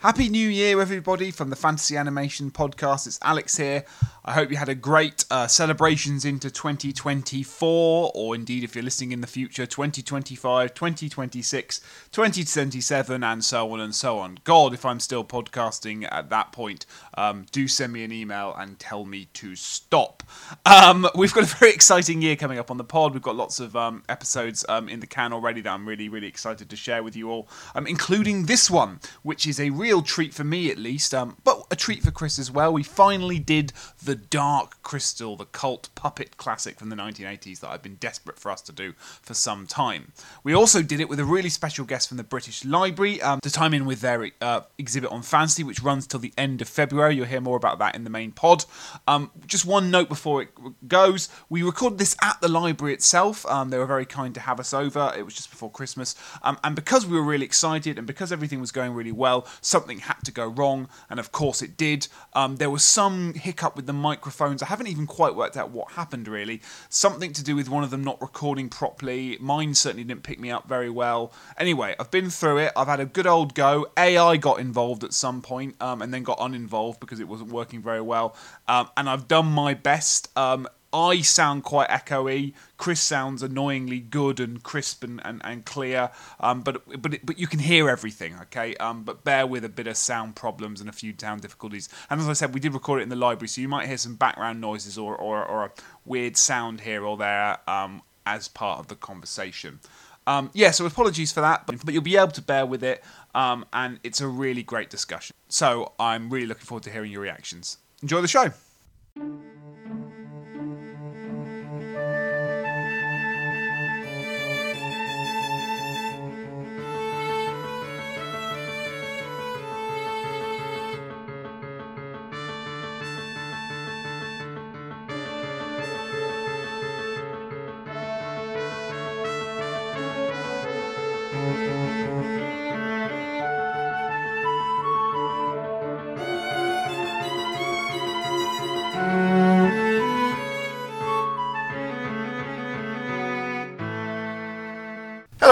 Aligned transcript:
Happy 0.00 0.28
New 0.28 0.48
Year, 0.48 0.80
everybody, 0.80 1.32
from 1.32 1.50
the 1.50 1.56
Fantasy 1.56 1.96
Animation 1.96 2.52
Podcast. 2.52 3.08
It's 3.08 3.18
Alex 3.20 3.56
here. 3.56 3.84
I 4.24 4.32
hope 4.32 4.48
you 4.48 4.56
had 4.56 4.68
a 4.68 4.74
great 4.76 5.24
uh, 5.28 5.48
celebrations 5.48 6.24
into 6.24 6.52
2024, 6.52 8.12
or 8.14 8.34
indeed, 8.36 8.62
if 8.62 8.76
you're 8.76 8.84
listening 8.84 9.10
in 9.10 9.22
the 9.22 9.26
future, 9.26 9.66
2025, 9.66 10.72
2026, 10.72 11.80
2027, 12.12 13.24
and 13.24 13.42
so 13.42 13.72
on 13.72 13.80
and 13.80 13.92
so 13.92 14.18
on. 14.18 14.38
God, 14.44 14.72
if 14.72 14.84
I'm 14.84 15.00
still 15.00 15.24
podcasting 15.24 16.06
at 16.12 16.30
that 16.30 16.52
point, 16.52 16.86
um, 17.14 17.46
do 17.50 17.66
send 17.66 17.92
me 17.92 18.04
an 18.04 18.12
email 18.12 18.54
and 18.56 18.78
tell 18.78 19.04
me 19.04 19.28
to 19.32 19.56
stop. 19.56 20.22
Um, 20.64 21.08
we've 21.16 21.34
got 21.34 21.42
a 21.42 21.56
very 21.56 21.72
exciting 21.72 22.22
year 22.22 22.36
coming 22.36 22.58
up 22.58 22.70
on 22.70 22.76
the 22.76 22.84
pod. 22.84 23.14
We've 23.14 23.22
got 23.22 23.34
lots 23.34 23.58
of 23.58 23.74
um, 23.74 24.04
episodes 24.08 24.64
um, 24.68 24.88
in 24.88 25.00
the 25.00 25.08
can 25.08 25.32
already 25.32 25.60
that 25.62 25.70
I'm 25.70 25.88
really, 25.88 26.08
really 26.08 26.28
excited 26.28 26.70
to 26.70 26.76
share 26.76 27.02
with 27.02 27.16
you 27.16 27.30
all, 27.30 27.48
um, 27.74 27.86
including 27.86 28.46
this 28.46 28.70
one, 28.70 29.00
which 29.22 29.44
is 29.44 29.58
a 29.58 29.70
real 29.88 30.02
treat 30.02 30.34
for 30.34 30.44
me 30.44 30.70
at 30.70 30.76
least, 30.76 31.14
um, 31.14 31.34
but 31.44 31.66
a 31.70 31.76
treat 31.76 32.02
for 32.02 32.10
Chris 32.10 32.38
as 32.38 32.50
well. 32.50 32.70
We 32.74 32.82
finally 32.82 33.38
did 33.38 33.72
The 34.04 34.14
Dark 34.14 34.82
Crystal, 34.82 35.34
the 35.34 35.46
cult 35.46 35.88
puppet 35.94 36.36
classic 36.36 36.78
from 36.78 36.90
the 36.90 36.96
1980s 36.96 37.60
that 37.60 37.70
I've 37.70 37.82
been 37.82 37.94
desperate 37.94 38.38
for 38.38 38.50
us 38.50 38.60
to 38.62 38.72
do 38.72 38.92
for 38.98 39.32
some 39.32 39.66
time. 39.66 40.12
We 40.44 40.52
also 40.52 40.82
did 40.82 41.00
it 41.00 41.08
with 41.08 41.18
a 41.18 41.24
really 41.24 41.48
special 41.48 41.86
guest 41.86 42.06
from 42.06 42.18
the 42.18 42.22
British 42.22 42.66
Library 42.66 43.22
um, 43.22 43.40
to 43.40 43.50
time 43.50 43.72
in 43.72 43.86
with 43.86 44.02
their 44.02 44.30
uh, 44.42 44.60
exhibit 44.76 45.10
on 45.10 45.22
fantasy, 45.22 45.64
which 45.64 45.82
runs 45.82 46.06
till 46.06 46.20
the 46.20 46.34
end 46.36 46.60
of 46.60 46.68
February. 46.68 47.16
You'll 47.16 47.24
hear 47.24 47.40
more 47.40 47.56
about 47.56 47.78
that 47.78 47.94
in 47.94 48.04
the 48.04 48.10
main 48.10 48.32
pod. 48.32 48.66
Um, 49.06 49.30
just 49.46 49.64
one 49.64 49.90
note 49.90 50.10
before 50.10 50.42
it 50.42 50.50
goes 50.86 51.30
we 51.48 51.62
recorded 51.62 51.98
this 51.98 52.14
at 52.20 52.38
the 52.42 52.48
library 52.48 52.92
itself. 52.92 53.46
Um, 53.46 53.70
they 53.70 53.78
were 53.78 53.86
very 53.86 54.04
kind 54.04 54.34
to 54.34 54.40
have 54.40 54.60
us 54.60 54.74
over. 54.74 55.14
It 55.16 55.24
was 55.24 55.32
just 55.34 55.48
before 55.48 55.70
Christmas. 55.70 56.14
Um, 56.42 56.58
and 56.62 56.76
because 56.76 57.06
we 57.06 57.16
were 57.16 57.22
really 57.22 57.46
excited 57.46 57.96
and 57.96 58.06
because 58.06 58.32
everything 58.32 58.60
was 58.60 58.70
going 58.70 58.92
really 58.92 59.12
well, 59.12 59.46
something 59.78 60.00
had 60.00 60.24
to 60.24 60.32
go 60.32 60.46
wrong. 60.46 60.88
And 61.08 61.20
of 61.20 61.30
course 61.30 61.62
it 61.62 61.76
did. 61.76 62.08
Um, 62.32 62.56
there 62.56 62.68
was 62.70 62.84
some 62.84 63.34
hiccup 63.34 63.76
with 63.76 63.86
the 63.86 63.92
microphones. 63.92 64.60
I 64.60 64.66
haven't 64.66 64.88
even 64.88 65.06
quite 65.06 65.36
worked 65.36 65.56
out 65.56 65.70
what 65.70 65.92
happened 65.92 66.26
really. 66.26 66.60
Something 66.88 67.32
to 67.34 67.44
do 67.44 67.54
with 67.54 67.68
one 67.68 67.84
of 67.84 67.90
them 67.90 68.02
not 68.02 68.20
recording 68.20 68.68
properly. 68.68 69.38
Mine 69.40 69.74
certainly 69.74 70.02
didn't 70.02 70.24
pick 70.24 70.40
me 70.40 70.50
up 70.50 70.68
very 70.68 70.90
well. 70.90 71.32
Anyway, 71.56 71.94
I've 72.00 72.10
been 72.10 72.28
through 72.28 72.58
it. 72.58 72.72
I've 72.76 72.88
had 72.88 72.98
a 72.98 73.06
good 73.06 73.26
old 73.26 73.54
go. 73.54 73.86
AI 73.96 74.36
got 74.36 74.58
involved 74.58 75.04
at 75.04 75.12
some 75.12 75.42
point, 75.42 75.76
um, 75.80 76.02
and 76.02 76.12
then 76.12 76.24
got 76.24 76.38
uninvolved 76.40 76.98
because 76.98 77.20
it 77.20 77.28
wasn't 77.28 77.52
working 77.52 77.80
very 77.80 78.00
well. 78.00 78.34
Um, 78.66 78.88
and 78.96 79.08
I've 79.08 79.28
done 79.28 79.46
my 79.46 79.74
best. 79.74 80.36
Um, 80.36 80.66
I 80.92 81.20
sound 81.20 81.64
quite 81.64 81.88
echoey. 81.90 82.54
Chris 82.76 83.00
sounds 83.00 83.42
annoyingly 83.42 84.00
good 84.00 84.40
and 84.40 84.62
crisp 84.62 85.04
and, 85.04 85.20
and, 85.24 85.40
and 85.44 85.64
clear. 85.64 86.10
Um, 86.40 86.62
but 86.62 86.82
but 87.00 87.18
but 87.24 87.38
you 87.38 87.46
can 87.46 87.58
hear 87.58 87.90
everything, 87.90 88.36
okay? 88.42 88.74
Um, 88.76 89.02
but 89.02 89.24
bear 89.24 89.46
with 89.46 89.64
a 89.64 89.68
bit 89.68 89.86
of 89.86 89.96
sound 89.96 90.36
problems 90.36 90.80
and 90.80 90.88
a 90.88 90.92
few 90.92 91.12
sound 91.18 91.42
difficulties. 91.42 91.88
And 92.08 92.20
as 92.20 92.28
I 92.28 92.32
said, 92.32 92.54
we 92.54 92.60
did 92.60 92.72
record 92.72 93.00
it 93.00 93.02
in 93.02 93.08
the 93.10 93.16
library, 93.16 93.48
so 93.48 93.60
you 93.60 93.68
might 93.68 93.86
hear 93.86 93.98
some 93.98 94.14
background 94.14 94.60
noises 94.60 94.96
or 94.96 95.14
or, 95.16 95.44
or 95.44 95.64
a 95.66 95.70
weird 96.04 96.36
sound 96.36 96.80
here 96.80 97.04
or 97.04 97.16
there 97.16 97.58
um, 97.68 98.02
as 98.24 98.48
part 98.48 98.78
of 98.78 98.88
the 98.88 98.94
conversation. 98.94 99.80
Um, 100.26 100.50
yeah, 100.52 100.72
so 100.72 100.84
apologies 100.84 101.32
for 101.32 101.40
that, 101.40 101.66
but, 101.66 101.82
but 101.86 101.94
you'll 101.94 102.02
be 102.02 102.18
able 102.18 102.32
to 102.32 102.42
bear 102.42 102.66
with 102.66 102.84
it, 102.84 103.02
um, 103.34 103.64
and 103.72 103.98
it's 104.04 104.20
a 104.20 104.28
really 104.28 104.62
great 104.62 104.90
discussion. 104.90 105.34
So 105.48 105.92
I'm 105.98 106.28
really 106.28 106.46
looking 106.46 106.66
forward 106.66 106.82
to 106.84 106.90
hearing 106.90 107.10
your 107.10 107.22
reactions. 107.22 107.78
Enjoy 108.02 108.20
the 108.20 108.28
show. 108.28 108.52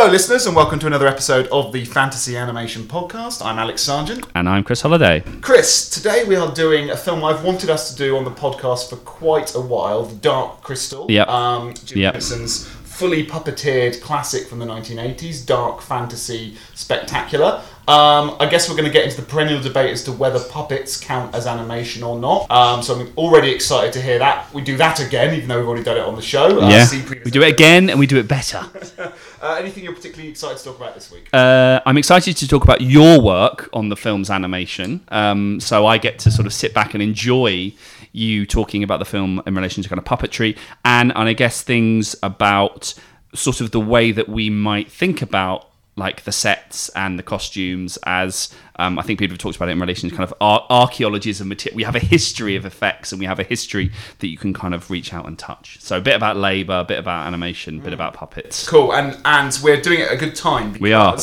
Hello, 0.07 0.13
listeners, 0.15 0.47
and 0.47 0.55
welcome 0.55 0.79
to 0.79 0.87
another 0.87 1.09
episode 1.09 1.49
of 1.49 1.73
the 1.73 1.85
Fantasy 1.85 2.37
Animation 2.37 2.85
Podcast. 2.85 3.45
I'm 3.45 3.59
Alex 3.59 3.83
Sergeant. 3.83 4.25
And 4.37 4.49
I'm 4.49 4.63
Chris 4.63 4.83
Holliday. 4.83 5.25
Chris, 5.41 5.91
today 5.91 6.23
we 6.23 6.37
are 6.37 6.55
doing 6.55 6.91
a 6.91 6.97
film 6.97 7.25
I've 7.25 7.43
wanted 7.43 7.71
us 7.71 7.91
to 7.91 7.97
do 7.97 8.17
on 8.17 8.23
the 8.23 8.31
podcast 8.31 8.89
for 8.89 8.95
quite 8.99 9.57
a 9.57 9.61
while 9.61 10.05
The 10.05 10.15
Dark 10.15 10.63
Crystal. 10.63 11.11
Yep. 11.11 11.27
Um, 11.27 11.75
Jim 11.85 11.99
Yep. 11.99 12.15
Fully 12.97 13.27
puppeteered 13.27 14.01
classic 14.01 14.47
from 14.47 14.59
the 14.59 14.65
1980s, 14.65 15.45
dark 15.45 15.83
fantasy 15.83 16.57
spectacular. 16.75 17.63
Um, 17.89 18.37
I 18.41 18.47
guess 18.51 18.69
we're 18.69 18.75
going 18.75 18.87
to 18.87 18.93
get 18.93 19.05
into 19.05 19.21
the 19.21 19.27
perennial 19.27 19.61
debate 19.61 19.91
as 19.91 20.03
to 20.05 20.13
whether 20.13 20.43
puppets 20.43 20.99
count 20.99 21.35
as 21.35 21.47
animation 21.47 22.03
or 22.03 22.19
not. 22.19 22.51
Um, 22.51 22.83
so 22.83 22.99
I'm 22.99 23.13
already 23.17 23.53
excited 23.53 23.93
to 23.93 24.01
hear 24.01 24.19
that. 24.19 24.53
We 24.53 24.63
do 24.63 24.79
that 24.79 24.99
again, 24.99 25.35
even 25.35 25.47
though 25.49 25.59
we've 25.59 25.69
already 25.69 25.85
done 25.85 25.99
it 25.99 26.05
on 26.05 26.17
the 26.17 26.23
show. 26.23 26.63
Uh, 26.63 26.71
yeah. 26.71 26.89
We 27.25 27.31
do 27.31 27.43
it 27.43 27.53
again 27.53 27.91
and 27.91 27.99
we 27.99 28.07
do 28.07 28.17
it 28.17 28.29
better. 28.29 28.63
Uh, 29.39 29.55
anything 29.61 29.85
you're 29.85 29.95
particularly 29.95 30.31
excited 30.31 30.57
to 30.57 30.65
talk 30.65 30.77
about 30.77 30.95
this 30.95 31.13
week? 31.13 31.29
Uh, 31.33 31.79
I'm 31.85 31.99
excited 31.99 32.37
to 32.39 32.49
talk 32.49 32.65
about 32.65 32.81
your 32.81 33.21
work 33.21 33.69
on 33.73 33.91
the 33.91 33.97
film's 33.97 34.31
animation. 34.31 35.05
Um, 35.09 35.61
so 35.61 35.87
I 35.87 35.99
get 35.99 36.19
to 36.21 36.31
sort 36.31 36.47
of 36.47 36.55
sit 36.55 36.73
back 36.73 36.95
and 36.95 37.03
enjoy 37.03 37.73
you 38.17 38.47
talking 38.47 38.83
about 38.83 38.99
the 38.99 39.05
film 39.05 39.43
in 39.47 39.55
relation 39.55 39.83
to 39.83 39.89
kind 39.89 39.99
of 39.99 40.05
puppetry 40.05 40.57
and, 40.85 41.13
and 41.15 41.29
I 41.29 41.33
guess 41.35 41.63
things 41.63 42.17
about 42.23 42.95
sort 43.35 43.61
of 43.61 43.71
the 43.71 43.81
way 43.81 44.11
that 44.13 44.29
we 44.29 44.49
might 44.49 44.91
think 44.91 45.21
about 45.21 45.69
like 45.97 46.25
the 46.25 46.33
sets 46.33 46.91
and 46.91 47.19
the 47.19 47.23
costumes 47.23 47.99
as 48.05 48.53
um, 48.79 48.99
I 48.99 49.03
think 49.03 49.19
people 49.19 49.33
have 49.33 49.39
talked 49.39 49.57
about 49.57 49.71
it 49.71 49.73
in 49.73 49.81
relation 49.81 50.11
to 50.11 50.15
kind 50.15 50.31
of 50.31 50.35
ar- 50.43 50.67
archaeologies 50.69 51.41
of 51.41 51.47
material. 51.47 51.77
We 51.77 51.85
have 51.85 51.97
a 51.97 52.01
history 52.01 52.55
of 52.57 52.67
effects 52.67 53.13
and 53.13 53.19
we 53.19 53.25
have 53.25 53.39
a 53.39 53.43
history 53.43 53.91
that 54.19 54.29
you 54.29 54.37
can 54.37 54.53
kind 54.53 54.75
of 54.75 54.91
reach 54.91 55.15
out 55.15 55.27
and 55.27 55.39
touch. 55.39 55.81
So 55.81 55.97
a 55.97 56.01
bit 56.01 56.15
about 56.15 56.37
labour, 56.37 56.81
a 56.81 56.85
bit 56.85 56.99
about 56.99 57.27
animation, 57.27 57.79
a 57.79 57.83
bit 57.83 57.95
about 57.95 58.13
puppets. 58.13 58.69
Cool, 58.69 58.93
and 58.93 59.19
and 59.25 59.59
we're 59.63 59.81
doing 59.81 60.01
it 60.01 60.09
at 60.09 60.13
a 60.13 60.17
good 60.19 60.35
time 60.35 60.77
We 60.79 60.93
are. 60.93 61.17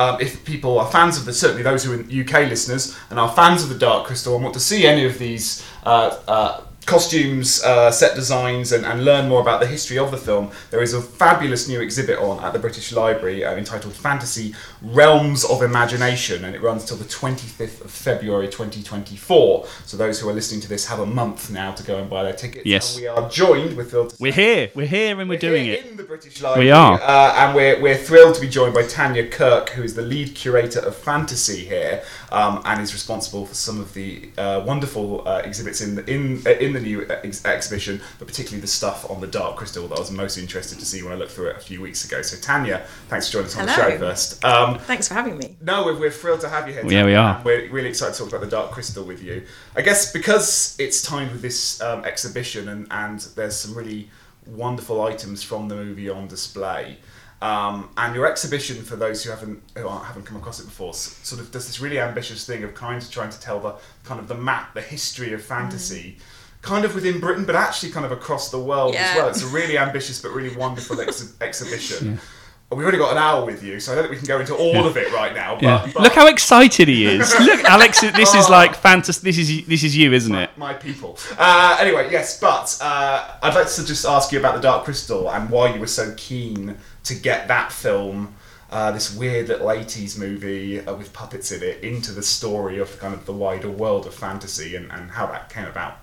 Um, 0.00 0.18
if 0.18 0.46
people 0.46 0.78
are 0.78 0.90
fans 0.90 1.18
of 1.18 1.26
the, 1.26 1.32
certainly 1.34 1.62
those 1.62 1.84
who 1.84 1.92
are 1.92 1.98
UK 2.00 2.48
listeners 2.48 2.96
and 3.10 3.20
are 3.20 3.30
fans 3.30 3.62
of 3.62 3.68
the 3.68 3.74
Dark 3.74 4.06
Crystal 4.06 4.34
and 4.34 4.42
want 4.42 4.54
to 4.54 4.60
see 4.60 4.86
any 4.86 5.04
of 5.04 5.18
these 5.18 5.62
uh, 5.84 6.16
uh, 6.26 6.62
costumes, 6.86 7.62
uh, 7.62 7.90
set 7.90 8.14
designs, 8.14 8.72
and, 8.72 8.86
and 8.86 9.04
learn 9.04 9.28
more 9.28 9.42
about 9.42 9.60
the 9.60 9.66
history 9.66 9.98
of 9.98 10.10
the 10.10 10.16
film, 10.16 10.50
there 10.70 10.80
is 10.80 10.94
a 10.94 11.02
fabulous 11.02 11.68
new 11.68 11.82
exhibit 11.82 12.18
on 12.18 12.42
at 12.42 12.54
the 12.54 12.58
British 12.58 12.92
Library 12.92 13.44
uh, 13.44 13.54
entitled 13.54 13.92
Fantasy 13.92 14.54
Realms 14.82 15.44
of 15.44 15.62
Imagination, 15.62 16.44
and 16.44 16.54
it 16.54 16.62
runs 16.62 16.84
till 16.84 16.96
the 16.96 17.04
25th 17.04 17.84
of 17.84 17.90
February 17.90 18.46
2024. 18.46 19.66
So 19.86 19.96
those 19.96 20.20
who 20.20 20.28
are 20.28 20.32
listening 20.32 20.60
to 20.62 20.68
this 20.68 20.86
have 20.86 21.00
a 21.00 21.06
month 21.06 21.50
now 21.50 21.72
to 21.72 21.82
go 21.82 21.98
and 21.98 22.08
buy 22.08 22.22
their 22.22 22.32
tickets. 22.32 22.64
Yes. 22.66 22.94
And 22.96 23.02
we 23.02 23.08
are 23.08 23.28
joined 23.28 23.76
with 23.76 23.90
Phil. 23.90 24.10
We're 24.18 24.32
here, 24.32 24.70
we're 24.74 24.86
here, 24.86 25.18
and 25.20 25.28
we're, 25.28 25.38
doing 25.38 25.64
here 25.64 25.74
it. 25.74 25.86
in 25.86 25.96
the 25.96 26.02
British 26.02 26.40
Library. 26.40 26.66
We 26.66 26.70
are. 26.70 27.00
uh, 27.00 27.34
and 27.36 27.54
we're 27.54 27.80
we're 27.80 27.96
thrilled 27.96 28.34
to 28.36 28.40
be 28.40 28.48
joined 28.48 28.74
by 28.74 28.82
Tanya 28.84 29.28
Kirk, 29.28 29.70
who 29.70 29.82
is 29.82 29.94
the 29.94 30.02
lead 30.02 30.34
curator 30.34 30.80
of 30.80 30.96
fantasy 30.96 31.64
here, 31.64 32.02
um, 32.32 32.62
and 32.64 32.80
is 32.80 32.92
responsible 32.92 33.46
for 33.46 33.54
some 33.54 33.80
of 33.80 33.92
the 33.94 34.30
uh, 34.38 34.62
wonderful 34.66 35.26
uh, 35.28 35.42
exhibits 35.44 35.80
in 35.80 35.94
the, 35.96 36.10
in 36.10 36.42
uh, 36.46 36.50
in 36.50 36.72
the 36.72 36.80
new 36.80 37.06
ex- 37.08 37.44
exhibition, 37.44 38.00
but 38.18 38.26
particularly 38.28 38.60
the 38.60 38.66
stuff 38.66 39.10
on 39.10 39.20
the 39.20 39.26
Dark 39.26 39.56
Crystal 39.56 39.86
that 39.88 39.96
I 39.96 40.00
was 40.00 40.10
most 40.10 40.38
interested 40.38 40.78
to 40.78 40.86
see 40.86 41.02
when 41.02 41.12
I 41.12 41.16
looked 41.16 41.32
through 41.32 41.48
it 41.48 41.56
a 41.56 41.60
few 41.60 41.80
weeks 41.80 42.04
ago. 42.04 42.22
So 42.22 42.36
Tanya, 42.40 42.86
thanks 43.08 43.26
for 43.28 43.34
joining 43.34 43.46
us 43.48 43.56
on 43.58 43.66
the 43.66 43.74
show 43.74 43.98
first. 43.98 44.44
Um, 44.44 44.69
Thanks 44.78 45.08
for 45.08 45.14
having 45.14 45.38
me. 45.38 45.56
no, 45.60 45.84
we're, 45.84 45.98
we're 45.98 46.10
thrilled 46.10 46.40
to 46.42 46.48
have 46.48 46.66
you 46.68 46.74
here. 46.74 46.86
Yeah, 46.86 47.04
we 47.04 47.14
are. 47.14 47.40
We're 47.44 47.68
really 47.70 47.88
excited 47.88 48.14
to 48.14 48.18
talk 48.20 48.28
about 48.28 48.40
the 48.40 48.46
Dark 48.46 48.70
Crystal 48.70 49.04
with 49.04 49.22
you. 49.22 49.44
I 49.76 49.82
guess 49.82 50.12
because 50.12 50.76
it's 50.78 51.02
timed 51.02 51.32
with 51.32 51.42
this 51.42 51.80
um, 51.80 52.04
exhibition 52.04 52.68
and, 52.68 52.86
and 52.90 53.20
there's 53.36 53.56
some 53.56 53.74
really 53.74 54.10
wonderful 54.46 55.02
items 55.02 55.42
from 55.42 55.68
the 55.68 55.74
movie 55.76 56.08
on 56.08 56.26
display. 56.28 56.98
Um, 57.42 57.88
and 57.96 58.14
your 58.14 58.26
exhibition, 58.26 58.82
for 58.82 58.96
those 58.96 59.24
who 59.24 59.30
haven't 59.30 59.62
who 59.74 59.88
aren't, 59.88 60.04
haven't 60.04 60.24
come 60.24 60.36
across 60.36 60.60
it 60.60 60.64
before, 60.66 60.92
sort 60.92 61.40
of 61.40 61.50
does 61.50 61.66
this 61.66 61.80
really 61.80 61.98
ambitious 61.98 62.44
thing 62.46 62.64
of 62.64 62.74
kind 62.74 63.02
of 63.02 63.10
trying 63.10 63.30
to 63.30 63.40
tell 63.40 63.60
the 63.60 63.76
kind 64.04 64.20
of 64.20 64.28
the 64.28 64.34
map, 64.34 64.74
the 64.74 64.82
history 64.82 65.32
of 65.32 65.42
fantasy, 65.42 66.18
kind 66.60 66.84
of 66.84 66.94
within 66.94 67.18
Britain, 67.18 67.46
but 67.46 67.54
actually 67.56 67.92
kind 67.92 68.04
of 68.04 68.12
across 68.12 68.50
the 68.50 68.58
world 68.58 68.94
as 68.94 69.16
well. 69.16 69.28
It's 69.28 69.42
a 69.42 69.46
really 69.46 69.78
ambitious 69.78 70.20
but 70.20 70.32
really 70.32 70.54
wonderful 70.54 71.00
ex- 71.00 71.34
exhibition. 71.40 72.20
We've 72.70 72.82
already 72.82 72.98
got 72.98 73.10
an 73.12 73.18
hour 73.18 73.44
with 73.44 73.64
you, 73.64 73.80
so 73.80 73.90
I 73.90 73.94
don't 73.96 74.04
think 74.04 74.12
we 74.12 74.18
can 74.18 74.28
go 74.28 74.38
into 74.38 74.54
all 74.54 74.86
of 74.86 74.96
it 74.96 75.12
right 75.12 75.34
now. 75.34 75.54
But, 75.54 75.62
Yeah. 75.62 75.90
but 75.92 76.02
Look 76.04 76.12
how 76.14 76.28
excited 76.28 76.86
he 76.86 77.04
is. 77.04 77.34
Look, 77.40 77.64
Alex, 77.64 78.00
this 78.00 78.32
is 78.34 78.46
Oh. 78.46 78.50
like 78.52 78.76
fantasy. 78.76 79.20
This 79.24 79.38
is 79.38 79.66
this 79.66 79.82
is 79.82 79.96
you, 79.96 80.12
isn't 80.12 80.34
it? 80.34 80.50
my 80.56 80.74
people. 80.74 81.18
Uh, 81.36 81.76
anyway, 81.80 82.08
yes, 82.12 82.38
but 82.38 82.78
uh, 82.80 83.26
I'd 83.42 83.54
like 83.56 83.68
to 83.68 83.84
just 83.84 84.04
ask 84.06 84.30
you 84.30 84.38
about 84.38 84.54
the 84.54 84.60
Dark 84.60 84.84
Crystal 84.84 85.28
and 85.30 85.50
why 85.50 85.74
you 85.74 85.80
were 85.80 85.88
so 85.88 86.14
keen 86.16 86.76
to 87.04 87.14
get 87.14 87.48
that 87.48 87.72
film 87.72 88.34
uh, 88.70 88.92
this 88.92 89.12
weird 89.16 89.48
little 89.48 89.66
80s 89.66 90.16
movie 90.16 90.78
uh, 90.80 90.94
with 90.94 91.12
puppets 91.12 91.50
in 91.50 91.60
it 91.64 91.82
into 91.82 92.12
the 92.12 92.22
story 92.22 92.78
of 92.78 92.96
kind 93.00 93.12
of 93.14 93.26
the 93.26 93.32
wider 93.32 93.68
world 93.68 94.06
of 94.06 94.14
fantasy 94.14 94.76
and, 94.76 94.92
and 94.92 95.10
how 95.10 95.26
that 95.26 95.48
came 95.50 95.64
about. 95.66 95.98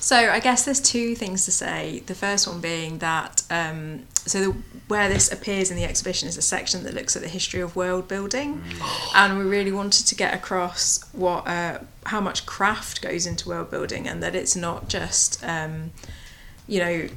So 0.00 0.16
I 0.16 0.38
guess 0.40 0.64
there's 0.64 0.80
two 0.80 1.14
things 1.14 1.44
to 1.46 1.52
say. 1.52 2.02
The 2.06 2.14
first 2.14 2.46
one 2.46 2.60
being 2.60 2.98
that 2.98 3.42
um, 3.50 4.04
so 4.14 4.40
the, 4.40 4.56
where 4.88 5.08
this 5.08 5.32
appears 5.32 5.70
in 5.70 5.76
the 5.76 5.84
exhibition 5.84 6.28
is 6.28 6.36
a 6.36 6.42
section 6.42 6.84
that 6.84 6.94
looks 6.94 7.16
at 7.16 7.22
the 7.22 7.28
history 7.28 7.60
of 7.60 7.74
world 7.74 8.06
building, 8.06 8.62
and 9.14 9.38
we 9.38 9.44
really 9.44 9.72
wanted 9.72 10.06
to 10.06 10.14
get 10.14 10.32
across 10.34 11.02
what 11.12 11.46
uh, 11.48 11.78
how 12.04 12.20
much 12.20 12.46
craft 12.46 13.02
goes 13.02 13.26
into 13.26 13.48
world 13.48 13.70
building, 13.70 14.06
and 14.06 14.22
that 14.22 14.34
it's 14.36 14.54
not 14.54 14.88
just 14.88 15.42
um, 15.44 15.90
you 16.68 16.78
know 16.78 17.08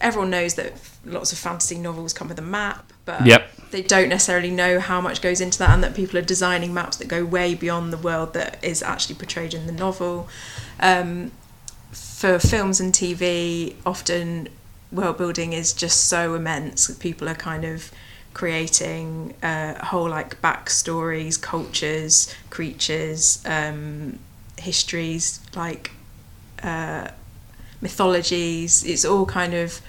everyone 0.00 0.30
knows 0.30 0.54
that 0.54 0.72
lots 1.04 1.32
of 1.32 1.38
fantasy 1.38 1.76
novels 1.76 2.12
come 2.12 2.28
with 2.28 2.38
a 2.38 2.42
map, 2.42 2.92
but 3.04 3.26
Yep. 3.26 3.50
they 3.72 3.82
don't 3.82 4.08
necessarily 4.08 4.50
know 4.50 4.78
how 4.78 5.00
much 5.00 5.20
goes 5.20 5.40
into 5.40 5.58
that, 5.58 5.70
and 5.70 5.82
that 5.82 5.94
people 5.94 6.16
are 6.18 6.22
designing 6.22 6.72
maps 6.72 6.98
that 6.98 7.08
go 7.08 7.24
way 7.24 7.54
beyond 7.56 7.92
the 7.92 7.98
world 7.98 8.32
that 8.34 8.62
is 8.62 8.80
actually 8.80 9.16
portrayed 9.16 9.54
in 9.54 9.66
the 9.66 9.72
novel. 9.72 10.28
Um, 10.78 11.32
for 12.18 12.40
films 12.40 12.80
and 12.80 12.92
TV, 12.92 13.76
often 13.86 14.48
world 14.90 15.16
building 15.18 15.52
is 15.52 15.72
just 15.72 16.06
so 16.06 16.34
immense 16.34 16.88
that 16.88 16.98
people 16.98 17.28
are 17.28 17.36
kind 17.36 17.64
of 17.64 17.92
creating 18.34 19.36
uh, 19.40 19.84
whole 19.86 20.08
like 20.08 20.42
backstories, 20.42 21.40
cultures, 21.40 22.34
creatures, 22.50 23.40
um, 23.46 24.18
histories, 24.58 25.38
like 25.54 25.92
uh, 26.60 27.06
mythologies. 27.80 28.82
It's 28.82 29.04
all 29.04 29.24
kind 29.24 29.54
of 29.54 29.80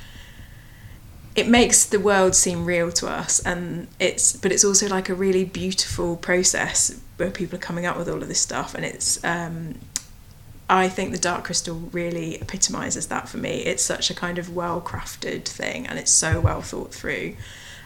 it 1.35 1.47
makes 1.47 1.83
the 1.85 1.99
world 1.99 2.35
seem 2.35 2.63
real 2.63 2.91
to 2.91 3.07
us 3.07 3.39
and 3.39 3.87
it's 3.99 4.35
but 4.35 4.51
it's 4.51 4.63
also 4.63 4.87
like 4.87 5.09
a 5.09 5.15
really 5.15 5.45
beautiful 5.45 6.15
process 6.15 7.01
where 7.17 7.31
people 7.31 7.55
are 7.55 7.61
coming 7.61 7.85
up 7.87 7.97
with 7.97 8.09
all 8.09 8.21
of 8.21 8.27
this 8.27 8.41
stuff 8.41 8.75
and 8.75 8.83
it's 8.83 9.23
um 9.23 9.75
I 10.69 10.87
think 10.87 11.11
the 11.11 11.17
Dark 11.17 11.45
Crystal 11.45 11.75
really 11.91 12.35
epitomizes 12.35 13.07
that 13.07 13.27
for 13.27 13.37
me. 13.37 13.63
It's 13.63 13.83
such 13.83 14.11
a 14.11 14.13
kind 14.13 14.37
of 14.37 14.55
well 14.55 14.79
crafted 14.79 15.45
thing 15.45 15.87
and 15.87 15.97
it's 15.97 16.11
so 16.11 16.39
well 16.39 16.61
thought 16.61 16.93
through. 16.93 17.35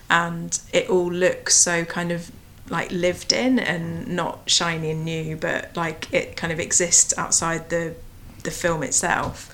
And 0.10 0.60
it 0.74 0.90
all 0.90 1.12
looks 1.12 1.56
so 1.56 1.86
kind 1.86 2.12
of 2.12 2.30
like 2.70 2.92
lived 2.92 3.32
in 3.32 3.58
and 3.58 4.08
not 4.08 4.50
shiny 4.50 4.92
and 4.92 5.06
new, 5.06 5.38
but 5.38 5.76
like 5.78 6.14
it 6.14 6.36
kind 6.36 6.52
of 6.52 6.60
exists 6.60 7.18
outside 7.18 7.70
the 7.70 7.96
the 8.44 8.52
film 8.52 8.84
itself. 8.84 9.50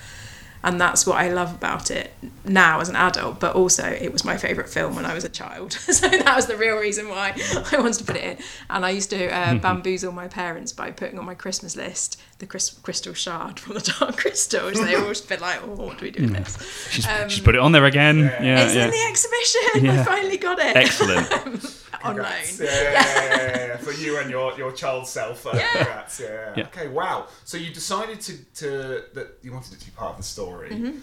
And 0.62 0.82
that's 0.82 1.06
what 1.06 1.18
I 1.18 1.30
love 1.30 1.54
about 1.54 1.90
it 1.90 2.12
now 2.44 2.82
as 2.82 2.90
an 2.90 2.96
adult, 2.98 3.40
but 3.40 3.56
also 3.56 3.86
it 3.86 4.12
was 4.12 4.26
my 4.26 4.36
favourite 4.36 4.70
film 4.70 4.96
when 4.96 5.06
I 5.06 5.14
was 5.14 5.24
a 5.24 5.30
child. 5.30 5.72
so 5.74 6.10
that 6.10 6.36
was 6.36 6.48
the 6.48 6.58
real 6.58 6.76
reason 6.78 7.08
why 7.08 7.34
I 7.72 7.80
wanted 7.80 8.00
to 8.00 8.04
put 8.04 8.18
it 8.18 8.24
in. 8.24 8.46
And 8.70 8.86
I 8.86 8.90
used 8.90 9.12
to 9.12 9.30
uh, 9.30 9.56
bamboozle 9.56 10.12
my 10.12 10.28
parents 10.28 10.74
by 10.74 10.92
putting 10.92 11.18
on 11.18 11.26
my 11.26 11.36
Christmas 11.36 11.78
list 11.78 12.20
the 12.40 12.48
crystal 12.48 13.14
shard 13.14 13.60
from 13.60 13.76
the 13.76 13.96
Dark 14.00 14.18
Crystal, 14.18 14.66
which 14.68 14.78
they 14.78 14.96
always 14.96 15.22
been 15.22 15.42
like, 15.42 15.62
oh, 15.62 15.76
what 15.76 15.98
do 15.98 16.06
we 16.06 16.12
do 16.12 16.24
with 16.24 16.34
this? 16.34 16.88
She's, 16.90 17.06
Um, 17.08 17.28
she's 17.30 17.44
put 17.44 17.54
it 17.54 17.60
on 17.62 17.74
there 17.74 17.86
again. 17.86 18.20
Yeah, 18.20 18.64
it's 18.64 18.74
yeah. 18.76 18.86
in 18.86 18.92
the 18.92 19.06
exhibition. 19.08 19.86
Yeah. 19.86 20.02
I 20.02 20.04
finally 20.06 20.38
got 20.38 20.58
it. 20.60 20.76
Excellent. 20.76 21.30
on 22.04 22.16
loan. 22.16 22.26
Yeah, 22.26 22.66
yeah, 22.66 22.92
yeah, 22.92 23.36
yeah, 23.36 23.68
yeah. 23.68 23.78
for 23.78 23.92
you 23.92 24.20
and 24.20 24.30
your, 24.30 24.58
your 24.58 24.72
child 24.72 25.06
self. 25.06 25.46
Uh, 25.46 25.52
Yeah. 25.54 25.74
congrats. 25.74 26.20
Yeah, 26.20 26.28
yeah. 26.28 26.54
Yeah. 26.58 26.64
Okay, 26.68 26.88
wow. 26.88 27.28
So 27.44 27.58
you 27.58 27.74
decided 27.74 28.22
to, 28.22 28.38
to 28.56 28.68
that 29.16 29.38
you 29.42 29.52
wanted 29.52 29.74
it 29.74 29.80
to 29.82 29.86
be 29.86 29.92
part 29.92 30.12
of 30.12 30.18
the 30.18 30.24
story. 30.24 30.70
Mm-hmm. 30.70 30.98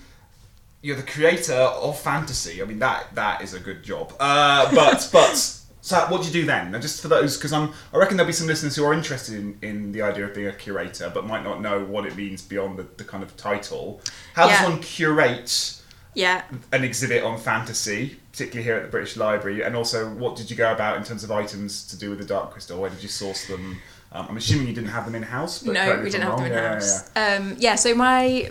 You're 0.80 0.96
the 0.96 1.02
creator 1.02 1.52
of 1.54 1.98
fantasy. 1.98 2.62
I 2.62 2.64
mean 2.64 2.78
that 2.78 3.14
that 3.14 3.42
is 3.42 3.52
a 3.54 3.60
good 3.60 3.82
job. 3.82 4.14
Uh, 4.18 4.74
but 4.74 5.08
but 5.12 5.60
so 5.86 5.96
what 6.08 6.20
do 6.22 6.26
you 6.26 6.32
do 6.32 6.44
then? 6.46 6.74
And 6.74 6.82
just 6.82 7.00
for 7.00 7.06
those, 7.06 7.36
because 7.36 7.52
I'm 7.52 7.72
I 7.94 7.98
reckon 7.98 8.16
there'll 8.16 8.26
be 8.26 8.32
some 8.32 8.48
listeners 8.48 8.74
who 8.74 8.84
are 8.84 8.92
interested 8.92 9.36
in, 9.36 9.56
in 9.62 9.92
the 9.92 10.02
idea 10.02 10.24
of 10.26 10.34
being 10.34 10.48
a 10.48 10.52
curator, 10.52 11.10
but 11.14 11.24
might 11.26 11.44
not 11.44 11.60
know 11.62 11.84
what 11.84 12.04
it 12.06 12.16
means 12.16 12.42
beyond 12.42 12.76
the, 12.76 12.86
the 12.96 13.04
kind 13.04 13.22
of 13.22 13.36
title. 13.36 14.00
How 14.34 14.48
Yeah. 14.48 14.62
does 14.62 14.70
one 14.70 14.80
curate? 14.82 15.80
Yeah. 16.14 16.42
an 16.72 16.82
exhibit 16.82 17.22
on 17.22 17.38
fantasy, 17.38 18.16
particularly 18.32 18.64
here 18.64 18.76
at 18.76 18.84
the 18.84 18.88
British 18.88 19.16
Library, 19.18 19.62
and 19.62 19.76
also 19.76 20.08
what 20.14 20.34
did 20.34 20.50
you 20.50 20.56
go 20.56 20.72
about 20.72 20.96
in 20.96 21.04
terms 21.04 21.22
of 21.22 21.30
items 21.30 21.86
to 21.88 21.96
do 21.98 22.08
with 22.10 22.18
the 22.18 22.24
Dark 22.24 22.52
Crystal? 22.52 22.80
Where 22.80 22.88
did 22.90 23.02
you 23.02 23.08
source 23.10 23.46
them? 23.46 23.78
Um, 24.12 24.26
I'm 24.30 24.36
assuming 24.38 24.66
you 24.66 24.74
didn't 24.74 24.90
have 24.90 25.04
them 25.04 25.14
in 25.14 25.22
house. 25.22 25.62
No, 25.62 26.00
we 26.02 26.08
didn't 26.10 26.22
have 26.22 26.38
them 26.38 26.46
in 26.46 26.52
wrong. 26.52 26.62
Yeah, 26.62 26.72
house. 26.74 27.10
yeah, 27.14 27.36
Um, 27.38 27.56
yeah, 27.58 27.74
so 27.74 27.94
my 27.94 28.50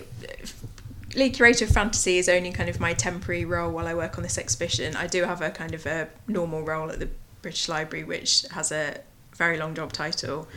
lead 1.16 1.34
curator 1.34 1.64
of 1.64 1.70
fantasy 1.72 2.18
is 2.18 2.28
only 2.28 2.52
kind 2.52 2.68
of 2.68 2.78
my 2.78 2.92
temporary 2.92 3.44
role 3.44 3.70
while 3.72 3.86
I 3.88 3.94
work 3.94 4.16
on 4.16 4.22
this 4.22 4.38
exhibition. 4.38 4.94
I 4.94 5.06
do 5.06 5.24
have 5.24 5.40
a 5.42 5.50
kind 5.50 5.74
of 5.74 5.86
a 5.86 6.08
normal 6.28 6.62
role 6.62 6.90
at 6.90 6.98
the 7.00 7.08
British 7.46 7.68
Library, 7.68 8.02
which 8.02 8.44
has 8.50 8.72
a 8.72 8.98
very 9.36 9.56
long 9.56 9.72
job 9.72 9.92
title. 9.92 10.48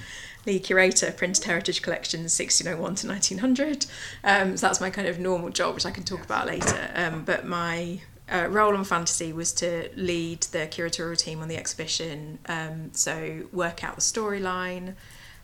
Lead 0.47 0.63
curator, 0.63 1.11
Printed 1.11 1.43
Heritage 1.43 1.83
Collections, 1.83 2.39
1601 2.39 2.95
to 2.95 3.07
1900. 3.07 3.85
Um, 4.23 4.57
so 4.57 4.65
that's 4.65 4.81
my 4.81 4.89
kind 4.89 5.07
of 5.07 5.19
normal 5.19 5.49
job, 5.51 5.75
which 5.75 5.85
I 5.85 5.91
can 5.91 6.03
talk 6.03 6.23
about 6.25 6.47
later. 6.47 6.89
Um, 6.95 7.23
but 7.25 7.45
my 7.45 7.99
uh, 8.27 8.47
role 8.49 8.75
on 8.75 8.85
fantasy 8.85 9.31
was 9.31 9.53
to 9.53 9.91
lead 9.95 10.41
the 10.45 10.65
curatorial 10.65 11.15
team 11.15 11.43
on 11.43 11.47
the 11.47 11.57
exhibition. 11.57 12.39
Um, 12.47 12.89
so 12.93 13.43
work 13.53 13.83
out 13.83 13.93
the 13.93 14.01
storyline, 14.01 14.95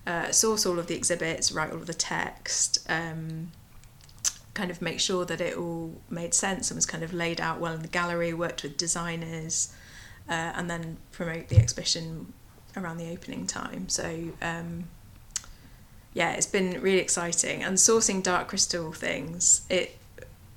uh, 0.08 0.32
source 0.32 0.66
all 0.66 0.80
of 0.80 0.88
the 0.88 0.96
exhibits, 0.96 1.52
write 1.52 1.70
all 1.70 1.78
of 1.78 1.86
the 1.86 1.94
text, 1.94 2.84
um, 2.90 3.52
kind 4.56 4.72
of 4.72 4.82
make 4.82 5.00
sure 5.00 5.26
that 5.26 5.42
it 5.42 5.56
all 5.56 6.02
made 6.10 6.34
sense 6.34 6.72
and 6.72 6.76
was 6.76 6.88
kind 6.88 7.04
of 7.04 7.14
laid 7.14 7.40
out 7.40 7.60
well 7.60 7.74
in 7.74 7.84
the 7.84 7.88
gallery, 7.88 8.34
worked 8.34 8.64
with 8.64 8.78
designers, 8.78 9.72
uh, 10.30 10.54
and 10.56 10.70
then 10.70 10.98
promote 11.12 11.48
the 11.50 11.58
exhibition 11.58 12.34
around 12.76 12.98
the 12.98 13.10
opening 13.10 13.48
time. 13.48 13.88
So, 13.90 14.32
um, 14.42 14.86
yeah, 16.14 16.32
it's 16.32 16.48
been 16.48 16.82
really 16.82 17.00
exciting. 17.00 17.64
And 17.64 17.78
sourcing 17.78 18.24
Dark 18.24 18.48
Crystal 18.48 18.92
things, 18.92 19.66
it 19.70 19.98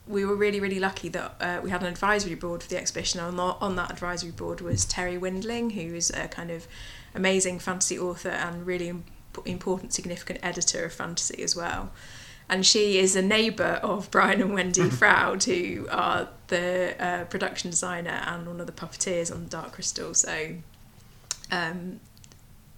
we 0.09 0.25
were 0.25 0.35
really 0.35 0.59
really 0.59 0.81
lucky 0.81 1.09
that 1.11 1.35
uh, 1.41 1.61
we 1.62 1.70
had 1.70 1.82
an 1.82 1.88
advisory 1.88 2.35
board 2.35 2.62
for 2.62 2.69
the 2.69 2.79
exhibition 2.79 3.20
and 3.20 3.38
on, 3.38 3.76
that 3.76 3.91
advisory 3.91 4.31
board 4.31 4.61
was 4.61 4.87
Terri 4.87 5.20
Windling 5.20 5.73
who 5.73 5.94
is 5.94 6.11
a 6.11 6.29
kind 6.29 6.50
of 6.50 6.67
amazing 7.15 7.59
fantasy 7.59 7.99
author 7.99 8.31
and 8.31 8.67
really 8.67 9.03
important 9.44 9.93
significant 9.93 10.41
editor 10.43 10.87
of 10.87 10.93
fantasy 10.93 11.43
as 11.43 11.55
well 11.55 11.93
and 12.49 12.65
she 12.65 12.99
is 12.99 13.15
a 13.17 13.23
neighbour 13.23 13.81
of 13.83 14.11
Brian 14.11 14.41
and 14.41 14.55
Wendy 14.55 14.89
Froud 14.89 15.45
who 15.45 15.87
are 15.91 16.29
the 16.49 16.95
uh, 16.99 17.25
production 17.25 17.71
designer 17.71 18.23
and 18.27 18.47
one 18.47 18.61
of 18.61 18.67
the 18.67 18.73
puppeteers 18.73 19.35
on 19.35 19.49
Dark 19.49 19.73
Crystal 19.73 20.15
so 20.15 20.55
um, 21.50 22.00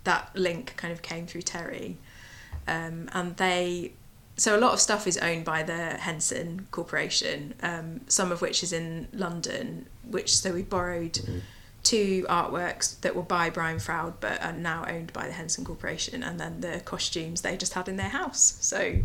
that 0.04 0.30
link 0.34 0.74
kind 0.76 0.92
of 0.92 1.02
came 1.02 1.26
through 1.26 1.42
Terri 1.42 1.96
um, 2.66 3.08
and 3.12 3.36
they 3.36 3.92
so 4.40 4.56
a 4.56 4.60
lot 4.60 4.72
of 4.72 4.80
stuff 4.80 5.06
is 5.06 5.18
owned 5.18 5.44
by 5.44 5.62
the 5.62 5.98
Henson 5.98 6.66
Corporation, 6.70 7.52
um, 7.62 8.00
some 8.08 8.32
of 8.32 8.40
which 8.40 8.62
is 8.62 8.72
in 8.72 9.06
London. 9.12 9.86
Which 10.08 10.34
so 10.34 10.54
we 10.54 10.62
borrowed 10.62 11.20
two 11.82 12.24
artworks 12.26 12.98
that 13.02 13.14
were 13.14 13.22
by 13.22 13.50
Brian 13.50 13.78
Froud, 13.78 14.14
but 14.18 14.42
are 14.42 14.54
now 14.54 14.86
owned 14.88 15.12
by 15.12 15.26
the 15.26 15.34
Henson 15.34 15.62
Corporation, 15.64 16.22
and 16.22 16.40
then 16.40 16.62
the 16.62 16.80
costumes 16.86 17.42
they 17.42 17.58
just 17.58 17.74
had 17.74 17.86
in 17.86 17.96
their 17.96 18.08
house. 18.08 18.56
So 18.60 19.00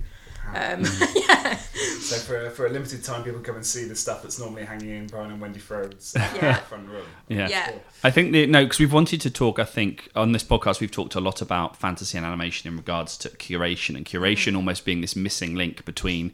um, 0.54 0.84
yeah, 1.16 1.58
So 2.00 2.16
for, 2.18 2.50
for 2.52 2.66
a 2.68 2.70
limited 2.70 3.04
time, 3.04 3.24
people 3.24 3.40
come 3.42 3.56
and 3.56 3.66
see 3.66 3.86
the 3.86 3.96
stuff 3.96 4.22
that's 4.22 4.40
normally 4.40 4.64
hanging 4.64 4.90
in 4.90 5.08
Brian 5.08 5.32
and 5.32 5.42
Wendy 5.42 5.60
Froud's 5.60 6.14
Yeah. 6.16 6.56
front 6.58 6.88
room. 6.88 7.06
Yeah. 7.28 7.48
yeah, 7.50 7.72
I 8.04 8.12
think 8.12 8.32
the, 8.32 8.46
no, 8.48 8.64
because 8.64 8.80
we've 8.80 8.94
wanted 8.94 9.22
to 9.22 9.30
talk. 9.30 9.60
I 9.60 9.66
think 9.66 10.10
on 10.16 10.32
this 10.32 10.44
podcast 10.44 10.80
we've 10.80 10.92
talked 10.92 11.16
a 11.16 11.20
lot 11.20 11.42
about 11.42 11.76
fantasy 11.78 12.18
and 12.18 12.26
animation 12.26 12.70
in 12.72 12.78
regards 12.78 13.18
to 13.20 13.30
curation 13.30 13.96
and 13.96 14.06
curation 14.06 14.56
almost 14.56 14.86
being 14.86 15.02
this 15.02 15.16
missing 15.16 15.56
link 15.56 15.84
between 15.86 16.32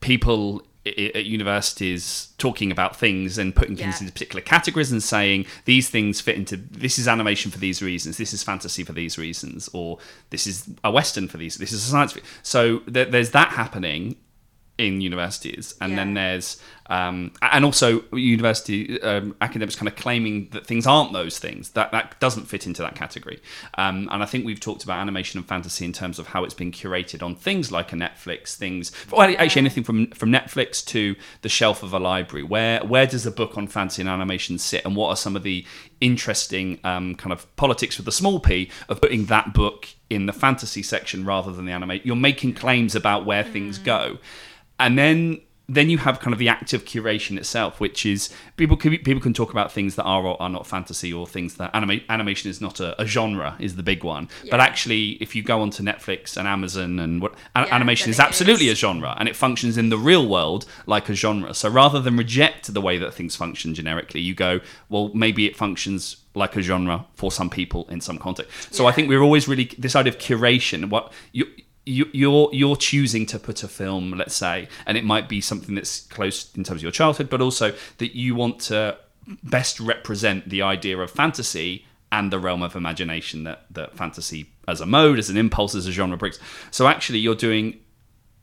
people 0.00 0.62
i- 0.62 0.64
i- 0.64 0.75
at 0.86 1.24
universities 1.24 2.28
talking 2.38 2.70
about 2.70 2.96
things 2.96 3.38
and 3.38 3.54
putting 3.54 3.76
things 3.76 3.96
Yeah. 3.96 4.00
into 4.00 4.12
particular 4.12 4.40
categories 4.40 4.92
and 4.92 5.02
saying 5.02 5.46
these 5.64 5.88
things 5.88 6.20
fit 6.20 6.36
into 6.36 6.56
this 6.56 6.98
is 6.98 7.08
animation 7.08 7.50
for 7.50 7.58
these 7.58 7.82
reasons, 7.82 8.16
this 8.18 8.32
is 8.32 8.42
fantasy 8.42 8.84
for 8.84 8.92
these 8.92 9.18
reasons, 9.18 9.68
or 9.72 9.98
this 10.30 10.46
is 10.46 10.68
a 10.84 10.90
western 10.90 11.28
for 11.28 11.36
these, 11.38 11.56
this 11.56 11.72
is 11.72 11.86
a 11.86 11.90
science. 11.90 12.16
So 12.42 12.80
there, 12.86 13.04
there's 13.06 13.30
that 13.30 13.50
happening 13.50 14.16
in 14.78 15.00
universities, 15.00 15.74
and 15.80 15.96
then 15.96 16.14
there's 16.14 16.60
um, 16.88 17.32
and 17.42 17.64
also 17.64 18.04
university 18.12 19.00
um, 19.02 19.34
academics 19.40 19.74
kind 19.74 19.88
of 19.88 19.96
claiming 19.96 20.48
that 20.52 20.66
things 20.66 20.86
aren't 20.86 21.12
those 21.12 21.38
things. 21.38 21.70
That 21.70 21.92
that 21.92 22.18
doesn't 22.20 22.44
fit 22.44 22.66
into 22.66 22.82
that 22.82 22.94
category. 22.94 23.40
Um, 23.74 24.08
and 24.12 24.22
I 24.22 24.26
think 24.26 24.44
we've 24.44 24.60
talked 24.60 24.84
about 24.84 24.98
animation 24.98 25.38
and 25.38 25.48
fantasy 25.48 25.84
in 25.84 25.92
terms 25.92 26.18
of 26.18 26.28
how 26.28 26.44
it's 26.44 26.54
been 26.54 26.70
curated 26.70 27.22
on 27.22 27.34
things 27.34 27.72
like 27.72 27.92
a 27.92 27.96
Netflix, 27.96 28.54
things 28.54 28.92
well, 29.10 29.22
actually 29.38 29.60
anything 29.60 29.84
from 29.84 30.08
from 30.08 30.30
Netflix 30.30 30.84
to 30.86 31.16
the 31.42 31.48
shelf 31.48 31.82
of 31.82 31.92
a 31.92 31.98
library. 31.98 32.44
Where 32.44 32.80
where 32.84 33.06
does 33.06 33.26
a 33.26 33.30
book 33.30 33.56
on 33.56 33.66
fantasy 33.66 34.02
and 34.02 34.08
animation 34.08 34.58
sit, 34.58 34.84
and 34.84 34.94
what 34.94 35.08
are 35.08 35.16
some 35.16 35.36
of 35.36 35.42
the 35.42 35.64
interesting 36.00 36.78
um, 36.84 37.14
kind 37.14 37.32
of 37.32 37.54
politics 37.56 37.96
with 37.96 38.04
the 38.04 38.12
small 38.12 38.38
p 38.40 38.70
of 38.90 39.00
putting 39.00 39.24
that 39.26 39.54
book 39.54 39.88
in 40.10 40.26
the 40.26 40.32
fantasy 40.32 40.82
section 40.82 41.24
rather 41.24 41.50
than 41.50 41.64
the 41.64 41.72
animation? 41.72 42.06
You're 42.06 42.16
making 42.16 42.54
claims 42.54 42.94
about 42.94 43.24
where 43.24 43.42
things 43.42 43.78
go 43.78 44.18
and 44.78 44.98
then 44.98 45.40
then 45.68 45.90
you 45.90 45.98
have 45.98 46.20
kind 46.20 46.32
of 46.32 46.38
the 46.38 46.48
act 46.48 46.72
of 46.74 46.84
curation 46.84 47.36
itself, 47.36 47.80
which 47.80 48.06
is 48.06 48.32
people 48.56 48.76
can 48.76 48.92
people 48.98 49.20
can 49.20 49.34
talk 49.34 49.50
about 49.50 49.72
things 49.72 49.96
that 49.96 50.04
are 50.04 50.22
or 50.24 50.40
are 50.40 50.48
not 50.48 50.64
fantasy 50.64 51.12
or 51.12 51.26
things 51.26 51.56
that 51.56 51.74
anima- 51.74 52.02
animation 52.08 52.48
is 52.48 52.60
not 52.60 52.78
a, 52.78 53.02
a 53.02 53.04
genre 53.04 53.56
is 53.58 53.74
the 53.74 53.82
big 53.82 54.04
one. 54.04 54.28
But 54.48 54.60
actually, 54.60 55.12
if 55.20 55.34
you 55.34 55.42
go 55.42 55.60
onto 55.60 55.82
Netflix 55.82 56.36
and 56.36 56.46
Amazon 56.46 57.00
and 57.00 57.20
what 57.20 57.34
Yeah, 57.56 57.66
animation 57.72 58.10
is 58.10 58.20
absolutely 58.20 58.66
is. 58.68 58.74
a 58.74 58.76
genre 58.76 59.16
and 59.18 59.28
it 59.28 59.34
functions 59.34 59.76
in 59.76 59.88
the 59.88 59.98
real 59.98 60.28
world 60.28 60.66
like 60.86 61.08
a 61.08 61.14
genre. 61.14 61.52
So 61.52 61.68
rather 61.68 61.98
than 62.00 62.16
reject 62.16 62.72
the 62.72 62.80
way 62.80 62.96
that 62.98 63.12
things 63.12 63.34
function 63.34 63.74
generically, 63.74 64.20
you 64.20 64.36
go, 64.36 64.60
well, 64.88 65.10
maybe 65.14 65.46
it 65.46 65.56
functions 65.56 66.18
like 66.36 66.54
a 66.54 66.62
genre 66.62 67.06
for 67.16 67.32
some 67.32 67.50
people 67.50 67.88
in 67.88 68.00
some 68.00 68.18
context. 68.18 68.72
So 68.72 68.86
I 68.86 68.92
think 68.92 69.08
we're 69.08 69.22
always 69.22 69.48
really 69.48 69.64
this 69.76 69.96
idea 69.96 70.12
of 70.12 70.18
curation. 70.20 70.90
What 70.90 71.12
you. 71.32 71.46
You, 71.88 72.06
you're 72.12 72.50
you're 72.52 72.76
choosing 72.76 73.26
to 73.26 73.38
put 73.38 73.62
a 73.62 73.68
film, 73.68 74.10
let's 74.10 74.34
say, 74.34 74.68
and 74.86 74.98
it 74.98 75.04
might 75.04 75.28
be 75.28 75.40
something 75.40 75.74
that's 75.76 76.00
close 76.06 76.52
in 76.56 76.64
terms 76.64 76.80
of 76.80 76.82
your 76.82 76.90
childhood, 76.92 77.30
but 77.30 77.40
also 77.40 77.72
that 77.98 78.16
you 78.16 78.34
want 78.34 78.58
to 78.62 78.98
best 79.44 79.78
represent 79.80 80.48
the 80.48 80.62
idea 80.62 80.98
of 80.98 81.10
fantasy 81.10 81.86
and 82.12 82.32
the 82.32 82.38
realm 82.38 82.62
of 82.62 82.74
imagination 82.76 83.44
that 83.44 83.66
that 83.70 83.96
fantasy 83.96 84.50
as 84.66 84.80
a 84.80 84.86
mode, 84.86 85.18
as 85.18 85.30
an 85.30 85.36
impulse, 85.36 85.74
as 85.76 85.86
a 85.86 85.92
genre 85.92 86.16
brings. 86.16 86.40
So 86.72 86.88
actually, 86.88 87.20
you're 87.20 87.36
doing 87.36 87.78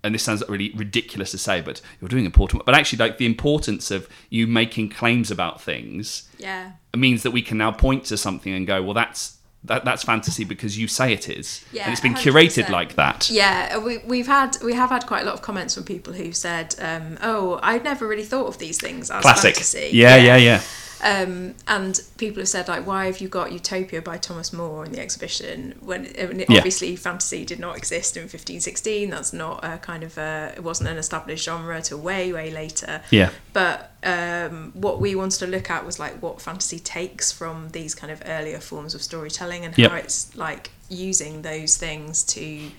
and 0.06 0.14
this 0.14 0.24
sounds 0.24 0.44
really 0.50 0.72
ridiculous 0.76 1.32
to 1.32 1.38
say, 1.38 1.62
but 1.62 1.82
you're 2.02 2.10
doing 2.10 2.26
important. 2.26 2.60
work. 2.60 2.66
But 2.66 2.76
actually, 2.76 3.00
like 3.00 3.18
the 3.18 3.26
importance 3.26 3.90
of 3.90 4.10
you 4.30 4.48
making 4.48 4.90
claims 4.90 5.32
about 5.32 5.62
things 5.62 6.30
Yeah. 6.38 6.74
means 6.96 7.24
that 7.24 7.32
we 7.32 7.42
can 7.42 7.58
now 7.58 7.72
point 7.72 8.04
to 8.06 8.18
something 8.18 8.54
and 8.54 8.68
go, 8.68 8.84
well, 8.84 8.94
that's 8.94 9.38
that, 9.66 9.86
that's 9.86 10.04
fantasy 10.04 10.44
because 10.44 10.78
you 10.78 10.88
say 10.88 11.14
it 11.14 11.30
is, 11.30 11.64
Yeah, 11.72 11.84
and 11.84 11.92
it's 11.94 12.02
been 12.02 12.16
curated 12.16 12.66
100%. 12.66 12.70
like 12.70 12.96
that. 12.96 13.30
Yeah, 13.30 13.78
we, 13.78 14.00
we've 14.00 14.28
had 14.28 14.58
we 14.64 14.74
have 14.74 14.90
had 14.90 15.06
quite 15.08 15.22
a 15.24 15.26
lot 15.26 15.36
of 15.36 15.42
comments 15.42 15.74
from 15.76 15.84
people 15.84 16.14
who 16.14 16.32
said, 16.34 16.76
um, 16.80 17.18
"Oh, 17.22 17.60
I'd 17.64 17.84
never 17.84 18.08
really 18.08 18.26
thought 18.26 18.48
of 18.48 18.58
these 18.58 18.78
things 18.80 19.10
as 19.10 19.22
Classic. 19.22 19.56
fantasy." 19.56 19.90
Yeah, 19.94 20.18
yeah, 20.18 20.36
yeah. 20.38 20.62
Um, 21.04 21.56
and 21.68 22.00
people 22.18 22.40
have 22.42 22.48
said 22.48 22.70
like, 22.70 22.88
"Why 22.88 23.08
have 23.08 23.20
you 23.20 23.28
got 23.28 23.52
Utopia 23.52 24.02
by 24.02 24.18
Thomas 24.18 24.54
More 24.54 24.86
in 24.86 24.94
the 24.94 25.02
exhibition 25.02 25.76
when 25.82 26.08
I 26.18 26.26
mean, 26.28 26.46
Yeah. 26.48 26.58
obviously 26.60 26.96
fantasy 26.96 27.44
did 27.44 27.60
not 27.60 27.76
exist 27.78 28.16
in 28.16 28.24
1516? 28.24 29.10
That's 29.10 29.34
not 29.34 29.64
a 29.66 29.80
kind 29.80 30.04
of 30.04 30.18
a, 30.18 30.54
it 30.56 30.64
wasn't 30.64 30.90
an 30.90 30.98
established 30.98 31.44
genre 31.44 31.82
till 31.82 32.00
way 32.00 32.32
way 32.32 32.50
later." 32.52 33.02
Yeah. 33.12 33.32
But 33.52 33.92
um, 34.04 34.72
what 34.74 35.02
we 35.02 35.14
wanted 35.14 35.40
to 35.40 35.48
look 35.48 35.70
at 35.70 35.86
was 35.86 36.00
like 36.00 36.22
what 36.22 36.42
fantasy 36.42 36.80
takes 36.80 37.32
from 37.34 37.70
these 37.72 37.94
kind 37.94 38.12
of 38.12 38.22
earlier 38.26 38.60
forms 38.60 38.96
of 38.96 39.02
storytelling 39.02 39.66
and 39.66 39.78
Yep. 39.78 39.92
how 39.92 39.98
it's 39.98 40.36
like 40.38 40.72
using 40.90 41.42
those 41.42 41.76
things 41.76 42.24
to 42.24 42.72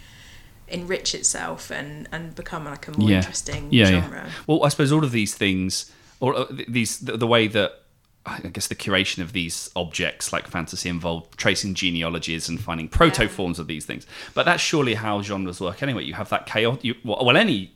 enrich 0.68 1.14
itself 1.14 1.70
and 1.70 2.08
and 2.10 2.34
become 2.34 2.64
like 2.64 2.88
a 2.88 2.98
more 2.98 3.10
yeah. 3.10 3.16
interesting 3.18 3.68
yeah, 3.70 3.84
genre. 3.86 4.24
Yeah. 4.26 4.30
Well, 4.46 4.64
I 4.64 4.68
suppose 4.70 4.92
all 4.92 5.04
of 5.04 5.12
these 5.12 5.34
things, 5.34 5.92
or 6.20 6.34
uh, 6.34 6.46
these, 6.68 7.00
the, 7.00 7.18
the 7.18 7.26
way 7.26 7.48
that 7.48 7.82
I 8.26 8.40
guess 8.40 8.68
the 8.68 8.74
curation 8.74 9.18
of 9.22 9.32
these 9.32 9.70
objects 9.76 10.32
like 10.32 10.46
fantasy 10.46 10.88
involve 10.88 11.36
tracing 11.36 11.74
genealogies 11.74 12.48
and 12.48 12.58
finding 12.58 12.88
proto 12.88 13.28
forms 13.28 13.58
of 13.58 13.66
these 13.66 13.84
things. 13.84 14.06
But 14.32 14.44
that's 14.46 14.62
surely 14.62 14.94
how 14.94 15.20
genres 15.20 15.60
work 15.60 15.82
anyway. 15.82 16.04
You 16.04 16.14
have 16.14 16.30
that 16.30 16.46
chaos. 16.46 16.78
You, 16.82 16.94
well, 17.04 17.22
well, 17.24 17.36
any 17.36 17.74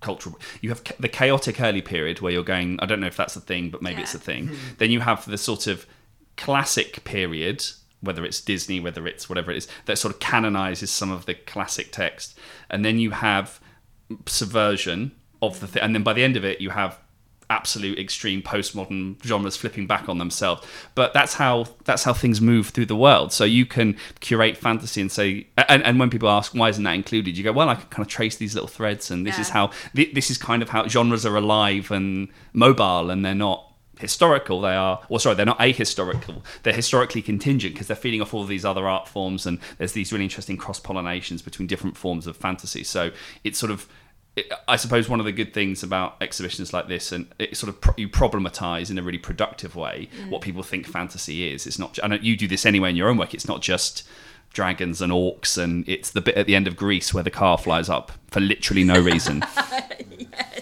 cultural. 0.00 0.38
You 0.62 0.70
have 0.70 0.82
the 0.98 1.08
chaotic 1.08 1.60
early 1.60 1.82
period 1.82 2.20
where 2.20 2.32
you're 2.32 2.42
going. 2.42 2.78
I 2.80 2.86
don't 2.86 3.00
know 3.00 3.06
if 3.06 3.16
that's 3.16 3.36
a 3.36 3.40
thing, 3.40 3.68
but 3.70 3.82
maybe 3.82 3.96
Yeah. 3.96 4.02
it's 4.02 4.14
a 4.14 4.18
thing. 4.18 4.50
Then 4.78 4.90
you 4.90 5.00
have 5.00 5.26
the 5.26 5.36
sort 5.38 5.66
of 5.66 5.86
classic 6.36 7.04
period 7.04 7.64
whether 8.00 8.22
it's 8.26 8.40
Disney, 8.42 8.80
whether 8.80 9.06
it's 9.06 9.30
whatever 9.30 9.50
it 9.50 9.56
is, 9.56 9.66
that 9.86 9.96
sort 9.96 10.12
of 10.12 10.20
canonizes 10.20 10.90
some 10.90 11.10
of 11.10 11.24
the 11.24 11.32
classic 11.32 11.90
text. 11.90 12.38
And 12.68 12.84
then 12.84 12.98
you 12.98 13.12
have 13.12 13.60
subversion 14.26 15.12
of 15.42 15.60
the 15.60 15.66
thing. 15.66 15.82
And 15.82 15.94
then 15.94 16.02
by 16.02 16.12
the 16.12 16.22
end 16.22 16.36
of 16.36 16.44
it, 16.44 16.60
you 16.60 16.70
have 16.70 16.98
absolute 17.50 17.98
extreme 17.98 18.42
postmodern 18.42 19.22
genres 19.24 19.56
flipping 19.56 19.86
back 19.86 20.08
on 20.08 20.18
themselves. 20.18 20.66
But 20.94 21.12
that's 21.12 21.34
how 21.34 21.66
that's 21.84 22.04
how 22.04 22.12
things 22.12 22.40
move 22.40 22.68
through 22.68 22.86
the 22.86 22.96
world. 22.96 23.32
So 23.32 23.44
you 23.44 23.66
can 23.66 23.96
curate 24.20 24.56
fantasy 24.56 25.00
and 25.00 25.10
say 25.10 25.46
and, 25.56 25.82
and 25.82 25.98
when 25.98 26.10
people 26.10 26.28
ask 26.28 26.54
why 26.54 26.68
isn't 26.68 26.84
that 26.84 26.94
included? 26.94 27.36
you 27.36 27.44
go 27.44 27.52
well 27.52 27.68
i 27.68 27.74
can 27.74 27.88
kind 27.88 28.06
of 28.06 28.08
trace 28.10 28.36
these 28.36 28.54
little 28.54 28.68
threads 28.68 29.10
and 29.10 29.26
this 29.26 29.38
is 29.38 29.48
how 29.48 29.70
this 29.94 30.30
is 30.30 30.38
kind 30.38 30.62
of 30.62 30.68
how 30.68 30.86
genres 30.86 31.26
are 31.26 31.36
alive 31.36 31.90
and 31.90 32.28
mobile 32.52 33.10
and 33.10 33.24
they're 33.24 33.34
not 33.34 33.74
historical. 33.98 34.60
They 34.60 34.74
are 34.74 35.00
or 35.08 35.20
sorry 35.20 35.36
they're 35.36 35.46
not 35.46 35.58
ahistorical. 35.58 36.42
They're 36.62 36.72
historically 36.72 37.22
contingent 37.22 37.74
because 37.74 37.86
they're 37.86 37.96
feeding 37.96 38.22
off 38.22 38.34
all 38.34 38.44
these 38.44 38.64
other 38.64 38.86
art 38.86 39.08
forms 39.08 39.46
and 39.46 39.58
there's 39.78 39.92
these 39.92 40.12
really 40.12 40.24
interesting 40.24 40.56
cross 40.56 40.80
pollinations 40.80 41.44
between 41.44 41.66
different 41.66 41.96
forms 41.96 42.26
of 42.26 42.36
fantasy. 42.36 42.84
So 42.84 43.10
it's 43.42 43.58
sort 43.58 43.72
of 43.72 43.88
it- 44.36 44.52
I 44.66 44.76
suppose 44.76 45.08
one 45.08 45.20
of 45.20 45.26
the 45.26 45.32
good 45.32 45.52
things 45.52 45.82
about 45.82 46.16
exhibitions 46.20 46.72
like 46.72 46.88
this, 46.88 47.12
and 47.12 47.26
it 47.38 47.56
sort 47.56 47.68
of 47.68 47.80
pro- 47.80 47.94
you 47.96 48.08
problematize 48.08 48.90
in 48.90 48.98
a 48.98 49.02
really 49.02 49.18
productive 49.18 49.76
way 49.76 50.08
mm. 50.16 50.28
what 50.30 50.42
people 50.42 50.62
think 50.62 50.86
fantasy 50.86 51.52
is. 51.52 51.66
It's 51.66 51.78
not. 51.78 51.98
Know 52.06 52.18
you 52.20 52.36
do 52.36 52.48
this 52.48 52.66
anyway 52.66 52.90
in 52.90 52.96
your 52.96 53.08
own 53.08 53.16
work. 53.16 53.34
It's 53.34 53.48
not 53.48 53.62
just 53.62 54.02
dragons 54.52 55.00
and 55.00 55.12
orcs, 55.12 55.56
and 55.56 55.88
it's 55.88 56.10
the 56.10 56.20
bit 56.20 56.36
at 56.36 56.46
the 56.46 56.54
end 56.54 56.66
of 56.66 56.76
Grease 56.76 57.12
where 57.12 57.22
the 57.24 57.30
car 57.30 57.58
flies 57.58 57.88
up 57.88 58.12
for 58.34 58.40
literally 58.40 58.84
no 58.84 59.00
reason. 59.00 59.42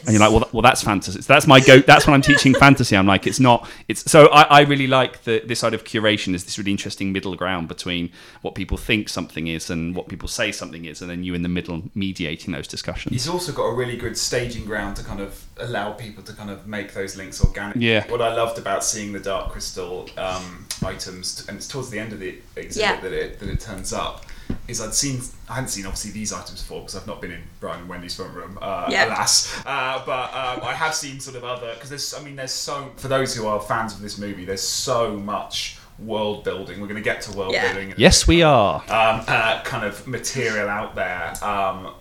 And 0.04 0.10
you're 0.14 0.20
like, 0.20 0.30
well, 0.32 0.40
th- 0.40 0.52
well, 0.52 0.62
that's 0.62 0.82
fantasy. 0.82 1.22
So 1.22 1.32
that's 1.32 1.46
my 1.46 1.60
go. 1.60 1.78
That's 1.78 2.08
when 2.08 2.14
I'm 2.14 2.22
teaching 2.22 2.54
fantasy. 2.54 2.96
I'm 2.96 3.06
like, 3.06 3.24
it's 3.24 3.38
not. 3.38 3.68
It's 3.86 4.10
so 4.10 4.26
I, 4.26 4.42
I 4.42 4.60
really 4.62 4.88
like 4.88 5.22
the 5.22 5.40
this 5.46 5.60
side 5.60 5.74
of 5.74 5.84
curation 5.84 6.34
is 6.34 6.44
this 6.44 6.58
really 6.58 6.72
interesting 6.72 7.12
middle 7.12 7.36
ground 7.36 7.68
between 7.68 8.10
what 8.40 8.56
people 8.56 8.76
think 8.76 9.08
something 9.08 9.46
is 9.46 9.70
and 9.70 9.94
what 9.94 10.08
people 10.08 10.26
say 10.26 10.50
something 10.50 10.86
is, 10.86 11.02
and 11.02 11.08
then 11.08 11.22
you 11.22 11.34
in 11.34 11.42
the 11.42 11.48
middle 11.48 11.84
mediating 11.94 12.52
those 12.52 12.66
discussions. 12.66 13.12
He's 13.12 13.28
also 13.28 13.52
got 13.52 13.62
a 13.66 13.74
really 13.74 13.96
good 13.96 14.18
staging 14.18 14.64
ground 14.64 14.96
to 14.96 15.04
kind 15.04 15.20
of 15.20 15.46
allow 15.58 15.92
people 15.92 16.24
to 16.24 16.32
kind 16.32 16.50
of 16.50 16.66
make 16.66 16.94
those 16.94 17.16
links 17.16 17.40
organic. 17.40 17.76
Yeah. 17.76 18.04
What 18.10 18.20
I 18.20 18.34
loved 18.34 18.58
about 18.58 18.82
seeing 18.82 19.12
the 19.12 19.20
Dark 19.20 19.52
Crystal 19.52 20.10
um, 20.18 20.66
items, 20.84 21.46
and 21.48 21.56
it's 21.56 21.68
towards 21.68 21.90
the 21.90 22.00
end 22.00 22.12
of 22.12 22.18
the 22.18 22.34
exhibit 22.56 22.76
Yeah. 22.76 23.00
that 23.00 23.12
it 23.12 23.38
that 23.38 23.48
it 23.48 23.60
turns 23.60 23.92
up, 23.92 24.26
is 24.68 24.80
I'd 24.80 24.94
seen 24.94 25.20
I 25.48 25.54
hadn't 25.54 25.68
seen 25.70 25.86
obviously 25.86 26.12
these 26.12 26.32
items 26.32 26.60
before 26.62 26.80
because 26.80 26.96
I've 26.96 27.06
not 27.06 27.20
been 27.20 27.32
in 27.32 27.42
Brian 27.60 27.80
and 27.80 27.88
Wendy's 27.88 28.14
front 28.14 28.34
room, 28.34 28.58
uh, 28.62 28.86
Yeah. 28.90 29.06
alas. 29.06 29.52
Uh, 29.66 30.02
but 30.06 30.32
um, 30.34 30.60
I 30.62 30.72
have 30.74 30.94
seen 30.94 31.20
sort 31.20 31.36
of 31.36 31.44
other 31.44 31.74
because 31.74 31.88
there's 31.90 32.14
I 32.14 32.22
mean 32.22 32.36
there's 32.36 32.52
so 32.52 32.90
for 32.96 33.08
those 33.08 33.34
who 33.34 33.46
are 33.46 33.60
fans 33.60 33.92
of 33.94 34.00
this 34.00 34.18
movie, 34.18 34.44
there's 34.44 34.62
so 34.62 35.16
much 35.16 35.78
world 35.98 36.42
building. 36.42 36.80
We're 36.80 36.88
going 36.88 37.02
to 37.02 37.04
get 37.04 37.20
to 37.22 37.36
world 37.36 37.52
Yeah. 37.52 37.72
building. 37.72 37.94
Yes, 37.96 38.26
we 38.26 38.42
are. 38.42 38.76
um, 38.88 39.24
uh, 39.28 39.62
kind 39.62 39.84
of 39.84 40.06
material 40.06 40.68
out 40.68 40.94
there 40.94 41.32
um, 41.44 41.94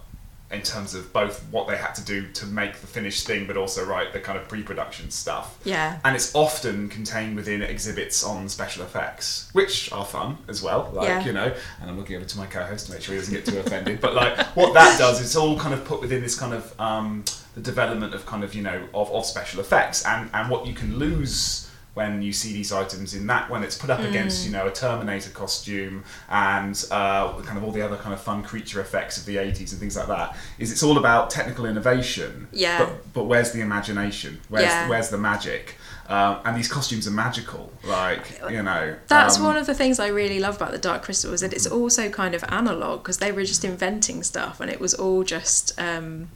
in 0.51 0.61
terms 0.61 0.93
of 0.93 1.11
both 1.13 1.43
what 1.51 1.67
they 1.67 1.77
had 1.77 1.93
to 1.95 2.03
do 2.03 2.27
to 2.33 2.45
make 2.45 2.75
the 2.77 2.87
finished 2.87 3.25
thing, 3.25 3.47
but 3.47 3.55
also 3.57 3.85
write 3.85 4.13
the 4.13 4.19
kind 4.19 4.37
of 4.37 4.47
pre-production 4.47 5.09
stuff. 5.09 5.59
Yeah. 5.63 5.99
And 6.03 6.15
it's 6.15 6.33
often 6.35 6.89
contained 6.89 7.35
within 7.35 7.61
exhibits 7.61 8.23
on 8.23 8.49
special 8.49 8.83
effects, 8.83 9.49
which 9.53 9.91
are 9.91 10.05
fun 10.05 10.37
as 10.47 10.61
well. 10.61 10.91
Like 10.93 11.07
Yeah. 11.07 11.25
you 11.25 11.33
know, 11.33 11.53
and 11.81 11.89
I'm 11.89 11.97
looking 11.97 12.15
over 12.17 12.25
to 12.25 12.37
my 12.37 12.45
co-host 12.45 12.87
to 12.87 12.91
make 12.93 13.01
sure 13.01 13.15
he 13.15 13.19
doesn't 13.21 13.33
get 13.33 13.45
too 13.45 13.59
offended. 13.59 14.01
But 14.01 14.13
like 14.15 14.37
what 14.55 14.73
that 14.73 14.97
does, 14.99 15.21
it's 15.21 15.35
all 15.35 15.57
kind 15.57 15.73
of 15.73 15.85
put 15.85 16.01
within 16.01 16.21
this 16.21 16.37
kind 16.37 16.53
of 16.53 16.79
um, 16.79 17.23
the 17.55 17.61
development 17.61 18.13
of 18.13 18.25
kind 18.25 18.43
of 18.43 18.53
you 18.53 18.61
know 18.61 18.83
of, 18.93 19.11
of 19.11 19.25
special 19.25 19.59
effects 19.61 20.05
and 20.05 20.29
and 20.33 20.49
what 20.49 20.65
you 20.67 20.73
can 20.73 20.97
lose 20.97 21.69
when 21.93 22.21
you 22.21 22.31
see 22.31 22.53
these 22.53 22.71
items 22.71 23.13
in 23.13 23.27
that 23.27 23.49
when 23.49 23.63
it's 23.63 23.77
put 23.77 23.89
up 23.89 23.99
against 23.99 24.45
you 24.45 24.51
know 24.51 24.65
a 24.65 24.71
Terminator 24.71 25.29
costume 25.31 26.03
and 26.29 26.85
uh, 26.89 27.33
kind 27.41 27.57
of 27.57 27.63
all 27.65 27.71
the 27.71 27.81
other 27.81 27.97
kind 27.97 28.13
of 28.13 28.21
fun 28.21 28.41
creature 28.43 28.79
effects 28.79 29.17
of 29.17 29.25
the 29.25 29.35
80s 29.35 29.71
and 29.71 29.79
things 29.79 29.97
like 29.97 30.07
that 30.07 30.35
is 30.57 30.71
it's 30.71 30.83
all 30.83 30.97
about 30.97 31.29
technical 31.29 31.65
innovation 31.65 32.47
Yeah. 32.53 32.77
but 32.85 33.13
but 33.13 33.23
where's 33.25 33.51
the 33.51 33.59
imagination 33.61 34.39
where's 34.47 34.65
Yeah. 34.65 34.87
where's 34.87 35.09
the 35.09 35.17
magic 35.17 35.75
um, 36.07 36.39
and 36.45 36.55
these 36.57 36.67
costumes 36.69 37.07
are 37.07 37.11
magical 37.11 37.71
like 37.85 38.39
you 38.49 38.63
know 38.63 38.95
That's 39.07 39.37
um, 39.37 39.43
one 39.43 39.57
of 39.57 39.65
the 39.65 39.73
things 39.75 39.99
I 39.99 40.07
really 40.07 40.39
love 40.39 40.55
about 40.57 40.71
the 40.71 40.77
Dark 40.77 41.03
Crystal 41.03 41.33
is 41.33 41.41
that 41.41 41.51
it's 41.53 41.67
also 41.67 42.09
kind 42.09 42.33
of 42.35 42.43
analog 42.47 43.03
because 43.03 43.17
they 43.17 43.31
were 43.33 43.43
just 43.43 43.63
inventing 43.65 44.23
stuff 44.23 44.59
and 44.61 44.69
it 44.71 44.79
was 44.79 44.93
all 44.93 45.23
just. 45.23 45.79
Um, 45.79 46.29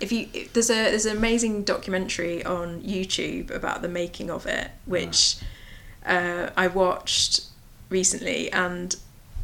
if 0.00 0.12
you 0.12 0.28
there's 0.52 0.70
a 0.70 0.90
there's 0.90 1.06
an 1.06 1.16
amazing 1.16 1.64
documentary 1.64 2.44
on 2.44 2.82
YouTube 2.82 3.50
about 3.50 3.82
the 3.82 3.88
making 3.88 4.30
of 4.30 4.46
it, 4.46 4.70
which 4.86 5.38
uh, 6.06 6.50
I 6.56 6.68
watched 6.68 7.42
recently, 7.90 8.50
and 8.52 8.94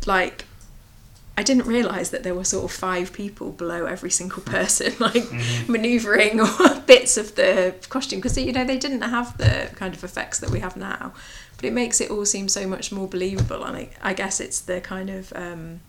like 0.07 0.45
I 1.37 1.43
didn't 1.43 1.67
realize 1.67 2.11
that 2.11 2.23
there 2.23 2.35
were 2.35 2.45
sort 2.45 2.65
of 2.65 2.73
five 2.73 3.13
people 3.13 3.51
below 3.51 3.87
every 3.87 4.11
single 4.11 4.43
person, 4.45 4.93
like 5.01 5.25
maneuvering 5.69 6.41
or 6.41 6.81
bits 6.87 7.17
of 7.17 7.35
the 7.35 7.75
costume, 7.89 8.21
because 8.21 8.39
you 8.39 8.53
know 8.53 8.65
they 8.65 8.79
didn't 8.79 9.03
have 9.03 9.37
the 9.39 9.71
kind 9.75 9.95
of 9.95 10.05
effects 10.05 10.39
that 10.41 10.51
we 10.51 10.61
have 10.61 10.77
now. 10.77 11.13
But 11.57 11.67
it 11.67 11.73
makes 11.73 12.01
it 12.01 12.11
all 12.11 12.27
seem 12.27 12.49
so 12.49 12.67
much 12.67 12.93
more 12.93 13.09
believable, 13.09 13.65
and 13.65 13.77
I, 13.77 13.89
I 14.03 14.15
guess 14.15 14.41
it's 14.41 14.61
the 14.61 14.81
kind 14.81 15.11
of 15.11 15.33
um, 15.35 15.81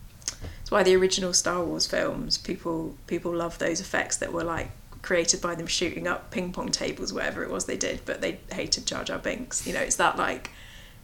it's 0.60 0.70
why 0.70 0.82
the 0.82 0.96
original 0.96 1.32
Star 1.32 1.62
Wars 1.64 1.86
films 1.86 2.38
people 2.38 2.96
people 3.06 3.34
love 3.34 3.58
those 3.58 3.80
effects 3.80 4.16
that 4.16 4.32
were 4.32 4.44
like 4.44 4.70
created 5.06 5.40
by 5.40 5.54
them 5.54 5.66
shooting 5.66 6.08
up 6.08 6.30
ping 6.30 6.52
pong 6.52 6.68
tables, 6.68 7.12
whatever 7.12 7.44
it 7.44 7.50
was 7.50 7.66
they 7.66 7.76
did, 7.76 8.00
but 8.04 8.20
they 8.20 8.40
hated 8.52 8.84
Jar 8.86 9.04
Jar 9.04 9.18
Binks. 9.18 9.66
You 9.66 9.72
know, 9.72 9.80
it's 9.80 9.96
that 9.96 10.18
like 10.18 10.50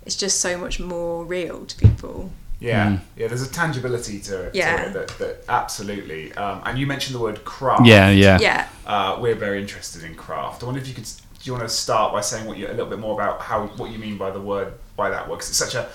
it's 0.04 0.16
just 0.16 0.40
so 0.40 0.58
much 0.58 0.80
more 0.80 1.24
real 1.24 1.64
to 1.64 1.76
people. 1.76 2.32
Yeah, 2.58 2.98
yeah. 3.16 3.28
There's 3.28 3.42
a 3.42 3.50
tangibility 3.50 4.20
to 4.20 4.44
it. 4.44 4.54
Yeah. 4.54 4.76
To 4.76 4.88
it 4.88 4.92
that, 4.92 5.18
that 5.18 5.44
absolutely. 5.48 6.32
Um, 6.34 6.62
and 6.64 6.78
you 6.78 6.86
mentioned 6.86 7.14
the 7.14 7.20
word 7.20 7.44
craft. 7.44 7.86
Yeah, 7.86 8.10
yeah. 8.10 8.38
Yeah. 8.40 8.68
Uh, 8.86 9.18
we're 9.20 9.34
very 9.34 9.60
interested 9.60 10.04
in 10.04 10.14
craft. 10.14 10.62
I 10.62 10.66
wonder 10.66 10.80
if 10.80 10.88
you 10.88 10.94
could. 10.94 11.04
Do 11.04 11.48
you 11.48 11.52
want 11.52 11.64
to 11.64 11.74
start 11.74 12.12
by 12.12 12.20
saying 12.20 12.46
what 12.46 12.56
you 12.56 12.68
a 12.68 12.68
little 12.68 12.86
bit 12.86 13.00
more 13.00 13.14
about 13.14 13.40
how 13.40 13.66
what 13.76 13.90
you 13.90 13.98
mean 13.98 14.16
by 14.16 14.30
the 14.30 14.40
word 14.40 14.74
by 14.96 15.10
that 15.10 15.28
word? 15.28 15.36
Because 15.36 15.48
it's 15.48 15.58
such 15.58 15.74
a 15.74 15.88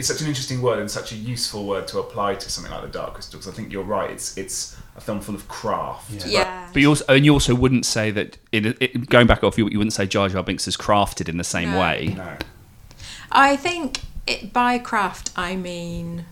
it's 0.00 0.08
such 0.08 0.20
an 0.20 0.26
interesting 0.26 0.60
word 0.60 0.80
and 0.80 0.90
such 0.90 1.12
a 1.12 1.14
useful 1.14 1.64
word 1.66 1.86
to 1.88 2.00
apply 2.00 2.34
to 2.34 2.50
something 2.50 2.72
like 2.72 2.82
the 2.82 2.88
Dark 2.88 3.14
Crystal. 3.14 3.38
Because 3.38 3.52
I 3.52 3.56
think 3.56 3.72
you're 3.72 3.84
right. 3.84 4.10
It's 4.10 4.36
it's 4.36 4.76
a 4.96 5.00
film 5.00 5.20
full 5.20 5.36
of 5.36 5.46
craft. 5.46 6.26
Yeah. 6.26 6.68
But 6.72 6.82
you 6.82 6.88
also, 6.88 7.04
and 7.08 7.24
you 7.24 7.32
also 7.32 7.54
wouldn't 7.54 7.86
say 7.86 8.10
that. 8.10 8.36
It, 8.50 8.66
it, 8.80 9.08
going 9.08 9.26
back 9.28 9.44
off, 9.44 9.56
you, 9.56 9.68
you 9.68 9.78
wouldn't 9.78 9.92
say 9.92 10.06
Jar 10.06 10.28
Jar 10.28 10.42
Binks 10.42 10.66
is 10.66 10.76
crafted 10.76 11.28
in 11.28 11.36
the 11.36 11.44
same 11.44 11.70
No. 11.70 11.80
way. 11.80 12.14
No. 12.16 12.36
I 13.30 13.56
think 13.56 14.00
it, 14.26 14.52
by 14.52 14.78
craft 14.78 15.30
I 15.36 15.54
mean 15.54 16.24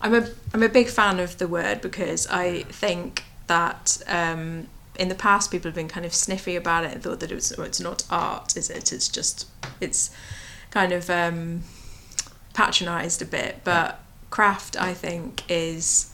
I'm 0.00 0.14
a 0.14 0.28
I'm 0.54 0.62
a 0.62 0.68
big 0.68 0.88
fan 0.88 1.20
of 1.20 1.38
the 1.38 1.46
word 1.46 1.80
because 1.80 2.26
I 2.28 2.62
think 2.64 3.24
that 3.46 4.02
um, 4.06 4.66
in 4.98 5.08
the 5.08 5.14
past 5.14 5.50
people 5.50 5.68
have 5.68 5.74
been 5.74 5.88
kind 5.88 6.06
of 6.06 6.14
sniffy 6.14 6.56
about 6.56 6.84
it 6.84 6.92
and 6.92 7.02
thought 7.02 7.20
that 7.20 7.30
it 7.30 7.34
was, 7.34 7.52
oh, 7.58 7.62
it's 7.62 7.80
not 7.80 8.04
art, 8.10 8.56
is 8.56 8.70
it? 8.70 8.92
It's 8.92 9.08
just 9.08 9.46
it's 9.80 10.10
kind 10.70 10.92
of 10.92 11.08
um, 11.10 11.62
patronised 12.54 13.22
a 13.22 13.24
bit, 13.24 13.60
but 13.64 14.00
craft 14.30 14.80
I 14.80 14.94
think 14.94 15.42
is 15.48 16.12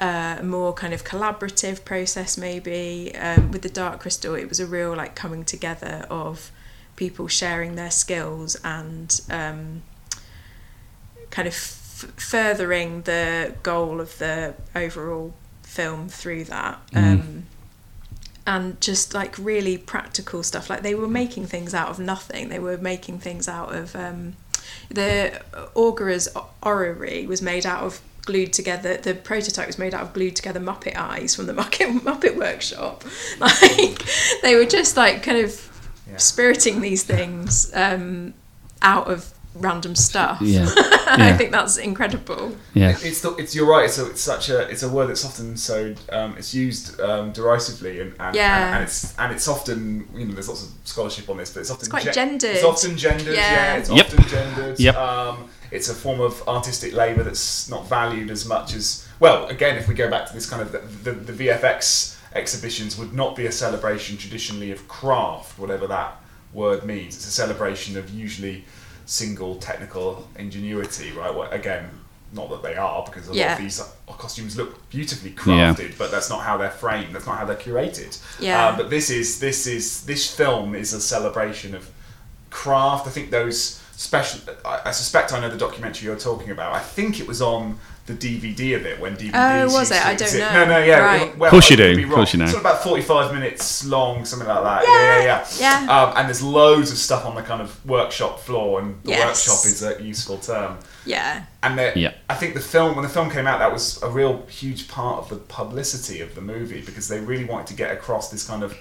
uh, 0.00 0.36
a 0.40 0.42
more 0.42 0.72
kind 0.72 0.94
of 0.94 1.04
collaborative 1.04 1.84
process 1.84 2.36
maybe. 2.38 3.14
Um, 3.16 3.50
with 3.50 3.62
the 3.62 3.68
dark 3.68 4.00
crystal 4.00 4.34
it 4.34 4.48
was 4.48 4.60
a 4.60 4.66
real 4.66 4.96
like 4.96 5.14
coming 5.14 5.44
together 5.44 6.06
of 6.10 6.50
people 6.96 7.28
sharing 7.28 7.74
their 7.74 7.90
skills 7.90 8.56
and 8.64 9.20
um, 9.30 9.82
kind 11.30 11.48
of 11.48 11.54
f- 11.54 12.12
furthering 12.16 13.02
the 13.02 13.54
goal 13.62 14.00
of 14.00 14.18
the 14.18 14.54
overall 14.74 15.34
film 15.62 16.08
through 16.08 16.44
that. 16.44 16.80
Um, 16.94 17.46
and 18.46 18.80
just 18.80 19.14
like 19.14 19.38
really 19.38 19.78
practical 19.78 20.42
stuff. 20.42 20.68
Like 20.68 20.82
they 20.82 20.94
were 20.94 21.08
making 21.08 21.46
things 21.46 21.74
out 21.74 21.88
of 21.88 21.98
nothing. 21.98 22.48
They 22.48 22.58
were 22.58 22.76
making 22.76 23.20
things 23.20 23.48
out 23.48 23.74
of 23.74 23.94
um, 23.94 24.34
the 24.90 25.40
Aughra's 25.74 26.28
orrery 26.62 27.26
was 27.26 27.40
made 27.42 27.64
out 27.66 27.82
of 27.82 28.00
glued 28.24 28.52
together 28.52 28.96
the 28.98 29.14
prototype 29.14 29.66
was 29.66 29.78
made 29.78 29.92
out 29.94 30.02
of 30.02 30.12
glued 30.12 30.36
together 30.36 30.60
muppet 30.60 30.94
eyes 30.96 31.34
from 31.34 31.46
the 31.46 31.52
muppet, 31.60 31.98
muppet 32.00 32.36
workshop 32.36 33.02
like 33.40 34.04
they 34.42 34.54
were 34.54 34.64
just 34.64 34.96
like 34.96 35.22
kind 35.24 35.38
of 35.38 35.68
Yeah. 36.08 36.18
spiriting 36.18 36.80
these 36.80 37.02
things 37.04 37.70
um, 37.74 38.34
out 38.80 39.08
of 39.10 39.32
random 39.54 39.94
stuff 39.94 40.40
Yeah. 40.40 40.62
and 41.08 41.22
I 41.22 41.36
think 41.36 41.52
that's 41.52 41.76
incredible 41.76 42.56
Yeah. 42.74 42.96
It's 43.02 43.20
the, 43.20 43.34
it's 43.36 43.54
you're 43.54 43.66
right. 43.68 43.84
It's, 43.84 43.98
it's 43.98 44.22
such 44.22 44.48
a 44.48 44.60
it's 44.68 44.82
a 44.82 44.88
word 44.88 45.08
that's 45.08 45.24
often 45.24 45.56
so 45.56 45.94
um, 46.10 46.34
it's 46.38 46.54
used 46.54 46.98
um, 47.00 47.32
derisively 47.32 48.00
and 48.00 48.14
and, 48.18 48.34
Yeah. 48.34 48.74
and 48.76 48.82
it's 48.84 49.16
and 49.18 49.32
it's 49.32 49.48
often 49.48 50.08
you 50.14 50.26
know 50.26 50.32
there's 50.34 50.48
lots 50.48 50.64
of 50.64 50.70
scholarship 50.84 51.28
on 51.28 51.36
this, 51.36 51.52
but 51.52 51.60
it's 51.60 51.70
often 51.70 51.82
It's 51.82 51.88
quite 51.88 52.04
gen- 52.04 52.14
gendered. 52.14 52.50
It's 52.56 52.64
often 52.64 52.96
gendered. 52.96 53.34
Yeah, 53.34 53.52
Yeah. 53.52 53.76
it's 53.76 53.90
Yep. 53.90 54.06
often 54.06 54.28
gendered. 54.28 54.80
Yep. 54.80 54.96
Um, 54.96 55.48
it's 55.70 55.88
a 55.88 55.94
form 55.94 56.20
of 56.20 56.46
artistic 56.48 56.92
labour 56.94 57.22
that's 57.22 57.68
not 57.68 57.88
valued 57.88 58.30
as 58.30 58.46
much 58.46 58.74
as 58.74 59.06
well. 59.20 59.46
Again, 59.46 59.76
if 59.76 59.88
we 59.88 59.94
go 59.94 60.10
back 60.10 60.26
to 60.28 60.34
this 60.34 60.48
kind 60.48 60.62
of 60.62 60.72
the, 60.72 60.78
the, 60.78 61.32
the 61.32 61.46
VFX 61.48 62.16
exhibitions 62.34 62.96
would 62.98 63.12
not 63.12 63.36
be 63.36 63.46
a 63.46 63.52
celebration 63.52 64.16
traditionally 64.16 64.70
of 64.70 64.88
craft, 64.88 65.58
whatever 65.58 65.86
that 65.86 66.16
word 66.54 66.84
means. 66.84 67.16
It's 67.16 67.26
a 67.26 67.30
celebration 67.30 67.96
of 67.96 68.10
usually 68.10 68.64
single 69.12 69.56
technical 69.56 70.26
ingenuity, 70.36 71.12
right? 71.12 71.34
Well, 71.34 71.50
again, 71.50 71.90
not 72.32 72.48
that 72.48 72.62
they 72.62 72.76
are, 72.76 73.04
because 73.04 73.28
a 73.28 73.34
lot 73.34 73.52
of 73.52 73.58
these 73.58 73.78
costumes 74.06 74.56
look 74.56 74.88
beautifully 74.88 75.30
Yeah. 75.32 75.74
crafted, 75.74 75.98
but 75.98 76.10
that's 76.10 76.30
not 76.30 76.40
how 76.44 76.56
they're 76.56 76.70
framed. 76.70 77.14
That's 77.14 77.26
not 77.26 77.36
how 77.38 77.44
they're 77.44 77.56
curated. 77.56 78.18
Yeah. 78.40 78.68
Uh, 78.68 78.76
but 78.78 78.88
this 78.88 79.10
is 79.10 79.38
this 79.38 79.66
is 79.66 80.04
this 80.06 80.34
film 80.34 80.74
is 80.74 80.94
a 80.94 81.00
celebration 81.00 81.74
of 81.74 81.90
craft. 82.50 83.06
I 83.06 83.10
think 83.10 83.30
those 83.30 83.80
special. 83.96 84.40
I, 84.64 84.80
I 84.86 84.90
suspect 84.92 85.32
I 85.34 85.40
know 85.40 85.50
the 85.50 85.58
documentary 85.58 86.06
you're 86.06 86.16
talking 86.18 86.50
about. 86.50 86.72
I 86.74 86.80
think 86.80 87.20
it 87.20 87.26
was 87.28 87.42
on 87.42 87.78
the 88.06 88.14
DVD 88.14 88.74
of 88.76 88.84
it 88.84 88.98
when 88.98 89.16
DVDs. 89.16 89.30
Oh, 89.34 89.64
was 89.66 89.90
used 89.90 89.92
it? 89.92 89.94
to 90.00 90.06
I 90.08 90.14
don't 90.16 90.38
know. 90.38 90.52
No, 90.52 90.64
no, 90.80 90.84
yeah. 90.84 90.98
Right. 90.98 91.38
Well, 91.38 91.50
Course 91.50 91.70
you 91.70 91.76
do, 91.76 91.94
be 91.94 92.04
wrong. 92.04 92.14
course 92.14 92.32
you 92.32 92.38
know. 92.40 92.44
It's 92.46 92.52
sort 92.52 92.64
of 92.64 92.70
about 92.72 92.82
45 92.82 93.32
minutes 93.32 93.84
long, 93.86 94.24
something 94.24 94.48
like 94.48 94.62
that. 94.64 94.82
Yeah, 94.84 95.18
yeah, 95.22 95.46
yeah. 95.60 95.84
Yeah. 95.86 96.02
Um, 96.02 96.12
and 96.16 96.26
there's 96.28 96.42
loads 96.42 96.90
of 96.90 96.98
stuff 96.98 97.24
on 97.24 97.36
the 97.36 97.42
kind 97.42 97.62
of 97.62 97.84
workshop 97.86 98.40
floor, 98.40 98.80
and 98.80 99.00
the 99.04 99.10
Yes. 99.10 99.46
workshop 99.46 99.66
is 99.66 99.82
a 99.84 100.02
useful 100.02 100.38
term. 100.38 100.78
yeah 101.06 101.44
And 101.62 101.78
the, 101.78 101.92
Yeah. 101.94 102.12
I 102.28 102.34
think 102.34 102.54
the 102.54 102.60
film, 102.60 102.96
when 102.96 103.04
the 103.04 103.08
film 103.08 103.30
came 103.30 103.46
out, 103.46 103.60
that 103.60 103.72
was 103.72 104.02
a 104.02 104.08
real 104.08 104.44
huge 104.46 104.88
part 104.88 105.18
of 105.22 105.28
the 105.28 105.36
publicity 105.36 106.20
of 106.20 106.34
the 106.34 106.40
movie 106.40 106.80
because 106.80 107.06
they 107.06 107.20
really 107.20 107.44
wanted 107.44 107.68
to 107.68 107.74
get 107.74 107.92
across 107.92 108.30
this 108.30 108.44
kind 108.46 108.62
of 108.64 108.74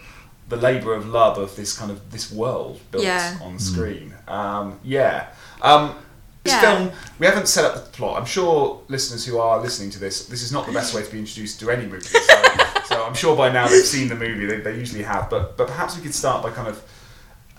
the 0.49 0.57
labour 0.57 0.93
of 0.95 1.07
love 1.07 1.37
of 1.37 1.55
this 1.55 1.77
kind 1.77 1.91
of 1.91 2.11
this 2.11 2.29
world 2.31 2.79
built 2.91 3.03
Yeah. 3.05 3.37
on 3.41 3.57
screen. 3.59 4.13
Um, 4.27 4.79
yeah. 4.83 5.27
Um, 5.61 5.95
this 6.43 6.53
Yeah. 6.53 6.61
film, 6.61 6.91
we 7.19 7.25
haven't 7.27 7.47
set 7.47 7.65
up 7.65 7.75
the 7.75 7.81
plot. 7.91 8.19
I'm 8.19 8.25
sure 8.25 8.81
listeners 8.87 9.25
who 9.25 9.37
are 9.39 9.59
listening 9.61 9.91
to 9.91 9.99
this, 9.99 10.25
this 10.25 10.41
is 10.41 10.51
not 10.51 10.65
the 10.65 10.71
best 10.73 10.93
way 10.93 11.03
to 11.03 11.11
be 11.11 11.19
introduced 11.19 11.59
to 11.59 11.69
any 11.69 11.85
movie. 11.85 12.03
So, 12.07 12.19
so 12.87 13.05
I'm 13.05 13.13
sure 13.13 13.35
by 13.35 13.51
now 13.51 13.67
they've 13.67 13.85
seen 13.85 14.07
the 14.07 14.15
movie. 14.15 14.45
They, 14.45 14.57
they 14.57 14.75
usually 14.77 15.03
have, 15.03 15.29
but 15.29 15.55
but 15.57 15.67
perhaps 15.67 15.95
we 15.95 16.01
could 16.01 16.15
start 16.15 16.41
by 16.43 16.49
kind 16.51 16.67
of 16.67 16.81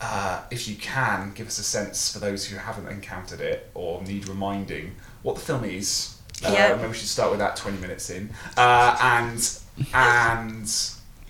uh, 0.00 0.42
if 0.50 0.66
you 0.66 0.74
can, 0.76 1.32
give 1.34 1.46
us 1.46 1.58
a 1.60 1.62
sense 1.62 2.12
for 2.12 2.18
those 2.18 2.44
who 2.46 2.56
haven't 2.56 2.88
encountered 2.88 3.40
it 3.40 3.70
or 3.74 4.02
need 4.02 4.26
reminding 4.28 4.96
what 5.22 5.36
the 5.36 5.40
film 5.40 5.62
is. 5.64 6.16
Uh, 6.44 6.50
Yeah. 6.52 6.74
Maybe 6.74 6.88
we 6.88 6.94
should 6.94 7.06
start 7.08 7.30
with 7.30 7.38
that 7.38 7.54
20 7.54 7.78
minutes 7.78 8.10
in. 8.10 8.30
Uh, 8.56 8.96
and 9.00 9.58
and 9.94 10.68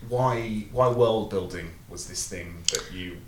why 0.09 0.65
why 0.73 0.89
world 0.89 1.29
building 1.29 1.71
was 1.91 2.07
this 2.09 2.27
thing 2.27 2.65
that 2.73 2.91
you 2.93 3.19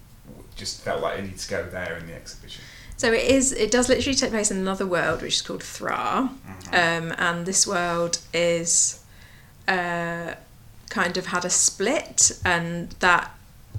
just 0.57 0.81
felt 0.81 1.03
like 1.03 1.19
it 1.19 1.25
needs 1.25 1.45
to 1.47 1.51
go 1.51 1.69
there 1.69 1.99
in 1.99 2.07
the 2.07 2.15
exhibition? 2.15 2.65
So 2.97 3.13
it 3.13 3.25
is. 3.25 3.53
It 3.53 3.71
does 3.71 3.89
literally 3.89 4.15
take 4.17 4.31
place 4.31 4.51
in 4.51 4.57
another 4.59 4.87
world, 4.87 5.23
which 5.23 5.35
is 5.35 5.43
called 5.43 5.63
Thra, 5.63 6.31
Mm-hmm. 6.47 6.75
um, 6.75 7.15
and 7.19 7.47
this 7.47 7.67
world 7.67 8.19
is 8.33 9.03
uh, 9.69 10.35
kind 10.91 11.17
of 11.17 11.27
had 11.27 11.45
a 11.45 11.51
split, 11.51 12.33
and 12.45 12.91
that 13.01 13.31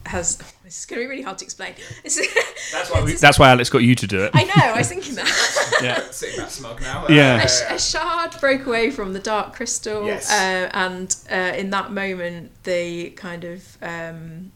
has. 0.07 0.39
This 0.65 0.79
is 0.79 0.85
going 0.87 0.99
to 0.99 1.05
be 1.05 1.09
really 1.11 1.21
hard 1.21 1.37
to 1.37 1.45
explain. 1.45 1.75
That's 2.03 2.89
why 2.91 3.03
we 3.03 3.13
That's 3.13 3.37
why 3.37 3.51
Alex 3.51 3.69
got 3.69 3.83
you 3.83 3.93
to 3.93 4.07
do 4.07 4.23
it. 4.23 4.31
I 4.33 4.45
know. 4.45 4.73
I 4.73 4.77
was 4.79 4.89
thinking 4.89 5.13
that. 5.21 5.77
Yeah. 5.79 6.01
sitting 6.09 6.37
that 6.39 6.49
smug 6.49 6.81
now. 6.81 7.05
Yeah. 7.07 7.43
a, 7.43 7.47
sh- 7.47 7.61
a 7.69 7.77
shard 7.79 8.35
broke 8.41 8.65
away 8.65 8.89
from 8.89 9.13
the 9.13 9.19
dark 9.19 9.53
crystal, 9.53 10.07
Yes. 10.07 10.27
uh, 10.31 10.69
and 10.73 11.15
uh, 11.31 11.55
in 11.55 11.69
that 11.69 11.91
moment, 11.91 12.49
the 12.63 13.11
kind 13.11 13.43
of 13.43 13.77
um, 13.83 14.51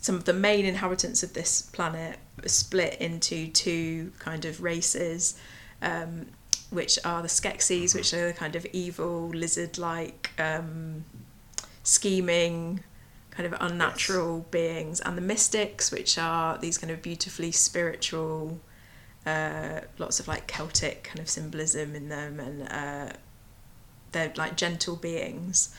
some 0.00 0.14
of 0.14 0.24
the 0.24 0.32
main 0.32 0.64
inhabitants 0.64 1.22
of 1.22 1.32
this 1.32 1.62
planet 1.62 2.18
split 2.46 2.94
into 3.00 3.48
two 3.48 4.12
kind 4.18 4.44
of 4.44 4.62
races, 4.62 5.38
um, 5.82 6.26
which 6.70 6.98
are 7.04 7.22
the 7.22 7.28
Skeksis, 7.28 7.94
which 7.94 8.12
are 8.14 8.28
the 8.28 8.32
kind 8.32 8.56
of 8.56 8.66
evil 8.72 9.28
lizard-like, 9.28 10.30
um, 10.38 11.04
scheming. 11.82 12.80
Kind 13.32 13.54
of 13.54 13.60
unnatural 13.62 14.44
beings, 14.50 15.00
and 15.00 15.16
the 15.16 15.22
mystics, 15.22 15.92
which 15.92 16.18
are 16.18 16.58
these 16.58 16.76
kind 16.76 16.90
of 16.90 17.00
beautifully 17.00 17.52
spiritual, 17.52 18.60
uh, 19.24 19.80
lots 19.98 20.20
of 20.20 20.26
like 20.28 20.48
Celtic 20.48 21.04
kind 21.04 21.20
of 21.20 21.30
symbolism 21.30 21.94
in 21.94 22.08
them, 22.08 22.40
and 22.40 22.68
uh, 22.68 23.12
they're 24.12 24.32
like 24.36 24.56
gentle 24.56 24.96
beings. 24.96 25.74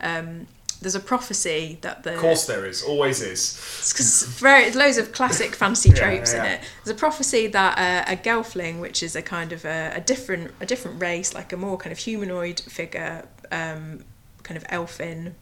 Um, 0.00 0.46
there's 0.80 0.94
a 0.94 1.00
prophecy 1.00 1.78
that 1.82 2.02
the 2.04 2.14
Of 2.14 2.20
course 2.20 2.46
there 2.46 2.64
is, 2.66 2.82
always 2.82 3.20
is. 3.20 3.90
because 3.92 4.22
very 4.38 4.70
loads 4.72 4.96
of 4.98 5.12
classic 5.12 5.54
fantasy 5.54 5.90
Yeah, 5.90 5.94
tropes 5.96 6.32
yeah. 6.32 6.44
in 6.44 6.50
it. 6.52 6.60
There's 6.84 6.96
a 6.96 6.98
prophecy 6.98 7.46
that 7.48 7.78
uh, 7.78 8.12
a 8.12 8.16
gelfling, 8.16 8.80
which 8.80 9.02
is 9.02 9.14
a 9.14 9.22
kind 9.22 9.52
of 9.52 9.64
a, 9.64 9.92
a 9.94 10.00
different 10.00 10.52
a 10.60 10.66
different 10.66 11.00
race, 11.00 11.34
like 11.34 11.52
a 11.52 11.56
more 11.56 11.76
kind 11.76 11.92
of 11.92 11.98
humanoid 11.98 12.60
figure, 12.60 13.26
um, 13.52 14.04
kind 14.42 14.56
of 14.56 14.64
elfin 14.70 15.34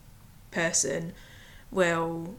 person, 0.51 1.13
will 1.71 2.35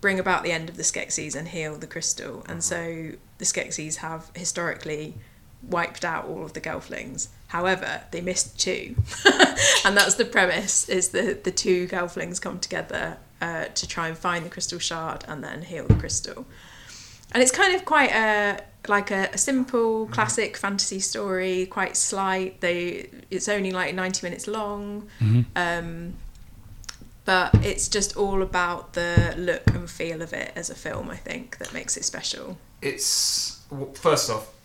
bring 0.00 0.18
about 0.20 0.42
the 0.42 0.52
end 0.52 0.68
of 0.68 0.76
the 0.76 0.82
Skeksis 0.82 1.34
and 1.36 1.48
heal 1.48 1.76
the 1.76 1.86
crystal. 1.86 2.44
And 2.48 2.62
so 2.62 3.12
the 3.38 3.44
Skeksis 3.44 3.96
have 3.96 4.30
historically 4.34 5.14
wiped 5.62 6.04
out 6.04 6.26
all 6.26 6.44
of 6.44 6.52
the 6.54 6.60
Gelflings. 6.60 7.28
However, 7.52 8.00
they 8.12 8.22
missed 8.22 8.58
two, 8.58 8.96
and 9.84 9.94
that's 9.94 10.14
the 10.14 10.24
premise: 10.24 10.88
is 10.88 11.08
that 11.10 11.44
the 11.44 11.50
two 11.50 11.86
Gelflings 11.86 12.40
come 12.40 12.58
together 12.58 13.18
uh, 13.42 13.66
to 13.66 13.86
try 13.86 14.08
and 14.08 14.16
find 14.16 14.46
the 14.46 14.48
crystal 14.48 14.78
shard 14.78 15.24
and 15.28 15.44
then 15.44 15.60
heal 15.60 15.86
the 15.86 15.94
crystal. 15.94 16.46
And 17.32 17.42
it's 17.42 17.52
kind 17.52 17.74
of 17.74 17.84
quite 17.84 18.10
a 18.10 18.58
like 18.88 19.10
a, 19.10 19.28
a 19.34 19.38
simple 19.38 20.06
classic 20.06 20.56
fantasy 20.56 20.98
story, 20.98 21.66
quite 21.66 21.94
slight. 21.94 22.62
They 22.62 23.10
it's 23.30 23.48
only 23.50 23.70
like 23.70 23.94
ninety 23.94 24.26
minutes 24.26 24.46
long. 24.48 25.08
Um, 25.54 26.14
but 27.26 27.54
it's 27.62 27.86
just 27.86 28.16
all 28.16 28.40
about 28.42 28.94
the 28.94 29.34
look 29.36 29.62
and 29.68 29.88
feel 29.90 30.22
of 30.22 30.32
it 30.32 30.52
as 30.56 30.70
a 30.70 30.74
film. 30.74 31.10
I 31.10 31.16
think 31.16 31.58
that 31.58 31.72
makes 31.74 31.98
it 31.98 32.04
special. 32.04 32.56
It's 32.80 33.60
well, 33.70 33.92
first 33.92 34.30
off, 34.30 34.48
a- 34.48 34.61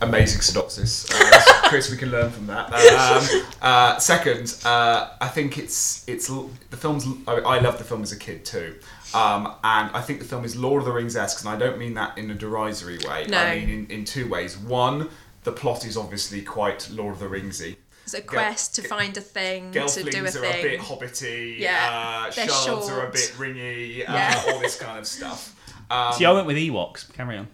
amazing 0.00 0.40
synopsis. 0.40 1.10
Uh, 1.10 1.40
so, 1.40 1.52
Chris, 1.68 1.90
we 1.90 1.96
can 1.96 2.10
learn 2.10 2.30
from 2.30 2.46
that. 2.46 2.72
Um, 2.72 3.46
uh, 3.62 3.98
second, 3.98 4.56
uh, 4.64 5.10
I 5.20 5.28
think 5.28 5.58
it's 5.58 6.04
it's 6.08 6.28
the 6.28 6.76
film's. 6.76 7.06
I, 7.26 7.34
I 7.34 7.58
loved 7.60 7.78
the 7.78 7.84
film 7.84 8.02
as 8.02 8.12
a 8.12 8.18
kid 8.18 8.44
too. 8.44 8.76
Um, 9.14 9.46
and 9.64 9.90
I 9.96 10.02
think 10.02 10.18
the 10.18 10.26
film 10.26 10.44
is 10.44 10.54
Lord 10.56 10.80
of 10.80 10.86
the 10.86 10.92
Rings 10.92 11.16
esque, 11.16 11.44
and 11.44 11.48
I 11.48 11.56
don't 11.56 11.78
mean 11.78 11.94
that 11.94 12.18
in 12.18 12.30
a 12.30 12.34
derisory 12.34 12.98
way. 12.98 13.26
No. 13.28 13.38
I 13.38 13.58
mean 13.58 13.70
in, 13.70 13.86
in 13.90 14.04
two 14.04 14.28
ways. 14.28 14.58
One, 14.58 15.08
the 15.44 15.52
plot 15.52 15.86
is 15.86 15.96
obviously 15.96 16.42
quite 16.42 16.88
Lord 16.90 17.14
of 17.14 17.20
the 17.20 17.26
Ringsy. 17.26 17.76
It's 18.04 18.14
a 18.14 18.22
quest 18.22 18.74
to 18.76 18.82
find 18.82 19.14
a 19.18 19.20
thing, 19.20 19.70
to 19.72 19.80
do 19.80 19.80
a 19.80 19.84
Gelflings 19.84 20.26
are 20.36 20.40
thing. 20.40 20.60
a 20.60 20.62
bit 20.62 20.80
hobbity. 20.80 21.58
Yeah, 21.58 22.26
uh, 22.26 22.30
they're 22.30 22.48
shards 22.48 22.88
are 22.88 23.06
a 23.06 23.10
bit 23.10 23.34
ringy. 23.36 23.98
Yeah. 23.98 24.42
Uh, 24.46 24.52
all 24.52 24.60
this 24.60 24.78
kind 24.78 24.98
of 24.98 25.06
stuff. 25.06 25.54
Um, 25.90 26.12
See, 26.14 26.24
I 26.24 26.32
went 26.32 26.46
with 26.46 26.56
Ewoks. 26.56 27.12
Carry 27.12 27.36
on. 27.36 27.48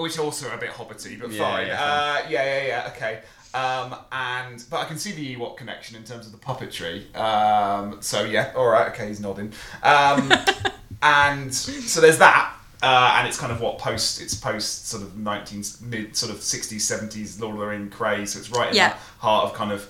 Which 0.00 0.18
also 0.18 0.48
are 0.48 0.54
a 0.54 0.58
bit 0.58 0.70
hobbity, 0.70 1.18
but 1.20 1.30
Yeah, 1.30 1.42
fine. 1.50 1.66
yeah, 1.66 1.82
uh, 1.82 2.28
yeah, 2.28 2.44
yeah, 2.44 2.66
yeah. 2.66 2.92
Okay. 2.94 3.20
Um, 3.52 3.96
and 4.12 4.64
but 4.70 4.78
I 4.78 4.84
can 4.84 4.96
see 4.98 5.12
the 5.12 5.36
Ewok 5.36 5.56
connection 5.56 5.96
in 5.96 6.04
terms 6.04 6.26
of 6.26 6.32
the 6.32 6.38
puppetry. 6.38 7.14
Um, 7.16 8.00
so 8.00 8.22
yeah, 8.24 8.52
all 8.56 8.68
right. 8.68 8.88
Okay, 8.92 9.08
he's 9.08 9.20
nodding. 9.20 9.52
Um, 9.82 10.32
and 11.02 11.52
so 11.54 12.00
there's 12.00 12.18
that. 12.18 12.54
Uh, 12.82 13.14
and 13.18 13.28
it's 13.28 13.38
kind 13.38 13.52
of 13.52 13.60
what 13.60 13.78
post 13.78 14.22
it's 14.22 14.34
post 14.34 14.88
sort 14.88 15.02
of 15.02 15.14
19 15.18 15.62
mid 15.82 16.16
sort 16.16 16.32
of 16.32 16.38
60s 16.38 16.76
70s 16.76 17.38
Lord 17.38 17.54
of 17.56 17.60
the 17.60 17.66
Rings 17.66 17.92
craze 17.94 18.32
so 18.32 18.38
it's 18.38 18.48
right 18.50 18.70
in 18.70 18.74
Yeah. 18.76 18.94
the 18.94 18.96
heart 19.18 19.44
of 19.50 19.52
kind 19.54 19.70
of 19.70 19.82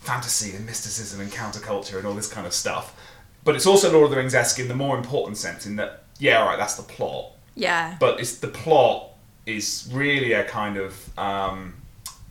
fantasy 0.00 0.56
and 0.56 0.64
mysticism 0.64 1.20
and 1.20 1.30
counterculture 1.30 1.98
and 1.98 2.06
all 2.06 2.14
this 2.14 2.32
kind 2.32 2.46
of 2.46 2.54
stuff 2.54 2.98
but 3.44 3.54
it's 3.54 3.66
also 3.66 3.92
Lord 3.92 4.04
of 4.06 4.10
the 4.12 4.16
Rings 4.16 4.34
esque 4.34 4.58
in 4.60 4.68
the 4.68 4.74
more 4.74 4.96
important 4.96 5.36
sense 5.36 5.66
in 5.66 5.76
that 5.76 6.04
yeah 6.18 6.40
all 6.40 6.46
right 6.48 6.56
that's 6.58 6.76
the 6.76 6.84
plot 6.84 7.32
Yeah. 7.54 7.96
but 8.00 8.18
it's 8.18 8.38
the 8.38 8.48
plot 8.48 9.10
is 9.48 9.88
really 9.92 10.32
a 10.34 10.44
kind 10.44 10.76
of 10.76 11.18
um, 11.18 11.74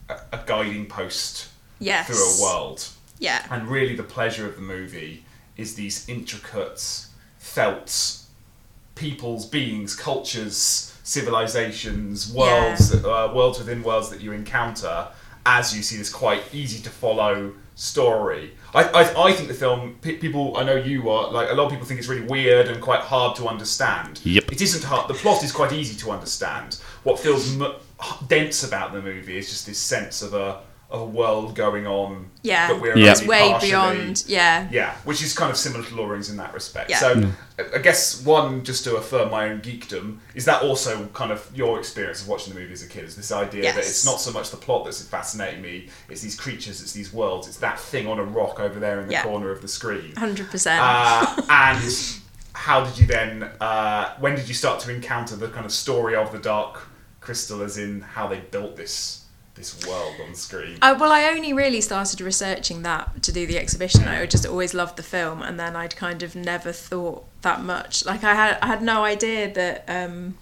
a, 0.09 0.15
a 0.33 0.39
guiding 0.45 0.85
post 0.85 1.49
yes. 1.79 2.07
through 2.07 2.23
a 2.23 2.33
world, 2.41 2.87
Yeah. 3.19 3.43
and 3.49 3.67
really 3.67 3.95
the 3.95 4.03
pleasure 4.03 4.47
of 4.47 4.55
the 4.55 4.61
movie 4.61 5.23
is 5.57 5.75
these 5.75 6.07
intricate, 6.07 7.07
felt 7.39 8.19
peoples, 8.95 9.45
beings, 9.45 9.95
cultures, 9.95 10.93
civilizations, 11.03 12.31
worlds, 12.31 12.93
uh, 12.93 13.31
worlds 13.33 13.57
within 13.57 13.81
worlds 13.81 14.09
that 14.09 14.21
you 14.21 14.31
encounter 14.31 15.07
as 15.45 15.75
you 15.75 15.81
see 15.81 15.97
this 15.97 16.11
quite 16.11 16.43
easy 16.53 16.81
to 16.83 16.89
follow 16.89 17.53
story. 17.75 18.51
I, 18.73 18.83
I, 18.83 19.27
I 19.27 19.33
think 19.33 19.47
the 19.47 19.53
film, 19.53 19.97
pe- 20.01 20.17
people, 20.17 20.57
I 20.57 20.63
know 20.63 20.75
you 20.75 21.09
are, 21.09 21.31
like, 21.31 21.49
a 21.49 21.53
lot 21.53 21.65
of 21.65 21.71
people 21.71 21.85
think 21.85 21.99
it's 21.99 22.09
really 22.09 22.25
weird 22.25 22.67
and 22.67 22.81
quite 22.81 22.99
hard 22.99 23.37
to 23.37 23.47
understand. 23.47 24.19
Yep. 24.25 24.51
It 24.51 24.61
isn't 24.61 24.83
hard. 24.83 25.07
The 25.07 25.13
plot 25.13 25.43
is 25.43 25.51
quite 25.51 25.71
easy 25.71 25.95
to 25.99 26.11
understand. 26.11 26.79
What 27.03 27.19
feels 27.19 27.59
m- 27.59 27.73
dense 28.27 28.63
about 28.63 28.93
the 28.93 29.01
movie 29.01 29.37
is 29.37 29.49
just 29.49 29.65
this 29.65 29.79
sense 29.79 30.21
of 30.21 30.33
a, 30.33 30.61
of 30.89 31.01
a 31.01 31.05
world 31.05 31.55
going 31.55 31.85
on 31.87 32.29
Yeah. 32.43 32.67
that 32.69 32.79
we're 32.81 32.97
Yeah. 32.97 33.11
It's 33.11 33.21
only 33.21 33.29
way 33.29 33.49
partially- 33.51 33.69
beyond. 33.69 34.23
Yeah. 34.27 34.67
yeah, 34.71 34.93
which 35.03 35.21
is 35.21 35.33
kind 35.33 35.51
of 35.51 35.57
similar 35.57 35.83
to 35.83 35.89
Lord 35.95 36.05
of 36.05 36.09
the 36.09 36.13
Rings 36.13 36.29
in 36.29 36.37
that 36.37 36.53
respect. 36.53 36.89
Yeah. 36.89 36.99
So, 36.99 37.23
I- 37.59 37.75
I 37.75 37.77
guess 37.79 38.21
one, 38.23 38.63
just 38.63 38.83
to 38.85 38.95
affirm 38.95 39.31
my 39.31 39.49
own 39.49 39.59
geekdom, 39.61 40.19
is 40.35 40.45
that 40.45 40.61
also 40.61 41.07
kind 41.07 41.31
of 41.31 41.49
your 41.55 41.79
experience 41.79 42.21
of 42.21 42.27
watching 42.29 42.53
the 42.53 42.59
movie 42.59 42.71
as 42.73 42.83
a 42.83 42.87
kid? 42.87 43.03
Is 43.05 43.15
this 43.15 43.31
idea 43.31 43.63
that 43.63 43.77
it's 43.79 44.05
not 44.05 44.21
so 44.21 44.31
much 44.31 44.51
the 44.51 44.57
plot 44.57 44.85
that's 44.85 45.01
fascinating 45.01 45.61
me; 45.61 45.89
it's 46.07 46.21
these 46.21 46.35
creatures, 46.39 46.81
it's 46.81 46.93
these 46.93 47.11
worlds, 47.11 47.47
it's 47.47 47.57
that 47.57 47.79
thing 47.79 48.07
on 48.07 48.19
a 48.19 48.23
rock 48.23 48.59
over 48.59 48.79
there 48.79 49.01
in 49.01 49.07
the 49.07 49.13
Yeah. 49.13 49.23
corner 49.23 49.49
of 49.51 49.61
the 49.61 49.67
screen. 49.67 50.15
Hundred 50.15 50.49
percent. 50.51 50.79
Uh, 50.81 51.41
and 51.49 51.81
how 52.57 52.83
did 52.83 52.97
you 52.97 53.05
then? 53.05 53.43
Uh, 53.61 54.13
when 54.19 54.35
did 54.35 54.47
you 54.47 54.55
start 54.55 54.79
to 54.81 54.93
encounter 54.93 55.35
the 55.35 55.47
kind 55.47 55.65
of 55.65 55.71
story 55.71 56.15
of 56.15 56.31
the 56.31 56.39
Dark 56.39 56.87
Crystal, 57.21 57.61
as 57.61 57.77
in 57.77 58.01
how 58.01 58.27
they 58.27 58.39
built 58.39 58.75
this 58.75 59.25
this 59.53 59.85
world 59.87 60.15
on 60.27 60.33
screen? 60.33 60.77
Uh, 60.81 60.97
well, 60.99 61.11
I 61.11 61.25
only 61.25 61.53
really 61.53 61.81
started 61.81 62.19
researching 62.19 62.81
that 62.81 63.21
to 63.21 63.31
do 63.31 63.45
the 63.45 63.59
exhibition. 63.59 64.07
I 64.07 64.25
just 64.25 64.45
always 64.45 64.73
loved 64.73 64.97
the 64.97 65.03
film, 65.03 65.43
and 65.43 65.59
then 65.59 65.75
I'd 65.75 65.95
kind 65.95 66.23
of 66.23 66.35
never 66.35 66.71
thought 66.71 67.25
that 67.43 67.61
much. 67.61 68.05
Like 68.05 68.23
I 68.23 68.33
had, 68.33 68.57
I 68.61 68.67
had 68.67 68.81
no 68.81 69.03
idea 69.03 69.53
that. 69.53 69.85
Um, 69.87 70.37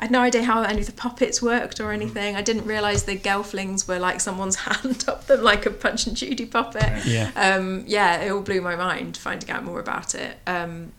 I 0.00 0.04
had 0.04 0.10
no 0.12 0.20
idea 0.20 0.44
how 0.44 0.62
any 0.62 0.80
of 0.80 0.86
the 0.86 0.92
puppets 0.92 1.42
worked 1.42 1.80
or 1.80 1.90
anything. 1.90 2.36
I 2.36 2.42
didn't 2.42 2.66
realise 2.66 3.02
the 3.02 3.18
gelflings 3.18 3.88
were 3.88 3.98
like 3.98 4.20
someone's 4.20 4.56
hand 4.66 5.04
up 5.08 5.26
them, 5.26 5.42
like 5.42 5.66
a 5.66 5.70
Punch 5.70 6.06
and 6.06 6.16
Judy 6.16 6.46
puppet. 6.46 7.04
Yeah. 7.04 7.30
Um, 7.34 7.84
yeah, 7.86 8.20
it 8.20 8.30
all 8.30 8.42
blew 8.42 8.60
my 8.60 8.76
mind 8.76 9.16
finding 9.16 9.50
out 9.50 9.64
more 9.64 9.80
about 9.80 10.14
it. 10.14 10.38
Um, 10.46 10.92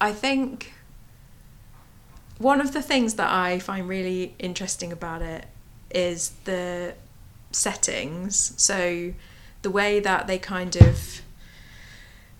I 0.00 0.12
think 0.12 0.74
one 2.38 2.60
of 2.60 2.72
the 2.72 2.82
things 2.82 3.14
that 3.14 3.30
I 3.30 3.58
find 3.58 3.88
really 3.88 4.34
interesting 4.38 4.92
about 4.92 5.22
it 5.22 5.46
is 5.92 6.32
the 6.44 6.94
settings. 7.50 8.54
So 8.56 9.12
the 9.62 9.70
way 9.70 10.00
that 10.00 10.26
they 10.26 10.38
kind 10.38 10.76
of 10.76 11.20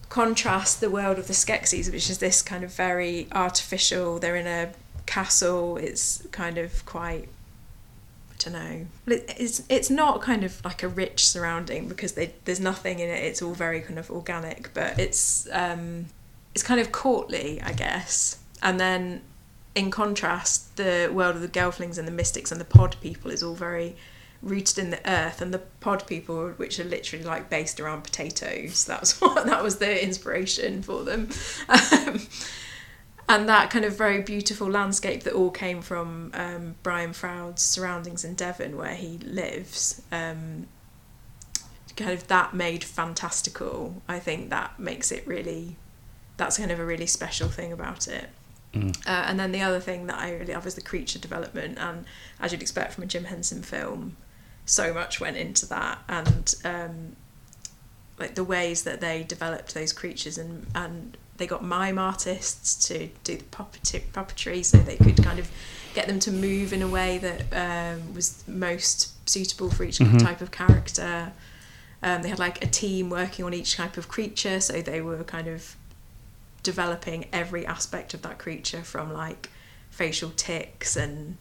contrast 0.08 0.80
the 0.80 0.90
world 0.90 1.18
of 1.18 1.26
the 1.26 1.32
Skeksis, 1.32 1.90
which 1.90 2.10
is 2.10 2.18
this 2.18 2.42
kind 2.42 2.64
of 2.64 2.72
very 2.72 3.28
artificial. 3.32 4.18
They're 4.18 4.36
in 4.36 4.46
a 4.46 4.72
castle. 5.10 5.76
It's 5.76 6.26
kind 6.30 6.56
of 6.56 6.86
quite. 6.86 7.28
I 8.30 8.34
don't 8.38 8.52
know. 8.54 8.86
It's 9.06 9.62
it's 9.68 9.90
not 9.90 10.22
kind 10.22 10.44
of 10.44 10.64
like 10.64 10.82
a 10.82 10.88
rich 10.88 11.26
surrounding 11.26 11.88
because 11.88 12.12
they, 12.12 12.32
there's 12.44 12.60
nothing 12.60 13.00
in 13.00 13.10
it. 13.10 13.24
It's 13.24 13.42
all 13.42 13.52
very 13.52 13.80
kind 13.80 13.98
of 13.98 14.10
organic, 14.10 14.72
but 14.72 14.98
it's 14.98 15.48
um, 15.52 16.06
it's 16.54 16.62
kind 16.62 16.80
of 16.80 16.92
courtly, 16.92 17.60
I 17.62 17.72
guess. 17.72 18.38
And 18.62 18.78
then 18.78 19.22
in 19.74 19.90
contrast, 19.90 20.76
the 20.76 21.10
world 21.12 21.36
of 21.36 21.42
the 21.42 21.48
Gelflings 21.48 21.98
and 21.98 22.06
the 22.06 22.12
Mystics 22.12 22.52
and 22.52 22.60
the 22.60 22.64
Pod 22.64 22.96
people 23.00 23.30
is 23.30 23.42
all 23.42 23.54
very 23.54 23.96
rooted 24.42 24.78
in 24.78 24.90
the 24.90 25.10
earth, 25.10 25.42
and 25.42 25.52
the 25.52 25.62
Pod 25.80 26.06
people, 26.06 26.50
which 26.50 26.80
are 26.80 26.84
literally 26.84 27.24
like 27.24 27.50
based 27.50 27.80
around 27.80 28.02
potatoes. 28.04 28.84
That's 28.84 29.20
what 29.20 29.44
that 29.46 29.62
was 29.62 29.76
the 29.78 30.02
inspiration 30.02 30.82
for 30.82 31.02
them. 31.02 31.28
Um, 31.68 32.20
and 33.30 33.48
that 33.48 33.70
kind 33.70 33.84
of 33.84 33.96
very 33.96 34.20
beautiful 34.22 34.68
landscape 34.68 35.22
that 35.22 35.32
all 35.32 35.50
came 35.50 35.82
from 35.82 36.32
um, 36.34 36.74
Brian 36.82 37.12
Froud's 37.12 37.62
surroundings 37.62 38.24
in 38.24 38.34
Devon, 38.34 38.76
where 38.76 38.94
he 38.94 39.18
lives. 39.18 40.02
Um, 40.10 40.66
kind 41.96 42.10
of 42.10 42.26
that 42.28 42.54
made 42.54 42.82
fantastical. 42.82 44.02
I 44.08 44.18
think 44.18 44.50
that 44.50 44.80
makes 44.80 45.12
it 45.12 45.26
really. 45.26 45.76
That's 46.38 46.56
kind 46.58 46.70
of 46.70 46.80
a 46.80 46.84
really 46.84 47.06
special 47.06 47.48
thing 47.48 47.72
about 47.72 48.08
it. 48.08 48.30
Uh, 49.06 49.24
and 49.26 49.38
then 49.38 49.52
the 49.52 49.60
other 49.62 49.80
thing 49.80 50.06
that 50.06 50.18
I 50.18 50.32
really 50.32 50.54
love 50.54 50.66
is 50.66 50.74
the 50.74 50.80
creature 50.80 51.18
development, 51.18 51.78
and 51.78 52.06
as 52.40 52.50
you'd 52.50 52.62
expect 52.62 52.94
from 52.94 53.04
a 53.04 53.06
Jim 53.06 53.24
Henson 53.24 53.62
film, 53.62 54.16
so 54.64 54.92
much 54.92 55.20
went 55.20 55.36
into 55.36 55.66
that, 55.66 55.98
and 56.08 56.54
um, 56.64 57.16
like 58.18 58.34
the 58.34 58.44
ways 58.44 58.82
that 58.84 59.00
they 59.00 59.22
developed 59.22 59.74
those 59.74 59.92
creatures, 59.92 60.36
and 60.38 60.66
and 60.74 61.16
they 61.40 61.46
got 61.46 61.64
mime 61.64 61.98
artists 61.98 62.86
to 62.88 63.08
do 63.24 63.36
the 63.36 63.44
puppet- 63.44 64.12
puppetry, 64.12 64.62
so 64.62 64.76
they 64.76 64.96
could 64.96 65.24
kind 65.24 65.38
of 65.38 65.50
get 65.94 66.06
them 66.06 66.20
to 66.20 66.30
move 66.30 66.72
in 66.72 66.82
a 66.82 66.86
way 66.86 67.18
that 67.18 67.40
um, 67.52 68.14
was 68.14 68.44
most 68.46 69.28
suitable 69.28 69.70
for 69.70 69.82
each 69.84 69.98
type 69.98 70.42
of 70.42 70.50
character. 70.50 71.32
Um, 72.02 72.22
they 72.22 72.28
had 72.28 72.38
like 72.38 72.62
a 72.62 72.68
team 72.68 73.08
working 73.08 73.44
on 73.44 73.54
each 73.54 73.74
type 73.74 73.96
of 73.96 74.06
creature, 74.06 74.60
so 74.60 74.82
they 74.82 75.00
were 75.00 75.24
kind 75.24 75.48
of 75.48 75.76
developing 76.62 77.24
every 77.32 77.64
aspect 77.64 78.12
of 78.12 78.20
that 78.20 78.38
creature 78.38 78.82
from 78.82 79.10
like 79.10 79.48
facial 79.90 80.30
tics 80.36 80.94
and 80.94 81.38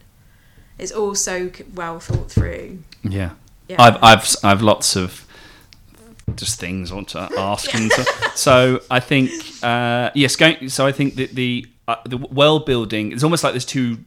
it's 0.78 0.92
all 0.92 1.14
so 1.14 1.50
well 1.74 2.00
thought 2.00 2.30
through. 2.30 2.78
Yeah. 3.02 3.32
Yeah. 3.68 3.76
I've 3.78 4.02
I've 4.02 4.36
I've 4.42 4.62
lots 4.62 4.96
of 4.96 5.26
just 6.36 6.58
things 6.60 6.90
I 6.90 6.94
want 6.94 7.08
to 7.10 7.18
ask. 7.38 7.74
and 7.74 7.90
so, 7.92 8.02
so 8.34 8.80
I 8.90 9.00
think 9.00 9.30
uh, 9.62 10.10
yes, 10.14 10.36
going. 10.36 10.68
So 10.68 10.86
I 10.86 10.92
think 10.92 11.14
that 11.16 11.30
the 11.32 11.66
uh, 11.88 11.96
the 12.04 12.16
world 12.18 12.66
building 12.66 13.10
is 13.12 13.24
almost 13.24 13.42
like 13.42 13.52
there's 13.52 13.64
two 13.64 13.98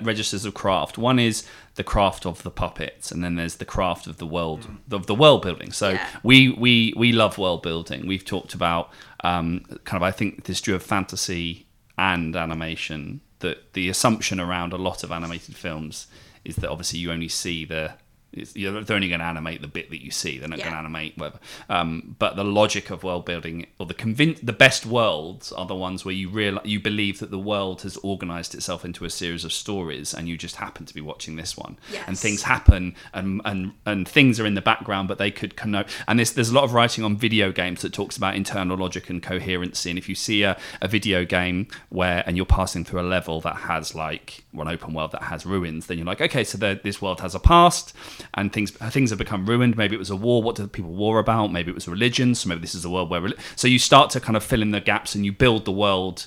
registers 0.00 0.44
of 0.44 0.54
craft. 0.54 0.96
One 0.98 1.18
is 1.18 1.44
the 1.74 1.84
craft 1.84 2.24
of 2.26 2.42
the 2.42 2.50
puppets, 2.50 3.12
and 3.12 3.22
then 3.22 3.34
there's 3.36 3.56
the 3.56 3.64
craft 3.64 4.06
of 4.06 4.16
the 4.18 4.26
world 4.26 4.66
of 4.90 5.06
the 5.06 5.14
world 5.14 5.42
building. 5.42 5.72
So 5.72 5.90
Yeah. 5.90 6.06
we 6.22 6.48
we 6.50 6.94
we 6.96 7.12
love 7.12 7.38
world 7.38 7.62
building. 7.62 8.06
We've 8.06 8.24
talked 8.24 8.54
about 8.54 8.90
um, 9.24 9.64
kind 9.84 10.02
of 10.02 10.02
I 10.02 10.10
think 10.10 10.44
this 10.44 10.60
drew 10.60 10.74
of 10.74 10.82
fantasy 10.82 11.66
and 11.96 12.34
animation. 12.36 13.20
That 13.40 13.72
the 13.74 13.88
assumption 13.88 14.40
around 14.40 14.72
a 14.72 14.76
lot 14.76 15.04
of 15.04 15.12
animated 15.12 15.54
films 15.56 16.08
is 16.44 16.56
that 16.56 16.68
obviously 16.70 16.98
you 16.98 17.12
only 17.12 17.28
see 17.28 17.64
the 17.64 17.92
It's, 18.38 18.56
you're, 18.56 18.82
they're 18.82 18.94
only 18.96 19.08
going 19.08 19.20
to 19.20 19.26
animate 19.26 19.60
the 19.62 19.68
bit 19.68 19.90
that 19.90 20.02
you 20.02 20.10
see. 20.10 20.38
They're 20.38 20.48
not 20.48 20.58
Yeah. 20.58 20.64
going 20.66 20.74
to 20.74 20.78
animate 20.80 21.16
whatever. 21.18 21.38
Um, 21.68 22.16
but 22.18 22.36
the 22.36 22.44
logic 22.44 22.90
of 22.90 23.02
world 23.02 23.24
building, 23.24 23.66
or 23.78 23.86
the 23.86 23.94
convin- 23.94 24.36
the 24.42 24.52
best 24.52 24.86
worlds, 24.86 25.52
are 25.52 25.66
the 25.66 25.74
ones 25.74 26.04
where 26.04 26.14
you 26.14 26.28
real 26.28 26.60
you 26.64 26.80
believe 26.80 27.18
that 27.18 27.30
the 27.30 27.38
world 27.38 27.82
has 27.82 27.96
organized 27.98 28.54
itself 28.54 28.84
into 28.84 29.04
a 29.04 29.10
series 29.10 29.44
of 29.44 29.52
stories, 29.52 30.14
and 30.14 30.28
you 30.28 30.36
just 30.36 30.56
happen 30.56 30.86
to 30.86 30.94
be 30.94 31.00
watching 31.00 31.36
this 31.36 31.56
one. 31.56 31.76
And 32.06 32.18
things 32.18 32.42
happen, 32.42 32.94
and 33.12 33.40
and 33.44 33.72
and 33.86 34.08
things 34.08 34.38
are 34.40 34.46
in 34.46 34.54
the 34.54 34.62
background, 34.62 35.08
but 35.08 35.18
they 35.18 35.30
could 35.30 35.56
connote. 35.56 35.88
And 36.06 36.18
there's 36.18 36.32
there's 36.32 36.50
a 36.50 36.54
lot 36.54 36.64
of 36.64 36.72
writing 36.74 37.04
on 37.04 37.16
video 37.16 37.52
games 37.52 37.82
that 37.82 37.92
talks 37.92 38.16
about 38.16 38.34
internal 38.36 38.76
logic 38.76 39.10
and 39.10 39.22
coherency. 39.22 39.90
And 39.90 39.98
if 39.98 40.08
you 40.08 40.14
see 40.14 40.42
a, 40.42 40.56
a 40.80 40.88
video 40.88 41.24
game 41.24 41.66
where 41.88 42.22
and 42.26 42.36
you're 42.36 42.46
passing 42.46 42.84
through 42.84 43.00
a 43.00 43.08
level 43.08 43.40
that 43.42 43.56
has 43.56 43.94
like 43.94 44.44
an 44.54 44.68
open 44.68 44.92
world 44.94 45.12
that 45.12 45.22
has 45.24 45.46
ruins, 45.46 45.86
then 45.86 45.98
you're 45.98 46.06
like, 46.06 46.20
okay, 46.20 46.44
so 46.44 46.58
there, 46.58 46.74
this 46.74 47.00
world 47.02 47.20
has 47.20 47.34
a 47.34 47.40
past, 47.40 47.94
and 48.34 48.52
things 48.52 48.70
things 48.70 49.10
have 49.10 49.18
become 49.18 49.46
ruined. 49.46 49.76
Maybe 49.76 49.94
it 49.96 49.98
was 49.98 50.10
a 50.10 50.16
war. 50.16 50.42
What 50.42 50.56
did 50.56 50.72
people 50.72 50.92
war 50.92 51.18
about? 51.18 51.52
Maybe 51.52 51.70
it 51.70 51.74
was 51.74 51.88
religion. 51.88 52.34
So 52.34 52.48
maybe 52.48 52.60
this 52.60 52.74
is 52.74 52.84
a 52.84 52.90
world 52.90 53.10
where. 53.10 53.28
So 53.56 53.68
you 53.68 53.78
start 53.78 54.10
to 54.10 54.20
kind 54.20 54.36
of 54.36 54.44
fill 54.44 54.62
in 54.62 54.70
the 54.70 54.80
gaps, 54.80 55.14
and 55.14 55.24
you 55.24 55.32
build 55.32 55.64
the 55.64 55.72
world 55.72 56.26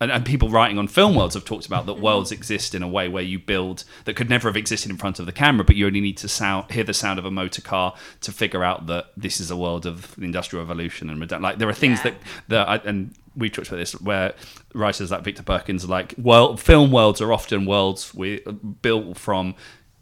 and, 0.00 0.12
and 0.12 0.24
people 0.24 0.48
writing 0.48 0.78
on 0.78 0.88
film 0.88 1.14
worlds 1.14 1.34
have 1.34 1.44
talked 1.44 1.66
about 1.66 1.86
that 1.86 1.92
mm-hmm. 1.92 2.02
worlds 2.02 2.30
exist 2.30 2.74
in 2.74 2.82
a 2.82 2.88
way 2.88 3.08
where 3.08 3.22
you 3.22 3.38
build 3.38 3.84
that 4.04 4.14
could 4.14 4.30
never 4.30 4.48
have 4.48 4.56
existed 4.56 4.90
in 4.90 4.96
front 4.96 5.18
of 5.18 5.26
the 5.26 5.32
camera, 5.32 5.64
but 5.64 5.76
you 5.76 5.86
only 5.86 6.00
need 6.00 6.16
to 6.18 6.28
sound 6.28 6.70
hear 6.70 6.84
the 6.84 6.94
sound 6.94 7.18
of 7.18 7.24
a 7.24 7.30
motor 7.30 7.62
car 7.62 7.94
to 8.20 8.32
figure 8.32 8.62
out 8.62 8.86
that 8.86 9.06
this 9.16 9.40
is 9.40 9.50
a 9.50 9.56
world 9.56 9.86
of 9.86 10.14
the 10.16 10.24
industrial 10.24 10.64
revolution 10.64 11.10
and 11.10 11.30
like 11.42 11.58
there 11.58 11.68
are 11.68 11.74
things 11.74 11.98
Yeah. 11.98 12.10
that 12.10 12.14
that 12.48 12.68
I, 12.68 12.76
and 12.88 13.14
we 13.36 13.50
talked 13.50 13.68
about 13.68 13.78
this 13.78 13.92
where 14.00 14.34
writers 14.74 15.10
like 15.10 15.22
Victor 15.22 15.42
Perkins 15.42 15.84
are 15.84 15.88
like 15.88 16.14
well 16.18 16.56
film 16.56 16.90
worlds 16.90 17.20
are 17.20 17.32
often 17.32 17.66
worlds 17.66 18.14
we 18.14 18.40
built 18.82 19.16
from 19.16 19.54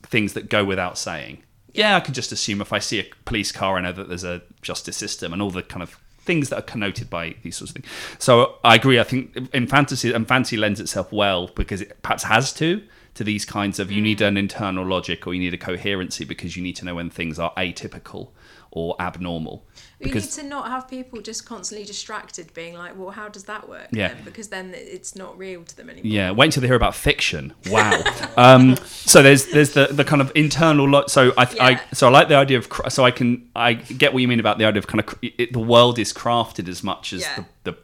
things 0.06 0.32
that 0.34 0.48
go 0.48 0.64
without 0.64 0.98
saying. 0.98 1.42
Yeah, 1.72 1.96
I 1.96 2.00
can 2.00 2.14
just 2.14 2.32
assume 2.32 2.60
if 2.60 2.72
I 2.72 2.78
see 2.78 3.00
a 3.00 3.04
police 3.24 3.52
car, 3.52 3.76
I 3.76 3.82
know 3.82 3.92
that 3.92 4.08
there's 4.08 4.24
a 4.24 4.42
justice 4.62 4.96
system 4.96 5.32
and 5.32 5.42
all 5.42 5.50
the 5.50 5.62
kind 5.62 5.82
of 5.82 6.00
things 6.18 6.48
that 6.48 6.58
are 6.58 6.62
connoted 6.62 7.08
by 7.08 7.36
these 7.42 7.56
sorts 7.56 7.70
of 7.70 7.76
things. 7.76 7.86
So 8.18 8.56
I 8.64 8.74
agree. 8.74 8.98
I 8.98 9.04
think 9.04 9.36
in 9.54 9.66
fantasy, 9.66 10.12
and 10.12 10.26
fantasy 10.26 10.56
lends 10.56 10.80
itself 10.80 11.12
well 11.12 11.48
because 11.48 11.80
it 11.82 12.02
perhaps 12.02 12.24
has 12.24 12.52
to 12.54 12.82
to 13.14 13.24
these 13.24 13.46
kinds 13.46 13.78
of 13.78 13.90
you 13.90 14.02
need 14.02 14.18
mm. 14.18 14.28
an 14.28 14.36
internal 14.36 14.84
logic 14.84 15.26
or 15.26 15.32
you 15.32 15.40
need 15.40 15.54
a 15.54 15.58
coherency 15.58 16.24
because 16.24 16.56
you 16.56 16.62
need 16.62 16.76
to 16.76 16.84
know 16.84 16.94
when 16.94 17.08
things 17.08 17.38
are 17.38 17.52
atypical 17.54 18.28
or 18.76 18.94
abnormal. 19.00 19.64
You 20.00 20.12
need 20.12 20.22
to 20.22 20.42
not 20.42 20.68
have 20.68 20.86
people 20.86 21.22
just 21.22 21.46
constantly 21.46 21.86
distracted, 21.86 22.52
being 22.52 22.74
like, 22.74 22.94
"Well, 22.94 23.08
how 23.08 23.30
does 23.30 23.44
that 23.44 23.66
work?" 23.70 23.88
Yeah. 23.90 24.08
then? 24.08 24.22
because 24.22 24.48
then 24.48 24.74
it's 24.76 25.16
not 25.16 25.38
real 25.38 25.64
to 25.64 25.74
them 25.74 25.88
anymore. 25.88 26.12
Yeah, 26.12 26.30
wait 26.32 26.48
until 26.48 26.60
they 26.60 26.66
hear 26.66 26.76
about 26.76 26.94
fiction. 26.94 27.54
Wow. 27.70 28.02
um, 28.36 28.76
so 28.84 29.22
there's 29.22 29.46
there's 29.46 29.72
the, 29.72 29.86
the 29.86 30.04
kind 30.04 30.20
of 30.20 30.30
internal. 30.34 30.86
Lo- 30.86 31.06
so 31.06 31.32
I, 31.38 31.48
I 31.58 31.94
so 31.94 32.08
I 32.08 32.10
like 32.10 32.28
the 32.28 32.34
idea 32.36 32.58
of 32.58 32.68
cra- 32.68 32.90
so 32.90 33.02
I 33.02 33.10
can 33.12 33.48
I 33.56 33.72
get 33.72 34.12
what 34.12 34.20
you 34.20 34.28
mean 34.28 34.40
about 34.40 34.58
the 34.58 34.66
idea 34.66 34.78
of 34.78 34.86
kind 34.86 35.00
of 35.00 35.06
cr- 35.06 35.16
it, 35.22 35.54
the 35.54 35.58
world 35.58 35.98
is 35.98 36.12
crafted 36.12 36.68
as 36.68 36.84
much 36.84 37.14
as 37.14 37.22
Yeah. 37.22 37.44
the, 37.64 37.76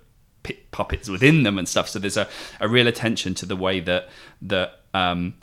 the 0.45 0.57
puppets 0.73 1.09
within 1.09 1.43
them 1.43 1.57
and 1.59 1.67
stuff. 1.67 1.89
So 1.89 1.99
there's 1.99 2.19
a, 2.19 2.29
a 2.61 2.69
real 2.69 2.87
attention 2.87 3.33
to 3.37 3.47
the 3.47 3.57
way 3.57 3.81
that 3.81 4.11
that 4.43 4.81
um, 4.93 5.37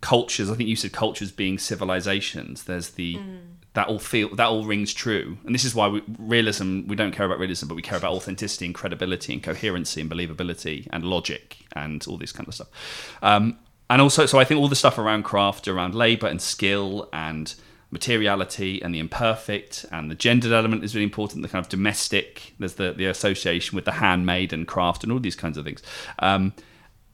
cultures. 0.00 0.48
I 0.48 0.54
think 0.54 0.68
you 0.68 0.76
said 0.76 0.92
cultures 0.92 1.32
being 1.32 1.58
civilizations. 1.58 2.62
There's 2.62 2.90
the 2.90 3.18
that 3.74 3.86
all 3.86 3.98
feel 3.98 4.34
that 4.34 4.46
all 4.46 4.64
rings 4.64 4.92
true, 4.92 5.38
and 5.44 5.54
this 5.54 5.64
is 5.64 5.74
why 5.74 5.88
we, 5.88 6.02
realism. 6.18 6.86
We 6.88 6.96
don't 6.96 7.12
care 7.12 7.26
about 7.26 7.38
realism, 7.38 7.68
but 7.68 7.74
we 7.74 7.82
care 7.82 7.98
about 7.98 8.12
authenticity 8.12 8.66
and 8.66 8.74
credibility 8.74 9.32
and 9.32 9.42
coherency 9.42 10.00
and 10.00 10.10
believability 10.10 10.88
and 10.92 11.04
logic 11.04 11.58
and 11.76 12.04
all 12.08 12.16
this 12.16 12.32
kind 12.32 12.48
of 12.48 12.54
stuff. 12.54 12.68
Um, 13.22 13.58
and 13.88 14.00
also, 14.00 14.26
so 14.26 14.38
I 14.38 14.44
think 14.44 14.60
all 14.60 14.68
the 14.68 14.76
stuff 14.76 14.98
around 14.98 15.24
craft, 15.24 15.68
around 15.68 15.94
labor 15.94 16.26
and 16.26 16.40
skill 16.40 17.08
and 17.12 17.54
materiality 17.90 18.80
and 18.82 18.94
the 18.94 19.00
imperfect 19.00 19.84
and 19.90 20.10
the 20.10 20.14
gendered 20.14 20.52
element 20.52 20.84
is 20.84 20.94
really 20.94 21.04
important. 21.04 21.42
The 21.42 21.48
kind 21.48 21.64
of 21.64 21.68
domestic, 21.68 22.54
there's 22.58 22.74
the 22.74 22.92
the 22.92 23.06
association 23.06 23.76
with 23.76 23.84
the 23.84 23.92
handmade 23.92 24.52
and 24.52 24.66
craft 24.66 25.02
and 25.02 25.12
all 25.12 25.18
these 25.18 25.36
kinds 25.36 25.56
of 25.56 25.64
things. 25.64 25.82
Um, 26.20 26.54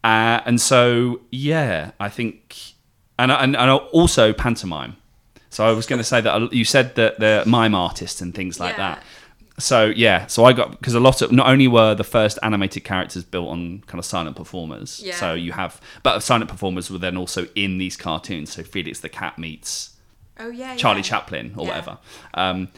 uh, 0.05 0.41
and 0.45 0.61
so, 0.61 1.21
yeah, 1.31 1.93
I 1.99 2.09
think, 2.09 2.57
and 3.19 3.33
and, 3.33 3.57
and 3.57 3.71
also 3.71 4.33
pantomime. 4.33 4.97
So 5.57 5.65
I 5.67 5.73
was 5.73 5.87
going 5.87 5.97
to 6.01 6.05
say 6.05 6.21
that 6.21 6.53
you 6.53 6.67
said 6.67 6.97
that 6.97 7.19
the 7.19 7.43
mime 7.47 7.75
artists 7.75 8.21
and 8.21 8.35
things 8.35 8.61
like 8.61 8.77
Yeah. 8.77 8.97
that. 8.97 9.03
So 9.59 9.87
yeah, 9.87 10.27
so 10.27 10.45
I 10.45 10.53
got 10.53 10.73
because 10.73 10.93
a 10.95 11.01
lot 11.01 11.23
of 11.23 11.33
not 11.33 11.47
only 11.49 11.67
were 11.67 11.95
the 11.95 12.05
first 12.05 12.39
animated 12.43 12.85
characters 12.85 13.25
built 13.25 13.49
on 13.49 13.83
kind 13.87 13.99
of 13.99 14.05
silent 14.05 14.37
performers. 14.37 15.01
Yeah. 15.03 15.15
So 15.15 15.33
you 15.33 15.53
have, 15.53 15.81
but 16.03 16.21
silent 16.21 16.51
performers 16.51 16.91
were 16.91 16.99
then 16.99 17.17
also 17.17 17.47
in 17.55 17.79
these 17.79 17.97
cartoons. 17.97 18.53
So 18.53 18.63
Felix 18.65 19.01
the 19.01 19.09
cat 19.09 19.39
meets 19.39 19.97
Oh 20.39 20.51
yeah. 20.51 20.77
Charlie 20.77 20.99
yeah. 20.99 21.05
Chaplin 21.05 21.55
or 21.57 21.65
Yeah. 21.65 21.69
whatever. 21.71 21.99
Um, 22.35 22.69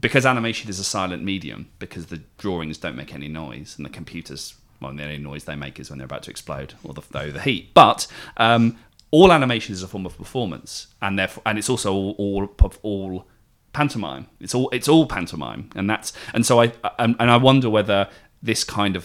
because 0.00 0.24
animation 0.24 0.70
is 0.70 0.78
a 0.78 0.84
silent 0.84 1.22
medium, 1.22 1.68
because 1.78 2.06
the 2.06 2.22
drawings 2.38 2.78
don't 2.78 2.96
make 2.96 3.12
any 3.12 3.28
noise, 3.28 3.74
and 3.76 3.84
the 3.84 3.90
computers, 3.90 4.54
well, 4.80 4.94
the 4.94 5.02
only 5.02 5.18
noise 5.18 5.44
they 5.44 5.56
make 5.56 5.78
is 5.78 5.90
when 5.90 5.98
they're 5.98 6.06
about 6.06 6.22
to 6.22 6.30
explode 6.30 6.72
or 6.84 6.94
the, 6.94 7.02
though 7.10 7.30
the 7.30 7.40
heat. 7.42 7.74
But 7.74 8.06
um, 8.38 8.78
all 9.10 9.32
animation 9.32 9.72
is 9.72 9.82
a 9.82 9.88
form 9.88 10.06
of 10.06 10.16
performance, 10.16 10.88
and 11.00 11.18
therefore, 11.18 11.42
and 11.46 11.58
it's 11.58 11.68
also 11.70 11.92
all 11.92 12.14
all, 12.18 12.48
all 12.82 13.28
pantomime. 13.72 14.26
It's 14.40 14.54
all 14.54 14.68
it's 14.70 14.88
all 14.88 15.06
pantomime, 15.06 15.70
and 15.74 15.88
that's 15.88 16.12
and 16.34 16.44
so 16.44 16.60
I 16.60 16.72
and, 16.98 17.16
and 17.18 17.30
I 17.30 17.36
wonder 17.36 17.70
whether 17.70 18.08
this 18.42 18.64
kind 18.64 18.96
of 18.96 19.04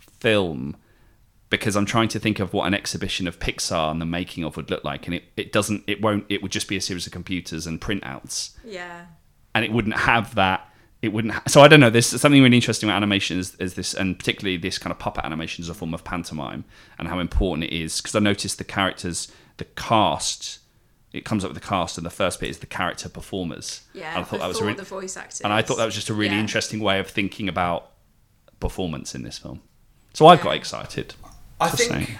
film 0.00 0.76
because 1.48 1.76
I'm 1.76 1.86
trying 1.86 2.08
to 2.08 2.18
think 2.18 2.40
of 2.40 2.52
what 2.52 2.66
an 2.66 2.74
exhibition 2.74 3.28
of 3.28 3.38
Pixar 3.38 3.92
and 3.92 4.00
the 4.00 4.04
making 4.04 4.42
of 4.42 4.56
would 4.56 4.68
look 4.68 4.82
like, 4.82 5.06
and 5.06 5.14
it, 5.14 5.22
it 5.36 5.52
doesn't, 5.52 5.84
it 5.86 6.02
won't, 6.02 6.26
it 6.28 6.42
would 6.42 6.50
just 6.50 6.66
be 6.66 6.76
a 6.76 6.80
series 6.80 7.06
of 7.06 7.12
computers 7.12 7.68
and 7.68 7.80
printouts, 7.80 8.50
Yeah. 8.64 9.06
and 9.54 9.64
it 9.64 9.70
wouldn't 9.70 9.96
have 9.96 10.34
that. 10.34 10.68
It 11.06 11.12
wouldn't. 11.12 11.34
Ha- 11.34 11.42
so 11.46 11.60
I 11.62 11.68
don't 11.68 11.80
know. 11.80 11.88
There's 11.90 12.06
something 12.06 12.42
really 12.42 12.56
interesting 12.56 12.88
about 12.88 12.96
animation 12.96 13.38
is, 13.38 13.54
is 13.56 13.74
this, 13.74 13.94
and 13.94 14.18
particularly 14.18 14.56
this 14.56 14.76
kind 14.78 14.90
of 14.90 14.98
puppet 14.98 15.24
animation 15.24 15.62
is 15.62 15.68
a 15.68 15.74
form 15.74 15.94
of 15.94 16.02
pantomime, 16.04 16.64
and 16.98 17.08
how 17.08 17.18
important 17.20 17.64
it 17.70 17.74
is. 17.74 18.00
Because 18.00 18.14
I 18.14 18.18
noticed 18.18 18.58
the 18.58 18.64
characters, 18.64 19.30
the 19.58 19.64
cast. 19.64 20.58
It 21.12 21.24
comes 21.24 21.44
up 21.44 21.50
with 21.52 21.62
the 21.62 21.66
cast, 21.66 21.96
and 21.96 22.04
the 22.04 22.10
first 22.10 22.40
bit 22.40 22.50
is 22.50 22.58
the 22.58 22.66
character 22.66 23.08
performers. 23.08 23.82
Yeah. 23.94 24.10
and 24.10 24.18
I 24.20 24.24
thought 24.24 24.40
that 24.40 24.48
was 24.48 24.56
a 24.56 24.60
before 24.60 24.66
really, 24.66 24.76
the 24.78 24.84
voice 24.84 25.16
actors. 25.16 25.40
and 25.40 25.52
I 25.52 25.62
thought 25.62 25.78
that 25.78 25.86
was 25.86 25.94
just 25.94 26.10
a 26.10 26.14
really 26.14 26.34
Yeah. 26.34 26.40
interesting 26.40 26.80
way 26.80 26.98
of 26.98 27.08
thinking 27.08 27.48
about 27.48 27.90
performance 28.60 29.14
in 29.14 29.22
this 29.22 29.38
film. 29.38 29.60
So 30.12 30.26
I 30.26 30.36
got 30.36 30.56
excited. 30.56 31.14
I 31.60 31.68
think 31.68 31.90
saying. 31.92 32.18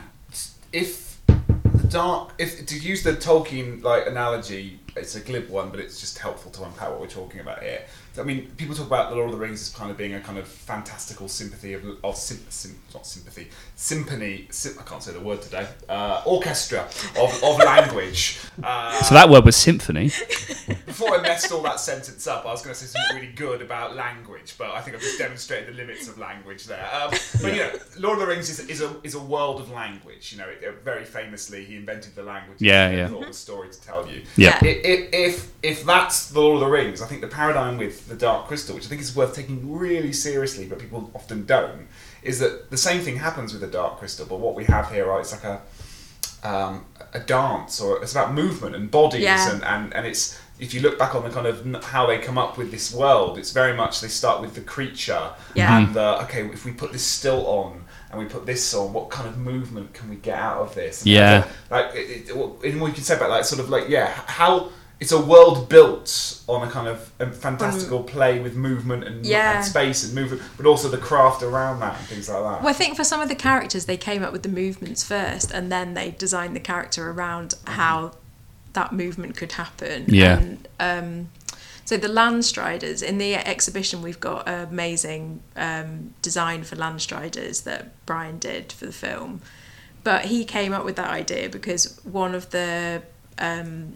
if 0.72 1.20
the 1.26 1.88
dark, 1.88 2.32
if 2.38 2.64
to 2.66 2.78
use 2.78 3.02
the 3.02 3.12
Tolkien 3.14 3.82
like 3.82 4.06
analogy, 4.06 4.80
it's 4.96 5.14
a 5.16 5.20
glib 5.20 5.48
one, 5.50 5.70
but 5.70 5.80
it's 5.80 6.00
just 6.00 6.18
helpful 6.18 6.50
to 6.52 6.64
unpack 6.64 6.88
what 6.90 7.00
we're 7.00 7.06
talking 7.06 7.40
about 7.40 7.62
here. 7.62 7.82
I 8.18 8.22
mean, 8.22 8.50
people 8.56 8.74
talk 8.74 8.86
about 8.86 9.10
the 9.10 9.16
Lord 9.16 9.30
of 9.30 9.38
the 9.38 9.40
Rings 9.40 9.60
as 9.62 9.70
kind 9.70 9.90
of 9.90 9.96
being 9.96 10.14
a 10.14 10.20
kind 10.20 10.38
of 10.38 10.46
fantastical 10.46 11.28
sympathy 11.28 11.74
of, 11.74 11.84
of 12.02 12.16
sim, 12.16 12.38
sim, 12.48 12.78
not 12.94 13.06
sympathy, 13.06 13.48
symphony. 13.74 14.46
Sim, 14.50 14.76
I 14.78 14.82
can't 14.82 15.02
say 15.02 15.12
the 15.12 15.20
word 15.20 15.42
today. 15.42 15.66
Uh, 15.88 16.22
orchestra 16.24 16.82
of, 17.18 17.42
of 17.42 17.58
language. 17.58 18.38
Uh, 18.62 19.00
So 19.06 19.14
that 19.14 19.28
word 19.28 19.44
was 19.44 19.56
symphony. 19.56 20.06
before 20.86 21.18
I 21.18 21.22
messed 21.22 21.52
all 21.52 21.62
that 21.62 21.78
sentence 21.78 22.26
up, 22.26 22.46
I 22.46 22.50
was 22.50 22.62
going 22.62 22.74
to 22.74 22.80
say 22.80 22.86
something 22.86 23.16
really 23.22 23.32
good 23.34 23.62
about 23.62 23.94
language, 23.94 24.54
but 24.58 24.70
I 24.70 24.80
think 24.80 24.96
I've 24.96 25.02
just 25.02 25.18
demonstrated 25.18 25.68
the 25.68 25.76
limits 25.76 26.08
of 26.08 26.18
language 26.18 26.64
there. 26.64 26.88
Um, 26.92 27.10
but 27.42 27.52
you 27.52 27.60
know, 27.60 27.72
Lord 27.98 28.14
of 28.14 28.20
the 28.20 28.26
Rings 28.26 28.48
is, 28.48 28.60
is 28.60 28.80
a 28.80 28.96
is 29.02 29.14
a 29.14 29.20
world 29.20 29.60
of 29.60 29.70
language. 29.70 30.32
You 30.32 30.38
know, 30.38 30.48
it, 30.48 30.82
very 30.82 31.04
famously, 31.04 31.64
he 31.64 31.76
invented 31.76 32.14
the 32.14 32.22
language. 32.22 32.60
Yeah, 32.60 32.88
and 32.88 32.96
yeah. 32.96 33.08
thought 33.08 33.26
the 33.26 33.34
story 33.34 33.70
to 33.70 33.80
tell 33.80 34.08
you. 34.08 34.22
Yeah. 34.36 34.58
If, 34.64 35.12
if 35.12 35.52
if 35.62 35.84
that's 35.84 36.30
the 36.30 36.40
Lord 36.40 36.54
of 36.54 36.60
the 36.60 36.72
Rings, 36.72 37.02
I 37.02 37.06
think 37.06 37.20
the 37.20 37.28
paradigm 37.28 37.76
with 37.76 38.05
the 38.08 38.14
Dark 38.14 38.46
Crystal, 38.48 38.74
which 38.74 38.86
I 38.86 38.88
think 38.88 39.00
is 39.00 39.14
worth 39.16 39.34
taking 39.34 39.76
really 39.76 40.12
seriously, 40.12 40.66
but 40.66 40.78
people 40.78 41.10
often 41.14 41.44
don't, 41.46 41.88
is 42.22 42.38
that 42.40 42.70
the 42.70 42.76
same 42.76 43.00
thing 43.00 43.16
happens 43.16 43.52
with 43.52 43.60
the 43.62 43.66
Dark 43.68 43.98
Crystal, 43.98 44.26
but 44.26 44.38
what 44.40 44.54
we 44.54 44.64
have 44.64 44.90
here, 44.90 45.06
right, 45.06 45.20
it's 45.20 45.32
like 45.32 45.44
a 45.44 45.60
um, 46.44 46.84
a 47.12 47.18
dance, 47.20 47.80
or 47.80 48.02
it's 48.02 48.12
about 48.12 48.32
movement 48.34 48.76
and 48.76 48.90
bodies, 48.90 49.22
Yeah. 49.22 49.50
and, 49.52 49.64
and 49.64 49.94
and 49.94 50.06
it's 50.06 50.38
if 50.58 50.72
you 50.72 50.80
look 50.80 50.98
back 50.98 51.14
on 51.14 51.22
the 51.22 51.28
kind 51.30 51.46
of 51.46 51.84
how 51.84 52.06
they 52.06 52.18
come 52.18 52.38
up 52.38 52.56
with 52.56 52.70
this 52.70 52.94
world, 52.94 53.36
it's 53.36 53.52
very 53.52 53.74
much 53.76 54.00
they 54.00 54.08
start 54.08 54.40
with 54.40 54.54
the 54.54 54.60
creature 54.62 55.30
Yeah. 55.54 55.76
and 55.78 55.94
the 55.94 56.22
okay, 56.24 56.46
if 56.46 56.64
we 56.64 56.72
put 56.72 56.92
this 56.92 57.02
still 57.04 57.46
on 57.46 57.84
and 58.10 58.18
we 58.20 58.26
put 58.26 58.46
this 58.46 58.72
on, 58.74 58.92
what 58.92 59.10
kind 59.10 59.28
of 59.28 59.36
movement 59.38 59.92
can 59.92 60.08
we 60.08 60.16
get 60.16 60.38
out 60.38 60.58
of 60.62 60.74
this? 60.74 61.02
And 61.02 61.10
Yeah. 61.10 61.46
like 61.70 61.94
it, 61.94 62.28
it, 62.30 62.36
what- 62.36 62.64
in 62.64 62.78
what 62.80 62.88
you 62.88 62.94
can 62.94 63.02
say 63.04 63.16
about 63.16 63.30
like 63.30 63.44
sort 63.44 63.60
of 63.60 63.68
like 63.68 63.88
yeah, 63.88 64.06
how 64.26 64.70
it's 64.98 65.12
a 65.12 65.20
world 65.20 65.68
built 65.68 66.40
on 66.48 66.66
a 66.66 66.70
kind 66.70 66.88
of 66.88 67.10
a 67.18 67.30
fantastical 67.30 68.02
play 68.02 68.38
with 68.38 68.54
movement 68.56 69.04
and, 69.04 69.26
Yeah. 69.26 69.56
and 69.56 69.64
space 69.64 70.04
and 70.04 70.14
movement, 70.14 70.42
but 70.56 70.64
also 70.64 70.88
the 70.88 70.96
craft 70.96 71.42
around 71.42 71.80
that 71.80 71.98
and 71.98 72.06
things 72.06 72.28
like 72.28 72.42
that. 72.42 72.60
Well, 72.62 72.68
I 72.68 72.72
think 72.72 72.96
for 72.96 73.04
some 73.04 73.20
of 73.20 73.28
the 73.28 73.34
characters, 73.34 73.84
they 73.84 73.98
came 73.98 74.22
up 74.22 74.32
with 74.32 74.42
the 74.42 74.48
movements 74.48 75.04
first, 75.04 75.50
and 75.50 75.70
then 75.70 75.94
they 75.94 76.12
designed 76.12 76.56
the 76.56 76.60
character 76.60 77.10
around 77.10 77.54
how 77.66 78.12
that 78.72 78.92
movement 78.92 79.36
could 79.36 79.52
happen. 79.52 80.06
Yeah. 80.08 80.38
And, 80.38 80.68
um, 80.80 81.28
so 81.84 81.96
the 81.96 82.08
Landstriders 82.08 83.02
in 83.02 83.18
the 83.18 83.34
exhibition, 83.34 84.02
we've 84.02 84.18
got 84.18 84.48
an 84.48 84.66
amazing 84.68 85.40
um, 85.56 86.14
design 86.22 86.64
for 86.64 86.74
Landstriders 86.74 87.62
that 87.64 88.04
Brian 88.06 88.38
did 88.38 88.72
for 88.72 88.86
the 88.86 88.92
film, 88.92 89.40
but 90.02 90.24
he 90.24 90.44
came 90.44 90.72
up 90.72 90.84
with 90.84 90.96
that 90.96 91.10
idea 91.10 91.48
because 91.48 92.00
one 92.02 92.34
of 92.34 92.50
the 92.50 93.02
um, 93.38 93.94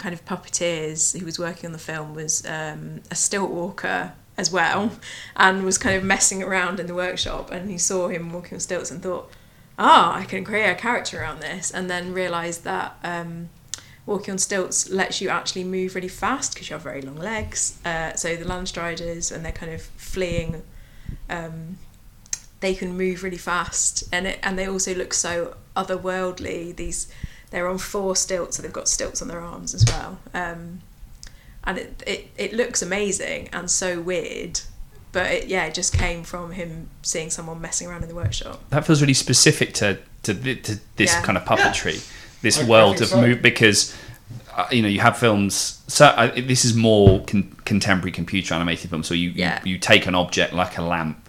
kind 0.00 0.12
of 0.12 0.24
puppeteers 0.24 1.16
who 1.16 1.24
was 1.24 1.38
working 1.38 1.66
on 1.66 1.72
the 1.72 1.78
film 1.78 2.14
was 2.14 2.44
um, 2.46 3.02
a 3.10 3.14
stilt 3.14 3.50
walker 3.50 4.12
as 4.36 4.50
well, 4.50 4.90
and 5.36 5.64
was 5.64 5.78
kind 5.78 5.94
of 5.94 6.02
messing 6.02 6.42
around 6.42 6.80
in 6.80 6.86
the 6.86 6.94
workshop, 6.94 7.50
and 7.52 7.70
he 7.70 7.78
saw 7.78 8.08
him 8.08 8.32
walking 8.32 8.54
on 8.54 8.60
stilts 8.60 8.90
and 8.90 9.02
thought, 9.02 9.30
"Ah, 9.78 10.16
I 10.16 10.24
can 10.24 10.44
create 10.44 10.70
a 10.70 10.74
character 10.74 11.20
around 11.20 11.40
this," 11.40 11.70
and 11.70 11.88
then 11.88 12.12
realised 12.12 12.64
that. 12.64 12.96
Um, 13.04 13.50
walking 14.06 14.32
on 14.32 14.38
stilts 14.38 14.90
lets 14.90 15.20
you 15.20 15.28
actually 15.28 15.62
move 15.62 15.94
really 15.94 16.08
fast 16.08 16.52
because 16.52 16.68
you 16.68 16.74
have 16.74 16.82
very 16.82 17.02
long 17.02 17.16
legs. 17.16 17.78
Uh, 17.84 18.12
so 18.14 18.34
the 18.34 18.44
Landstriders, 18.44 19.30
and 19.30 19.44
they're 19.44 19.52
kind 19.52 19.72
of 19.72 19.82
fleeing, 19.82 20.62
um, 21.28 21.78
they 22.60 22.74
can 22.74 22.96
move 22.96 23.22
really 23.22 23.38
fast, 23.38 24.04
and 24.12 24.26
it 24.26 24.38
and 24.42 24.58
they 24.58 24.66
also 24.66 24.94
look 24.94 25.12
so 25.12 25.56
otherworldly. 25.76 26.74
These 26.74 27.12
they're 27.50 27.68
on 27.68 27.78
four 27.78 28.16
stilts, 28.16 28.56
so 28.56 28.62
they've 28.62 28.72
got 28.72 28.88
stilts 28.88 29.20
on 29.22 29.28
their 29.28 29.40
arms 29.40 29.74
as 29.74 29.84
well. 29.86 30.18
Um, 30.34 30.80
and 31.64 31.78
it, 31.78 32.02
it 32.06 32.28
it 32.36 32.52
looks 32.52 32.80
amazing 32.82 33.48
and 33.52 33.70
so 33.70 34.00
weird. 34.00 34.60
But 35.12 35.26
it, 35.32 35.48
yeah, 35.48 35.64
it 35.64 35.74
just 35.74 35.92
came 35.92 36.22
from 36.22 36.52
him 36.52 36.88
seeing 37.02 37.30
someone 37.30 37.60
messing 37.60 37.88
around 37.88 38.02
in 38.02 38.08
the 38.08 38.14
workshop. 38.14 38.62
That 38.70 38.86
feels 38.86 39.00
really 39.00 39.14
specific 39.14 39.74
to 39.74 39.98
to, 40.22 40.34
to 40.34 40.78
this 40.96 41.12
Yeah. 41.12 41.22
kind 41.22 41.36
of 41.36 41.44
puppetry, 41.44 42.06
this 42.42 42.58
I- 42.58 42.62
I 42.62 42.68
world 42.68 42.98
think 42.98 43.02
of 43.02 43.08
so. 43.08 43.20
move 43.20 43.42
because. 43.42 43.96
Uh, 44.56 44.66
you 44.72 44.82
know, 44.82 44.88
you 44.88 44.98
have 44.98 45.16
films. 45.16 45.80
So 45.86 46.06
uh, 46.06 46.32
this 46.34 46.64
is 46.64 46.74
more 46.74 47.24
con- 47.24 47.56
contemporary 47.64 48.10
computer 48.10 48.52
animated 48.52 48.90
films. 48.90 49.06
So 49.06 49.14
you, 49.14 49.30
Yeah. 49.30 49.60
you 49.64 49.74
you 49.74 49.78
take 49.78 50.06
an 50.06 50.16
object 50.16 50.52
like 50.52 50.76
a 50.76 50.82
lamp, 50.82 51.28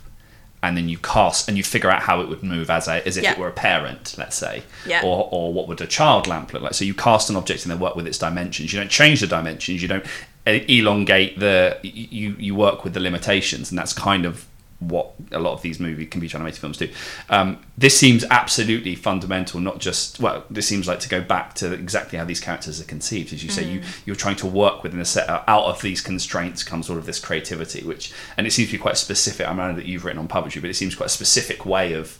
and 0.63 0.77
then 0.77 0.87
you 0.89 0.97
cast 0.99 1.47
and 1.47 1.57
you 1.57 1.63
figure 1.63 1.89
out 1.89 2.03
how 2.03 2.21
it 2.21 2.29
would 2.29 2.43
move 2.43 2.69
as 2.69 2.87
a 2.87 3.05
as 3.07 3.17
if 3.17 3.23
Yeah. 3.23 3.31
it 3.33 3.37
were 3.39 3.47
a 3.47 3.51
parent, 3.51 4.15
let's 4.17 4.35
say, 4.35 4.63
Yeah. 4.85 5.01
or 5.03 5.27
or 5.31 5.51
what 5.53 5.67
would 5.67 5.81
a 5.81 5.87
child 5.87 6.27
lamp 6.27 6.53
look 6.53 6.61
like. 6.61 6.73
So 6.75 6.85
you 6.85 6.93
cast 6.93 7.29
an 7.29 7.35
object 7.35 7.63
and 7.63 7.71
then 7.71 7.79
work 7.79 7.95
with 7.95 8.05
its 8.07 8.17
dimensions. 8.17 8.71
You 8.71 8.79
don't 8.79 8.91
change 8.91 9.21
the 9.21 9.27
dimensions. 9.27 9.81
You 9.81 9.87
don't 9.87 10.05
uh, 10.47 10.51
elongate 10.67 11.39
the. 11.39 11.77
You 11.83 12.35
you 12.39 12.53
work 12.55 12.83
with 12.83 12.93
the 12.93 12.99
limitations, 12.99 13.71
and 13.71 13.77
that's 13.79 13.93
kind 13.93 14.25
of 14.25 14.45
what 14.81 15.13
a 15.31 15.39
lot 15.39 15.53
of 15.53 15.61
these 15.61 15.79
movie 15.79 16.05
computer 16.05 16.37
animated 16.37 16.59
films 16.59 16.77
do. 16.77 16.89
Um, 17.29 17.59
this 17.77 17.97
seems 17.97 18.25
absolutely 18.25 18.95
fundamental, 18.95 19.59
not 19.59 19.79
just 19.79 20.19
well. 20.19 20.43
This 20.49 20.67
seems 20.67 20.87
like 20.87 20.99
to 21.01 21.09
go 21.09 21.21
back 21.21 21.53
to 21.55 21.71
exactly 21.71 22.17
how 22.17 22.25
these 22.25 22.39
characters 22.39 22.81
are 22.81 22.85
conceived. 22.85 23.31
As 23.31 23.43
you 23.43 23.49
say, 23.49 23.63
you 23.63 23.83
you're 24.05 24.15
trying 24.15 24.35
to 24.37 24.47
work 24.47 24.83
within 24.83 24.99
a 24.99 25.05
set 25.05 25.29
out 25.29 25.65
of 25.65 25.81
these 25.81 26.01
constraints 26.01 26.63
comes 26.63 26.87
sort 26.87 26.97
of 26.97 27.05
this 27.05 27.19
creativity, 27.19 27.83
which 27.83 28.11
and 28.37 28.47
it 28.47 28.51
seems 28.51 28.69
to 28.69 28.77
be 28.77 28.81
quite 28.81 28.97
specific. 28.97 29.47
I 29.47 29.53
know 29.53 29.75
that 29.75 29.85
you've 29.85 30.03
written 30.03 30.19
on 30.19 30.27
puppetry, 30.27 30.61
but 30.61 30.69
it 30.69 30.75
seems 30.75 30.95
quite 30.95 31.07
a 31.07 31.09
specific 31.09 31.65
way 31.65 31.93
of 31.93 32.17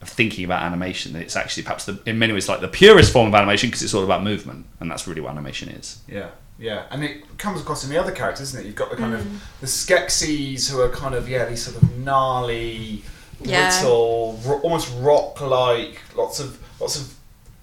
of 0.00 0.08
thinking 0.08 0.44
about 0.44 0.62
animation. 0.62 1.12
That 1.14 1.22
it's 1.22 1.36
actually 1.36 1.64
perhaps 1.64 1.86
the, 1.86 2.00
in 2.06 2.18
many 2.18 2.32
ways 2.32 2.48
like 2.48 2.60
the 2.60 2.68
purest 2.68 3.12
form 3.12 3.26
of 3.26 3.34
animation 3.34 3.68
because 3.68 3.82
it's 3.82 3.94
all 3.94 4.04
about 4.04 4.22
movement, 4.22 4.66
and 4.78 4.90
that's 4.90 5.08
really 5.08 5.20
what 5.20 5.32
animation 5.32 5.70
is. 5.70 6.00
Yeah, 6.06 6.30
yeah, 6.58 6.84
and 6.90 7.04
it 7.04 7.38
comes 7.38 7.60
across 7.60 7.84
in 7.84 7.90
the 7.90 7.98
other 7.98 8.12
characters, 8.12 8.48
isn't 8.48 8.60
it? 8.62 8.66
You've 8.66 8.76
got 8.76 8.90
the 8.90 8.96
kind 8.96 9.12
Mm. 9.14 9.20
of 9.20 9.42
the 9.60 9.66
Skeksis 9.66 10.70
who 10.70 10.80
are 10.80 10.88
kind 10.88 11.14
of 11.14 11.28
yeah 11.28 11.44
these 11.44 11.62
sort 11.64 11.82
of 11.82 11.96
gnarly, 11.98 13.02
Yeah. 13.42 13.68
brittle, 13.70 14.40
ro- 14.44 14.60
almost 14.60 14.88
rock-like, 15.00 16.00
lots 16.16 16.40
of 16.40 16.58
lots 16.80 16.96
of 17.00 17.12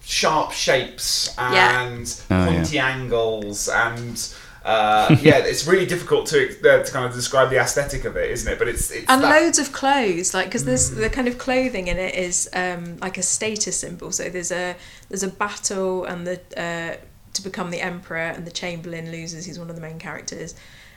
sharp 0.04 0.52
shapes 0.52 1.30
Yeah. 1.38 1.82
and 1.82 2.14
Oh, 2.30 2.46
pointy 2.46 2.78
angles 2.78 3.68
and. 3.68 4.20
Uh, 4.64 5.14
yeah, 5.20 5.36
it's 5.36 5.66
really 5.66 5.84
difficult 5.84 6.26
to 6.26 6.38
uh, 6.66 6.82
to 6.82 6.90
kind 6.90 7.04
of 7.04 7.12
describe 7.12 7.50
the 7.50 7.58
aesthetic 7.58 8.06
of 8.06 8.16
it, 8.16 8.30
isn't 8.30 8.50
it? 8.50 8.58
But 8.58 8.66
it's, 8.68 8.90
it's 8.90 9.04
and 9.10 9.22
that- 9.22 9.42
loads 9.42 9.58
of 9.58 9.72
clothes 9.72 10.32
like 10.32 10.46
because 10.46 10.64
there's 10.64 10.88
the 10.92 11.10
kind 11.10 11.28
of 11.28 11.36
clothing 11.36 11.88
in 11.88 11.98
it 11.98 12.14
is 12.14 12.48
um, 12.54 12.96
like 12.98 13.18
a 13.18 13.22
status 13.22 13.76
symbol 13.78 14.10
so 14.10 14.30
there's 14.30 14.50
a 14.50 14.74
there's 15.10 15.22
a 15.22 15.28
battle 15.28 16.06
and 16.06 16.26
the 16.26 16.40
uh, 16.56 16.96
to 17.34 17.42
become 17.42 17.70
the 17.70 17.80
emperor 17.80 18.16
and 18.18 18.46
the 18.46 18.50
chamberlain 18.50 19.10
loses 19.10 19.44
he's 19.44 19.58
one 19.58 19.68
of 19.70 19.76
the 19.76 19.82
main 19.82 19.98
characters 19.98 20.54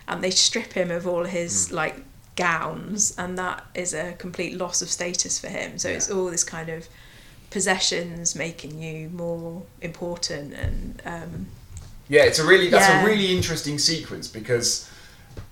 and 0.07 0.23
they 0.23 0.31
strip 0.31 0.73
him 0.73 0.89
of 0.91 1.05
all 1.07 1.25
his 1.25 1.71
like 1.71 1.97
gowns 2.35 3.17
and 3.17 3.37
that 3.37 3.65
is 3.75 3.93
a 3.93 4.13
complete 4.13 4.55
loss 4.57 4.81
of 4.81 4.89
status 4.89 5.39
for 5.39 5.47
him. 5.47 5.77
So 5.77 5.89
it's 5.89 6.09
all 6.09 6.27
this 6.27 6.43
kind 6.43 6.69
of 6.69 6.87
possessions 7.49 8.35
making 8.35 8.81
you 8.81 9.09
more 9.09 9.63
important 9.81 10.53
and 10.53 11.01
um, 11.05 11.47
Yeah, 12.07 12.23
it's 12.23 12.39
a 12.39 12.45
really 12.45 12.69
that's 12.69 12.87
Yeah. 12.87 13.03
a 13.03 13.05
really 13.05 13.35
interesting 13.35 13.79
sequence 13.79 14.27
because 14.27 14.89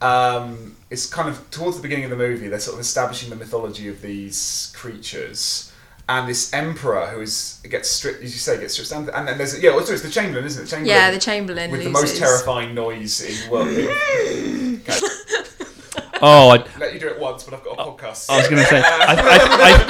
um, 0.02 0.76
it's 0.90 1.06
kind 1.06 1.28
of 1.28 1.50
towards 1.52 1.78
the 1.78 1.82
beginning 1.82 2.06
of 2.06 2.12
the 2.12 2.18
movie 2.18 2.48
they're 2.48 2.60
sort 2.60 2.76
of 2.76 2.82
establishing 2.82 3.30
the 3.30 3.36
mythology 3.36 3.88
of 3.88 4.02
these 4.02 4.72
creatures 4.76 5.72
and 6.08 6.30
this 6.30 6.54
emperor 6.54 7.08
who 7.08 7.22
is 7.22 7.60
gets 7.70 7.90
stripped 7.90 8.24
as 8.24 8.32
you 8.34 8.40
say 8.40 8.60
gets 8.60 8.74
stripped 8.74 8.92
down 8.92 9.10
and 9.16 9.28
then 9.28 9.38
there's 9.38 9.62
yeah 9.62 9.72
also 9.72 9.94
it's 9.94 10.04
the 10.04 10.10
chamberlain 10.10 10.46
isn't 10.46 10.66
it 10.66 10.68
chamberlain 10.68 10.96
yeah 10.96 11.12
the 11.12 11.20
chamberlain 11.20 11.72
with 11.72 11.84
the 11.84 11.90
most 11.90 12.18
terrifying 12.18 12.76
noise 12.76 13.22
in 13.22 13.46
the 13.46 13.52
world 13.52 13.68
okay, 14.88 15.16
Oh, 16.22 16.50
I, 16.50 16.66
let 16.80 16.94
you 16.94 17.00
do 17.00 17.08
it 17.10 17.20
once 17.20 17.44
but 17.44 17.54
I've 17.54 17.64
got 17.64 17.74
a 17.78 17.84
podcast 17.84 18.30
I 18.30 18.38
was 18.38 18.48
going 18.48 18.62
to 18.62 18.68
say, 18.68 18.82
I, 18.82 19.16
I, 19.16 19.38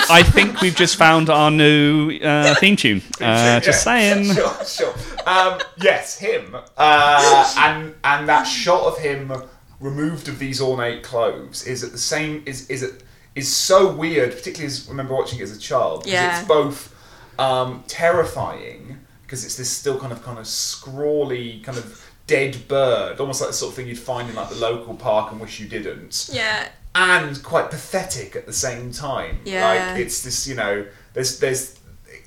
I, 0.10 0.20
I 0.20 0.24
think 0.24 0.60
we've 0.60 0.76
just 0.76 0.96
found 0.96 1.30
our 1.30 1.52
new 1.52 2.18
uh, 2.18 2.56
theme 2.56 2.76
tune. 2.76 3.02
Uh, 3.22 3.60
just 3.60 3.84
saying. 3.84 4.26
Sure, 4.34 4.66
sure. 4.66 4.94
Um, 5.26 5.60
yes, 5.78 6.18
him. 6.18 6.56
Uh, 6.76 7.54
and 7.58 7.96
and 8.04 8.28
that 8.28 8.44
shot 8.44 8.86
of 8.86 8.98
him 8.98 9.32
removed 9.80 10.28
of 10.28 10.40
these 10.40 10.60
ornate 10.62 11.04
clothes 11.04 11.66
is 11.66 11.84
at 11.84 11.92
the 11.92 11.98
same 11.98 12.44
is 12.46 12.70
is 12.70 12.84
it 12.84 13.04
is 13.36 13.54
so 13.54 13.92
weird, 13.92 14.32
particularly 14.32 14.68
as 14.68 14.88
I 14.88 14.92
remember 14.92 15.14
watching 15.14 15.40
it 15.40 15.44
as 15.44 15.56
a 15.56 15.60
child. 15.60 16.04
'cause 16.04 16.12
Yeah. 16.14 16.40
It's 16.40 16.48
both 16.48 16.94
um, 17.38 17.84
terrifying 17.88 18.98
because 19.24 19.44
it's 19.44 19.56
this 19.56 19.70
still 19.70 20.00
kind 20.00 20.14
of 20.14 20.24
kind 20.24 20.40
of 20.40 20.48
scrawly 20.48 21.60
kind 21.66 21.78
of 21.78 22.02
dead 22.28 22.68
bird, 22.68 23.20
almost 23.20 23.42
like 23.42 23.50
the 23.50 23.54
sort 23.56 23.72
of 23.72 23.76
thing 23.76 23.88
you'd 23.88 24.00
find 24.00 24.30
in 24.30 24.36
like 24.36 24.50
the 24.50 24.56
local 24.56 24.96
park 24.96 25.32
and 25.32 25.40
wish 25.42 25.60
you 25.60 25.68
didn't 25.68 26.30
yeah 26.32 26.70
and 26.96 27.44
quite 27.44 27.70
pathetic 27.70 28.36
at 28.38 28.46
the 28.46 28.54
same 28.54 28.92
time. 28.92 29.40
Yeah. 29.44 29.68
Like 29.68 30.00
it's 30.00 30.22
this, 30.24 30.48
you 30.48 30.56
know, 30.56 30.86
there's 31.14 31.40
there's 31.40 31.76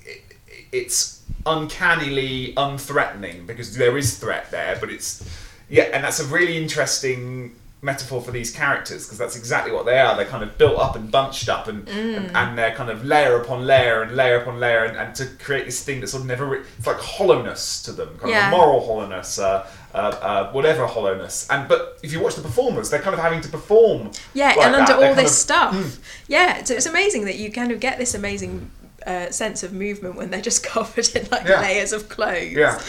it, 0.05 0.21
it's 0.71 1.21
uncannily 1.45 2.53
unthreatening 2.55 3.47
because 3.47 3.75
there 3.75 3.97
is 3.97 4.17
threat 4.17 4.51
there, 4.51 4.77
but 4.79 4.89
it's 4.91 5.23
yeah, 5.69 5.83
and 5.93 6.03
that's 6.03 6.19
a 6.19 6.25
really 6.25 6.55
interesting 6.57 7.55
metaphor 7.81 8.21
for 8.21 8.31
these 8.31 8.51
characters 8.51 9.05
because 9.05 9.17
that's 9.17 9.37
exactly 9.37 9.71
what 9.71 9.85
they 9.85 9.97
are. 9.99 10.15
They're 10.17 10.25
kind 10.25 10.43
of 10.43 10.57
built 10.57 10.77
up 10.79 10.95
and 10.95 11.09
bunched 11.11 11.47
up, 11.49 11.67
and 11.67 11.87
and, 11.89 12.35
and 12.35 12.57
they're 12.57 12.75
kind 12.75 12.89
of 12.89 13.05
layer 13.05 13.39
upon 13.39 13.65
layer 13.65 14.01
and 14.01 14.15
layer 14.15 14.41
upon 14.41 14.59
layer, 14.59 14.83
and, 14.83 14.97
and 14.97 15.15
to 15.15 15.25
create 15.43 15.65
this 15.65 15.83
thing 15.83 15.99
that's 15.99 16.11
sort 16.11 16.21
of 16.21 16.27
never. 16.27 16.45
Re- 16.45 16.61
it's 16.77 16.87
like 16.87 16.97
hollowness 16.97 17.81
to 17.83 17.91
them, 17.91 18.17
kind 18.17 18.31
Yeah. 18.31 18.51
of 18.51 18.57
moral 18.57 18.85
hollowness. 18.85 19.39
Uh, 19.39 19.69
uh, 19.91 19.97
uh, 19.97 20.51
whatever 20.51 20.85
hollowness, 20.85 21.47
and 21.49 21.67
but 21.67 21.97
if 22.03 22.11
you 22.13 22.19
watch 22.21 22.35
the 22.35 22.41
performers, 22.43 22.91
they're 22.91 23.01
kind 23.01 23.15
of 23.15 23.19
having 23.19 23.41
to 23.41 23.49
perform. 23.49 24.11
Yeah, 24.35 24.49
like 24.49 24.57
and 24.67 24.75
under 24.75 24.93
that. 24.93 25.01
All 25.09 25.15
this 25.15 25.31
of- 25.31 25.37
stuff. 25.37 25.99
Yeah, 26.27 26.63
so 26.63 26.75
it's 26.75 26.85
amazing 26.85 27.25
that 27.25 27.37
you 27.37 27.51
kind 27.51 27.71
of 27.71 27.79
get 27.79 27.97
this 27.97 28.13
amazing 28.13 28.69
uh, 29.05 29.29
sense 29.31 29.63
of 29.63 29.73
movement 29.73 30.15
when 30.15 30.29
they're 30.29 30.41
just 30.41 30.63
covered 30.75 31.07
in 31.15 31.27
like 31.31 31.47
Yeah. 31.47 31.61
layers 31.61 31.93
of 31.93 32.09
clothes. 32.09 32.53
Yeah, 32.53 32.75
Um, 32.75 32.83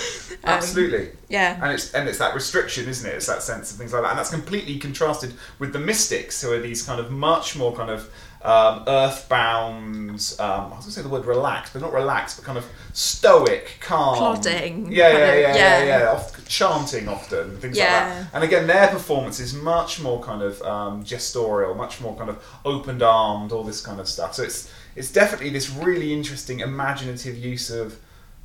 absolutely. 0.44 1.11
Yeah. 1.29 1.59
And 1.62 1.73
it's 1.73 1.92
and 1.94 2.09
it's 2.09 2.18
that 2.18 2.35
restriction, 2.35 2.88
isn't 2.88 3.09
it? 3.09 3.14
It's 3.14 3.27
that 3.27 3.42
sense 3.42 3.70
of 3.73 3.79
things 3.79 3.92
like 3.92 4.03
that, 4.03 4.11
and 4.11 4.18
that's 4.18 4.31
completely 4.31 4.79
contrasted 4.79 5.35
with 5.59 5.73
the 5.73 5.79
mystics, 5.79 6.40
who 6.42 6.53
are 6.53 6.61
these 6.61 6.83
kind 6.83 7.01
of 7.01 7.11
much 7.11 7.57
more 7.57 7.75
kind 7.77 7.90
of 7.90 8.11
um, 8.42 8.85
earthbound. 8.87 10.35
Um, 10.38 10.49
I 10.49 10.64
was 10.64 10.70
going 10.70 10.83
to 10.83 10.90
say 10.92 11.03
the 11.03 11.09
word 11.09 11.27
relaxed, 11.27 11.73
but 11.73 11.83
not 11.83 11.92
relaxed, 11.92 12.37
but 12.37 12.44
kind 12.46 12.59
of 12.59 12.64
stoic, 12.92 13.77
calm, 13.81 14.16
Plodding, 14.16 14.90
Yeah, 14.92 15.11
kind 15.11 15.18
yeah, 15.18 15.27
of- 15.29 15.40
yeah, 15.40 15.55
yeah, 15.57 15.85
yeah. 15.85 15.99
yeah. 16.01 16.11
Oft, 16.12 16.49
chanting 16.49 17.09
often, 17.09 17.57
things 17.59 17.77
like 17.79 17.87
that. 17.88 18.27
And 18.33 18.42
again, 18.44 18.66
their 18.66 18.88
performance 18.88 19.40
is 19.40 19.55
much 19.55 20.01
more 20.01 20.23
kind 20.23 20.42
of 20.42 20.61
um, 20.62 21.05
gestorial, 21.05 21.77
much 21.77 22.01
more 22.01 22.16
kind 22.16 22.31
of 22.31 22.42
opened 22.64 23.03
armed, 23.03 23.53
all 23.53 23.62
this 23.62 23.81
kind 23.81 24.01
of 24.01 24.09
stuff. 24.09 24.35
So 24.35 24.42
it's 24.42 24.70
it's 24.96 25.11
definitely 25.12 25.50
this 25.50 25.70
really 25.70 26.12
interesting 26.12 26.61
imaginative 26.61 27.37
use 27.37 27.70
of 27.70 27.98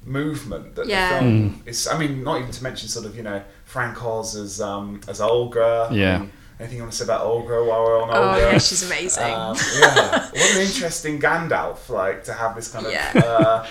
movement 0.05 0.75
that 0.75 0.88
Yeah. 0.88 1.13
the 1.13 1.19
film 1.19 1.63
is. 1.65 1.88
I 1.88 1.97
mean, 1.97 2.23
not 2.23 2.39
even 2.39 2.51
to 2.51 2.63
mention 2.63 2.88
sort 2.89 3.05
of 3.05 3.15
you 3.15 3.23
know 3.23 3.41
Frank 3.65 4.03
Oz 4.03 4.36
as 4.36 4.62
um, 4.62 5.01
as 5.08 5.19
Aughra. 5.19 5.91
Yeah. 5.91 6.17
Um, 6.17 6.31
Anything 6.58 6.77
you 6.77 6.84
want 6.84 6.93
to 6.93 6.97
say 6.99 7.03
about 7.03 7.25
Aughra 7.25 7.67
while 7.67 7.84
we're 7.84 8.01
on 8.01 8.10
Oh 8.12 8.13
Aughra? 8.13 8.53
yeah, 8.53 8.58
she's 8.60 8.81
amazing. 8.84 9.23
Um, 9.25 9.58
yeah, 9.77 10.29
what 10.31 10.55
an 10.55 10.62
interesting 10.62 11.19
Gandalf, 11.19 11.89
like 11.89 12.23
to 12.25 12.34
have 12.34 12.55
this 12.55 12.69
kind 12.69 12.86
of 12.86 12.93
Yeah. 12.93 13.12
uh, 13.13 13.67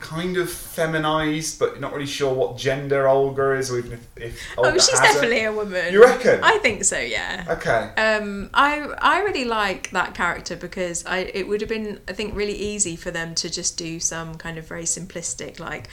kind 0.00 0.36
of 0.36 0.50
feminized, 0.50 1.58
but 1.58 1.80
not 1.80 1.92
really 1.92 2.06
sure 2.06 2.32
what 2.32 2.56
gender 2.56 3.04
Aughra 3.04 3.58
is, 3.58 3.70
or 3.70 3.78
even 3.78 3.92
if, 3.92 4.08
if 4.16 4.56
Aughra 4.56 4.72
oh, 4.74 4.78
she's 4.78 5.00
definitely 5.00 5.44
a 5.44 5.52
woman. 5.52 5.92
You 5.92 6.02
reckon? 6.02 6.40
I 6.42 6.58
think 6.58 6.84
so. 6.84 6.98
Yeah. 6.98 7.44
Okay. 7.48 7.92
Um, 7.96 8.50
I 8.54 8.80
I 8.98 9.20
really 9.20 9.44
like 9.44 9.90
that 9.90 10.14
character 10.14 10.56
because 10.56 11.04
I 11.06 11.30
it 11.34 11.48
would 11.48 11.60
have 11.60 11.70
been 11.70 12.00
I 12.08 12.12
think 12.12 12.34
really 12.34 12.56
easy 12.56 12.96
for 12.96 13.10
them 13.10 13.34
to 13.36 13.50
just 13.50 13.76
do 13.76 14.00
some 14.00 14.36
kind 14.36 14.58
of 14.58 14.66
very 14.66 14.84
simplistic 14.84 15.58
like 15.60 15.88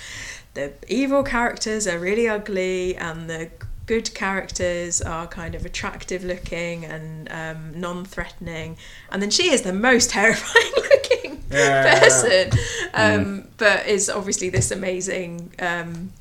the 0.54 0.74
evil 0.88 1.24
characters 1.24 1.86
are 1.88 2.00
really 2.00 2.28
ugly 2.28 2.96
and 2.96 3.30
the 3.30 3.50
good 3.86 4.14
characters 4.16 5.02
are 5.02 5.28
kind 5.28 5.54
of 5.54 5.66
attractive 5.66 6.24
looking 6.24 6.86
and 6.86 7.30
um, 7.32 7.80
non-threatening 7.80 8.78
and 9.12 9.22
then 9.22 9.30
she 9.30 9.52
is 9.52 9.62
the 9.62 9.74
most 9.74 10.10
terrifying 10.18 10.72
looking 10.76 11.05
Yeah. 11.52 12.00
person 12.00 12.52
um, 12.94 13.48
but 13.58 13.88
is 13.88 14.10
obviously 14.10 14.50
this 14.50 14.72
amazing 14.72 15.52
um, 15.60 16.12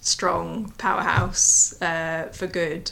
strong 0.00 0.72
powerhouse 0.78 1.80
uh, 1.82 2.28
for 2.32 2.46
good 2.46 2.90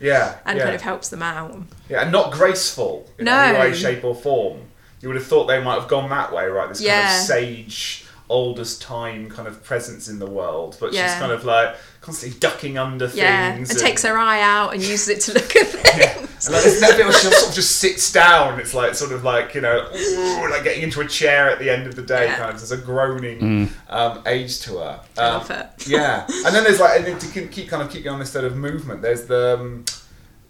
Yeah. 0.00 0.36
and 0.46 0.58
yeah. 0.58 0.64
kind 0.64 0.74
of 0.74 0.82
helps 0.82 1.08
them 1.08 1.22
out. 1.22 1.54
Yeah, 1.88 2.02
and 2.02 2.12
not 2.12 2.32
graceful 2.32 3.08
in 3.18 3.26
No. 3.26 3.38
any 3.38 3.58
way, 3.58 3.74
shape, 3.74 4.04
or 4.04 4.14
form. 4.14 4.60
You 5.00 5.08
would 5.08 5.16
have 5.16 5.26
thought 5.26 5.46
they 5.46 5.62
might 5.62 5.78
have 5.78 5.88
gone 5.88 6.08
that 6.10 6.32
way, 6.32 6.46
right? 6.46 6.68
This 6.68 6.84
kind 6.84 7.06
of 7.06 7.12
sage, 7.26 8.06
oldest 8.28 8.82
time 8.82 9.28
kind 9.30 9.46
of 9.46 9.62
presence 9.62 10.08
in 10.08 10.18
the 10.18 10.26
world, 10.26 10.76
but 10.80 10.92
she's 10.92 11.14
kind 11.14 11.30
of 11.32 11.44
like 11.44 11.76
constantly 12.00 12.38
ducking 12.40 12.76
under 12.78 13.06
Yeah, 13.14 13.54
things. 13.54 13.70
and 13.70 13.78
takes 13.78 14.02
her 14.02 14.16
eye 14.16 14.40
out 14.40 14.72
and 14.74 14.82
uses 14.82 15.08
it 15.08 15.20
to 15.22 15.34
look 15.34 15.54
at 15.54 15.66
things. 15.66 16.35
And 16.44 16.54
like 16.54 16.64
there's 16.64 16.80
that 16.80 16.96
bit 16.96 17.06
where 17.06 17.12
she 17.14 17.30
sort 17.30 17.48
of 17.48 17.54
just 17.54 17.76
sits 17.76 18.12
down. 18.12 18.60
It's 18.60 18.74
like 18.74 18.94
sort 18.94 19.12
of 19.12 19.24
like 19.24 19.54
you 19.54 19.60
know, 19.62 19.88
ooh, 19.94 20.50
like 20.50 20.64
getting 20.64 20.82
into 20.82 21.00
a 21.00 21.06
chair 21.06 21.48
at 21.50 21.58
the 21.58 21.70
end 21.70 21.86
of 21.86 21.96
the 21.96 22.02
day. 22.02 22.26
Yeah. 22.26 22.36
Kind 22.36 22.50
of 22.50 22.56
there's 22.58 22.72
a 22.72 22.76
groaning 22.76 23.70
um, 23.88 24.22
age 24.26 24.60
to 24.60 24.78
her. 24.78 25.00
I 25.18 25.20
Um, 25.22 25.34
love 25.38 25.50
it. 25.50 25.86
yeah, 25.88 26.26
and 26.28 26.54
then 26.54 26.64
there's 26.64 26.80
like 26.80 26.98
and 26.98 27.06
then 27.06 27.18
to 27.18 27.26
keep- 27.28 27.50
keep 27.52 27.68
kind 27.68 27.82
of 27.82 27.90
keep 27.90 28.04
going 28.04 28.14
on 28.14 28.20
this 28.20 28.32
sort 28.32 28.44
of 28.44 28.56
movement. 28.56 29.02
There's 29.02 29.24
the 29.26 29.58
um, 29.58 29.84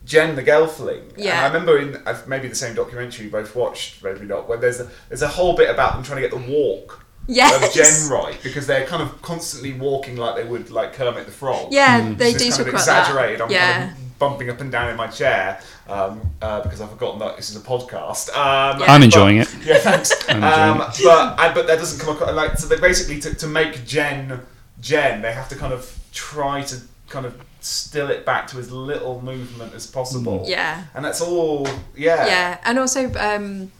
Jen 0.05 0.35
the 0.37 0.43
Gelfling. 0.43 1.11
And 1.15 1.19
Yeah. 1.25 1.43
I 1.43 1.47
remember 1.47 1.79
in 1.79 1.97
uh, 2.07 2.21
maybe 2.27 2.49
the 2.49 2.55
same 2.55 2.75
documentary 2.75 3.27
you 3.27 3.31
both 3.31 3.55
watched, 3.57 4.03
maybe 4.05 4.25
not, 4.27 4.49
where 4.49 4.59
there's 4.59 4.81
a 4.81 4.89
there's 5.09 5.23
a 5.23 5.29
whole 5.29 5.55
bit 5.57 5.71
about 5.71 5.95
them 5.95 6.03
trying 6.03 6.23
to 6.23 6.29
get 6.29 6.31
the 6.31 6.51
walk 6.53 7.05
Yes. 7.29 7.55
of 7.67 7.73
Jen 7.75 8.09
right 8.17 8.39
because 8.43 8.69
they're 8.69 8.87
kind 8.87 9.03
of 9.03 9.21
constantly 9.21 9.73
walking 9.73 10.17
like 10.17 10.37
they 10.37 10.45
would 10.45 10.71
like 10.71 10.93
Kermit 10.93 11.27
the 11.27 11.33
Frog. 11.33 11.73
Yeah, 11.73 12.13
they 12.13 12.31
It's 12.31 12.39
do 12.39 12.45
kind 12.51 12.59
talk 12.59 12.69
of 12.69 12.75
exaggerated. 12.75 13.41
that. 13.41 13.45
I'm 13.47 13.51
yeah. 13.51 13.79
kind 13.89 13.91
of 13.93 13.99
bumping 14.19 14.49
up 14.51 14.61
and 14.61 14.71
down 14.73 14.91
in 14.91 14.97
my 14.97 15.07
chair 15.07 15.61
um, 15.89 16.21
uh, 16.43 16.61
because 16.63 16.81
I've 16.81 16.91
forgotten 16.91 17.19
that 17.21 17.37
this 17.37 17.51
is 17.51 17.57
a 17.57 17.61
podcast. 17.61 18.29
Um, 18.31 18.81
Yeah. 18.81 18.87
I'm 18.93 19.01
but- 19.01 19.05
enjoying 19.05 19.39
it. 19.39 19.55
Yeah, 19.65 19.79
thanks. 19.79 20.13
Um, 20.29 20.37
enjoying 20.37 20.79
but 20.79 21.01
uh, 21.09 21.55
but 21.55 21.67
that 21.67 21.79
doesn't 21.79 21.99
come 22.01 22.15
across 22.17 22.33
like 22.35 22.59
so. 22.59 22.67
They 22.69 22.79
basically 22.81 23.21
to, 23.21 23.35
to 23.35 23.47
make 23.47 23.85
Jen 23.87 24.41
Jen, 24.81 25.23
they 25.23 25.33
have 25.33 25.49
to 25.49 25.57
kind 25.57 25.73
of 25.73 25.99
try 26.13 26.63
to 26.63 26.77
kind 27.09 27.27
of 27.27 27.35
still 27.61 28.09
it 28.11 28.25
back 28.25 28.47
to 28.49 28.59
as 28.59 28.71
little 28.71 29.21
movement 29.23 29.75
as 29.75 29.87
possible. 29.87 30.45
Yeah. 30.47 30.85
and 30.95 31.05
that's 31.05 31.21
all. 31.21 31.67
Yeah, 31.97 32.27
Yeah, 32.27 32.59
and 32.65 32.79
also 32.79 33.13
um, 33.15 33.73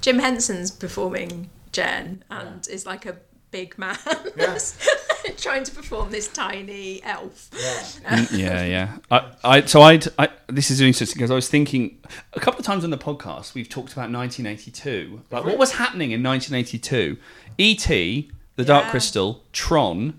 Jim 0.00 0.18
Henson's 0.18 0.70
performing 0.70 1.50
Jen 1.72 2.24
and 2.30 2.66
is 2.68 2.84
like 2.86 3.06
a 3.06 3.16
big 3.50 3.78
man 3.78 3.96
Yeah. 4.36 4.58
trying 5.36 5.64
to 5.64 5.72
perform 5.72 6.10
this 6.10 6.28
tiny 6.28 7.02
elf. 7.04 7.50
Yeah. 8.02 8.26
Yeah, 8.32 8.64
yeah. 8.64 8.96
I, 9.10 9.32
I, 9.44 9.60
so 9.64 9.82
I'd, 9.82 10.06
I, 10.18 10.28
this 10.48 10.70
is 10.70 10.80
interesting 10.80 11.16
because 11.18 11.30
I 11.30 11.34
was 11.34 11.48
thinking 11.48 11.98
a 12.32 12.40
couple 12.40 12.60
of 12.60 12.66
times 12.66 12.84
on 12.84 12.90
the 12.90 12.98
podcast 12.98 13.54
we've 13.54 13.68
talked 13.68 13.92
about 13.92 14.10
1982. 14.10 15.22
Like, 15.30 15.44
what 15.44 15.58
was 15.58 15.72
happening 15.72 16.10
in 16.12 16.22
1982? 16.22 17.18
E.T., 17.58 18.30
The 18.56 18.64
Dark 18.64 18.84
Yeah. 18.86 18.90
Crystal, 18.90 19.44
Tron, 19.52 20.18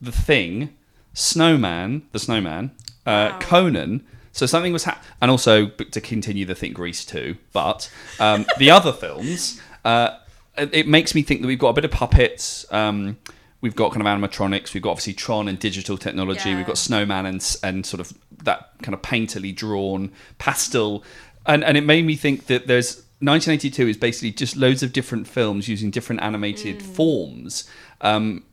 The 0.00 0.12
Thing, 0.12 0.74
Snowman, 1.14 2.02
The 2.12 2.18
Snowman, 2.18 2.70
uh, 3.06 3.30
Wow. 3.32 3.38
Conan. 3.40 4.06
So 4.32 4.44
something 4.44 4.72
was 4.72 4.84
happening, 4.84 5.04
and 5.22 5.30
also 5.30 5.68
to 5.68 6.00
continue 6.00 6.44
the 6.44 6.54
Think 6.54 6.74
Grease 6.74 7.04
too. 7.06 7.36
But 7.54 7.90
um, 8.20 8.44
the 8.58 8.70
other 8.70 8.92
films, 8.92 9.60
uh, 9.84 10.18
it, 10.58 10.86
makes 10.86 11.14
me 11.14 11.22
think 11.22 11.42
that 11.42 11.46
we've 11.46 11.58
got 11.58 11.68
a 11.68 11.72
bit 11.74 11.84
of 11.84 11.90
puppets. 11.90 12.66
Um, 12.70 13.18
we've 13.60 13.76
got 13.76 13.92
kind 13.92 14.06
of 14.06 14.06
animatronics. 14.06 14.74
We've 14.74 14.82
got 14.82 14.90
obviously 14.90 15.14
Tron 15.14 15.48
and 15.48 15.58
digital 15.58 15.98
technology. 15.98 16.50
Yeah. 16.50 16.56
We've 16.56 16.66
got 16.66 16.78
Snowman 16.78 17.26
and 17.26 17.56
and 17.62 17.84
sort 17.84 18.00
of 18.00 18.12
that 18.44 18.70
kind 18.82 18.94
of 18.94 19.02
painterly 19.02 19.54
drawn 19.54 20.12
pastel, 20.38 21.04
and 21.46 21.64
and 21.64 21.76
it 21.76 21.84
made 21.84 22.04
me 22.04 22.16
think 22.16 22.46
that 22.46 22.66
there's 22.66 22.96
1982 23.20 23.88
is 23.88 23.96
basically 23.96 24.30
just 24.30 24.56
loads 24.56 24.82
of 24.82 24.92
different 24.92 25.26
films 25.26 25.68
using 25.68 25.90
different 25.90 26.20
animated 26.22 26.82
forms. 26.82 27.68
Um, 28.02 28.44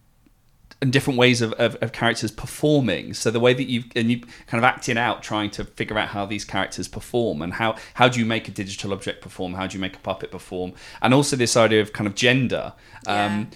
and 0.83 0.91
different 0.91 1.17
ways 1.17 1.41
of, 1.41 1.53
of, 1.53 1.77
of 1.77 1.93
characters 1.93 2.29
performing. 2.29 3.13
So 3.13 3.31
the 3.31 3.39
way 3.39 3.53
that 3.53 3.69
you 3.69 3.85
and 3.95 4.11
you 4.11 4.19
kind 4.47 4.61
of 4.61 4.65
acting 4.65 4.97
out, 4.97 5.23
trying 5.23 5.49
to 5.51 5.63
figure 5.63 5.97
out 5.97 6.09
how 6.09 6.25
these 6.25 6.43
characters 6.43 6.89
perform 6.89 7.41
and 7.41 7.53
how 7.53 7.77
how 7.93 8.09
do 8.09 8.19
you 8.19 8.25
make 8.25 8.49
a 8.49 8.51
digital 8.51 8.91
object 8.91 9.21
perform? 9.21 9.53
How 9.53 9.65
do 9.65 9.77
you 9.77 9.79
make 9.79 9.95
a 9.95 9.99
puppet 9.99 10.29
perform? 10.29 10.73
And 11.01 11.13
also 11.13 11.37
this 11.37 11.55
idea 11.55 11.81
of 11.81 11.93
kind 11.93 12.05
of 12.05 12.15
gender. 12.15 12.73
Um, 13.07 13.49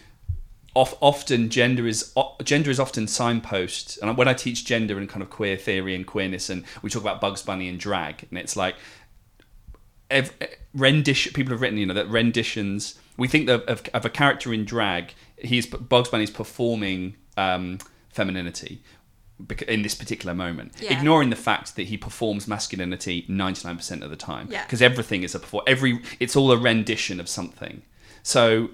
of, 0.73 0.95
often 1.01 1.49
gender 1.49 1.85
is 1.85 2.13
gender 2.43 2.71
is 2.71 2.79
often 2.79 3.07
signpost 3.07 3.99
and 4.01 4.15
when 4.15 4.29
I 4.29 4.33
teach 4.33 4.63
gender 4.63 4.97
and 4.97 5.09
kind 5.09 5.21
of 5.21 5.29
queer 5.29 5.57
theory 5.57 5.95
and 5.95 6.07
queerness 6.07 6.49
and 6.49 6.63
we 6.81 6.89
talk 6.89 7.01
about 7.01 7.19
Bugs 7.19 7.41
Bunny 7.41 7.67
and 7.67 7.77
drag 7.77 8.25
and 8.29 8.37
it's 8.37 8.55
like 8.55 8.75
ev- 10.11 10.31
rendition 10.75 11.33
people 11.33 11.51
have 11.51 11.61
written 11.61 11.79
you 11.79 11.87
know 11.87 11.95
that 11.95 12.07
renditions 12.07 12.99
we 13.17 13.27
think 13.27 13.49
of, 13.49 13.61
of, 13.63 13.81
of 13.93 14.05
a 14.05 14.09
character 14.09 14.53
in 14.53 14.63
drag 14.65 15.13
he's 15.37 15.65
Bugs 15.65 16.09
Bunny's 16.09 16.31
performing 16.31 17.15
um, 17.37 17.79
femininity 18.13 18.81
in 19.67 19.83
this 19.83 19.93
particular 19.93 20.33
moment 20.33 20.73
Yeah. 20.79 20.97
ignoring 20.97 21.29
the 21.29 21.35
fact 21.35 21.75
that 21.75 21.83
he 21.83 21.97
performs 21.97 22.47
masculinity 22.47 23.25
99% 23.29 24.01
of 24.01 24.09
the 24.09 24.15
time 24.15 24.47
Yeah. 24.49 24.63
because 24.63 24.81
everything 24.81 25.23
is 25.23 25.35
a 25.35 25.39
perform 25.39 25.63
every 25.67 26.01
it's 26.19 26.35
all 26.35 26.51
a 26.51 26.57
rendition 26.57 27.19
of 27.19 27.29
something 27.29 27.83
so 28.23 28.69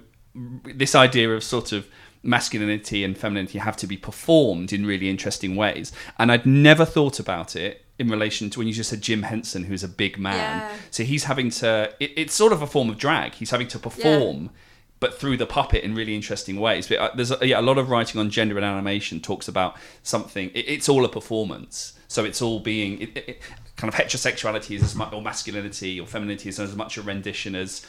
this 0.64 0.94
idea 0.94 1.30
of 1.34 1.44
sort 1.44 1.72
of 1.72 1.86
masculinity 2.24 3.04
and 3.04 3.16
femininity 3.16 3.58
have 3.58 3.76
to 3.76 3.86
be 3.86 3.96
performed 3.96 4.72
in 4.72 4.84
really 4.86 5.08
interesting 5.08 5.54
ways 5.56 5.92
and 6.18 6.32
I'd 6.32 6.46
never 6.46 6.84
thought 6.84 7.20
about 7.20 7.54
it 7.54 7.84
in 7.98 8.08
relation 8.08 8.50
to 8.50 8.58
when 8.58 8.66
you 8.66 8.74
just 8.74 8.90
said 8.90 9.00
Jim 9.02 9.22
Henson 9.22 9.64
who's 9.64 9.84
a 9.84 9.88
big 9.88 10.18
man 10.18 10.34
Yeah. 10.70 10.76
so 10.90 11.02
he's 11.04 11.24
having 11.24 11.50
to. 11.50 11.92
It, 12.00 12.10
it's 12.16 12.34
sort 12.34 12.52
of 12.52 12.60
a 12.62 12.66
form 12.66 12.90
of 12.90 12.98
drag. 12.98 13.34
He's 13.34 13.50
having 13.50 13.68
to 13.68 13.78
perform, 13.78 14.50
but 14.98 15.14
through 15.20 15.36
the 15.36 15.46
puppet 15.46 15.84
in 15.84 15.94
really 15.94 16.14
interesting 16.16 16.58
ways. 16.58 16.88
But 16.88 16.98
uh, 16.98 17.10
there's 17.14 17.30
a, 17.30 17.38
yeah, 17.46 17.60
a 17.60 17.62
lot 17.62 17.78
of 17.78 17.90
writing 17.90 18.18
on 18.20 18.30
gender 18.30 18.56
and 18.56 18.64
animation 18.64 19.20
talks 19.20 19.46
about 19.46 19.76
something. 20.02 20.50
It, 20.54 20.64
it's 20.68 20.88
all 20.88 21.04
a 21.04 21.08
performance. 21.08 21.92
So 22.08 22.24
it's 22.24 22.42
all 22.42 22.58
being 22.58 23.00
it- 23.02 23.40
kind 23.76 23.92
of 23.92 23.98
heterosexuality 24.00 24.74
is 24.76 24.82
as 24.82 24.94
much 24.96 25.12
or 25.12 25.22
masculinity 25.22 26.00
or 26.00 26.06
femininity 26.06 26.48
is 26.48 26.58
as 26.58 26.74
much 26.74 26.96
a 26.96 27.02
rendition 27.02 27.54
as 27.54 27.86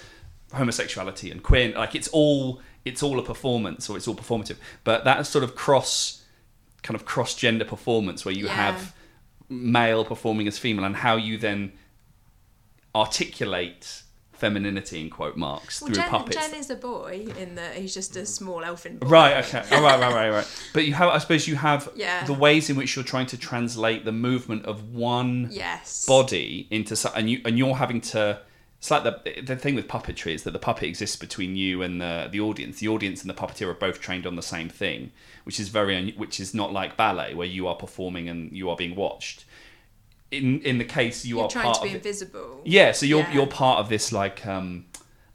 homosexuality 0.54 1.32
and 1.32 1.42
queer. 1.44 1.74
Like 1.76 1.96
it's 1.96 2.08
all 2.10 2.62
it's 2.86 3.02
all 3.04 3.20
a 3.20 3.24
performance 3.24 3.90
or 3.90 3.98
it's 3.98 4.08
all 4.08 4.16
performative. 4.16 4.58
But 4.84 5.04
that 5.06 5.26
sort 5.28 5.44
of 5.44 5.56
cross 5.56 6.24
kind 6.84 6.96
of 6.96 7.04
cross 7.06 7.34
gender 7.36 7.66
performance 7.66 8.24
where 8.26 8.34
you 8.34 8.46
Yeah. 8.46 8.54
have 8.54 8.94
male 9.50 10.06
performing 10.06 10.48
as 10.48 10.58
female 10.60 10.86
and 10.86 10.96
how 10.96 11.16
you 11.16 11.38
then 11.38 11.74
articulate 12.94 14.04
femininity 14.34 15.00
in 15.02 15.10
quote 15.10 15.38
marks 15.38 15.82
Well, 15.82 15.88
through 15.88 15.96
Jen, 15.96 16.10
puppets. 16.10 16.36
Jen 16.38 16.54
is 16.60 16.70
a 16.70 16.76
boy 16.76 17.26
in 17.40 17.56
that 17.56 17.76
he's 17.76 17.94
just 17.94 18.16
a 18.18 18.26
small 18.26 18.64
elfin 18.64 18.98
boy. 18.98 19.08
Right. 19.08 19.38
Okay. 19.46 19.64
Oh, 19.72 19.82
right. 19.82 20.00
Right. 20.00 20.14
Right. 20.14 20.30
Right. 20.30 20.48
But 20.74 20.86
you 20.86 20.94
have, 20.94 21.10
I 21.10 21.18
suppose, 21.20 21.48
you 21.48 21.56
have 21.56 21.90
Yeah. 21.96 22.26
the 22.26 22.34
ways 22.34 22.70
in 22.70 22.76
which 22.76 22.96
you're 22.96 23.06
trying 23.06 23.28
to 23.28 23.38
translate 23.38 24.04
the 24.04 24.12
movement 24.12 24.66
of 24.66 24.94
one 24.94 25.48
Yes. 25.52 26.06
body 26.06 26.68
into, 26.70 26.96
and 27.16 27.30
you 27.30 27.42
and 27.46 27.58
you're 27.58 27.76
having 27.76 28.02
to. 28.02 28.42
It's 28.86 28.92
like 28.92 29.04
the 29.04 29.42
the 29.42 29.56
thing 29.56 29.74
with 29.74 29.88
puppetry 29.88 30.36
is 30.36 30.44
that 30.44 30.52
the 30.52 30.60
puppet 30.60 30.84
exists 30.84 31.16
between 31.16 31.56
you 31.56 31.82
and 31.82 32.00
the 32.00 32.30
the 32.32 32.40
audience. 32.40 32.78
The 32.78 32.88
audience 32.88 33.22
and 33.24 33.30
the 33.32 33.34
puppeteer 33.34 33.68
are 33.68 33.74
both 33.74 34.00
trained 34.00 34.28
on 34.28 34.36
the 34.36 34.44
same 34.44 34.70
thing, 34.70 35.12
which 35.44 35.60
is 35.60 35.70
very 35.70 35.96
un- 35.98 36.14
which 36.18 36.40
is 36.40 36.54
not 36.54 36.72
like 36.72 36.96
ballet 36.96 37.34
where 37.34 37.48
you 37.48 37.68
are 37.68 37.74
performing 37.74 38.30
and 38.30 38.52
you 38.52 38.70
are 38.70 38.76
being 38.76 38.96
watched. 38.96 39.44
In 40.30 40.62
in 40.62 40.78
the 40.78 40.86
case 40.86 41.26
you 41.26 41.38
You're 41.38 41.46
are 41.46 41.50
trying 41.50 41.74
to 41.74 41.82
be 41.82 41.88
of 41.88 41.94
it- 41.96 41.98
invisible. 41.98 42.62
yeah, 42.64 42.92
so 42.92 43.08
you're 43.08 43.22
Yeah. 43.22 43.34
you're 43.34 43.48
part 43.48 43.80
of 43.80 43.90
this 43.90 44.12
like 44.12 44.46
um 44.46 44.86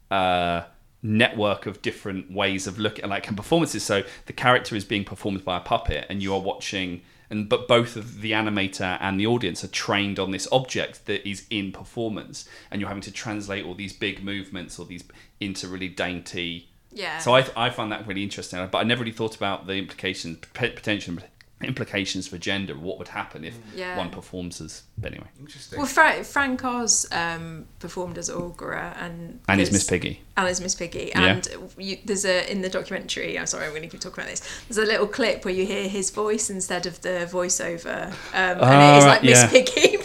uh 0.09 0.61
network 1.03 1.65
of 1.65 1.81
different 1.81 2.31
ways 2.31 2.67
of 2.67 2.79
looking 2.79 3.09
like 3.09 3.27
and 3.27 3.35
performances. 3.35 3.83
So 3.83 4.03
the 4.27 4.33
character 4.33 4.77
is 4.77 4.85
being 4.85 5.03
performed 5.03 5.43
by 5.43 5.57
a 5.57 5.61
puppet 5.61 6.05
and 6.09 6.23
you 6.23 6.33
are 6.33 6.39
watching 6.39 7.01
and 7.31 7.49
but 7.49 7.67
both 7.67 7.95
of 7.95 8.21
the 8.21 8.31
animator 8.33 8.97
and 9.01 9.19
the 9.19 9.25
audience 9.25 9.63
are 9.63 9.69
trained 9.69 10.19
on 10.19 10.29
this 10.31 10.47
object 10.51 11.05
that 11.07 11.27
is 11.27 11.47
in 11.49 11.71
performance 11.71 12.47
and 12.69 12.79
you're 12.79 12.89
having 12.89 13.01
to 13.01 13.11
translate 13.11 13.65
all 13.65 13.73
these 13.73 13.93
big 13.93 14.23
movements 14.23 14.77
or 14.77 14.85
these 14.85 15.03
into 15.39 15.67
really 15.67 15.87
dainty 15.87 16.67
Yeah. 16.91 17.17
so 17.17 17.33
I, 17.35 17.47
I 17.55 17.69
find 17.71 17.91
that 17.91 18.05
really 18.05 18.21
interesting, 18.23 18.67
but 18.71 18.77
I 18.77 18.83
never 18.83 19.01
really 19.03 19.13
thought 19.13 19.35
about 19.35 19.65
the 19.65 19.75
implications, 19.75 20.37
potential 20.53 21.15
implications 21.63 22.27
for 22.27 22.37
gender. 22.37 22.73
What 22.75 22.97
would 22.99 23.07
happen 23.09 23.43
if 23.43 23.55
Yeah. 23.75 23.97
one 23.97 24.09
performs 24.09 24.59
as? 24.61 24.83
But 24.97 25.11
anyway, 25.13 25.27
Interesting. 25.39 25.77
Well, 25.79 25.87
Fra- 25.87 26.23
Frank 26.23 26.63
Oz 26.63 27.07
um, 27.11 27.65
performed 27.79 28.17
as 28.17 28.29
Aughra 28.29 28.95
and 29.01 29.39
and 29.47 29.59
is 29.61 29.71
Miss 29.71 29.83
Piggy. 29.89 30.21
and 30.37 30.47
as 30.47 30.61
Miss 30.61 30.75
Piggy. 30.75 31.11
Yeah. 31.15 31.25
And 31.25 31.49
you, 31.77 31.97
there's 32.05 32.25
a 32.25 32.49
in 32.51 32.61
the 32.61 32.69
documentary. 32.69 33.37
I'm 33.39 33.45
sorry, 33.47 33.65
I'm 33.65 33.71
going 33.71 33.81
to 33.83 33.87
keep 33.87 34.01
talking 34.01 34.23
about 34.23 34.29
this. 34.31 34.41
There's 34.67 34.77
a 34.77 34.89
little 34.91 35.07
clip 35.07 35.45
where 35.45 35.53
you 35.53 35.65
hear 35.65 35.87
his 35.87 36.09
voice 36.11 36.49
instead 36.49 36.85
of 36.85 37.01
the 37.01 37.27
voiceover, 37.31 38.07
um, 38.11 38.13
and 38.33 38.61
Oh, 38.61 38.95
it 38.95 38.97
is 38.97 39.05
right, 39.05 39.07
like 39.07 39.23
Miss. 39.23 39.51
Piggy 39.51 39.97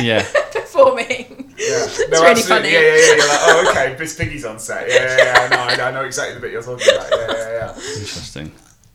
Yeah. 0.04 0.26
performing. 0.52 1.54
Yeah. 1.58 1.86
It's 1.86 1.98
No, 2.10 2.20
really 2.20 2.30
absolutely. 2.32 2.42
funny. 2.42 2.72
Yeah, 2.72 2.80
yeah, 2.80 2.96
yeah. 2.96 3.06
You're 3.14 3.28
like, 3.28 3.40
oh, 3.42 3.66
okay, 3.70 3.96
Miss 3.98 4.14
Piggy's 4.16 4.44
on 4.44 4.58
set. 4.58 4.88
Yeah, 4.88 4.94
yeah, 5.16 5.16
yeah. 5.16 5.48
No, 5.48 5.56
I, 5.84 5.88
I 5.88 5.90
know 5.90 6.04
exactly 6.04 6.34
the 6.34 6.40
bit 6.40 6.52
you're 6.52 6.62
talking 6.62 6.86
about. 6.94 7.08
Yeah, 7.10 7.26
yeah, 7.32 7.50
yeah. 7.52 7.72
Interesting. 7.98 8.52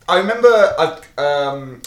I 0.08 0.18
remember 0.18 0.48
I, 0.78 1.00
um, 1.20 1.82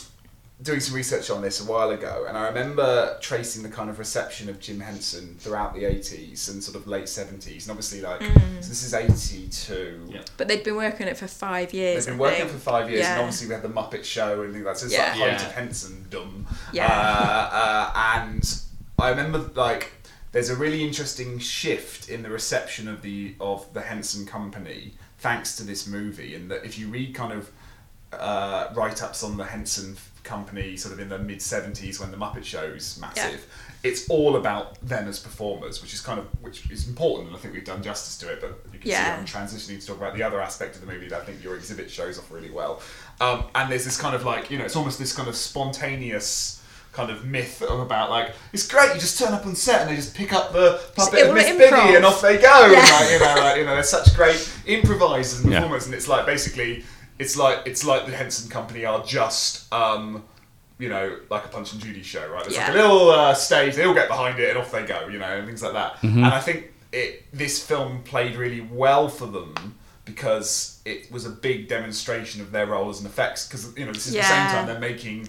doing 0.66 0.80
some 0.82 0.96
research 0.96 1.30
on 1.30 1.42
this 1.42 1.62
a 1.62 1.72
while 1.72 1.92
ago, 1.92 2.26
and 2.28 2.38
I 2.38 2.48
remember 2.48 3.18
tracing 3.22 3.64
the 3.64 3.70
kind 3.70 3.90
of 3.90 4.00
reception 4.00 4.50
of 4.50 4.60
Jim 4.60 4.80
Henson 4.82 5.36
throughout 5.40 5.74
the 5.76 5.84
80s 5.86 6.50
and 6.50 6.62
sort 6.62 6.76
of 6.76 6.88
late 6.88 7.06
70s, 7.06 7.64
and 7.64 7.70
obviously, 7.72 8.02
like, 8.02 8.20
Mm. 8.20 8.34
so 8.64 8.68
this 8.70 8.84
is 8.84 8.94
82. 8.94 10.08
Yeah. 10.10 10.22
But 10.38 10.48
they'd 10.48 10.64
been 10.64 10.76
working 10.76 11.04
on 11.06 11.12
it 11.12 11.18
for 11.18 11.28
five 11.28 11.74
years. 11.74 12.06
They've 12.06 12.14
been 12.16 12.20
working 12.20 12.40
think. 12.48 12.52
for 12.52 12.58
five 12.60 12.90
years, 12.90 13.06
and 13.06 13.20
obviously 13.22 13.48
we 13.48 13.54
had 13.54 13.64
the 13.64 13.70
Muppet 13.70 14.04
Show 14.04 14.42
and 14.42 14.52
things 14.54 14.66
like 14.66 14.74
that. 14.74 14.80
So 14.80 14.86
it's 14.88 14.96
Yeah. 14.96 15.04
like 15.04 15.12
height 15.14 15.42
Yeah. 15.42 15.46
of 15.48 15.52
Henson 15.54 16.06
dumb. 16.10 16.48
Yeah. 16.74 16.88
Uh, 16.88 17.56
uh, 17.56 17.92
and 18.26 18.60
I 19.00 19.10
remember 19.10 19.50
like 19.56 19.92
there's 20.32 20.50
a 20.50 20.56
really 20.56 20.84
interesting 20.84 21.38
shift 21.40 22.10
in 22.10 22.24
the 22.24 22.30
reception 22.30 22.88
of 22.88 23.02
the 23.04 23.36
of 23.40 23.72
the 23.74 23.82
Henson 23.82 24.26
Company 24.26 24.96
thanks 25.20 25.56
to 25.58 25.64
this 25.64 25.86
movie. 25.88 26.34
And 26.36 26.50
that 26.52 26.66
if 26.66 26.78
you 26.80 26.88
read 26.88 27.14
kind 27.16 27.32
of 27.34 27.52
uh, 28.14 28.70
write-ups 28.74 29.24
on 29.24 29.38
the 29.38 29.46
Henson 29.46 29.96
Company, 30.26 30.76
sort 30.76 30.94
of 30.94 31.00
in 31.00 31.08
the 31.08 31.18
mid 31.20 31.40
'70s 31.40 32.00
when 32.02 32.12
the 32.12 32.18
Muppet 32.18 32.44
Show's 32.44 32.98
massive. 33.00 33.46
It's 33.84 34.10
all 34.10 34.36
about 34.38 34.82
them 34.82 35.08
as 35.08 35.20
performers, 35.20 35.82
which 35.84 35.94
is 35.94 36.02
kind 36.02 36.20
of 36.20 36.26
which 36.42 36.70
is 36.72 36.88
important, 36.90 37.28
and 37.28 37.38
I 37.38 37.40
think 37.40 37.54
we've 37.54 37.64
done 37.64 37.84
justice 37.84 38.18
to 38.18 38.34
it. 38.34 38.42
But 38.42 38.58
you 38.74 38.80
can 38.80 38.90
Yeah. 38.90 39.16
see 39.16 39.20
I'm 39.38 39.46
transitioning 39.48 39.80
to 39.80 39.86
talk 39.88 39.98
about 39.98 40.16
the 40.16 40.24
other 40.24 40.42
aspect 40.42 40.74
of 40.76 40.82
the 40.82 40.88
movie 40.88 41.08
that 41.10 41.22
I 41.22 41.24
think 41.26 41.44
your 41.44 41.56
exhibit 41.56 41.90
shows 41.92 42.18
off 42.18 42.30
really 42.32 42.50
well. 42.50 42.82
Um, 43.22 43.44
and 43.54 43.72
there's 43.72 43.86
this 43.86 43.98
kind 43.98 44.16
of 44.16 44.26
like 44.26 44.50
you 44.50 44.58
know, 44.58 44.66
it's 44.66 44.76
almost 44.76 44.98
this 44.98 45.14
kind 45.14 45.30
of 45.30 45.36
spontaneous 45.36 46.62
kind 46.94 47.12
of 47.12 47.26
myth 47.26 47.62
of 47.62 47.82
about 47.82 48.10
like 48.10 48.32
it's 48.54 48.66
great 48.66 48.94
you 48.94 49.00
just 49.02 49.20
turn 49.20 49.34
up 49.34 49.46
on 49.46 49.54
set 49.54 49.82
and 49.82 49.90
they 49.90 49.98
just 49.98 50.16
pick 50.16 50.32
up 50.32 50.54
the 50.54 50.80
puppet 50.96 51.24
all 51.24 51.30
of 51.32 51.36
Miss 51.36 51.46
improv. 51.48 51.58
Piggy 51.84 51.96
and 51.98 52.06
off 52.06 52.22
they 52.22 52.38
go 52.38 52.72
Yeah. 52.72 52.80
and 52.80 52.90
like, 52.90 53.12
you 53.12 53.20
know 53.20 53.36
like, 53.44 53.58
you 53.58 53.66
know 53.66 53.74
there's 53.76 53.90
such 53.90 54.16
great 54.16 54.50
improvisers 54.66 55.42
and 55.42 55.52
Yeah. 55.52 55.60
performers 55.60 55.86
and 55.88 55.94
it's 55.94 56.08
like 56.08 56.26
basically 56.26 56.86
it's 57.20 57.38
like 57.38 57.60
it's 57.66 57.86
like 57.86 58.06
the 58.06 58.12
Henson 58.16 58.50
Company 58.50 58.86
are 58.86 59.04
just 59.06 59.72
um, 59.74 60.24
you 60.78 60.90
know 60.90 61.18
like 61.30 61.46
a 61.46 61.48
Punch 61.48 61.74
and 61.74 61.82
Judy 61.82 62.04
show 62.04 62.28
right? 62.30 62.44
There's 62.44 62.58
like 62.58 62.70
a 62.70 62.74
little 62.74 63.10
uh, 63.10 63.34
stage 63.34 63.76
they 63.76 63.86
all 63.86 63.94
get 63.94 64.08
behind 64.08 64.40
it 64.40 64.50
and 64.50 64.58
off 64.58 64.72
they 64.72 64.86
go 64.86 65.08
you 65.08 65.20
know 65.20 65.26
and 65.38 65.46
things 65.48 65.62
like 65.64 65.74
that. 65.74 66.02
And 66.04 66.26
I 66.26 66.40
think 66.40 66.72
it 66.92 67.26
this 67.34 67.64
film 67.66 68.04
played 68.04 68.36
really 68.36 68.62
well 68.62 69.08
for 69.10 69.26
them 69.28 69.76
because 70.06 70.82
it 70.86 71.12
was 71.12 71.26
a 71.26 71.30
big 71.30 71.68
demonstration 71.68 72.40
of 72.42 72.52
their 72.52 72.68
role 72.68 72.90
as 72.90 73.00
an 73.00 73.06
effects 73.08 73.48
because 73.48 73.76
you 73.78 73.86
know 73.86 73.92
this 73.92 74.08
is 74.08 74.14
the 74.14 74.22
same 74.24 74.48
time 74.48 74.68
they're 74.68 74.80
making 74.80 75.28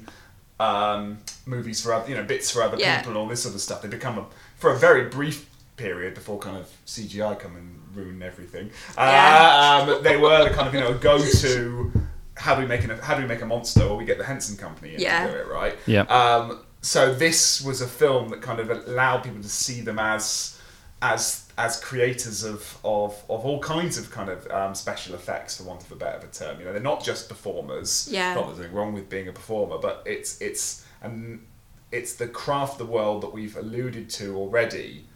um, 0.60 1.18
movies 1.46 1.82
for 1.82 1.92
other, 1.92 2.08
you 2.10 2.16
know 2.16 2.24
bits 2.24 2.50
for 2.50 2.62
other 2.62 2.76
Yeah. 2.78 2.96
people 2.98 3.12
and 3.12 3.18
all 3.18 3.28
this 3.28 3.42
sort 3.42 3.54
of 3.54 3.60
stuff. 3.60 3.82
They 3.82 3.88
become 3.88 4.18
a, 4.18 4.26
for 4.56 4.72
a 4.72 4.76
very 4.78 5.08
brief 5.08 5.48
period 5.76 6.14
before 6.14 6.38
kind 6.38 6.56
of 6.56 6.68
CGI 6.86 7.38
come 7.38 7.56
and 7.56 7.75
ruin 7.96 8.22
everything. 8.22 8.70
Yeah. 8.96 9.86
Um, 9.88 10.02
they 10.02 10.16
were 10.16 10.44
the 10.48 10.54
kind 10.54 10.68
of 10.68 10.74
you 10.74 10.80
know 10.80 10.94
go 10.94 11.18
to 11.18 11.92
how 12.36 12.54
do 12.54 12.60
we 12.60 12.66
make 12.66 12.84
an, 12.84 12.90
how 12.98 13.14
do 13.16 13.22
we 13.22 13.28
make 13.28 13.40
a 13.42 13.46
monster? 13.46 13.82
Or 13.82 13.96
we 13.96 14.04
get 14.04 14.18
the 14.18 14.24
Henson 14.24 14.56
Company 14.56 14.94
in 14.94 15.00
Yeah. 15.00 15.26
to 15.26 15.32
do 15.32 15.38
it, 15.38 15.48
right? 15.48 15.76
Yeah. 15.86 16.02
Um, 16.02 16.60
so 16.82 17.14
this 17.14 17.62
was 17.62 17.80
a 17.80 17.88
film 17.88 18.28
that 18.28 18.42
kind 18.42 18.60
of 18.60 18.70
allowed 18.70 19.24
people 19.24 19.42
to 19.42 19.48
see 19.48 19.80
them 19.80 19.98
as 19.98 20.60
as 21.02 21.42
as 21.58 21.80
creators 21.80 22.44
of, 22.44 22.78
of, 22.84 23.12
of 23.30 23.46
all 23.46 23.58
kinds 23.60 23.96
of 23.96 24.10
kind 24.10 24.28
of 24.28 24.46
um, 24.50 24.74
special 24.74 25.14
effects, 25.14 25.56
for 25.56 25.62
want 25.64 25.82
of 25.82 25.90
a 25.90 25.96
better 25.96 26.26
term. 26.30 26.58
You 26.58 26.66
know, 26.66 26.72
they're 26.72 26.82
not 26.82 27.02
just 27.02 27.28
performers. 27.30 28.08
Yeah. 28.10 28.34
Not 28.34 28.46
there's 28.48 28.58
anything 28.58 28.76
wrong 28.76 28.92
with 28.92 29.08
being 29.08 29.28
a 29.28 29.32
performer, 29.32 29.78
but 29.78 30.02
it's 30.04 30.40
it's 30.40 30.84
and 31.02 31.44
it's 31.92 32.14
the 32.14 32.28
craft 32.28 32.72
of 32.72 32.78
the 32.78 32.92
world 32.92 33.22
that 33.22 33.32
we've 33.32 33.56
alluded 33.56 34.10
to 34.10 34.36
already 34.36 35.06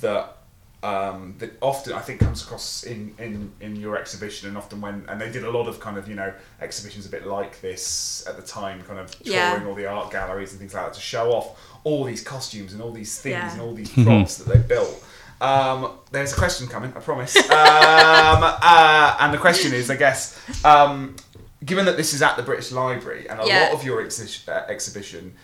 that 0.00 0.36
um, 0.82 1.34
that 1.38 1.52
often 1.60 1.94
I 1.94 2.00
think 2.00 2.20
comes 2.20 2.42
across 2.44 2.84
in, 2.84 3.14
in, 3.18 3.50
in 3.60 3.76
your 3.76 3.96
exhibition 3.96 4.48
and 4.48 4.56
often 4.58 4.80
when 4.80 5.04
and 5.08 5.20
they 5.20 5.30
did 5.32 5.42
a 5.44 5.50
lot 5.50 5.66
of 5.68 5.80
kind 5.80 5.96
of 5.98 6.08
you 6.08 6.14
know 6.14 6.32
exhibitions 6.60 7.06
a 7.06 7.08
bit 7.08 7.26
like 7.26 7.60
this 7.60 8.24
at 8.28 8.36
the 8.36 8.42
time 8.42 8.82
kind 8.82 8.98
of 9.00 9.10
touring 9.22 9.32
Yeah. 9.32 9.64
all 9.66 9.74
the 9.74 9.86
art 9.86 10.12
galleries 10.12 10.50
and 10.52 10.60
things 10.60 10.74
like 10.74 10.84
that 10.84 10.94
to 10.94 11.00
show 11.00 11.32
off 11.32 11.58
all 11.82 12.04
these 12.04 12.22
costumes 12.22 12.72
and 12.72 12.82
all 12.82 12.92
these 12.92 13.18
things 13.20 13.32
Yeah. 13.34 13.52
and 13.52 13.60
all 13.60 13.74
these 13.74 13.90
props 14.04 14.36
that 14.38 14.52
they 14.52 14.58
built. 14.60 15.02
Um, 15.40 15.90
there's 16.12 16.32
a 16.32 16.36
question 16.36 16.66
coming, 16.66 16.92
I 16.96 17.00
promise. 17.00 17.36
Um, 17.50 18.42
uh, 18.42 19.16
and 19.20 19.32
the 19.34 19.38
question 19.38 19.72
is, 19.74 19.90
I 19.90 19.96
guess, 19.96 20.38
um, 20.64 21.16
given 21.64 21.84
that 21.86 21.96
this 21.96 22.14
is 22.14 22.22
at 22.22 22.36
the 22.36 22.42
British 22.42 22.70
Library 22.72 23.28
and 23.28 23.40
a 23.40 23.46
Yeah. 23.46 23.64
lot 23.64 23.72
of 23.72 23.84
your 23.84 24.02
exhi- 24.02 24.48
uh, 24.48 24.64
exhibition 24.68 25.34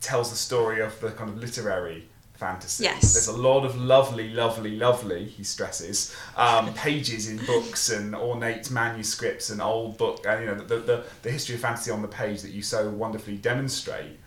tells 0.00 0.30
the 0.30 0.36
story 0.36 0.80
of 0.80 0.98
the 1.00 1.10
kind 1.12 1.28
of 1.30 1.38
literary 1.38 2.08
fantasy. 2.40 2.84
Yes. 2.84 3.12
There's 3.12 3.28
a 3.28 3.36
lot 3.36 3.64
of 3.64 3.76
lovely, 3.76 4.30
lovely, 4.30 4.74
lovely, 4.76 5.26
he 5.26 5.44
stresses, 5.44 6.16
um, 6.36 6.72
pages 6.86 7.28
in 7.28 7.36
books 7.44 7.90
and 7.90 8.16
ornate 8.16 8.70
manuscripts 8.70 9.50
and 9.50 9.60
old 9.60 9.98
book, 9.98 10.24
and 10.26 10.40
you 10.40 10.46
know, 10.46 10.64
the, 10.64 10.78
the, 10.78 11.04
the 11.22 11.30
history 11.30 11.54
of 11.54 11.60
fantasy 11.60 11.90
on 11.90 12.02
the 12.02 12.08
page 12.08 12.40
that 12.42 12.50
you 12.50 12.62
so 12.62 12.88
wonderfully 12.88 13.36
demonstrate. 13.36 14.18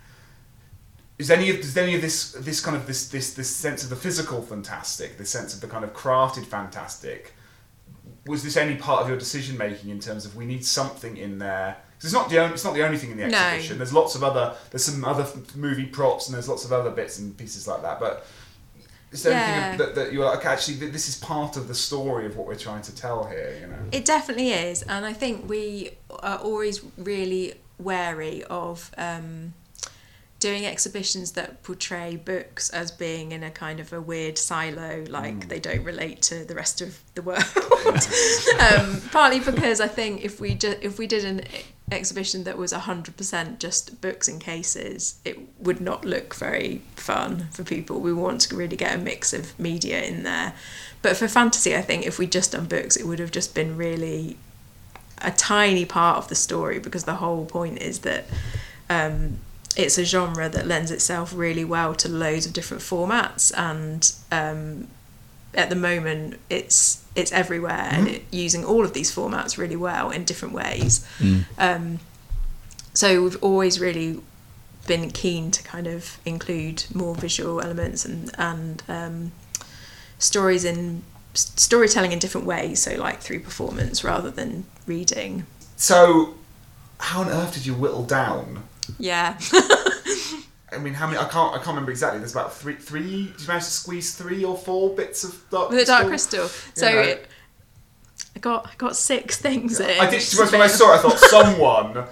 Is 1.18 1.30
any 1.30 1.50
of 1.50 1.58
does 1.58 1.78
any 1.78 1.96
of 1.96 2.02
this 2.02 2.32
this 2.32 2.60
kind 2.60 2.76
of 2.76 2.88
this 2.88 3.08
this 3.10 3.34
this 3.34 3.50
sense 3.50 3.84
of 3.84 3.90
the 3.90 3.96
physical 3.96 4.42
fantastic, 4.42 5.18
this 5.18 5.30
sense 5.30 5.54
of 5.54 5.62
the 5.62 5.68
kind 5.68 5.84
of 5.84 5.94
crafted 5.94 6.46
fantastic, 6.46 7.34
was 8.26 8.44
this 8.44 8.58
any 8.58 8.76
part 8.76 9.02
of 9.04 9.10
your 9.10 9.18
decision 9.18 9.58
making 9.58 9.90
in 9.90 10.00
terms 10.00 10.26
of 10.26 10.36
we 10.36 10.46
need 10.46 10.66
something 10.66 11.18
in 11.18 11.40
there? 11.40 11.78
It's 12.04 12.14
not 12.14 12.30
the 12.30 12.40
only 12.40 12.54
it's 12.54 12.64
not 12.66 12.74
the 12.74 12.84
only 12.86 12.98
thing 12.98 13.12
in 13.12 13.18
the 13.18 13.28
No. 13.28 13.38
exhibition. 13.38 13.78
There's 13.78 13.94
lots 13.94 14.16
of 14.16 14.24
other 14.24 14.56
there's 14.72 14.84
some 14.86 15.04
other 15.06 15.26
movie 15.56 15.86
props 15.86 16.28
and 16.28 16.36
there's 16.36 16.50
lots 16.50 16.66
of 16.66 16.72
other 16.74 16.90
bits 16.92 17.20
and 17.20 17.38
pieces 17.38 17.68
like 17.68 17.82
that. 17.82 18.00
But 18.00 18.26
is 19.12 19.24
there 19.24 19.34
Yeah. 19.34 19.46
anything 19.68 19.78
that, 19.86 19.96
that 19.96 20.14
you're 20.14 20.26
like 20.26 20.40
okay, 20.40 20.50
actually 20.50 20.78
this 20.90 21.08
is 21.08 21.16
part 21.18 21.56
of 21.58 21.68
the 21.68 21.76
story 21.76 22.26
of 22.26 22.36
what 22.36 22.48
we're 22.48 22.56
trying 22.56 22.82
to 22.84 22.96
tell 22.96 23.26
here? 23.26 23.58
You 23.62 23.68
know. 23.68 23.78
It 23.92 24.06
definitely 24.06 24.52
is, 24.52 24.82
and 24.84 25.06
I 25.06 25.14
think 25.14 25.48
we 25.50 25.92
are 26.22 26.38
always 26.38 26.82
really 26.98 27.54
wary 27.80 28.44
of 28.46 28.92
um, 28.98 29.54
doing 30.40 30.66
exhibitions 30.66 31.32
that 31.34 31.64
portray 31.64 32.16
books 32.18 32.70
as 32.70 32.92
being 32.92 33.32
in 33.32 33.44
a 33.44 33.50
kind 33.52 33.80
of 33.80 33.94
a 33.94 34.02
weird 34.02 34.38
silo, 34.38 35.04
like 35.10 35.48
they 35.48 35.60
don't 35.60 35.84
relate 35.84 36.22
to 36.24 36.44
the 36.44 36.54
rest 36.56 36.82
of 36.82 37.00
the 37.16 37.22
world. 37.30 37.44
um, 38.60 39.02
partly 39.12 39.40
because 39.40 39.80
I 39.80 39.88
think 39.88 40.24
if 40.24 40.40
we 40.42 40.56
ju- 40.56 40.76
if 40.82 40.98
we 40.98 41.08
did 41.08 41.24
an 41.26 41.42
exhibition 41.92 42.44
that 42.46 42.58
was 42.58 42.72
hundred 42.72 43.18
percent 43.18 43.60
just 43.60 44.02
books 44.02 44.28
and 44.28 44.40
cases, 44.42 45.20
it 45.26 45.38
would 45.60 45.82
not 45.82 46.06
look 46.06 46.34
very 46.36 46.82
fun 46.96 47.48
for 47.52 47.64
people. 47.64 48.00
We 48.00 48.14
want 48.14 48.42
to 48.42 48.56
really 48.56 48.78
get 48.78 48.96
a 48.96 48.98
mix 48.98 49.34
of 49.34 49.58
media 49.60 50.02
in 50.02 50.24
there. 50.24 50.54
But 51.02 51.18
for 51.18 51.28
fantasy, 51.28 51.76
I 51.76 51.82
think 51.82 52.06
if 52.06 52.18
we'd 52.18 52.32
just 52.32 52.54
done 52.54 52.66
books, 52.66 52.96
it 52.96 53.06
would 53.06 53.20
have 53.20 53.32
just 53.32 53.54
been 53.54 53.76
really 53.78 54.38
a 55.24 55.32
tiny 55.32 55.86
part 55.86 56.18
of 56.18 56.28
the 56.28 56.36
story 56.36 56.80
because 56.80 57.06
the 57.06 57.16
whole 57.16 57.46
point 57.46 57.82
is 57.82 58.00
that 58.00 58.26
um, 58.90 59.40
it's 59.76 59.98
a 59.98 60.06
genre 60.06 60.50
that 60.50 60.68
lends 60.68 60.92
itself 60.92 61.34
really 61.34 61.66
well 61.66 61.96
to 61.96 62.10
loads 62.10 62.46
of 62.46 62.54
different 62.54 62.84
formats 62.84 63.52
and 63.58 64.14
um, 64.32 64.88
at 65.54 65.70
the 65.70 65.76
moment 65.76 66.40
it's 66.50 67.03
it's 67.16 67.32
everywhere 67.32 67.90
and 67.92 68.08
it, 68.08 68.24
using 68.32 68.66
all 68.66 68.84
of 68.84 68.94
these 68.94 69.14
formats 69.14 69.58
really 69.58 69.76
well 69.76 70.10
in 70.10 70.24
different 70.24 70.54
ways. 70.54 71.06
Um, 71.58 72.00
so 72.94 73.24
we've 73.24 73.44
always 73.44 73.80
really 73.80 74.22
been 74.88 75.12
keen 75.12 75.50
to 75.52 75.64
kind 75.64 75.88
of 75.88 76.18
include 76.26 76.86
more 76.94 77.16
visual 77.16 77.62
elements 77.62 78.06
and 78.06 78.32
and 78.38 78.84
um, 78.88 79.32
stories 80.20 80.66
in 80.66 81.04
storytelling 81.34 82.12
in 82.12 82.20
different 82.20 82.46
ways 82.46 82.80
so 82.82 82.96
like 82.96 83.20
through 83.20 83.40
performance 83.40 84.04
rather 84.04 84.30
than 84.30 84.66
reading. 84.86 85.46
So, 85.76 86.36
how 87.00 87.22
on 87.22 87.30
earth 87.30 87.54
did 87.54 87.66
you 87.66 87.74
whittle 87.74 88.06
down? 88.06 88.64
yeah 89.00 89.38
I 90.74 90.78
mean, 90.80 90.94
how 90.94 91.08
many? 91.08 91.20
I 91.20 91.26
can't. 91.30 91.54
I 91.54 91.58
can't 91.58 91.68
remember 91.70 91.92
exactly. 91.92 92.20
There's 92.20 92.32
about 92.34 92.54
three. 92.54 92.76
Three. 92.76 93.28
Did 93.32 93.42
you 93.42 93.48
manage 93.48 93.66
to 93.66 93.72
squeeze 93.72 94.16
three 94.16 94.44
or 94.44 94.58
four 94.58 94.96
bits 94.96 95.24
of 95.24 95.42
dark 95.50 95.70
with 95.70 95.80
the 95.80 95.86
crystal? 95.86 96.40
dark 96.40 96.50
crystal 96.50 96.74
so 96.76 96.92
know. 96.92 97.00
it, 97.00 97.28
I 98.36 98.40
got 98.40 98.66
I 98.68 98.72
got 98.78 98.96
six 98.96 99.38
things 99.40 99.80
in 99.80 99.86
I 100.00 100.06
did. 100.06 100.14
which 100.16 100.24
is 100.24 100.30
To 100.32 100.36
be 100.38 100.42
honest, 100.42 100.54
a 100.54 100.58
when 100.58 100.62
I 100.62 100.68
saw 100.68 100.94
it, 100.94 100.98
I 100.98 101.02
thought 101.02 101.20
someone 101.30 102.08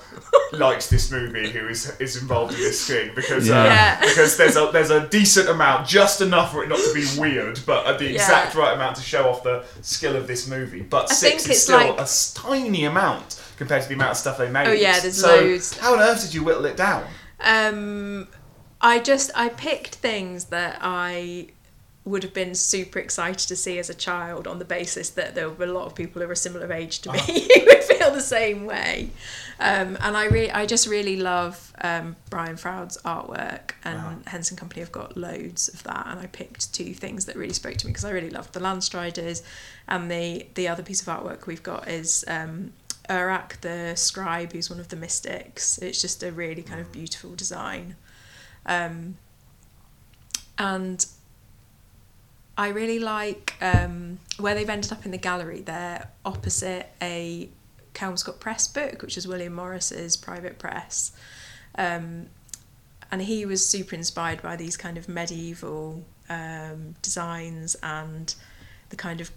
likes 0.60 0.88
this 0.90 1.12
movie 1.12 1.50
who 1.50 1.68
is 1.68 2.00
is 2.00 2.22
involved 2.22 2.54
in 2.54 2.60
this 2.60 2.86
thing 2.88 3.12
because 3.16 3.50
uh, 3.50 3.54
Yeah. 3.54 4.00
because 4.02 4.38
there's 4.38 4.56
a 4.56 4.70
there's 4.72 4.92
a 4.92 5.08
decent 5.08 5.50
amount, 5.50 5.88
just 5.88 6.22
enough 6.22 6.52
for 6.52 6.64
it 6.64 6.70
not 6.70 6.78
to 6.80 6.94
be 6.94 7.06
weird, 7.20 7.60
but 7.66 7.86
uh, 7.86 7.98
the 7.98 8.06
Yeah. 8.06 8.12
exact 8.12 8.54
right 8.56 8.74
amount 8.74 8.98
to 8.98 9.02
show 9.02 9.28
off 9.30 9.42
the 9.44 9.66
skill 9.82 10.16
of 10.16 10.28
this 10.28 10.48
movie. 10.48 10.82
But 10.82 11.10
I 11.12 11.16
six 11.16 11.44
is 11.46 11.50
it's 11.52 11.64
still 11.64 11.78
like- 11.78 12.00
a 12.00 12.08
tiny 12.36 12.86
amount 12.86 13.42
compared 13.58 13.82
to 13.84 13.88
the 13.90 13.96
amount 13.96 14.12
of 14.12 14.18
stuff 14.18 14.38
they 14.38 14.50
made. 14.50 14.68
Oh, 14.68 14.72
yeah, 14.72 15.00
there's 15.00 15.18
so 15.22 15.28
loads. 15.28 15.78
How 15.78 15.94
on 15.94 16.00
earth 16.02 16.22
did 16.22 16.34
you 16.34 16.44
whittle 16.44 16.66
it 16.66 16.78
down? 16.78 17.04
Um, 17.40 18.28
I 18.82 19.00
just 19.00 19.32
I 19.36 19.50
picked 19.50 19.96
things 19.96 20.46
that 20.46 20.80
I 20.82 21.48
would 22.04 22.24
have 22.24 22.34
been 22.34 22.56
super 22.56 22.98
excited 22.98 23.48
to 23.48 23.56
see 23.56 23.78
as 23.78 23.88
a 23.88 23.94
child 23.94 24.48
on 24.48 24.58
the 24.58 24.66
basis 24.66 25.12
that 25.12 25.36
there 25.36 25.48
were 25.48 25.66
a 25.66 25.72
lot 25.72 25.86
of 25.86 25.94
people 25.94 26.20
who 26.20 26.28
are 26.28 26.32
a 26.32 26.36
similar 26.36 26.74
age 26.74 27.00
to 27.00 27.12
me 27.12 27.20
who 27.56 27.66
would 27.66 27.84
feel 27.84 28.10
the 28.10 28.20
same 28.20 28.66
way. 28.66 29.12
Um, 29.60 29.96
and 30.02 30.18
I 30.18 30.26
really 30.26 30.52
I 30.52 30.66
just 30.66 30.88
really 30.88 31.16
love 31.18 31.72
um, 31.82 32.16
Brian 32.30 32.58
Froud's 32.58 32.98
artwork 33.04 33.74
and. 33.84 34.28
Henson 34.28 34.56
Company 34.58 34.82
have 34.82 34.92
got 34.92 35.18
loads 35.18 35.68
of 35.68 35.84
that 35.84 36.08
and 36.08 36.20
I 36.20 36.26
picked 36.28 36.74
two 36.74 36.94
things 36.94 37.26
that 37.26 37.36
really 37.36 37.54
spoke 37.54 37.76
to 37.78 37.86
me 37.86 37.92
because 37.92 38.06
I 38.06 38.12
really 38.12 38.30
loved 38.30 38.54
the 38.54 38.60
Landstriders 38.60 39.44
and 39.88 40.10
the 40.10 40.46
the 40.56 40.68
other 40.68 40.84
piece 40.84 41.02
of 41.02 41.08
artwork 41.08 41.48
we've 41.48 41.64
got 41.64 41.88
is 41.88 42.24
um, 42.28 42.74
Urach, 43.10 43.60
the 43.62 43.96
scribe, 43.96 44.54
who's 44.54 44.70
one 44.70 44.80
of 44.80 44.88
the 44.88 44.96
mystics. 44.96 45.78
It's 45.80 46.02
just 46.02 46.24
a 46.24 46.32
really 46.32 46.64
kind 46.64 46.80
of 46.80 46.92
beautiful 46.92 47.36
design. 47.36 47.96
Um, 48.66 49.18
and 50.58 51.06
I 52.58 52.70
really 52.70 53.00
like 53.00 53.56
um, 53.62 54.20
where 54.40 54.54
they've 54.54 54.70
ended 54.70 54.92
up 54.92 55.06
in 55.06 55.12
the 55.12 55.18
gallery. 55.18 55.62
They're 55.62 56.10
opposite 56.26 56.90
a 57.02 57.50
Kelmscott 57.94 58.40
Press 58.40 58.68
book, 58.68 59.02
which 59.02 59.18
is 59.18 59.28
William 59.28 59.54
Morris's 59.54 60.18
private 60.18 60.60
press. 60.60 61.12
Um, 61.76 62.28
and 63.12 63.22
he 63.22 63.46
was 63.46 63.66
super 63.66 63.96
inspired 63.96 64.42
by 64.42 64.56
these 64.56 64.78
kind 64.78 64.98
of 64.98 65.10
medieval 65.10 66.04
um, 66.30 66.96
designs 67.02 67.76
and 67.84 68.34
the 68.90 68.96
kind 68.96 69.22
of 69.22 69.32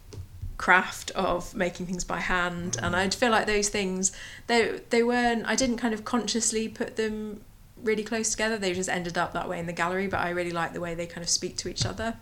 craft 0.56 1.10
of 1.12 1.54
making 1.54 1.86
things 1.86 2.04
by 2.04 2.20
hand 2.20 2.76
and 2.80 2.94
I 2.94 3.08
feel 3.10 3.32
like 3.32 3.46
those 3.46 3.68
things 3.68 4.12
they 4.46 4.80
they 4.90 5.02
weren't 5.02 5.44
I 5.46 5.56
didn't 5.56 5.78
kind 5.78 5.92
of 5.92 6.04
consciously 6.04 6.68
put 6.68 6.94
them 6.94 7.40
really 7.84 8.02
close 8.02 8.30
together 8.30 8.58
they 8.58 8.72
just 8.72 8.88
ended 8.88 9.16
up 9.16 9.32
that 9.32 9.48
way 9.48 9.58
in 9.58 9.66
the 9.66 9.72
gallery 9.72 10.06
but 10.06 10.20
I 10.20 10.30
really 10.30 10.50
like 10.50 10.72
the 10.72 10.80
way 10.80 10.94
they 10.94 11.06
kind 11.06 11.22
of 11.22 11.28
speak 11.28 11.56
to 11.58 11.68
each 11.68 11.86
other 11.86 12.16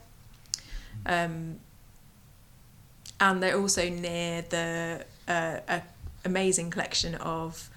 um, 1.06 1.60
and 3.20 3.42
they're 3.42 3.56
also 3.56 3.88
near 3.88 4.42
the 4.42 5.04
uh, 5.28 5.80
amazing 6.24 6.70
collection 6.70 7.14
of 7.16 7.70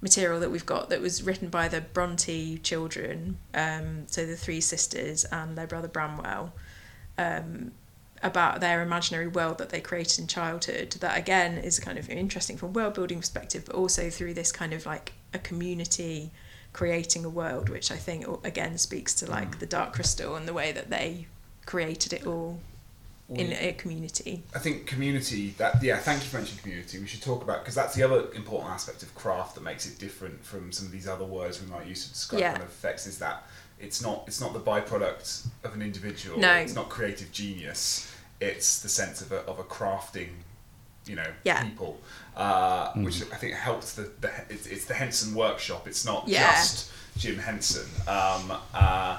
material 0.00 0.40
that 0.40 0.50
we've 0.50 0.66
got 0.66 0.90
that 0.90 1.00
was 1.00 1.22
written 1.22 1.48
by 1.48 1.68
the 1.68 1.80
Bronte 1.80 2.58
children, 2.58 3.38
um, 3.54 4.06
so 4.08 4.26
the 4.26 4.36
three 4.36 4.60
sisters 4.60 5.24
and 5.26 5.56
their 5.56 5.66
brother 5.66 5.88
Branwell, 5.88 6.52
um, 7.16 7.70
about 8.22 8.60
their 8.60 8.82
imaginary 8.82 9.28
world 9.28 9.58
that 9.58 9.70
they 9.70 9.80
created 9.80 10.18
in 10.18 10.26
childhood. 10.26 10.90
That 11.00 11.16
again 11.16 11.58
is 11.58 11.78
kind 11.78 11.98
of 11.98 12.10
interesting 12.10 12.56
from 12.56 12.72
world 12.72 12.94
building 12.94 13.18
perspective, 13.18 13.64
but 13.66 13.76
also 13.76 14.10
through 14.10 14.34
this 14.34 14.50
kind 14.50 14.72
of 14.72 14.84
like 14.84 15.12
a 15.32 15.38
community 15.38 16.30
creating 16.72 17.24
a 17.24 17.28
world, 17.28 17.68
which 17.68 17.90
I 17.90 17.96
think 17.96 18.26
again 18.44 18.78
speaks 18.78 19.14
to 19.16 19.30
like 19.30 19.56
mm. 19.56 19.58
the 19.58 19.66
Dark 19.66 19.92
Crystal 19.92 20.36
and 20.36 20.46
the 20.48 20.52
way 20.52 20.72
that 20.72 20.90
they 20.90 21.26
created 21.66 22.12
it 22.12 22.26
all 22.26 22.60
in 23.28 23.52
a 23.52 23.72
community. 23.72 24.42
I 24.54 24.58
think 24.58 24.86
community. 24.86 25.54
That 25.58 25.82
yeah. 25.82 25.98
Thank 25.98 26.22
you 26.22 26.28
for 26.28 26.36
mentioning 26.36 26.62
community. 26.62 26.98
We 26.98 27.06
should 27.06 27.22
talk 27.22 27.42
about 27.42 27.60
because 27.60 27.74
that's 27.74 27.94
the 27.94 28.02
other 28.02 28.30
important 28.34 28.70
aspect 28.70 29.02
of 29.02 29.14
craft 29.14 29.54
that 29.54 29.62
makes 29.62 29.86
it 29.86 29.98
different 29.98 30.44
from 30.44 30.72
some 30.72 30.86
of 30.86 30.92
these 30.92 31.08
other 31.08 31.24
words 31.24 31.62
we 31.62 31.70
might 31.70 31.86
use 31.86 32.04
to 32.06 32.12
describe 32.12 32.40
Yeah. 32.40 32.52
kind 32.52 32.62
of 32.62 32.68
effects. 32.68 33.06
Is 33.06 33.18
that 33.18 33.44
it's 33.80 34.02
not 34.02 34.24
it's 34.26 34.40
not 34.40 34.52
the 34.52 34.60
byproduct 34.60 35.46
of 35.64 35.74
an 35.74 35.82
individual. 35.82 36.38
No. 36.38 36.52
It's 36.54 36.74
not 36.74 36.88
creative 36.88 37.32
genius. 37.32 38.12
It's 38.40 38.82
the 38.82 38.88
sense 38.88 39.20
of 39.20 39.32
a 39.32 39.38
of 39.40 39.58
a 39.58 39.64
crafting, 39.64 40.30
you 41.06 41.16
know, 41.16 41.32
Yeah. 41.44 41.62
people, 41.62 42.00
uh, 42.36 42.92
which 42.94 43.22
I 43.32 43.36
think 43.36 43.54
helps 43.54 43.94
the 43.94 44.10
the 44.20 44.30
it's, 44.48 44.66
it's 44.66 44.84
the 44.86 44.94
Henson 44.94 45.34
workshop. 45.34 45.86
It's 45.86 46.04
not 46.04 46.26
Yeah. 46.28 46.50
just 46.52 46.90
Jim 47.18 47.38
Henson. 47.38 47.86
Um, 48.08 48.52
uh, 48.74 49.18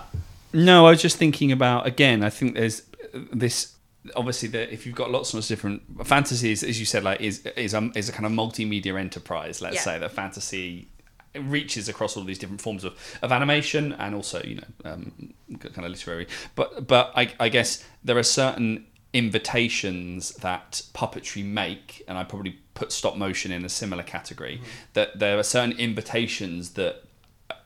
No, 0.54 0.86
I 0.88 0.92
was 0.92 1.02
just 1.02 1.18
thinking 1.18 1.52
about 1.52 1.86
again. 1.88 2.24
I 2.24 2.30
think 2.30 2.56
there's 2.56 2.84
this. 3.32 3.74
Obviously, 4.18 4.50
that 4.50 4.74
if 4.74 4.86
you've 4.86 4.96
got 4.96 5.12
lots 5.12 5.32
and 5.32 5.38
lots 5.40 5.50
of 5.50 5.56
different 5.58 6.06
fantasies, 6.06 6.62
as 6.64 6.78
you 6.80 6.86
said, 6.86 7.04
like 7.06 7.22
is 7.22 7.46
is 7.56 7.74
a, 7.74 7.90
is 7.96 8.10
a 8.10 8.12
kind 8.12 8.26
of 8.26 8.32
multimedia 8.34 9.00
enterprise. 9.00 9.62
Let's 9.62 9.76
Yeah. 9.76 9.82
say 9.82 10.00
that 10.00 10.12
fantasy 10.12 10.90
reaches 11.36 11.90
across 11.90 12.16
all 12.18 12.24
these 12.24 12.38
different 12.38 12.62
forms 12.62 12.84
of, 12.84 12.94
of 13.24 13.32
animation 13.32 13.92
and 13.94 14.14
also 14.14 14.40
you 14.44 14.56
know 14.56 14.64
um, 14.92 15.34
kind 15.60 15.86
of 15.86 15.92
literary. 15.92 16.28
But 16.56 16.86
but 16.86 17.12
I, 17.16 17.32
I 17.40 17.50
guess 17.50 17.84
there 18.04 18.18
are 18.18 18.24
certain 18.24 18.86
invitations 19.14 20.32
that 20.36 20.82
puppetry 20.94 21.46
make, 21.46 22.04
and 22.08 22.18
I 22.18 22.24
probably 22.24 22.60
put 22.74 22.92
stop 22.92 23.16
motion 23.16 23.52
in 23.52 23.64
a 23.64 23.70
similar 23.70 24.04
category. 24.04 24.62
That 24.94 25.20
there 25.20 25.38
are 25.38 25.44
certain 25.44 25.78
invitations 25.78 26.72
that 26.72 27.04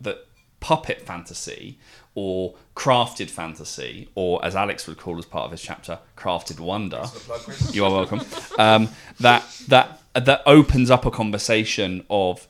that 0.02 0.26
puppet 0.60 1.02
fantasy 1.02 1.78
or 2.16 2.56
crafted 2.76 3.30
fantasy, 3.30 4.10
or 4.16 4.44
as 4.44 4.56
Alex 4.56 4.88
would 4.88 4.98
call 4.98 5.18
as 5.20 5.26
part 5.26 5.46
of 5.46 5.52
his 5.52 5.62
chapter, 5.62 6.00
crafted 6.18 6.60
wonder. 6.60 7.06
You 7.72 7.86
are 7.86 7.92
welcome. 7.92 8.22
Um, 8.58 8.90
that 9.20 9.44
that 9.68 10.02
that 10.14 10.42
opens 10.46 10.90
up 10.90 11.06
a 11.06 11.12
conversation 11.12 12.06
of 12.10 12.48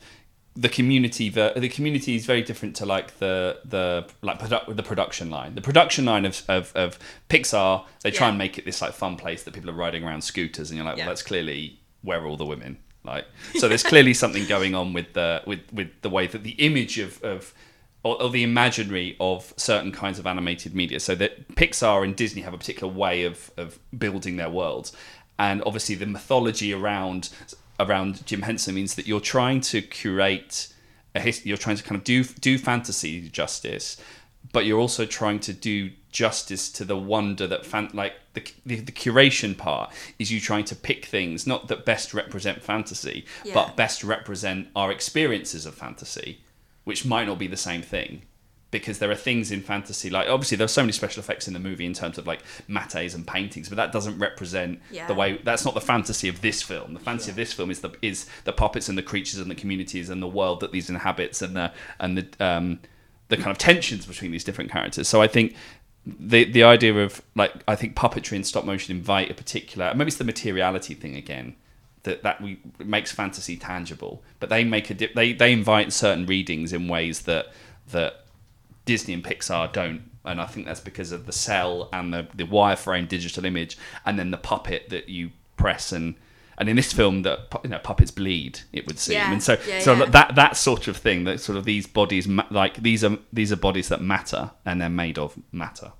the 0.60 0.68
community. 0.68 1.28
The 1.28 1.52
the 1.56 1.68
community 1.68 2.16
is 2.16 2.26
very 2.26 2.42
different 2.42 2.74
to 2.76 2.86
like 2.86 3.18
the 3.18 3.60
the 3.64 4.06
like 4.22 4.38
produ- 4.40 4.74
the 4.74 4.82
production 4.82 5.30
line. 5.30 5.54
The 5.54 5.60
production 5.60 6.04
line 6.04 6.24
of 6.24 6.42
of, 6.48 6.72
of 6.74 6.98
Pixar, 7.30 7.84
they 8.02 8.10
try 8.10 8.26
Yeah. 8.26 8.30
and 8.30 8.38
make 8.38 8.58
it 8.58 8.64
this 8.64 8.82
like 8.82 8.92
fun 8.92 9.16
place 9.16 9.42
that 9.44 9.54
people 9.54 9.70
are 9.70 9.74
riding 9.86 10.02
around 10.04 10.22
scooters, 10.22 10.70
and 10.70 10.76
you're 10.76 10.84
like, 10.86 10.96
Yeah. 10.96 11.04
well, 11.04 11.10
that's 11.12 11.22
clearly 11.22 11.78
where 12.02 12.20
are 12.20 12.26
all 12.26 12.36
the 12.36 12.44
women. 12.46 12.78
Like, 13.04 13.26
so 13.54 13.68
there's 13.68 13.84
clearly 13.84 14.14
something 14.14 14.46
going 14.46 14.74
on 14.74 14.92
with 14.92 15.12
the 15.12 15.42
with 15.46 15.60
with 15.72 15.88
the 16.02 16.10
way 16.10 16.26
that 16.26 16.42
the 16.42 16.56
image 16.68 16.98
of 16.98 17.22
of 17.22 17.54
or, 18.02 18.20
or 18.22 18.30
the 18.30 18.42
imaginary 18.42 19.16
of 19.20 19.52
certain 19.56 19.92
kinds 19.92 20.18
of 20.18 20.26
animated 20.26 20.74
media. 20.74 20.98
So 21.00 21.14
that 21.16 21.48
Pixar 21.56 22.04
and 22.04 22.14
Disney 22.16 22.42
have 22.42 22.54
a 22.54 22.58
particular 22.58 22.92
way 22.92 23.24
of 23.24 23.50
of 23.56 23.78
building 23.96 24.36
their 24.36 24.50
worlds, 24.50 24.92
and 25.38 25.62
obviously 25.64 25.94
the 25.94 26.06
mythology 26.06 26.72
around 26.72 27.30
around 27.80 28.24
Jim 28.26 28.42
Henson 28.42 28.74
means 28.74 28.94
that 28.96 29.06
you're 29.06 29.20
trying 29.20 29.60
to 29.62 29.82
curate 29.82 30.68
a 31.14 31.20
his, 31.20 31.44
you're 31.46 31.56
trying 31.56 31.76
to 31.76 31.82
kind 31.82 31.96
of 31.96 32.04
do 32.04 32.24
do 32.24 32.58
fantasy 32.58 33.28
justice, 33.28 33.96
but 34.52 34.64
you're 34.66 34.80
also 34.80 35.06
trying 35.06 35.40
to 35.40 35.52
do 35.52 35.90
justice 36.10 36.70
to 36.72 36.84
the 36.84 36.96
wonder 36.96 37.46
that 37.46 37.66
fan, 37.66 37.90
like 37.92 38.14
the, 38.32 38.42
the 38.64 38.76
the 38.80 38.92
curation 38.92 39.56
part 39.56 39.92
is 40.18 40.30
you 40.32 40.40
trying 40.40 40.64
to 40.64 40.74
pick 40.74 41.04
things 41.04 41.46
not 41.46 41.68
that 41.68 41.84
best 41.84 42.14
represent 42.14 42.62
fantasy 42.62 43.26
Yeah. 43.44 43.52
but 43.54 43.76
best 43.76 44.02
represent 44.02 44.68
our 44.74 44.90
experiences 44.90 45.66
of 45.66 45.74
fantasy 45.74 46.40
which 46.84 47.04
might 47.04 47.26
not 47.26 47.38
be 47.38 47.46
the 47.46 47.58
same 47.58 47.82
thing 47.82 48.22
because 48.70 48.98
there 48.98 49.10
are 49.10 49.14
things 49.14 49.50
in 49.50 49.62
fantasy 49.62 50.10
like 50.10 50.28
obviously 50.28 50.56
there 50.56 50.64
are 50.66 50.68
so 50.68 50.82
many 50.82 50.92
special 50.92 51.20
effects 51.20 51.48
in 51.48 51.54
the 51.54 51.60
movie 51.60 51.86
in 51.86 51.94
terms 51.94 52.18
of 52.18 52.26
like 52.26 52.42
mattes 52.68 53.14
and 53.14 53.26
paintings 53.26 53.68
but 53.68 53.76
that 53.76 53.92
doesn't 53.92 54.18
represent 54.18 54.78
Yeah. 54.90 55.06
the 55.06 55.14
way 55.14 55.38
that's 55.42 55.64
not 55.64 55.72
the 55.74 55.80
fantasy 55.80 56.28
of 56.28 56.40
this 56.42 56.62
film. 56.62 56.92
The 56.94 57.00
fantasy 57.00 57.30
of 57.30 57.36
this 57.36 57.52
film 57.52 57.70
is 57.70 57.80
the 57.80 57.90
is 58.02 58.26
the 58.44 58.52
puppets 58.52 58.88
and 58.88 58.98
the 58.98 59.02
creatures 59.02 59.40
and 59.40 59.50
the 59.50 59.54
communities 59.54 60.10
and 60.10 60.20
the 60.22 60.28
world 60.28 60.60
that 60.60 60.72
these 60.72 60.90
inhabits 60.90 61.40
and 61.40 61.56
the 61.56 61.72
and 61.98 62.18
the 62.18 62.26
um 62.44 62.78
the 63.28 63.36
kind 63.36 63.50
of 63.50 63.58
tensions 63.58 64.06
between 64.06 64.32
these 64.32 64.44
different 64.44 64.70
characters. 64.70 65.08
So 65.08 65.22
i 65.22 65.26
think 65.28 65.54
the 66.06 66.44
the 66.44 66.62
idea 66.62 66.94
of 66.94 67.20
like 67.34 67.52
I 67.66 67.74
think 67.74 67.94
puppetry 67.94 68.32
and 68.36 68.46
stop 68.46 68.64
motion 68.64 68.96
invite 68.96 69.30
a 69.30 69.34
particular 69.34 69.92
maybe 69.94 70.08
it's 70.08 70.16
the 70.16 70.24
materiality 70.24 70.94
thing 70.94 71.16
again 71.16 71.54
that 72.04 72.22
that 72.22 72.40
we 72.40 72.60
makes 72.78 73.12
fantasy 73.12 73.56
tangible 73.56 74.22
but 74.40 74.48
they 74.48 74.64
make 74.64 74.88
a 74.90 74.94
di- 74.94 75.12
they 75.14 75.32
they 75.34 75.52
invite 75.52 75.92
certain 75.92 76.24
readings 76.26 76.72
in 76.72 76.88
ways 76.88 77.22
that 77.22 77.46
that 77.90 78.24
Disney 78.88 79.12
and 79.12 79.22
Pixar 79.22 79.70
don't 79.70 80.00
and 80.24 80.40
I 80.40 80.46
think 80.46 80.64
that's 80.64 80.80
because 80.80 81.12
of 81.12 81.26
the 81.26 81.32
cell 81.32 81.90
and 81.92 82.12
the 82.12 82.26
the 82.34 82.44
wireframe 82.44 83.06
digital 83.06 83.44
image 83.44 83.76
and 84.06 84.18
then 84.18 84.30
the 84.30 84.38
puppet 84.38 84.88
that 84.88 85.10
you 85.10 85.30
press 85.58 85.92
and 85.92 86.14
and 86.56 86.70
in 86.70 86.76
this 86.76 86.90
film 86.90 87.20
that 87.22 87.40
you 87.62 87.68
know 87.68 87.78
puppets 87.80 88.10
bleed 88.10 88.60
it 88.72 88.86
would 88.86 88.98
seem. 88.98 89.16
Yeah, 89.16 89.30
and 89.30 89.42
so 89.42 89.58
yeah, 89.68 89.80
so 89.80 89.92
yeah. 89.92 90.06
that 90.06 90.36
that 90.36 90.56
sort 90.56 90.88
of 90.88 90.96
thing 90.96 91.24
that 91.24 91.38
sort 91.38 91.58
of 91.58 91.66
these 91.66 91.86
bodies 91.86 92.26
like 92.50 92.82
these 92.82 93.04
are 93.04 93.18
these 93.30 93.52
are 93.52 93.56
bodies 93.56 93.90
that 93.90 94.00
matter 94.00 94.52
and 94.64 94.80
they're 94.80 94.88
made 94.88 95.18
of 95.18 95.38
matter. 95.52 95.92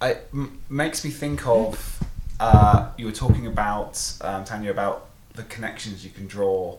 It 0.00 0.28
m- 0.32 0.62
makes 0.70 1.04
me 1.04 1.10
think 1.10 1.46
of 1.46 2.02
uh, 2.40 2.90
you 2.96 3.04
were 3.04 3.12
talking 3.12 3.46
about 3.46 4.14
um, 4.22 4.44
Tanya 4.44 4.70
about 4.70 5.10
the 5.34 5.42
connections 5.42 6.06
you 6.06 6.10
can 6.10 6.26
draw 6.26 6.78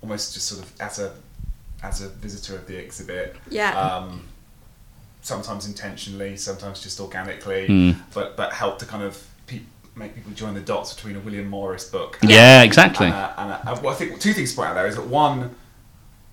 almost 0.00 0.32
just 0.32 0.48
sort 0.48 0.64
of 0.64 0.72
as 0.80 0.98
a 0.98 1.12
as 1.82 2.00
a 2.00 2.08
visitor 2.08 2.54
of 2.56 2.66
the 2.66 2.76
exhibit 2.76 3.36
Yeah. 3.48 3.72
um, 3.78 4.24
sometimes 5.22 5.66
intentionally 5.66 6.36
sometimes 6.36 6.82
just 6.82 6.98
organically 7.00 7.66
Mm. 7.68 7.96
but 8.14 8.36
but 8.36 8.52
help 8.52 8.78
to 8.80 8.86
kind 8.86 9.02
of 9.02 9.22
pe- 9.46 9.60
make 9.94 10.14
people 10.14 10.32
join 10.32 10.54
the 10.54 10.60
dots 10.60 10.94
between 10.94 11.16
a 11.16 11.20
William 11.20 11.46
Morris 11.48 11.84
book 11.84 12.18
yeah, 12.22 12.62
exactly 12.62 13.06
and, 13.06 13.14
uh, 13.14 13.32
and 13.38 13.52
uh, 13.68 13.80
well, 13.82 13.92
I 13.92 13.96
think 13.96 14.20
two 14.20 14.32
things 14.32 14.50
to 14.50 14.56
point 14.56 14.70
out 14.70 14.74
there 14.74 14.86
is 14.86 14.96
that 14.96 15.06
one, 15.06 15.54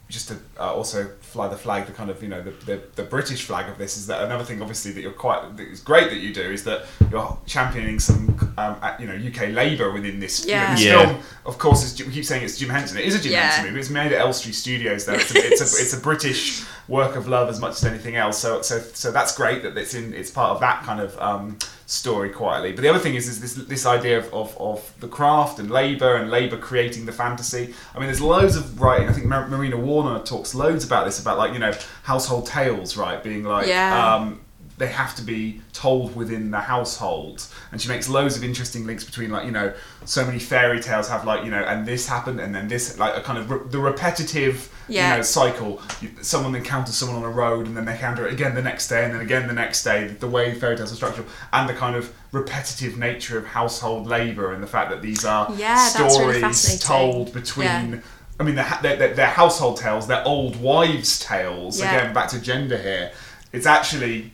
just 0.10 0.28
to 0.30 0.38
uh, 0.60 0.74
also 0.74 1.08
fly 1.22 1.48
the 1.48 1.56
flag, 1.56 1.86
the 1.86 1.92
kind 1.92 2.10
of 2.10 2.22
you 2.24 2.30
know 2.30 2.42
the, 2.42 2.50
the, 2.66 2.82
the 2.96 3.04
British 3.04 3.44
flag 3.46 3.70
of 3.70 3.78
this 3.78 3.96
is 3.96 4.08
that 4.08 4.24
another 4.24 4.44
thing 4.44 4.60
obviously 4.60 4.92
that 4.92 5.02
you're 5.02 5.12
quite 5.12 5.56
that 5.56 5.68
is 5.68 5.80
great 5.82 6.10
that 6.10 6.18
you 6.18 6.34
do 6.34 6.42
is 6.42 6.64
that 6.64 6.86
you're 7.12 7.38
championing 7.46 8.00
some 8.00 8.54
um, 8.58 8.76
you 9.00 9.06
know 9.06 9.14
UK 9.16 9.50
Labour 9.50 9.92
within 9.92 10.20
this. 10.20 10.46
you 10.46 10.52
know, 10.54 10.58
Yeah. 10.62 10.72
this 10.76 10.84
Yeah. 10.84 11.06
film, 11.06 11.24
of 11.46 11.58
course, 11.60 11.84
is, 11.84 12.06
we 12.06 12.12
keep 12.12 12.26
saying 12.26 12.44
it's 12.44 12.58
Jim 12.58 12.70
Henson. 12.70 12.98
It 12.98 13.06
is 13.06 13.16
a 13.16 13.20
Jim 13.22 13.34
Yeah. 13.34 13.42
Henson 13.52 13.66
movie. 13.68 13.80
It's 13.80 13.90
made 13.92 14.12
at 14.12 14.20
Elstree 14.20 14.52
Studios. 14.52 15.06
Though 15.06 15.14
it's 15.14 15.34
a, 15.34 15.38
it's 15.38 15.62
a 15.62 15.64
it's 15.82 15.94
a 15.94 16.00
British 16.00 16.64
work 16.88 17.16
of 17.16 17.28
love 17.28 17.48
as 17.50 17.60
much 17.60 17.74
as 17.74 17.86
anything 17.86 18.16
else. 18.16 18.40
So 18.40 18.62
so 18.64 18.80
so 18.80 19.12
that's 19.12 19.36
great 19.38 19.62
that 19.64 19.78
it's 19.78 19.94
in 19.94 20.14
it's 20.16 20.32
part 20.32 20.52
of 20.52 20.60
that 20.62 20.84
kind 20.84 21.00
of. 21.02 21.18
Um, 21.20 21.58
story 21.90 22.30
quietly. 22.30 22.72
But 22.72 22.82
the 22.82 22.88
other 22.90 23.00
thing 23.00 23.16
is, 23.16 23.28
is 23.28 23.42
this 23.42 23.54
this 23.66 23.86
idea 23.86 24.20
of, 24.20 24.32
of, 24.34 24.56
of 24.60 24.94
the 25.00 25.08
craft 25.08 25.58
and 25.60 25.72
labor 25.72 26.16
and 26.16 26.30
labor 26.30 26.58
creating 26.58 27.06
the 27.06 27.12
fantasy. 27.12 27.74
I 27.96 27.98
mean 27.98 28.08
there's 28.08 28.22
loads 28.22 28.56
of 28.56 28.80
writing. 28.80 29.10
I 29.10 29.12
think 29.14 29.26
Mar- 29.26 29.48
marina 29.48 29.78
warner 29.78 30.20
talks 30.24 30.54
loads 30.54 30.86
about 30.86 31.06
this 31.06 31.20
about 31.20 31.38
like 31.38 31.54
you 31.54 31.60
know 31.60 31.74
household 32.04 32.46
tales 32.46 32.96
right? 32.96 33.22
Being 33.24 33.44
like 33.44 33.68
Yeah. 33.68 34.16
um, 34.16 34.42
they 34.78 34.88
have 34.88 35.14
to 35.16 35.22
be 35.24 35.62
told 35.74 36.16
within 36.16 36.52
the 36.52 36.60
household. 36.60 37.46
And 37.72 37.82
she 37.82 37.90
makes 37.90 38.08
loads 38.08 38.38
of 38.38 38.44
interesting 38.44 38.86
links 38.86 39.04
between 39.04 39.32
like 39.32 39.46
you 39.46 39.52
know 39.52 39.74
so 40.06 40.24
many 40.26 40.38
fairy 40.40 40.80
tales 40.82 41.10
have 41.10 41.26
like 41.26 41.44
you 41.44 41.50
know 41.52 41.64
and 41.64 41.86
this 41.88 42.08
happened 42.08 42.40
and 42.40 42.54
then 42.54 42.68
this 42.68 42.98
like 43.00 43.18
a 43.18 43.22
kind 43.22 43.40
of 43.40 43.50
re- 43.50 43.68
the 43.70 43.80
repetitive 43.80 44.72
Yeah. 44.90 45.12
you 45.12 45.18
know 45.18 45.22
cycle 45.24 45.82
You- 46.02 46.12
someone 46.22 46.56
encounters 46.56 46.96
someone 46.96 47.18
on 47.18 47.24
a 47.24 47.30
road 47.34 47.68
and 47.68 47.76
then 47.78 47.86
they 47.86 47.94
encounter 47.94 48.28
it 48.28 48.34
again 48.34 48.56
the 48.56 48.62
next 48.62 48.88
day 48.88 49.06
and 49.06 49.14
then 49.14 49.22
again 49.22 49.48
the 49.48 49.54
next 49.54 49.84
day 49.84 50.08
the 50.08 50.28
way 50.28 50.54
fairy 50.54 50.76
tales 50.76 50.92
are 50.92 50.96
structured 50.96 51.26
and 51.54 51.68
the 51.70 51.74
kind 51.74 51.96
of 51.96 52.14
repetitive 52.32 52.98
nature 52.98 53.38
of 53.38 53.46
household 53.46 54.08
labor 54.08 54.54
and 54.54 54.62
the 54.64 54.68
fact 54.68 54.90
that 54.90 55.02
these 55.02 55.26
are 55.26 55.48
Yeah, 55.56 55.76
that's 55.96 56.20
really 56.20 56.40
stories 56.54 56.80
told 56.84 57.34
between 57.34 57.66
Yeah. 57.68 58.00
I 58.40 58.44
mean, 58.44 58.56
they're, 58.56 58.80
they're, 58.82 58.96
they're, 58.96 59.14
they're 59.16 59.28
household 59.28 59.76
tales, 59.78 60.08
they're 60.08 60.26
old 60.26 60.56
wives' 60.62 61.20
tales. 61.20 61.78
Yeah. 61.78 61.94
Again, 61.94 62.14
back 62.14 62.30
to 62.30 62.40
gender 62.40 62.78
here. 62.78 63.12
It's 63.52 63.66
actually, 63.66 64.32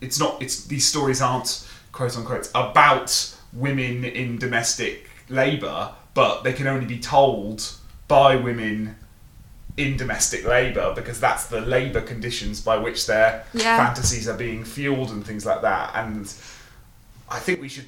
it's 0.00 0.18
not. 0.18 0.42
It's 0.42 0.64
these 0.64 0.84
stories 0.84 1.22
aren't 1.22 1.64
quote 1.92 2.16
unquote 2.16 2.50
about 2.56 3.36
women 3.52 4.02
in 4.04 4.36
domestic 4.38 5.08
labour, 5.28 5.92
but 6.12 6.42
they 6.42 6.52
can 6.52 6.66
only 6.66 6.86
be 6.86 6.98
told 6.98 7.70
by 8.08 8.34
women 8.34 8.96
in 9.76 9.96
domestic 9.96 10.44
labour 10.46 10.92
because 10.94 11.20
that's 11.20 11.46
the 11.46 11.60
labour 11.60 12.00
conditions 12.00 12.60
by 12.60 12.76
which 12.78 13.06
their 13.06 13.44
Yeah. 13.52 13.76
fantasies 13.84 14.26
are 14.28 14.36
being 14.36 14.64
fueled 14.64 15.10
and 15.10 15.24
things 15.26 15.44
like 15.44 15.60
that. 15.62 15.92
And 15.94 16.32
I 17.28 17.38
think 17.38 17.60
we 17.60 17.68
should. 17.68 17.84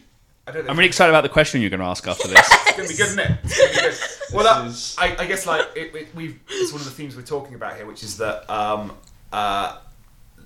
I 0.46 0.50
don't 0.50 0.64
know. 0.64 0.70
I'm 0.70 0.76
really 0.78 0.88
excited 0.88 1.10
about 1.10 1.22
the 1.22 1.28
question 1.28 1.60
you're 1.60 1.70
going 1.70 1.80
to 1.80 1.86
ask 1.86 2.06
after 2.06 2.28
this. 2.28 2.48
It's 2.68 2.76
gonna 2.76 2.88
be 2.88 2.94
good, 2.94 3.06
isn't 3.06 3.18
it? 3.18 3.38
It's 3.44 3.58
gonna 3.58 3.70
be 3.70 3.80
good. 3.98 3.98
Well, 4.34 4.44
that, 4.44 4.66
is- 4.68 4.94
I, 4.98 5.16
I 5.18 5.26
guess 5.26 5.46
like 5.46 5.66
it, 5.74 5.94
it, 5.94 6.14
we've 6.14 6.38
it's 6.48 6.70
one 6.70 6.80
of 6.82 6.84
the 6.84 6.92
themes 6.92 7.16
we're 7.16 7.22
talking 7.22 7.54
about 7.54 7.76
here, 7.76 7.86
which 7.86 8.02
is 8.04 8.18
that 8.18 8.48
um, 8.50 8.92
uh, 9.32 9.78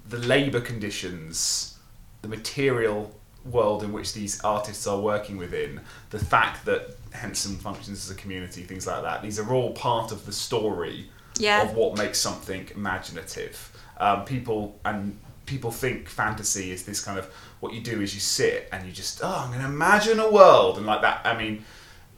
the 0.09 0.19
labour 0.19 0.61
conditions, 0.61 1.77
the 2.23 2.29
material 2.29 3.13
world 3.45 3.83
in 3.83 3.93
which 3.93 4.13
these 4.15 4.41
artists 4.43 4.87
are 4.87 5.01
working 5.01 5.37
within, 5.37 5.81
the 6.11 6.19
fact 6.19 6.65
that 6.67 6.97
Henson 7.13 7.57
functions 7.57 8.05
as 8.09 8.11
a 8.11 8.15
community, 8.19 8.63
things 8.63 8.87
like 8.87 9.03
that. 9.03 9.21
These 9.21 9.39
are 9.41 9.53
all 9.53 9.73
part 9.73 10.13
of 10.13 10.25
the 10.27 10.33
story 10.33 11.11
Yeah. 11.43 11.63
of 11.63 11.75
what 11.75 11.99
makes 11.99 12.19
something 12.19 12.69
imaginative. 12.75 13.57
Um, 13.99 14.25
people 14.25 14.79
and 14.85 15.19
people 15.47 15.71
think 15.71 16.09
fantasy 16.09 16.71
is 16.71 16.85
this 16.85 17.01
kind 17.05 17.19
of 17.19 17.27
what 17.61 17.73
you 17.75 17.81
do 17.81 18.01
is 18.01 18.15
you 18.15 18.21
sit 18.21 18.69
and 18.73 18.87
you 18.87 18.93
just 18.93 19.21
oh 19.23 19.37
I'm 19.45 19.49
going 19.51 19.61
to 19.61 19.67
imagine 19.67 20.19
a 20.21 20.31
world 20.31 20.77
and 20.79 20.87
like 20.87 21.03
that. 21.03 21.21
I 21.25 21.37
mean, 21.37 21.65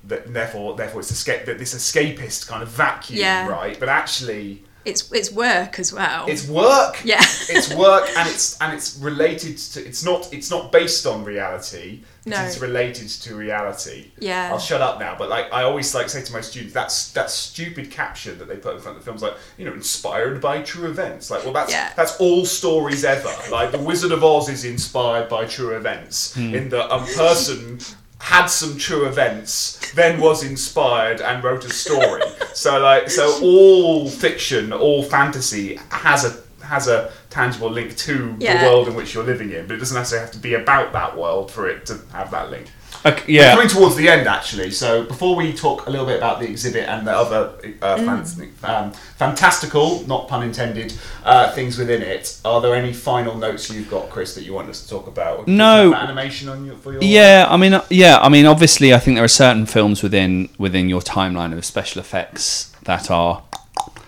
that 0.04 0.32
therefore 0.32 0.76
therefore 0.76 1.00
it's 1.00 1.10
escape 1.10 1.46
that 1.46 1.58
this 1.58 1.74
escapist 1.74 2.46
kind 2.46 2.62
of 2.62 2.68
vacuum, 2.68 3.18
Yeah. 3.20 3.48
right? 3.48 3.78
But 3.80 3.88
actually, 3.88 4.64
It's 4.84 5.10
it's 5.12 5.32
work 5.32 5.78
as 5.78 5.92
well. 5.92 6.26
it's 6.28 6.46
work. 6.48 7.00
Yeah. 7.04 7.20
it's 7.48 7.74
work 7.74 8.08
and 8.16 8.28
it's 8.28 8.60
and 8.60 8.72
it's 8.74 8.98
related 8.98 9.56
to. 9.58 9.84
It's 9.86 10.04
not 10.04 10.32
it's 10.32 10.50
not 10.50 10.70
based 10.72 11.06
on 11.06 11.24
reality. 11.24 12.02
No. 12.26 12.40
It's 12.42 12.58
related 12.58 13.08
to 13.08 13.36
reality. 13.36 14.10
Yeah. 14.18 14.50
I'll 14.50 14.58
shut 14.58 14.80
up 14.80 14.98
now. 14.98 15.14
But 15.18 15.28
like 15.28 15.52
I 15.52 15.62
always 15.64 15.94
like 15.94 16.08
say 16.08 16.22
to 16.22 16.32
my 16.32 16.40
students, 16.40 16.72
that's 16.74 17.12
that 17.12 17.30
stupid 17.30 17.90
caption 17.90 18.38
that 18.38 18.48
they 18.48 18.56
put 18.56 18.74
in 18.74 18.80
front 18.80 18.96
of 18.96 19.04
the 19.04 19.06
films, 19.06 19.22
like 19.22 19.34
you 19.58 19.64
know, 19.66 19.72
inspired 19.74 20.40
by 20.40 20.62
true 20.62 20.88
events. 20.88 21.30
Like, 21.30 21.44
well, 21.44 21.52
that's 21.52 21.70
Yeah. 21.72 21.92
that's 21.96 22.16
all 22.18 22.44
stories 22.44 23.04
ever. 23.04 23.30
Like 23.50 23.72
the 23.72 23.78
Wizard 23.78 24.12
of 24.12 24.24
Oz 24.24 24.48
is 24.48 24.64
inspired 24.64 25.28
by 25.28 25.44
true 25.44 25.76
events. 25.76 26.34
Hmm. 26.34 26.54
In 26.54 26.68
that 26.70 26.90
a 26.94 27.00
person 27.14 27.78
had 28.24 28.46
some 28.46 28.78
true 28.78 29.06
events, 29.06 29.78
then 29.92 30.18
was 30.18 30.42
inspired 30.42 31.20
and 31.20 31.44
wrote 31.44 31.64
a 31.66 31.70
story. 31.70 32.22
so 32.54 32.78
like, 32.80 33.10
so 33.10 33.38
all 33.42 34.08
fiction, 34.08 34.72
all 34.72 35.02
fantasy 35.02 35.76
has 35.90 36.24
a 36.24 36.42
has 36.64 36.88
a 36.88 37.12
tangible 37.28 37.70
link 37.70 37.94
to 37.94 38.34
Yeah. 38.38 38.62
the 38.62 38.66
world 38.70 38.88
in 38.88 38.94
which 38.94 39.12
you're 39.12 39.24
living 39.24 39.50
in, 39.52 39.66
but 39.66 39.74
it 39.74 39.78
doesn't 39.80 39.94
necessarily 39.94 40.24
have 40.26 40.32
to 40.32 40.38
be 40.40 40.54
about 40.54 40.94
that 40.94 41.18
world 41.18 41.50
for 41.50 41.68
it 41.68 41.84
to 41.86 41.98
have 42.12 42.30
that 42.30 42.50
link. 42.50 42.68
Okay, 43.06 43.24
We're 43.26 43.42
yeah. 43.42 43.54
coming 43.54 43.68
towards 43.68 43.96
the 43.96 44.08
end, 44.08 44.26
actually. 44.26 44.70
So 44.70 45.04
before 45.04 45.36
we 45.36 45.52
talk 45.52 45.86
a 45.86 45.90
little 45.90 46.06
bit 46.06 46.16
about 46.16 46.40
the 46.40 46.48
exhibit 46.48 46.88
and 46.88 47.06
the 47.06 47.12
other 47.12 47.52
uh, 47.82 47.96
fan- 47.96 48.52
um, 48.64 48.92
fantastical, 48.92 50.06
not 50.06 50.28
pun 50.28 50.42
intended, 50.42 50.94
uh, 51.24 51.52
things 51.52 51.76
within 51.78 52.02
it, 52.02 52.40
are 52.44 52.60
there 52.60 52.74
any 52.74 52.92
final 52.92 53.36
notes 53.36 53.70
you've 53.70 53.90
got, 53.90 54.08
Chris, 54.10 54.34
that 54.34 54.44
you 54.44 54.52
want 54.54 54.68
us 54.68 54.82
to 54.82 54.88
talk 54.88 55.06
about? 55.06 55.46
No. 55.46 55.88
About 55.88 56.04
animation 56.04 56.48
on 56.48 56.64
your 56.64 56.76
for 56.76 56.92
your 56.92 57.02
Yeah, 57.02 57.46
I 57.48 57.56
mean, 57.56 57.74
uh, 57.74 57.84
yeah, 57.90 58.18
I 58.18 58.28
mean, 58.28 58.46
obviously, 58.46 58.94
I 58.94 58.98
think 58.98 59.16
there 59.16 59.24
are 59.24 59.28
certain 59.28 59.66
films 59.66 60.02
within 60.02 60.48
within 60.58 60.88
your 60.88 61.00
timeline 61.00 61.56
of 61.56 61.64
special 61.64 62.00
effects 62.00 62.72
that 62.84 63.10
are, 63.10 63.42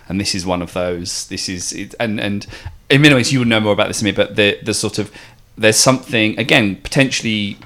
and 0.08 0.20
this 0.20 0.34
is 0.34 0.46
one 0.46 0.62
of 0.62 0.72
those. 0.72 1.26
This 1.28 1.48
is, 1.48 1.72
it, 1.72 1.94
and 2.00 2.18
and 2.20 2.46
in 2.88 3.02
many 3.02 3.14
ways, 3.14 3.32
you 3.32 3.40
would 3.40 3.48
know 3.48 3.60
more 3.60 3.72
about 3.72 3.88
this 3.88 4.00
than 4.00 4.06
me, 4.06 4.12
but 4.12 4.36
the 4.36 4.58
the 4.62 4.74
sort 4.74 4.98
of 4.98 5.10
there's 5.58 5.78
something 5.78 6.38
again 6.38 6.76
potentially. 6.76 7.58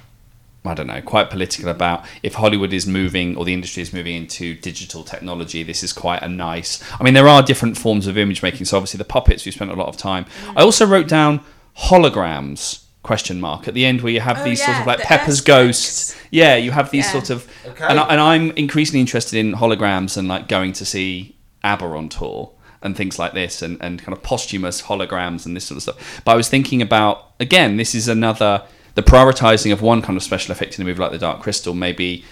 I 0.64 0.74
don't 0.74 0.88
know, 0.88 1.00
quite 1.00 1.30
political 1.30 1.64
mm-hmm. 1.64 1.76
about 1.76 2.04
if 2.22 2.34
Hollywood 2.34 2.72
is 2.72 2.86
moving 2.86 3.36
or 3.36 3.44
the 3.44 3.54
industry 3.54 3.82
is 3.82 3.92
moving 3.92 4.14
into 4.14 4.54
digital 4.56 5.04
technology. 5.04 5.62
This 5.62 5.82
is 5.82 5.92
quite 5.92 6.22
a 6.22 6.28
nice. 6.28 6.82
I 7.00 7.02
mean, 7.02 7.14
there 7.14 7.28
are 7.28 7.42
different 7.42 7.78
forms 7.78 8.06
of 8.06 8.18
image 8.18 8.42
making. 8.42 8.66
So 8.66 8.76
obviously, 8.76 8.98
the 8.98 9.04
puppets 9.04 9.46
we 9.46 9.52
spent 9.52 9.70
a 9.70 9.74
lot 9.74 9.88
of 9.88 9.96
time. 9.96 10.24
Mm-hmm. 10.24 10.58
I 10.58 10.62
also 10.62 10.86
wrote 10.86 11.08
down 11.08 11.40
holograms 11.78 12.84
question 13.02 13.40
mark 13.40 13.66
at 13.66 13.72
the 13.72 13.86
end 13.86 14.02
where 14.02 14.12
you 14.12 14.20
have 14.20 14.40
Oh, 14.40 14.44
these 14.44 14.62
sort 14.62 14.78
of 14.78 14.86
like 14.86 14.98
the 14.98 15.04
Pepper's 15.04 15.40
Earth 15.40 15.46
Ghost. 15.46 16.16
Yeah, 16.30 16.56
you 16.56 16.70
have 16.70 16.90
these 16.90 17.06
Yeah. 17.06 17.12
sort 17.12 17.30
of, 17.30 17.50
Okay. 17.66 17.86
and, 17.88 17.98
I, 17.98 18.02
and 18.08 18.20
I'm 18.20 18.50
increasingly 18.52 19.00
interested 19.00 19.38
in 19.38 19.54
holograms 19.54 20.16
and 20.16 20.28
like 20.28 20.48
going 20.48 20.74
to 20.74 20.84
see 20.84 21.36
ABBA 21.64 21.86
on 21.86 22.08
tour 22.11 22.52
and 22.82 22.96
things 22.96 23.18
like 23.18 23.32
this 23.32 23.62
and, 23.62 23.78
and 23.80 24.02
kind 24.02 24.16
of 24.16 24.22
posthumous 24.22 24.82
holograms 24.82 25.46
and 25.46 25.56
this 25.56 25.64
sort 25.64 25.76
of 25.76 25.82
stuff. 25.82 26.22
But 26.24 26.32
I 26.32 26.36
was 26.36 26.48
thinking 26.48 26.82
about 26.82 27.32
again, 27.40 27.78
this 27.78 27.94
is 27.94 28.06
another 28.06 28.64
the 28.95 29.03
prioritizing 29.03 29.72
of 29.72 29.82
one 29.82 30.03
kind 30.03 30.16
of 30.16 30.22
special 30.22 30.53
effect 30.53 30.78
in 30.78 30.82
a 30.82 30.84
movie 30.84 31.01
like 31.01 31.12
The 31.12 31.18
Dark 31.18 31.41
Crystal 31.41 31.74
maybe 31.74 32.24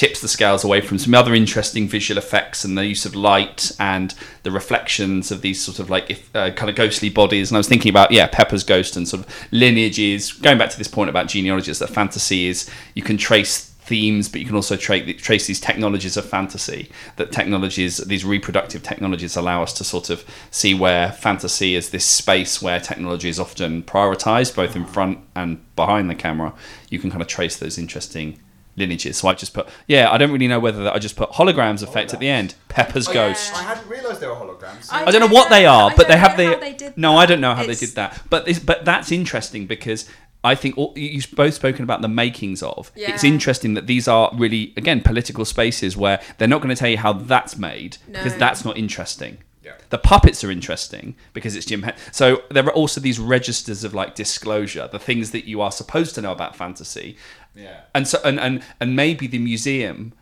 tips 0.00 0.22
the 0.22 0.28
scales 0.28 0.64
away 0.64 0.80
from 0.80 0.98
some 0.98 1.14
other 1.14 1.34
interesting 1.34 1.86
visual 1.86 2.16
effects 2.16 2.64
and 2.64 2.78
the 2.78 2.86
use 2.86 3.04
of 3.04 3.14
light 3.14 3.70
and 3.78 4.14
the 4.44 4.50
reflections 4.50 5.30
of 5.30 5.42
these 5.42 5.62
sort 5.62 5.78
of 5.78 5.90
like 5.90 6.08
if, 6.10 6.34
uh, 6.34 6.50
kind 6.52 6.70
of 6.70 6.76
ghostly 6.76 7.10
bodies. 7.10 7.50
And 7.50 7.56
I 7.56 7.58
was 7.58 7.68
thinking 7.68 7.90
about 7.90 8.10
yeah, 8.10 8.26
Pepper's 8.26 8.64
ghost 8.64 8.96
and 8.96 9.06
sort 9.06 9.26
of 9.26 9.48
lineages. 9.50 10.32
Going 10.32 10.56
back 10.56 10.70
to 10.70 10.78
this 10.78 10.88
point 10.88 11.10
about 11.10 11.28
genealogies, 11.28 11.80
that 11.80 11.90
fantasy 11.90 12.46
is 12.46 12.70
you 12.94 13.02
can 13.02 13.18
trace 13.18 13.69
themes, 13.90 14.28
but 14.28 14.40
you 14.40 14.46
can 14.46 14.54
also 14.54 14.76
tra- 14.76 15.12
trace 15.14 15.46
these 15.48 15.60
technologies 15.60 16.16
of 16.16 16.24
fantasy. 16.24 16.88
That 17.16 17.32
technologies, 17.32 17.96
these 17.98 18.24
reproductive 18.24 18.82
technologies, 18.84 19.36
allow 19.36 19.62
us 19.64 19.72
to 19.74 19.84
sort 19.84 20.08
of 20.10 20.24
see 20.50 20.72
where 20.74 21.10
fantasy 21.12 21.74
is 21.74 21.90
this 21.90 22.04
space 22.06 22.62
where 22.62 22.78
technology 22.80 23.28
is 23.28 23.40
often 23.40 23.82
prioritized, 23.82 24.54
both 24.54 24.76
in 24.76 24.86
front 24.86 25.18
and 25.34 25.58
behind 25.74 26.08
the 26.08 26.14
camera. 26.14 26.54
You 26.88 26.98
can 27.00 27.10
kind 27.10 27.20
of 27.20 27.28
trace 27.28 27.56
those 27.58 27.76
interesting 27.78 28.38
lineages. 28.76 29.16
So 29.18 29.26
I 29.28 29.34
just 29.34 29.52
put, 29.52 29.68
yeah, 29.88 30.08
I 30.12 30.16
don't 30.16 30.30
really 30.30 30.46
know 30.46 30.60
whether 30.60 30.84
that 30.84 30.94
I 30.94 30.98
just 31.00 31.16
put 31.16 31.30
holograms 31.30 31.82
effect 31.82 32.14
at 32.14 32.20
the 32.20 32.28
end. 32.28 32.54
Pepper's 32.68 33.08
Oh, 33.08 33.12
ghost. 33.12 33.52
I 33.54 33.62
hadn't 33.64 33.88
realised 33.88 34.20
there 34.20 34.30
were 34.30 34.36
holograms. 34.36 34.88
I- 34.92 35.02
I 35.02 35.10
don't 35.10 35.14
know 35.20 35.26
don't 35.26 35.32
what 35.32 35.50
they 35.50 35.66
are, 35.66 35.90
I 35.90 35.94
but 35.96 36.06
they 36.06 36.14
don't 36.14 36.20
have 36.26 36.38
know 36.38 36.44
the. 36.44 36.54
how 36.54 36.60
they 36.60 36.72
did 36.74 36.96
no, 36.96 37.16
I 37.16 37.26
don't 37.26 37.40
know 37.40 37.54
how 37.56 37.66
they 37.66 37.74
did 37.74 37.94
that. 37.96 38.22
But 38.30 38.44
this, 38.46 38.60
but 38.60 38.84
that's 38.84 39.10
interesting 39.10 39.66
because 39.66 40.08
I 40.42 40.54
think 40.54 40.78
all, 40.78 40.92
you- 40.96 41.08
you've 41.10 41.30
both 41.32 41.54
spoken 41.54 41.82
about 41.84 42.00
the 42.02 42.08
makings 42.08 42.62
of. 42.62 42.90
It's 42.96 43.24
interesting 43.24 43.74
that 43.74 43.86
these 43.86 44.08
are 44.08 44.30
really 44.34 44.72
again 44.76 45.00
political 45.02 45.44
spaces 45.44 45.96
where 45.96 46.20
they're 46.38 46.48
not 46.48 46.60
going 46.62 46.74
to 46.74 46.78
tell 46.78 46.88
you 46.88 46.98
how 46.98 47.12
that's 47.12 47.56
made 47.58 47.98
because 48.06 48.36
that's 48.36 48.64
not 48.64 48.76
interesting. 48.78 49.38
Yeah. 49.62 49.72
The 49.90 49.98
puppets 49.98 50.42
are 50.42 50.50
interesting 50.50 51.14
because 51.34 51.54
it's 51.54 51.66
Jim. 51.66 51.82
Hen- 51.82 51.94
so 52.12 52.42
there 52.50 52.64
are 52.64 52.72
also 52.72 53.00
these 53.00 53.18
registers 53.18 53.84
of 53.84 53.92
like 53.92 54.14
disclosure, 54.14 54.88
the 54.90 54.98
things 54.98 55.32
that 55.32 55.44
you 55.44 55.60
are 55.60 55.70
supposed 55.70 56.14
to 56.14 56.22
know 56.22 56.32
about 56.32 56.56
fantasy, 56.56 57.16
Yeah. 57.54 57.80
and 57.94 58.08
so 58.08 58.18
and 58.24 58.40
and, 58.40 58.62
and 58.80 58.96
maybe 58.96 59.26
the 59.26 59.38
museum 59.38 60.14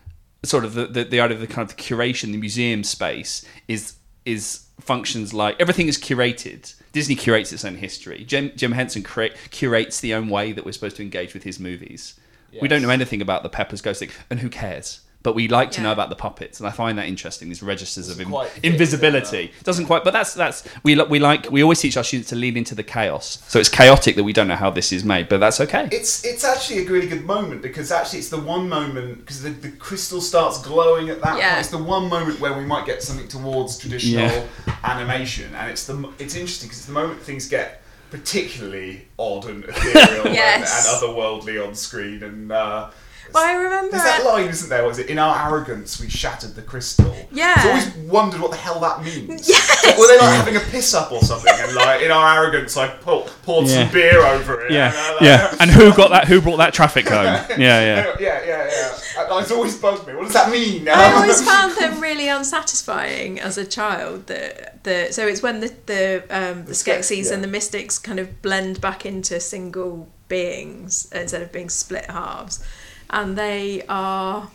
sort 0.43 0.65
of 0.65 0.73
the, 0.73 0.85
the, 0.87 1.03
the 1.05 1.19
idea 1.21 1.35
of 1.35 1.41
the 1.41 1.47
kind 1.47 1.69
of 1.69 1.75
the 1.75 1.81
curation 1.81 2.31
the 2.33 2.37
museum 2.37 2.83
space 2.83 3.45
is 3.69 3.95
is 4.25 4.65
functions 4.81 5.33
like 5.33 5.55
everything 5.59 5.87
is 5.87 5.97
curated 5.97 6.75
disney 6.91 7.15
curates 7.15 7.51
its 7.53 7.65
own 7.65 7.75
history. 7.75 8.23
Jim, 8.25 8.51
jim 8.55 8.71
henson 8.73 9.03
cura- 9.03 9.35
curates 9.51 9.99
the 9.99 10.13
own 10.13 10.29
way 10.29 10.51
that 10.51 10.65
we're 10.65 10.71
supposed 10.71 10.95
to 10.97 11.03
engage 11.03 11.33
with 11.33 11.43
his 11.43 11.59
movies. 11.59 12.15
We 12.61 12.67
don't 12.67 12.81
know 12.81 12.89
anything 12.89 13.21
about 13.21 13.43
the 13.43 13.49
peppers 13.49 13.81
ghost 13.81 13.99
thing 13.99 14.09
and 14.29 14.39
who 14.39 14.49
cares 14.49 15.01
but 15.21 15.35
we 15.35 15.49
like 15.49 15.69
to 15.69 15.81
know 15.81 15.91
about 15.91 16.09
the 16.09 16.15
puppets 16.15 16.59
and 16.61 16.67
i 16.67 16.71
find 16.71 16.97
that 16.97 17.05
interesting 17.05 17.49
these 17.49 17.61
registers 17.61 18.07
of 18.07 18.15
Doesn't 18.17 18.25
in- 18.27 18.31
quite 18.31 18.49
fit, 18.49 18.63
invisibility 18.63 19.51
doesn't 19.63 19.85
quite 19.85 20.03
but 20.05 20.11
that's 20.13 20.33
that's 20.33 20.63
we, 20.83 20.95
we 21.03 21.19
like 21.19 21.51
we 21.51 21.61
always 21.61 21.79
teach 21.81 21.97
our 21.97 22.03
students 22.05 22.29
to 22.29 22.35
lean 22.37 22.55
into 22.55 22.73
the 22.73 22.83
chaos 22.83 23.43
so 23.47 23.59
it's 23.59 23.67
chaotic 23.69 24.15
that 24.15 24.23
we 24.23 24.31
don't 24.31 24.47
know 24.47 24.55
how 24.55 24.69
this 24.69 24.93
is 24.93 25.03
made 25.03 25.27
but 25.27 25.39
that's 25.39 25.59
okay 25.59 25.89
It's 25.91 26.23
it's 26.23 26.43
actually 26.45 26.85
a 26.85 26.89
really 26.89 27.07
good 27.07 27.25
moment 27.25 27.61
because 27.61 27.91
actually 27.91 28.19
it's 28.19 28.29
the 28.29 28.39
one 28.39 28.69
moment 28.69 29.19
because 29.19 29.41
the, 29.43 29.49
the 29.49 29.71
crystal 29.71 30.21
starts 30.21 30.61
glowing 30.61 31.09
at 31.09 31.21
that 31.21 31.37
Yeah. 31.37 31.49
point. 31.49 31.59
It's 31.59 31.69
the 31.69 31.83
one 31.83 32.07
moment 32.09 32.39
where 32.39 32.57
we 32.57 32.63
might 32.65 32.85
get 32.85 33.03
something 33.03 33.27
towards 33.27 33.77
traditional 33.77 34.23
Yeah. 34.25 34.45
animation, 34.83 35.53
and 35.55 35.69
it's 35.69 35.85
the 35.85 35.95
it's 36.17 36.35
interesting 36.35 36.67
because 36.69 36.79
it's 36.79 36.87
the 36.87 36.93
moment 36.93 37.19
things 37.21 37.47
get 37.47 37.81
particularly 38.11 39.07
odd 39.17 39.45
and 39.45 39.63
ethereal 39.65 40.33
Yes. 40.33 40.69
and, 41.03 41.03
and 41.03 41.15
otherworldly 41.17 41.65
on 41.67 41.75
screen. 41.75 42.23
And 42.23 42.51
uh, 42.51 42.89
Well, 43.33 43.43
I 43.45 43.53
remember 43.63 43.91
There's 43.91 44.03
that 44.03 44.25
line, 44.25 44.47
isn't 44.47 44.69
there? 44.69 44.83
Was 44.85 44.99
it 44.99 45.07
in 45.07 45.19
our 45.19 45.49
arrogance 45.51 45.99
we 45.99 46.09
shattered 46.09 46.55
the 46.55 46.61
crystal? 46.61 47.15
Yeah. 47.31 47.53
I've 47.57 47.65
always 47.67 47.95
wondered 48.11 48.41
what 48.41 48.51
the 48.51 48.57
hell 48.57 48.79
that 48.79 49.03
means. 49.03 49.47
Were 49.97 50.07
they 50.07 50.17
like 50.17 50.35
having 50.35 50.55
a 50.55 50.59
piss 50.59 50.93
up 50.93 51.11
or 51.11 51.21
something? 51.21 51.53
And 51.55 51.73
like 51.75 52.01
in 52.01 52.11
our 52.11 52.35
arrogance, 52.43 52.75
I 52.77 52.87
pou- 52.87 53.25
poured 53.43 53.67
Yeah. 53.67 53.83
some 53.85 53.93
beer 53.93 54.19
over 54.25 54.65
it. 54.65 54.71
Yeah, 54.71 54.87
and, 54.87 55.15
uh, 55.15 55.17
yeah. 55.21 55.55
And 55.59 55.71
who 55.71 55.93
got 55.93 56.09
that? 56.11 56.27
Who 56.27 56.41
brought 56.41 56.57
that 56.57 56.73
traffic 56.73 57.07
home? 57.07 57.25
Yeah, 57.49 57.55
yeah. 57.57 58.15
yeah, 58.19 58.45
yeah, 58.45 58.69
yeah. 58.71 58.99
And 59.19 59.41
It's 59.41 59.51
always 59.51 59.77
bugged 59.77 60.07
me. 60.07 60.15
What 60.15 60.23
does 60.23 60.33
that 60.33 60.49
mean? 60.51 60.87
I 60.87 61.13
always 61.13 61.41
found 61.41 61.75
them 61.77 61.99
really 61.99 62.29
unsatisfying 62.29 63.39
as 63.39 63.57
a 63.57 63.65
child. 63.65 64.27
The 64.27 64.71
the 64.83 65.07
so 65.11 65.27
it's 65.27 65.41
when 65.41 65.59
the 65.59 65.73
the 65.85 66.23
um, 66.29 66.59
the, 66.65 66.69
The 66.69 66.73
Skeksis 66.73 67.25
yeah. 67.27 67.33
and 67.33 67.43
the 67.43 67.47
Mystics 67.47 67.99
kind 67.99 68.19
of 68.19 68.41
blend 68.41 68.79
back 68.81 69.05
into 69.05 69.39
single 69.39 70.07
beings 70.27 71.09
instead 71.11 71.41
of 71.41 71.51
being 71.51 71.69
split 71.69 72.05
halves, 72.09 72.63
and 73.09 73.37
they 73.37 73.83
are 73.89 74.49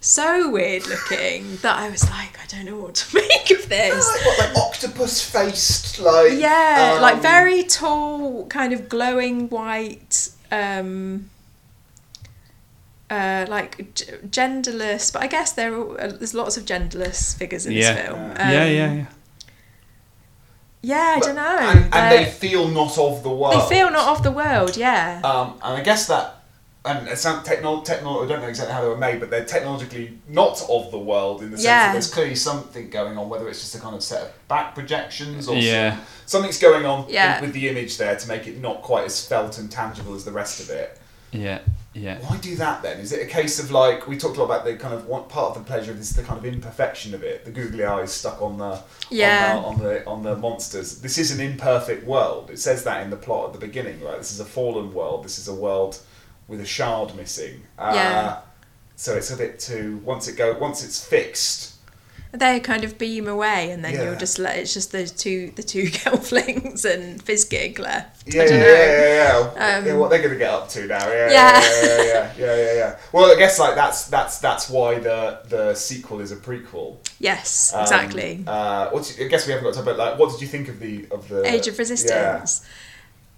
so 0.00 0.50
weird 0.50 0.86
looking 0.86 1.56
that 1.62 1.76
I 1.78 1.88
was 1.90 2.08
like, 2.10 2.38
I 2.42 2.46
don't 2.48 2.64
know 2.66 2.76
what 2.76 2.94
to 2.96 3.16
make 3.28 3.50
of 3.50 3.68
this. 3.68 3.94
like 4.16 4.26
what, 4.26 4.38
like 4.38 4.56
octopus 4.56 5.22
faced, 5.28 5.98
like 5.98 6.32
Yeah, 6.38 6.92
um, 6.96 7.02
like 7.02 7.20
very 7.22 7.64
tall, 7.64 8.46
kind 8.46 8.72
of 8.72 8.88
glowing 8.88 9.48
white, 9.48 10.28
um, 10.52 11.30
uh, 13.10 13.46
like 13.48 13.94
g- 13.94 14.04
genderless. 14.28 15.12
But 15.12 15.22
I 15.22 15.26
guess 15.28 15.52
there 15.52 15.74
are, 15.74 16.00
uh, 16.00 16.08
there's 16.08 16.34
lots 16.34 16.56
of 16.56 16.64
genderless 16.64 17.36
figures 17.36 17.66
in 17.66 17.72
Yeah. 17.72 17.92
this 17.94 18.04
film. 18.06 18.20
Yeah. 18.20 18.30
Um, 18.32 18.52
yeah, 18.52 18.64
yeah, 18.66 18.92
yeah. 18.94 19.06
Yeah, 20.82 21.14
I 21.16 21.18
but- 21.18 21.26
don't 21.26 21.36
know. 21.36 21.58
And, 21.58 21.78
and 21.84 21.92
They're- 21.92 22.24
they 22.26 22.30
feel 22.30 22.68
not 22.68 22.96
of 22.98 23.22
the 23.22 23.30
world. 23.30 23.54
they 23.54 23.74
feel 23.76 23.90
not 23.90 24.08
of 24.08 24.22
the 24.22 24.30
world. 24.30 24.76
Yeah. 24.76 25.20
Um, 25.24 25.54
and 25.62 25.78
I 25.78 25.82
guess 25.82 26.06
that, 26.06 26.35
and 26.86 27.08
it's 27.08 27.24
not 27.24 27.44
techno, 27.44 27.80
techno, 27.82 28.24
I 28.24 28.26
don't 28.28 28.40
know 28.40 28.48
exactly 28.48 28.72
how 28.74 28.82
they 28.82 28.88
were 28.88 28.96
made, 28.96 29.20
but 29.20 29.28
they're 29.30 29.44
technologically 29.44 30.18
not 30.28 30.62
of 30.70 30.90
the 30.90 30.98
world 30.98 31.42
in 31.42 31.50
the 31.50 31.56
sense 31.56 31.64
Yeah. 31.66 31.86
that 31.88 31.92
there's 31.92 32.10
clearly 32.12 32.34
something 32.36 32.88
going 32.90 33.18
on, 33.18 33.28
whether 33.28 33.48
it's 33.48 33.60
just 33.60 33.74
a 33.74 33.78
kind 33.80 33.94
of 33.96 34.02
set 34.02 34.22
of 34.22 34.48
back 34.48 34.74
projections 34.74 35.48
or 35.48 35.56
Yeah. 35.56 35.96
some- 35.96 36.00
something's 36.26 36.58
going 36.58 36.86
on 36.86 37.06
Yeah. 37.08 37.40
with 37.40 37.52
the 37.52 37.68
image 37.68 37.96
there 37.98 38.16
to 38.16 38.28
make 38.28 38.46
it 38.46 38.58
not 38.60 38.82
quite 38.82 39.04
as 39.04 39.24
felt 39.24 39.58
and 39.58 39.70
tangible 39.70 40.14
as 40.14 40.24
the 40.24 40.32
rest 40.32 40.60
of 40.60 40.70
it. 40.70 40.98
Yeah, 41.32 41.58
yeah. 41.92 42.18
Why 42.20 42.36
do 42.36 42.54
that 42.56 42.82
then? 42.82 42.98
Is 43.00 43.12
it 43.12 43.20
a 43.20 43.26
case 43.26 43.58
of 43.58 43.70
like 43.70 44.06
we 44.06 44.16
talked 44.16 44.36
a 44.36 44.40
lot 44.42 44.46
about 44.46 44.64
the 44.64 44.76
kind 44.76 44.94
of 44.94 45.06
one 45.06 45.24
part 45.24 45.56
of 45.56 45.62
the 45.64 45.68
pleasure 45.70 45.90
of 45.90 45.98
this 45.98 46.10
the 46.10 46.22
kind 46.22 46.38
of 46.38 46.46
imperfection 46.46 47.14
of 47.14 47.22
it, 47.24 47.44
the 47.44 47.50
googly 47.50 47.84
eyes 47.84 48.12
stuck 48.12 48.40
on 48.40 48.56
the 48.58 48.78
Yeah. 49.10 49.60
on, 49.62 49.78
the, 49.78 49.88
on 49.88 49.94
the 49.94 50.06
on 50.06 50.22
the 50.22 50.36
monsters. 50.36 51.00
This 51.00 51.18
is 51.18 51.30
an 51.32 51.40
imperfect 51.40 52.06
world. 52.06 52.48
It 52.50 52.58
says 52.60 52.84
that 52.84 53.02
in 53.02 53.10
the 53.10 53.16
plot 53.16 53.46
at 53.48 53.52
the 53.54 53.58
beginning, 53.66 54.00
right? 54.02 54.16
This 54.16 54.30
is 54.30 54.40
a 54.40 54.44
fallen 54.46 54.94
world. 54.94 55.24
This 55.24 55.38
is 55.38 55.48
a 55.48 55.54
world 55.54 55.98
with 56.48 56.60
a 56.60 56.66
shard 56.66 57.14
missing. 57.16 57.62
Uh, 57.78 57.92
Yeah. 57.94 58.36
So 58.96 59.14
it's 59.14 59.30
a 59.30 59.36
bit 59.36 59.60
too 59.60 60.00
once 60.04 60.26
it 60.28 60.36
go 60.36 60.56
once 60.58 60.82
it's 60.84 61.04
fixed. 61.04 61.74
they 62.32 62.60
kind 62.60 62.84
of 62.84 62.98
beam 62.98 63.28
away, 63.28 63.70
and 63.70 63.82
then 63.84 63.94
Yeah. 63.94 64.02
you're 64.04 64.16
just 64.16 64.38
let 64.38 64.56
it's 64.58 64.74
just 64.74 64.92
the 64.92 65.06
two 65.06 65.52
the 65.56 65.62
two 65.62 65.84
gelflings 65.98 66.84
and 66.84 67.22
Fizzgig 67.24 67.78
left. 67.78 68.26
Yeah, 68.26 68.44
yeah, 68.44 68.50
yeah, 68.50 68.62
yeah, 68.62 69.54
yeah. 69.56 69.76
Um, 69.78 69.86
yeah. 69.86 69.94
What 69.94 70.10
they're 70.10 70.22
gonna 70.22 70.36
get 70.36 70.50
up 70.50 70.68
to 70.70 70.86
now? 70.86 71.06
Yeah, 71.08 71.30
Yeah. 71.30 71.60
yeah, 71.60 71.60
yeah, 71.82 72.02
yeah, 72.04 72.32
yeah, 72.38 72.56
yeah, 72.56 72.72
yeah. 72.74 72.96
Well, 73.12 73.30
I 73.30 73.38
guess 73.38 73.58
like 73.58 73.74
that's 73.74 74.04
that's 74.08 74.38
that's 74.38 74.68
why 74.68 74.98
the 74.98 75.40
the 75.48 75.74
sequel 75.74 76.20
is 76.20 76.32
a 76.32 76.36
prequel. 76.36 76.96
Yes, 77.18 77.72
Um, 77.74 77.82
exactly. 77.82 78.44
Uh, 78.46 78.90
what's, 78.90 79.18
I 79.18 79.24
guess 79.28 79.46
we 79.46 79.52
haven't 79.52 79.64
got 79.66 79.74
to 79.74 79.80
about 79.80 79.96
like 79.98 80.18
what 80.18 80.30
did 80.32 80.40
you 80.42 80.48
think 80.48 80.68
of 80.68 80.78
the 80.80 81.06
of 81.10 81.28
the 81.28 81.42
Age 81.46 81.68
of 81.68 81.78
Resistance. 81.78 82.62
Yeah. 82.62 82.68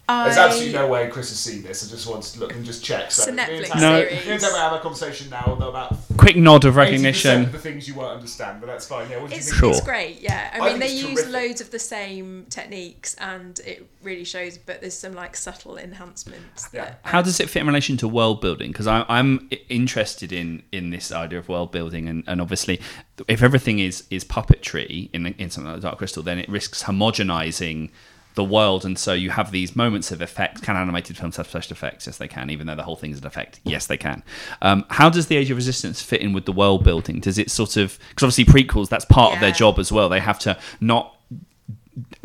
There's 0.08 0.38
absolutely 0.38 0.72
no 0.72 0.88
way 0.88 1.06
Chris 1.08 1.28
has 1.28 1.38
seen 1.38 1.62
this. 1.62 1.86
I 1.86 1.90
just 1.90 2.06
wanted 2.08 2.32
to 2.32 2.40
look 2.40 2.54
and 2.54 2.64
just 2.64 2.82
check. 2.82 3.10
So 3.10 3.22
It's 3.24 3.28
a 3.28 3.32
Netflix 3.32 3.66
Tanya- 3.68 3.80
No. 3.90 4.00
Me 4.00 4.08
and 4.10 4.22
series. 4.24 4.42
Tanya 4.42 4.58
have 4.58 4.72
a 4.72 4.78
conversation 4.80 5.28
now 5.28 5.58
about 5.60 5.96
Quick 6.16 6.36
nod 6.36 6.64
of 6.64 6.76
recognition. 6.76 7.42
of 7.42 7.52
the 7.52 7.58
things 7.58 7.86
you 7.86 7.94
won't 7.94 8.14
understand, 8.14 8.60
but 8.60 8.66
that's 8.68 8.86
fine. 8.86 9.10
Yeah, 9.10 9.18
what 9.18 9.28
do 9.28 9.34
you 9.34 9.38
It's, 9.38 9.48
think? 9.50 9.58
Sure. 9.60 9.70
it's 9.70 9.80
great, 9.82 10.20
yeah. 10.22 10.50
I, 10.54 10.58
I 10.60 10.70
mean, 10.70 10.80
they 10.80 10.88
use 10.88 11.14
terrific. 11.14 11.32
loads 11.32 11.60
of 11.60 11.70
the 11.70 11.78
same 11.78 12.46
techniques, 12.48 13.14
and 13.16 13.60
it 13.66 13.86
really 14.02 14.24
shows. 14.24 14.56
But 14.56 14.80
there's 14.80 14.94
some 14.94 15.12
like 15.12 15.36
subtle 15.36 15.76
enhancements. 15.76 16.68
Yeah. 16.72 16.86
That, 16.86 17.00
How 17.02 17.20
does 17.20 17.38
it 17.38 17.50
fit 17.50 17.60
in 17.60 17.66
relation 17.66 17.96
to 17.98 18.08
world 18.08 18.40
building? 18.40 18.72
Because 18.72 18.86
I'm 18.86 19.48
i- 19.52 19.60
interested 19.68 20.32
in 20.32 20.62
in 20.72 20.88
this 20.90 21.12
idea 21.12 21.38
of 21.38 21.48
world 21.50 21.70
building, 21.70 22.08
and, 22.08 22.24
and 22.26 22.40
obviously, 22.40 22.80
if 23.28 23.42
everything 23.42 23.78
is 23.78 24.04
is 24.10 24.24
puppetry 24.24 25.10
in 25.12 25.26
in 25.26 25.50
something 25.50 25.70
like 25.72 25.82
Dark 25.82 25.98
Crystal, 25.98 26.22
then 26.22 26.38
it 26.38 26.48
risks 26.48 26.84
homogenizing 26.84 27.90
the 28.38 28.44
world, 28.44 28.84
and 28.86 28.96
so 28.96 29.12
you 29.12 29.30
have 29.30 29.50
these 29.50 29.74
moments 29.74 30.10
of 30.12 30.22
effect. 30.22 30.62
Can 30.62 30.76
animated 30.76 31.18
films 31.18 31.36
have 31.36 31.48
special 31.48 31.72
effects? 31.72 32.06
Yes, 32.06 32.18
they 32.18 32.28
can. 32.28 32.48
Even 32.48 32.68
though 32.68 32.76
the 32.76 32.84
whole 32.84 32.96
thing 32.96 33.10
is 33.10 33.18
an 33.18 33.26
effect, 33.26 33.60
yes, 33.64 33.86
they 33.88 33.98
can. 33.98 34.22
Um, 34.62 34.86
how 34.90 35.10
does 35.10 35.26
the 35.26 35.36
Age 35.36 35.50
of 35.50 35.56
Resistance 35.56 36.00
fit 36.00 36.20
in 36.20 36.32
with 36.32 36.46
the 36.46 36.52
world 36.52 36.84
building? 36.84 37.18
Does 37.20 37.36
it 37.36 37.50
sort 37.50 37.76
of 37.76 37.98
because 38.10 38.22
obviously 38.22 38.44
prequels 38.46 38.88
that's 38.88 39.04
part 39.04 39.34
of 39.34 39.40
their 39.40 39.50
job 39.50 39.78
as 39.78 39.90
well. 39.90 40.08
They 40.08 40.20
have 40.20 40.38
to 40.40 40.56
not 40.80 41.16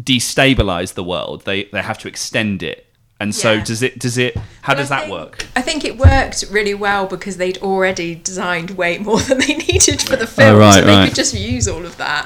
destabilize 0.01 0.93
the 0.93 1.03
world. 1.03 1.45
They 1.45 1.65
they 1.65 1.81
have 1.81 1.97
to 1.99 2.07
extend 2.07 2.61
it. 2.61 2.87
And 3.23 3.33
so 3.33 3.53
Yeah. 3.53 3.63
does 3.63 3.81
it 3.81 3.97
does 3.97 4.17
it 4.17 4.35
how 4.61 4.73
But 4.73 4.79
does 4.81 4.91
I 4.91 4.95
that 4.95 5.01
think- 5.07 5.11
work? 5.19 5.45
I 5.55 5.61
think 5.61 5.85
it 5.85 5.97
worked 5.97 6.43
really 6.51 6.73
well 6.73 7.05
because 7.07 7.37
they'd 7.37 7.57
already 7.59 8.15
designed 8.15 8.71
way 8.71 8.97
more 8.97 9.19
than 9.27 9.37
they 9.39 9.55
needed 9.55 10.01
for 10.01 10.15
the 10.17 10.27
film, 10.27 10.55
Oh, 10.55 10.59
right, 10.59 10.75
so 10.75 10.81
they 10.81 10.87
right. 10.97 11.07
could 11.07 11.15
just 11.15 11.33
use 11.33 11.67
all 11.67 11.85
of 11.85 11.95
that. 11.97 12.25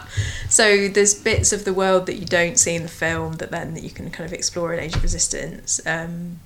So 0.49 0.87
there's 0.87 1.13
bits 1.13 1.53
of 1.53 1.65
the 1.65 1.73
world 1.73 2.05
that 2.07 2.15
you 2.15 2.25
don't 2.25 2.57
see 2.57 2.73
in 2.75 2.81
the 2.83 2.95
film 3.05 3.33
that 3.33 3.51
then 3.51 3.73
that 3.75 3.83
you 3.83 3.91
can 3.91 4.09
kind 4.09 4.25
of 4.29 4.33
explore 4.33 4.73
in 4.73 4.79
Age 4.79 4.95
of 4.95 5.03
Resistance, 5.03 5.79
um, 5.85 6.39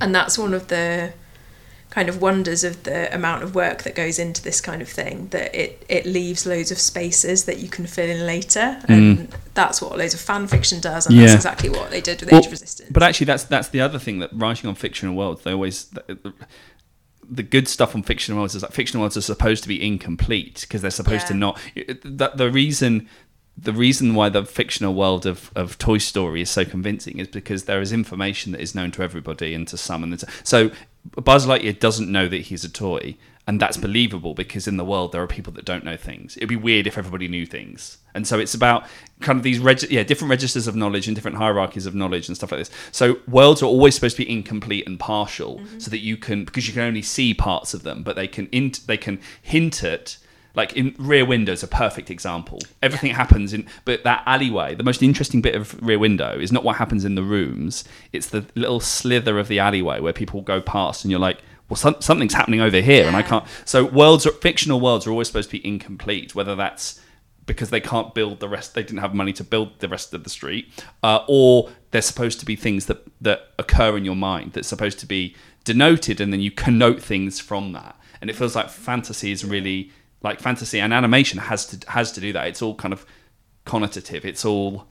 and 0.00 0.14
that's 0.14 0.38
one 0.38 0.54
of 0.54 0.68
the 0.68 1.12
kind 1.96 2.10
of 2.10 2.20
wonders 2.20 2.62
of 2.62 2.82
the 2.82 3.12
amount 3.14 3.42
of 3.42 3.54
work 3.54 3.82
that 3.84 3.94
goes 3.94 4.18
into 4.18 4.42
this 4.42 4.60
kind 4.60 4.82
of 4.82 4.88
thing 4.88 5.28
that 5.28 5.54
it 5.54 5.82
it 5.88 6.04
leaves 6.04 6.44
loads 6.44 6.70
of 6.70 6.78
spaces 6.78 7.46
that 7.46 7.58
you 7.58 7.68
can 7.70 7.86
fill 7.86 8.10
in 8.10 8.26
later 8.26 8.78
and 8.86 9.34
that's 9.54 9.80
what 9.80 9.96
loads 9.96 10.12
of 10.12 10.20
fan 10.20 10.46
fiction 10.46 10.78
does 10.78 11.06
and 11.06 11.14
Mm. 11.14 11.20
Yeah. 11.20 11.26
that's 11.28 11.36
exactly 11.36 11.70
what 11.70 11.90
they 11.90 12.02
did 12.02 12.20
with 12.20 12.30
Well, 12.30 12.40
Age 12.40 12.46
of 12.46 12.52
Resistance 12.52 12.90
But 12.92 13.02
actually, 13.02 13.24
that's 13.24 13.44
that's 13.44 13.68
the 13.70 13.80
other 13.80 13.98
thing 13.98 14.18
that 14.18 14.30
writing 14.34 14.68
on 14.68 14.74
fictional 14.74 15.14
worlds, 15.14 15.42
they 15.42 15.52
always 15.52 15.86
the, 15.86 16.34
the 17.38 17.42
good 17.42 17.66
stuff 17.66 17.94
on 17.94 18.02
fictional 18.02 18.38
worlds 18.40 18.54
is 18.54 18.60
that 18.60 18.74
fictional 18.74 19.00
worlds 19.00 19.16
are 19.16 19.22
supposed 19.22 19.62
to 19.62 19.68
be 19.68 19.78
incomplete 19.84 20.60
because 20.60 20.82
they're 20.82 20.90
supposed 20.90 21.26
to 21.28 21.34
not. 21.34 21.58
That 22.04 22.36
the 22.36 22.50
reason. 22.50 23.08
The 23.58 23.72
reason 23.72 24.14
why 24.14 24.28
the 24.28 24.44
fictional 24.44 24.92
world 24.92 25.24
of, 25.24 25.50
of 25.56 25.78
Toy 25.78 25.96
Story 25.96 26.42
is 26.42 26.50
so 26.50 26.62
convincing 26.66 27.18
is 27.18 27.26
because 27.26 27.64
there 27.64 27.80
is 27.80 27.90
information 27.90 28.52
that 28.52 28.60
is 28.60 28.74
known 28.74 28.90
to 28.90 29.02
everybody 29.02 29.54
and 29.54 29.66
to 29.68 29.78
some. 29.78 30.02
And 30.04 30.22
so 30.44 30.70
Buzz 31.12 31.46
Lightyear 31.46 31.78
doesn't 31.78 32.10
know 32.10 32.28
that 32.28 32.42
he's 32.42 32.64
a 32.64 32.68
toy, 32.68 33.16
and 33.46 33.60
that's 33.60 33.76
believable 33.76 34.34
because 34.34 34.66
in 34.66 34.76
the 34.76 34.84
world 34.84 35.12
there 35.12 35.22
are 35.22 35.26
people 35.26 35.52
that 35.52 35.64
don't 35.64 35.84
know 35.84 35.96
things. 35.96 36.36
It'd 36.36 36.48
be 36.48 36.56
weird 36.56 36.86
if 36.86 36.98
everybody 36.98 37.28
knew 37.28 37.46
things, 37.46 37.98
and 38.14 38.26
so 38.26 38.38
it's 38.38 38.54
about 38.54 38.86
kind 39.20 39.38
of 39.38 39.42
these 39.42 39.58
reg- 39.58 39.90
yeah 39.90 40.02
different 40.02 40.30
registers 40.30 40.66
of 40.66 40.74
knowledge 40.74 41.06
and 41.06 41.14
different 41.14 41.36
hierarchies 41.36 41.86
of 41.86 41.94
knowledge 41.94 42.28
and 42.28 42.36
stuff 42.36 42.50
like 42.50 42.60
this. 42.60 42.70
So 42.92 43.20
worlds 43.28 43.62
are 43.62 43.66
always 43.66 43.94
supposed 43.94 44.16
to 44.16 44.24
be 44.24 44.30
incomplete 44.30 44.86
and 44.86 44.98
partial, 44.98 45.58
mm-hmm. 45.58 45.78
so 45.78 45.90
that 45.90 45.98
you 46.00 46.16
can 46.16 46.44
because 46.44 46.66
you 46.66 46.72
can 46.72 46.82
only 46.82 47.02
see 47.02 47.34
parts 47.34 47.74
of 47.74 47.82
them, 47.82 48.02
but 48.02 48.16
they 48.16 48.28
can 48.28 48.48
int- 48.52 48.86
they 48.86 48.96
can 48.96 49.20
hint 49.40 49.84
at. 49.84 50.18
Like 50.56 50.72
in 50.72 50.94
Rear 50.98 51.26
Window 51.26 51.52
is 51.52 51.62
a 51.62 51.68
perfect 51.68 52.10
example. 52.10 52.58
Everything 52.82 53.12
happens 53.12 53.52
in, 53.52 53.66
but 53.84 54.02
that 54.04 54.22
alleyway, 54.24 54.74
the 54.74 54.82
most 54.82 55.02
interesting 55.02 55.42
bit 55.42 55.54
of 55.54 55.80
Rear 55.82 55.98
Window 55.98 56.38
is 56.38 56.50
not 56.50 56.64
what 56.64 56.76
happens 56.76 57.04
in 57.04 57.14
the 57.14 57.22
rooms. 57.22 57.84
It's 58.12 58.30
the 58.30 58.46
little 58.54 58.80
slither 58.80 59.38
of 59.38 59.48
the 59.48 59.58
alleyway 59.58 60.00
where 60.00 60.14
people 60.14 60.40
go 60.40 60.62
past, 60.62 61.04
and 61.04 61.10
you're 61.10 61.20
like, 61.20 61.42
well, 61.68 61.76
some, 61.76 61.96
something's 62.00 62.32
happening 62.32 62.60
over 62.60 62.80
here, 62.80 63.06
and 63.06 63.14
I 63.14 63.22
can't. 63.22 63.44
So 63.64 63.84
worlds, 63.84 64.26
are, 64.26 64.32
fictional 64.32 64.80
worlds, 64.80 65.06
are 65.06 65.10
always 65.10 65.26
supposed 65.26 65.50
to 65.50 65.58
be 65.58 65.66
incomplete. 65.66 66.34
Whether 66.34 66.54
that's 66.54 67.00
because 67.44 67.70
they 67.70 67.80
can't 67.80 68.14
build 68.14 68.40
the 68.40 68.48
rest, 68.48 68.74
they 68.74 68.82
didn't 68.82 69.00
have 69.00 69.14
money 69.14 69.32
to 69.34 69.44
build 69.44 69.78
the 69.80 69.88
rest 69.88 70.14
of 70.14 70.24
the 70.24 70.30
street, 70.30 70.68
uh, 71.02 71.20
or 71.28 71.68
they're 71.90 72.02
supposed 72.02 72.40
to 72.40 72.46
be 72.46 72.56
things 72.56 72.86
that 72.86 73.06
that 73.20 73.48
occur 73.58 73.96
in 73.96 74.04
your 74.06 74.16
mind 74.16 74.52
that's 74.54 74.68
supposed 74.68 74.98
to 75.00 75.06
be 75.06 75.36
denoted, 75.64 76.18
and 76.20 76.32
then 76.32 76.40
you 76.40 76.50
connote 76.50 77.02
things 77.02 77.40
from 77.40 77.72
that. 77.72 77.98
And 78.22 78.30
it 78.30 78.36
feels 78.36 78.56
like 78.56 78.70
fantasy 78.70 79.32
is 79.32 79.44
really 79.44 79.92
like 80.26 80.40
fantasy 80.40 80.78
and 80.80 80.92
animation 80.92 81.38
has 81.38 81.66
to 81.66 81.90
has 81.90 82.12
to 82.12 82.20
do 82.20 82.32
that. 82.34 82.46
It's 82.48 82.60
all 82.62 82.74
kind 82.74 82.92
of 82.92 83.06
connotative. 83.64 84.24
It's 84.24 84.44
all 84.44 84.86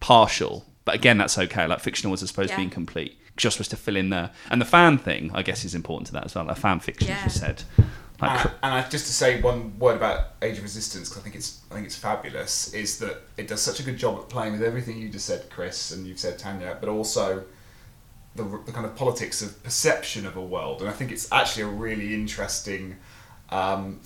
partial. 0.00 0.66
But 0.84 0.94
again, 0.96 1.16
that's 1.18 1.38
okay. 1.38 1.66
Like 1.66 1.80
fictional 1.80 2.10
was 2.10 2.20
supposed 2.20 2.50
to 2.50 2.56
be 2.56 2.62
Yeah. 2.62 2.68
incomplete. 2.70 3.18
Just 3.36 3.56
supposed 3.56 3.70
to 3.70 3.76
fill 3.76 3.96
in 3.96 4.10
there. 4.10 4.30
And 4.50 4.60
the 4.60 4.64
fan 4.66 4.98
thing, 4.98 5.30
I 5.32 5.42
guess, 5.42 5.64
is 5.64 5.74
important 5.74 6.06
to 6.08 6.12
that 6.14 6.24
as 6.24 6.34
well. 6.34 6.44
Like 6.44 6.56
fan 6.58 6.80
fiction, 6.80 7.10
as 7.10 7.24
you 7.24 7.30
said. 7.30 7.62
Like, 8.20 8.44
And, 8.44 8.50
and 8.64 8.74
I, 8.74 8.88
just 8.88 9.06
to 9.06 9.12
say 9.12 9.40
one 9.40 9.78
word 9.78 9.96
about 9.96 10.18
Age 10.42 10.58
of 10.58 10.64
Resistance, 10.64 11.08
because 11.08 11.20
I 11.22 11.24
think 11.24 11.36
it's 11.36 11.60
I 11.70 11.74
think 11.74 11.86
it's 11.86 11.96
fabulous, 11.96 12.74
is 12.74 12.98
that 12.98 13.22
it 13.36 13.46
does 13.48 13.60
such 13.62 13.80
a 13.80 13.82
good 13.82 13.96
job 13.96 14.18
at 14.18 14.28
playing 14.28 14.52
with 14.52 14.62
everything 14.62 14.98
you 14.98 15.08
just 15.08 15.26
said, 15.26 15.48
Chris, 15.50 15.92
and 15.92 16.06
you've 16.06 16.18
said 16.18 16.38
Tanya, 16.38 16.76
but 16.80 16.88
also 16.88 17.44
the, 18.34 18.44
the 18.66 18.72
kind 18.72 18.86
of 18.86 18.94
politics 18.96 19.40
of 19.42 19.62
perception 19.62 20.26
of 20.26 20.36
a 20.36 20.42
world. 20.42 20.80
And 20.80 20.88
I 20.90 20.92
think 20.92 21.10
it's 21.12 21.30
actually 21.32 21.64
a 21.64 21.74
really 21.86 22.12
interesting 22.14 22.96
um, 23.50 24.00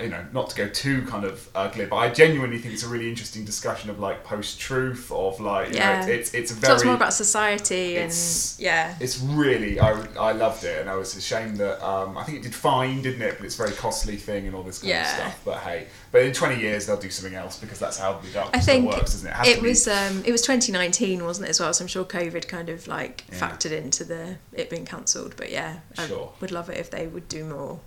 you 0.00 0.08
know, 0.08 0.24
not 0.32 0.50
to 0.50 0.56
go 0.56 0.68
too 0.68 1.02
kind 1.02 1.24
of 1.24 1.48
ugly, 1.54 1.86
but 1.86 1.96
I 1.96 2.10
genuinely 2.10 2.58
think 2.58 2.74
it's 2.74 2.82
a 2.82 2.88
really 2.88 3.08
interesting 3.08 3.44
discussion 3.44 3.90
of 3.90 3.98
like 3.98 4.24
post-truth, 4.24 5.10
of 5.12 5.40
like, 5.40 5.70
you 5.70 5.76
Yeah. 5.76 6.00
know, 6.00 6.12
it's, 6.12 6.32
it's, 6.34 6.34
it's 6.34 6.50
a 6.52 6.54
Talks 6.66 6.82
very, 6.82 6.86
more 6.86 6.96
about 6.96 7.12
society 7.12 7.96
and 7.96 8.06
it's- 8.06 8.56
yeah. 8.58 8.94
it's 9.00 9.18
really, 9.20 9.78
I, 9.80 9.90
I 10.18 10.32
loved 10.32 10.64
it, 10.64 10.80
and 10.80 10.88
I 10.90 10.94
was 10.96 11.16
ashamed 11.16 11.56
that, 11.58 11.84
um, 11.86 12.16
I 12.18 12.24
think 12.24 12.38
it 12.38 12.42
did 12.42 12.54
fine, 12.54 13.02
didn't 13.02 13.22
it? 13.22 13.36
But 13.38 13.46
it's 13.46 13.54
a 13.54 13.62
very 13.64 13.72
costly 13.76 14.16
thing 14.16 14.46
and 14.46 14.54
all 14.54 14.62
this 14.62 14.78
kind 14.80 14.90
Yeah. 14.90 15.02
of 15.02 15.08
stuff. 15.16 15.40
But 15.44 15.58
hey, 15.58 15.86
but 16.12 16.22
in 16.22 16.32
20 16.32 16.60
years 16.60 16.86
they'll 16.86 16.96
do 16.96 17.10
something 17.10 17.34
else 17.36 17.58
because 17.58 17.78
that's 17.78 17.98
how 17.98 18.14
the 18.18 18.28
dark 18.30 18.50
I 18.54 18.60
think 18.60 18.90
works, 18.90 19.14
isn't 19.16 19.28
it? 19.28 19.34
has 19.34 19.48
it 19.48 19.62
was 19.62 19.86
um, 19.88 20.22
it 20.24 20.32
was 20.32 20.42
2019, 20.42 21.24
wasn't 21.24 21.46
it 21.46 21.50
as 21.50 21.60
well? 21.60 21.72
So 21.74 21.84
I'm 21.84 21.88
sure 21.88 22.04
COVID 22.04 22.48
kind 22.48 22.68
of 22.68 22.86
like 22.88 23.24
Yeah. 23.30 23.38
factored 23.38 23.72
into 23.72 24.04
the 24.04 24.36
it 24.52 24.70
being 24.70 24.84
cancelled. 24.86 25.34
But 25.36 25.50
yeah, 25.50 25.78
Sure. 26.06 26.32
I 26.34 26.40
would 26.40 26.50
love 26.52 26.68
it 26.70 26.78
if 26.78 26.90
they 26.90 27.06
would 27.06 27.28
do 27.28 27.44
more. 27.44 27.80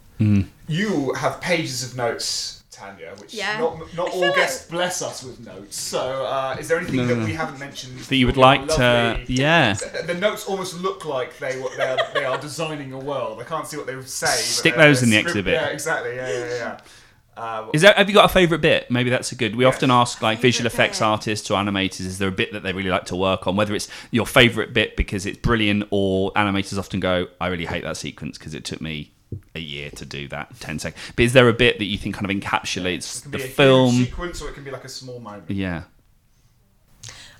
You 0.67 1.13
have 1.13 1.41
pages 1.41 1.83
of 1.83 1.97
notes, 1.97 2.63
Tanya, 2.71 3.13
which 3.17 3.33
Yeah. 3.33 3.59
not 3.59 3.93
not 3.95 4.09
all 4.11 4.21
feel 4.21 4.33
guests 4.33 4.69
bless 4.69 5.01
us 5.01 5.23
with 5.23 5.39
notes. 5.45 5.75
So, 5.79 6.25
uh, 6.25 6.55
is 6.59 6.67
there 6.69 6.77
anything 6.77 6.97
No, 6.97 7.07
that 7.07 7.15
no. 7.17 7.25
we 7.25 7.33
haven't 7.33 7.59
mentioned 7.59 7.99
That 7.99 8.15
you 8.15 8.25
would 8.27 8.35
from 8.35 8.41
your 8.41 8.47
like 8.47 8.67
to, 8.75 9.17
lovely- 9.19 9.35
yeah. 9.35 9.73
The 9.73 10.03
the 10.07 10.13
notes 10.13 10.45
almost 10.45 10.75
look 10.79 11.03
like 11.05 11.37
they 11.39 11.57
were- 11.59 11.75
they 11.75 11.83
are, 11.83 11.97
they 12.13 12.25
are 12.25 12.37
designing 12.37 12.93
a 12.93 12.99
world. 12.99 13.41
I 13.41 13.43
can't 13.43 13.67
see 13.67 13.77
what 13.77 13.85
they 13.87 13.95
would 13.95 14.09
say. 14.09 14.27
but 14.27 14.35
Stick 14.35 14.75
they're- 14.75 14.85
those 14.85 15.01
they're 15.01 15.05
in 15.07 15.09
the 15.11 15.17
script- 15.17 15.29
exhibit. 15.37 15.53
Yeah, 15.53 15.67
exactly. 15.67 16.15
Yeah, 16.15 16.29
yeah, 16.29 16.55
yeah. 16.55 16.77
Uh, 17.37 17.67
Is 17.73 17.81
there, 17.81 17.93
have 17.95 18.09
you 18.09 18.13
got 18.13 18.25
a 18.25 18.33
favourite 18.33 18.61
bit? 18.61 18.91
Maybe 18.91 19.09
that's 19.09 19.31
a 19.31 19.35
good. 19.35 19.55
We 19.55 19.63
Yes. 19.65 19.75
often 19.75 19.89
ask 19.89 20.21
like 20.21 20.39
visual 20.41 20.67
effects 20.67 20.99
bit. 20.99 21.05
artists 21.05 21.49
or 21.49 21.57
animators, 21.57 22.01
is 22.01 22.17
there 22.19 22.27
a 22.27 22.31
bit 22.31 22.51
that 22.53 22.61
they 22.61 22.73
really 22.73 22.89
like 22.89 23.05
to 23.05 23.15
work 23.15 23.47
on? 23.47 23.55
Whether 23.55 23.73
it's 23.73 23.87
your 24.11 24.25
favourite 24.27 24.73
bit 24.73 24.95
because 24.97 25.25
it's 25.25 25.37
brilliant, 25.39 25.85
or 25.91 26.31
animators 26.33 26.77
often 26.77 26.99
go, 26.99 27.27
I 27.39 27.47
really 27.47 27.65
hate 27.65 27.83
that 27.83 27.95
sequence 27.97 28.37
because 28.37 28.53
it 28.53 28.65
took 28.65 28.81
me 28.81 29.11
a 29.55 29.59
year 29.59 29.89
to 29.91 30.05
do 30.05 30.27
that, 30.29 30.59
10 30.59 30.79
seconds. 30.79 31.01
But 31.15 31.25
is 31.25 31.33
there 31.33 31.47
a 31.47 31.53
bit 31.53 31.77
that 31.79 31.85
you 31.85 31.97
think 31.97 32.15
kind 32.15 32.29
of 32.29 32.35
encapsulates 32.35 33.19
it 33.19 33.21
can 33.23 33.31
the 33.31 33.37
be 33.37 33.43
a 33.43 33.47
huge 33.47 33.55
film? 33.55 33.91
sequence, 33.91 34.41
or 34.41 34.49
it 34.49 34.53
can 34.53 34.63
be 34.63 34.71
like 34.71 34.85
a 34.85 34.89
small 34.89 35.19
moment. 35.19 35.49
Yeah. 35.49 35.83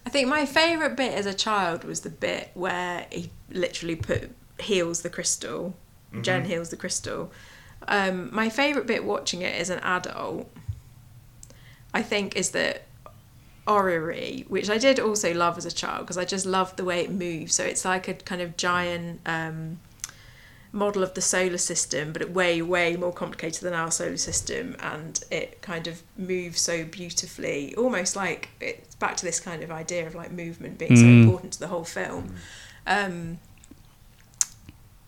I 0.05 0.09
think 0.09 0.27
my 0.27 0.45
favourite 0.45 0.95
bit 0.95 1.13
as 1.13 1.25
a 1.25 1.33
child 1.33 1.83
was 1.83 2.01
the 2.01 2.09
bit 2.09 2.51
where 2.53 3.05
he 3.11 3.29
literally 3.49 3.95
put 3.95 4.31
heals 4.59 5.01
the 5.01 5.09
crystal. 5.09 5.75
Mm-hmm. 6.11 6.21
Jen 6.21 6.45
heals 6.45 6.69
the 6.69 6.77
crystal. 6.77 7.31
Um, 7.87 8.33
my 8.33 8.49
favourite 8.49 8.87
bit 8.87 9.03
watching 9.03 9.41
it 9.41 9.59
as 9.59 9.69
an 9.69 9.79
adult, 9.79 10.49
I 11.93 12.01
think, 12.01 12.35
is 12.35 12.51
that 12.51 12.83
orrery, 13.67 14.45
which 14.47 14.69
I 14.69 14.77
did 14.77 14.99
also 14.99 15.33
love 15.33 15.57
as 15.57 15.65
a 15.65 15.71
child 15.71 16.01
because 16.01 16.17
I 16.17 16.25
just 16.25 16.45
loved 16.45 16.77
the 16.77 16.85
way 16.85 17.01
it 17.01 17.11
moves. 17.11 17.53
So 17.53 17.63
it's 17.63 17.85
like 17.85 18.07
a 18.07 18.13
kind 18.13 18.41
of 18.41 18.57
giant 18.57 19.21
um, 19.25 19.79
model 20.73 21.03
of 21.03 21.13
the 21.15 21.21
solar 21.21 21.57
system, 21.57 22.13
but 22.13 22.29
way, 22.29 22.61
way 22.61 22.95
more 22.95 23.11
complicated 23.11 23.61
than 23.61 23.73
our 23.73 23.91
solar 23.91 24.17
system, 24.17 24.75
and 24.79 25.23
it 25.29 25.61
kind 25.61 25.85
of 25.87 26.01
moves 26.17 26.61
so 26.61 26.85
beautifully, 26.85 27.75
almost 27.75 28.15
like 28.15 28.49
it's 28.61 28.95
back 28.95 29.17
to 29.17 29.25
this 29.25 29.39
kind 29.39 29.63
of 29.63 29.71
idea 29.71 30.07
of 30.07 30.15
like 30.15 30.31
movement 30.31 30.77
being 30.77 30.95
so 30.95 31.03
Mm. 31.03 31.23
important 31.23 31.53
to 31.53 31.59
the 31.59 31.67
whole 31.67 31.83
film. 31.83 32.35
Um, 32.87 33.39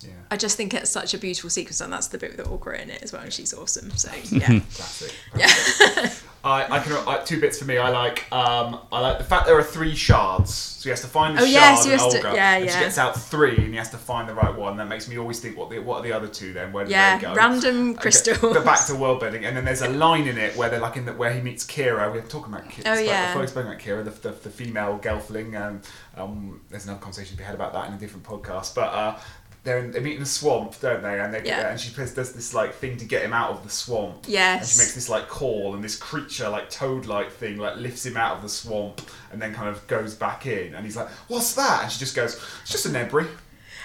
Yeah, 0.06 0.14
I 0.32 0.38
just 0.38 0.58
think 0.58 0.74
it's 0.74 0.90
such 0.92 1.14
a 1.14 1.18
beautiful 1.18 1.50
sequence, 1.50 1.82
and 1.82 1.92
that's 1.92 2.08
the 2.08 2.18
bit 2.18 2.38
with 2.38 2.46
Aughra 2.48 2.82
in 2.82 2.90
it 2.90 3.02
as 3.04 3.12
well, 3.14 3.22
and 3.22 3.32
she's 3.34 3.54
awesome. 3.54 3.92
So 3.92 4.12
yeah, 4.32 4.48
classic. 4.48 5.16
yeah, 5.36 5.48
I, 6.44 6.78
I 6.78 6.80
can 6.80 6.92
I, 7.08 7.24
two 7.24 7.40
bits 7.40 7.58
for 7.60 7.66
me. 7.66 7.78
I 7.78 7.90
like 7.90 8.32
um, 8.32 8.80
I 8.92 9.00
like 9.00 9.18
the 9.18 9.24
fact 9.24 9.46
there 9.46 9.58
are 9.58 9.64
three 9.64 9.96
shards. 9.96 10.54
So 10.54 10.90
he 10.90 10.90
has 10.90 11.00
to 11.02 11.08
find 11.08 11.38
the 11.38 11.44
Oh, 11.44 11.46
shard 11.46 11.54
yes, 11.54 11.86
you 11.86 11.92
and 11.94 12.02
have 12.02 12.12
to- 12.12 12.18
Aughra, 12.20 12.36
yeah, 12.36 12.58
and 12.58 12.70
she 12.70 12.78
gets 12.78 12.98
out 12.98 13.18
three, 13.18 13.56
and 13.56 13.68
he 13.70 13.76
has 13.76 13.90
to 13.92 13.98
find 13.98 14.28
the 14.28 14.34
right 14.34 14.54
one. 14.54 14.76
That 14.76 14.90
makes 14.90 15.08
me 15.08 15.18
always 15.18 15.40
think, 15.40 15.58
what 15.58 15.70
the, 15.70 15.80
what 15.80 16.00
are 16.00 16.04
the 16.04 16.12
other 16.12 16.28
two 16.28 16.52
then? 16.52 16.74
Where 16.74 16.84
do 16.84 16.92
yeah. 16.92 17.16
they 17.16 17.22
go? 17.22 17.34
Random 17.34 17.92
Okay, 17.92 18.02
crystals. 18.02 18.40
But 18.42 18.66
back 18.66 18.86
to 18.88 18.96
world 18.96 19.22
building, 19.22 19.46
and 19.46 19.56
then 19.56 19.64
there's 19.64 19.82
a 19.82 19.88
line 19.88 20.28
in 20.28 20.38
it 20.38 20.58
where 20.58 20.70
they're 20.70 20.82
like 20.82 20.98
in 20.98 21.06
the, 21.06 21.14
where 21.14 21.32
he 21.32 21.40
meets 21.40 21.66
Kira. 21.66 22.12
We 22.12 22.20
were 22.20 22.28
talking 22.28 22.54
about 22.54 22.68
Kira. 22.70 22.84
Oh, 22.88 23.00
yeah. 23.00 23.28
Before 23.28 23.42
we 23.44 23.48
spoke 23.48 23.66
about 23.66 23.80
Kira, 23.80 24.04
the, 24.04 24.12
the, 24.12 24.32
the 24.32 24.50
female 24.50 25.00
gelfling. 25.00 25.56
Um, 25.58 25.82
um, 26.16 26.62
there's 26.70 26.84
another 26.84 27.00
conversation 27.00 27.32
to 27.32 27.38
be 27.38 27.44
had 27.46 27.56
about 27.56 27.72
that 27.72 27.88
in 27.88 27.94
a 27.94 27.98
different 27.98 28.26
podcast. 28.26 28.76
But 28.76 28.94
uh, 28.94 29.18
they're 29.64 29.80
in, 29.80 29.92
they 29.92 30.00
meet 30.02 30.16
in 30.16 30.20
the 30.20 30.26
swamp, 30.26 30.80
don't 30.82 31.02
they? 31.02 31.20
And 31.20 31.34
they 31.34 31.42
Yeah. 31.44 31.70
and 31.70 31.80
she 31.80 31.92
does 31.94 32.14
this 32.14 32.54
like 32.54 32.76
thing 32.76 32.98
to 32.98 33.06
get 33.06 33.22
him 33.22 33.32
out 33.34 33.52
of 33.52 33.64
the 33.64 33.70
swamp. 33.70 34.26
Yes. 34.28 34.60
And 34.62 34.70
she 34.70 34.78
makes 34.80 34.94
this 34.96 35.10
like 35.10 35.30
call, 35.30 35.74
and 35.76 35.84
this 35.84 35.96
creature, 35.96 36.50
like 36.50 36.70
toad-like 36.70 37.32
thing, 37.32 37.58
like 37.58 37.78
lifts 37.78 38.06
him 38.06 38.18
out 38.18 38.36
of 38.38 38.42
the 38.44 38.50
swamp, 38.50 39.02
and 39.32 39.42
then 39.42 39.54
kind 39.54 39.70
of 39.70 39.86
goes 39.88 40.16
back 40.16 40.46
in. 40.46 40.76
And 40.76 40.86
he's 40.86 40.98
like, 40.98 41.10
"What's 41.30 41.54
that?" 41.56 41.84
And 41.84 41.92
she 41.92 42.00
just 42.00 42.16
goes, 42.16 42.36
"It's 42.64 42.72
just 42.72 42.86
a 42.86 42.90
nebri." 42.90 43.28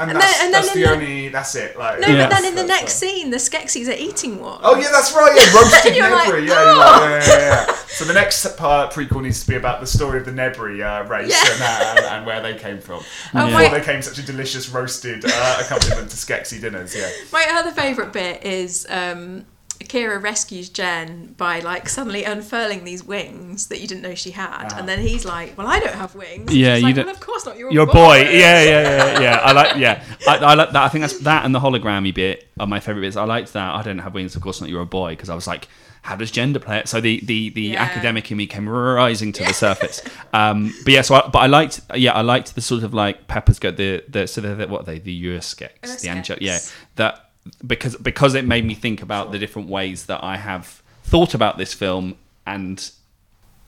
And, 0.01 0.11
And 0.13 0.21
that's, 0.21 0.37
then- 0.39 0.45
and 0.47 0.55
then 0.55 0.63
that's 0.63 0.75
the 0.75 0.81
the- 0.85 0.91
only. 0.93 1.29
That's 1.29 1.55
it. 1.57 1.77
Like, 1.79 2.01
No, 2.01 2.07
Yeah. 2.07 2.29
but 2.29 2.37
then 2.37 2.45
in 2.45 2.55
the 2.55 2.63
that's- 2.63 2.81
next 2.83 2.95
scene, 2.95 3.31
the 3.31 3.37
Skeksis 3.39 3.89
are 3.89 3.93
eating 3.99 4.39
one. 4.41 4.61
Oh 4.63 4.77
yeah, 4.77 4.89
that's 4.93 5.13
right. 5.13 5.33
Yeah, 5.37 5.53
roasted 5.61 5.97
You're 5.97 6.11
like, 6.11 6.29
Nebri. 6.29 6.47
yeah, 6.47 6.65
you're 6.65 6.77
like, 6.77 7.01
yeah, 7.27 7.39
yeah, 7.39 7.67
yeah. 7.67 7.75
So 7.89 8.05
the 8.05 8.13
next 8.15 8.57
part 8.57 8.93
prequel 8.93 9.23
needs 9.23 9.41
to 9.41 9.49
be 9.49 9.57
about 9.57 9.81
the 9.81 9.87
story 9.87 10.19
of 10.21 10.25
the 10.25 10.31
Nebri 10.31 10.81
uh, 10.85 11.05
race 11.09 11.31
Yeah. 11.31 11.53
and, 11.53 11.63
uh, 11.63 11.95
and, 11.97 12.07
and 12.19 12.27
where 12.27 12.41
they 12.41 12.55
came 12.55 12.79
from. 12.81 13.03
Oh, 13.35 13.47
Before 13.47 13.69
they 13.77 13.85
came 13.85 14.01
such 14.03 14.19
a 14.19 14.23
delicious 14.23 14.69
roasted 14.69 15.25
uh, 15.27 15.59
accompaniment 15.61 16.11
to 16.11 16.17
Skexy 16.17 16.61
dinners. 16.61 16.95
Yeah. 16.95 17.11
My 17.33 17.45
other 17.51 17.73
favourite 17.73 18.13
bit 18.13 18.45
is 18.45 18.87
um, 18.89 19.47
Kira 19.89 20.23
rescues 20.23 20.69
Jen 20.69 21.35
by 21.37 21.61
like 21.61 21.89
suddenly 21.89 22.25
unfurling 22.25 22.85
these 22.85 23.03
wings 23.03 23.67
that 23.69 23.81
you 23.81 23.87
didn't 23.89 24.03
know 24.03 24.15
she 24.15 24.31
had, 24.33 24.67
Uh-huh. 24.67 24.77
and 24.79 24.89
then 24.89 25.01
he's 25.01 25.25
like, 25.25 25.57
"Well, 25.59 25.67
I 25.67 25.81
don't 25.81 25.95
have 25.95 26.15
wings." 26.15 26.55
Yeah, 26.55 26.75
she's 26.75 26.83
you 26.83 26.87
like, 26.89 26.95
don't- 26.97 27.07
Well, 27.07 27.15
of 27.15 27.21
course 27.21 27.47
not. 27.47 27.57
You're 27.59 27.71
a 27.71 27.73
Your 27.75 27.87
boy. 27.87 27.93
boy, 27.95 28.17
yeah, 28.31 28.63
yeah, 28.63 28.83
yeah, 28.83 29.21
yeah. 29.21 29.37
I 29.43 29.53
like, 29.53 29.77
yeah, 29.77 30.03
I, 30.29 30.37
I 30.37 30.55
like 30.55 30.71
that. 30.73 30.83
I 30.85 30.89
think 30.89 31.03
that's 31.03 31.19
that 31.21 31.45
and 31.45 31.55
the 31.55 31.61
hologrammy 31.61 32.15
bit 32.15 32.49
are 32.61 32.67
my 32.67 32.81
favourite 32.81 33.07
bits. 33.07 33.17
I 33.17 33.25
liked 33.25 33.53
that. 33.55 33.75
I 33.75 33.83
don't 33.83 33.99
have 33.99 34.15
wings, 34.15 34.37
of 34.37 34.43
course 34.43 34.61
not. 34.61 34.71
You're 34.71 34.83
a 34.83 34.87
boy 34.87 35.11
because 35.13 35.31
I 35.31 35.35
was 35.35 35.47
like, 35.47 35.69
how 36.03 36.17
does 36.17 36.31
gender 36.31 36.59
play 36.61 36.79
it? 36.79 36.89
So 36.89 37.01
the 37.01 37.21
the 37.25 37.51
the 37.51 37.63
Yeah. 37.63 37.83
academic 37.83 38.31
in 38.31 38.37
me 38.37 38.47
came 38.47 38.69
rising 38.69 39.33
to 39.33 39.45
the 39.45 39.53
surface. 39.55 40.01
Um, 40.33 40.75
but 40.85 40.93
yeah, 40.93 41.01
so 41.03 41.15
I, 41.17 41.29
but 41.29 41.39
I 41.39 41.47
liked, 41.47 41.81
yeah, 41.95 42.13
I 42.13 42.21
liked 42.21 42.55
the 42.55 42.61
sort 42.61 42.83
of 42.83 42.93
like 42.93 43.27
Pepper's 43.29 43.59
ghost 43.59 43.79
the 43.79 44.05
the 44.09 44.27
so 44.27 44.41
they're, 44.43 44.55
the- 44.55 44.69
what 44.69 44.83
are 44.83 44.85
they 44.85 44.99
the 44.99 45.25
urSkeks, 45.25 46.03
the 46.03 46.09
angel, 46.11 46.37
yeah, 46.41 46.59
that 46.97 47.28
because 47.67 47.97
because 47.97 48.35
it 48.35 48.45
made 48.45 48.65
me 48.65 48.75
think 48.75 49.03
about 49.03 49.33
the 49.33 49.39
different 49.39 49.69
ways 49.69 50.07
that 50.07 50.23
I 50.23 50.37
have 50.37 50.83
thought 51.05 51.35
about 51.35 51.59
this 51.59 51.75
film 51.75 52.17
and 52.47 52.91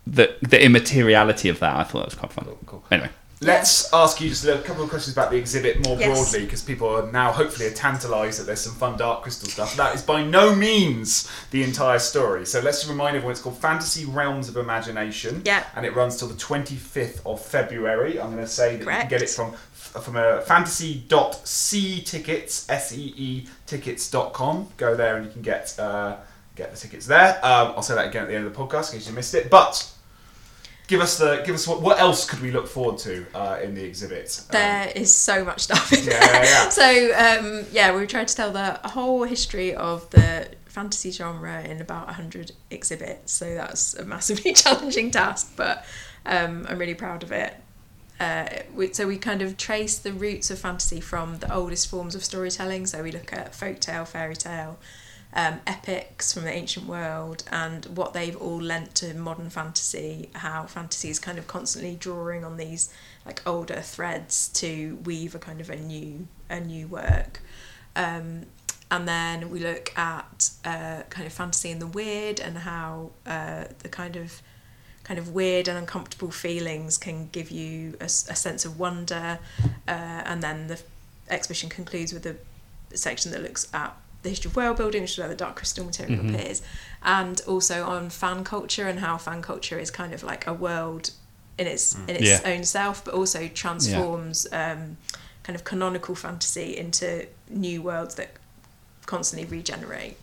the 0.07 0.35
the 0.43 0.63
immateriality 0.65 1.49
of 1.49 1.59
that. 1.61 1.77
I 1.77 1.85
thought 1.85 2.01
that 2.01 2.07
was 2.07 2.15
quite 2.15 2.33
fun. 2.33 2.47
cool. 2.67 2.85
Anyway. 2.91 3.11
Let's 3.43 3.91
ask 3.95 4.21
you 4.21 4.29
just 4.29 4.45
a 4.45 4.59
couple 4.59 4.83
of 4.85 4.91
questions 4.91 5.17
about 5.17 5.31
the 5.31 5.39
exhibit 5.39 5.83
more 5.87 5.97
Yes. 5.99 6.09
broadly, 6.31 6.45
because 6.45 6.61
people 6.61 6.87
are 6.95 7.11
now 7.11 7.33
hopefully 7.33 7.71
tantalised 7.71 8.39
that 8.39 8.45
there's 8.45 8.61
some 8.61 8.75
fun 8.75 8.99
Dark 8.99 9.23
Crystal 9.23 9.49
stuff. 9.49 9.75
That 9.77 9.95
is 9.95 10.03
by 10.03 10.23
no 10.23 10.55
means 10.55 11.27
the 11.51 11.63
entire 11.63 11.99
story. 12.01 12.45
So 12.45 12.61
let's 12.61 12.81
just 12.81 12.91
remind 12.91 13.17
everyone 13.17 13.33
it's 13.33 13.41
called 13.41 13.57
Fantasy 13.57 14.05
Realms 14.05 14.51
of 14.51 14.59
Imagination. 14.59 15.41
Yeah. 15.47 15.65
And 15.75 15.87
it 15.87 15.97
runs 15.97 16.19
till 16.19 16.29
the 16.29 16.35
25th 16.35 17.23
of 17.25 17.41
February. 17.43 18.21
I'm 18.21 18.31
going 18.31 18.45
to 18.45 18.47
say 18.47 18.77
that 18.77 18.85
you 18.85 18.91
can 18.91 19.09
get 19.09 19.23
it 19.23 19.31
from 19.31 19.55
from 19.91 20.17
a 20.17 20.41
fantasy.c 20.43 22.03
tickets, 22.03 22.69
S 22.69 22.93
E 22.97 23.15
E 23.17 23.47
tickets.com. 23.67 24.69
Go 24.77 24.95
there 24.95 25.17
and 25.17 25.27
you 25.27 25.33
can 25.33 25.43
get 25.43 25.75
uh, 25.79 26.17
get 26.57 26.71
the 26.73 26.77
tickets 26.77 27.07
there. 27.07 27.37
Um, 27.45 27.73
I'll 27.77 27.83
say 27.83 27.95
that 27.95 28.09
again 28.09 28.23
at 28.23 28.29
the 28.29 28.35
end 28.35 28.47
of 28.47 28.55
the 28.55 28.59
podcast 28.59 28.93
in 28.93 28.99
case 28.99 29.09
you 29.09 29.15
missed 29.15 29.35
it. 29.35 29.51
But 29.51 29.91
give 30.87 31.01
us 31.01 31.19
the 31.19 31.43
give 31.47 31.55
us 31.55 31.67
what 31.67 31.81
what 31.83 31.99
else 31.99 32.29
could 32.29 32.41
we 32.41 32.51
look 32.51 32.67
forward 32.67 32.99
to 32.99 33.25
uh, 33.35 33.59
in 33.63 33.75
the 33.75 33.85
exhibit? 33.85 34.41
Um, 34.41 34.47
There 34.53 34.93
is 34.95 35.15
so 35.15 35.45
much 35.45 35.61
stuff 35.63 35.93
in 35.93 36.05
Yeah, 36.05 36.19
there. 36.21 36.45
yeah, 36.45 36.65
yeah. 36.65 36.69
So 36.71 37.15
um, 37.61 37.67
yeah, 37.73 37.97
we 37.97 38.07
tried 38.07 38.29
to 38.29 38.35
tell 38.37 38.53
the 38.53 38.81
whole 38.91 39.25
history 39.25 39.75
of 39.75 40.09
the 40.11 40.49
fantasy 40.67 41.11
genre 41.11 41.63
in 41.63 41.81
about 41.81 42.07
100 42.07 42.53
exhibits. 42.71 43.33
So 43.33 43.55
that's 43.55 43.95
a 43.95 44.05
massively 44.05 44.53
challenging 44.63 45.11
task, 45.11 45.53
but 45.57 45.85
um, 46.27 46.65
I'm 46.69 46.79
really 46.79 46.95
proud 46.95 47.23
of 47.25 47.33
it. 47.33 47.55
Uh, 48.21 48.47
we, 48.75 48.93
so 48.93 49.07
we 49.07 49.17
kind 49.17 49.41
of 49.41 49.57
trace 49.57 49.99
the 49.99 50.13
roots 50.13 50.51
of 50.51 50.59
fantasy 50.59 51.01
from 51.01 51.39
the 51.39 51.53
oldest 51.53 51.89
forms 51.89 52.15
of 52.15 52.23
storytelling. 52.23 52.87
So 52.87 53.03
we 53.03 53.11
look 53.11 53.33
at 53.33 53.53
folktale, 53.53 54.07
fairy 54.07 54.37
tale, 54.37 54.79
um, 55.33 55.61
epics 55.67 56.33
from 56.35 56.45
the 56.45 56.53
ancient 56.53 56.87
world, 56.87 57.45
and 57.51 57.87
what 57.87 58.13
they've 58.13 58.37
all 58.37 58.61
lent 58.61 58.95
to 58.97 59.15
modern 59.15 59.49
fantasy. 59.49 60.29
How 60.35 60.65
fantasy 60.65 61.09
is 61.09 61.19
kind 61.19 61.39
of 61.39 61.47
constantly 61.47 61.97
drawing 61.97 62.45
on 62.45 62.59
these 62.59 62.93
like 63.25 63.41
older 63.47 63.81
threads 63.81 64.49
to 64.49 64.99
weave 65.05 65.35
a 65.35 65.39
kind 65.39 65.63
of 65.63 65.71
a 65.71 65.77
new 65.77 66.29
a 66.51 66.61
new 66.61 66.89
work. 66.89 67.41
Um, 67.97 68.47
and 68.91 69.09
then 69.09 69.51
we 69.51 69.61
look 69.61 69.97
at 69.97 70.51
uh, 70.65 71.03
kind 71.09 71.27
of 71.27 71.33
fantasy 71.33 71.71
and 71.71 71.81
the 71.81 71.87
weird 71.87 72.41
and 72.41 72.59
how 72.59 73.13
uh, 73.25 73.65
the 73.79 73.89
kind 73.89 74.17
of 74.17 74.43
kind 75.11 75.19
of 75.19 75.35
weird 75.35 75.67
and 75.67 75.77
uncomfortable 75.77 76.31
feelings 76.31 76.97
can 76.97 77.29
give 77.33 77.51
you 77.51 77.97
a 78.01 78.09
sense 78.09 78.65
of 78.65 78.79
wonder. 78.79 79.41
Uh, 79.89 79.91
and 80.31 80.41
then 80.41 80.69
the 80.69 80.81
exhibition 81.29 81.69
concludes 81.69 82.13
with 82.13 82.25
a 82.27 82.37
section 82.97 83.33
that 83.33 83.43
looks 83.43 83.67
at 83.75 83.93
the 84.23 84.29
history 84.29 84.49
of 84.51 84.55
world 84.55 84.77
building, 84.77 85.03
which 85.03 85.11
is 85.11 85.19
where 85.19 85.27
the 85.27 85.35
dark 85.35 85.57
crystal 85.57 85.85
material 85.85 86.23
Mhm. 86.23 86.33
appears, 86.37 86.63
and 87.03 87.41
also 87.49 87.85
on 87.85 88.09
fan 88.09 88.45
culture 88.45 88.87
and 88.87 89.01
how 89.01 89.19
fan 89.19 89.43
culture 89.43 89.81
is 89.81 89.91
kind 89.91 90.15
of 90.15 90.23
like 90.23 90.47
a 90.47 90.53
world 90.55 91.11
in 91.59 91.67
its 91.67 91.95
in 92.07 92.11
its 92.11 92.23
Yeah. 92.23 92.41
own 92.45 92.63
self, 92.63 93.05
but 93.05 93.13
also 93.13 93.49
transforms 93.49 94.47
um, 94.53 94.97
kind 95.43 95.57
of 95.57 95.65
canonical 95.65 96.15
fantasy 96.15 96.77
into 96.77 97.27
new 97.49 97.83
worlds 97.83 98.15
that 98.15 98.31
constantly 99.07 99.45
regenerate. 99.59 100.17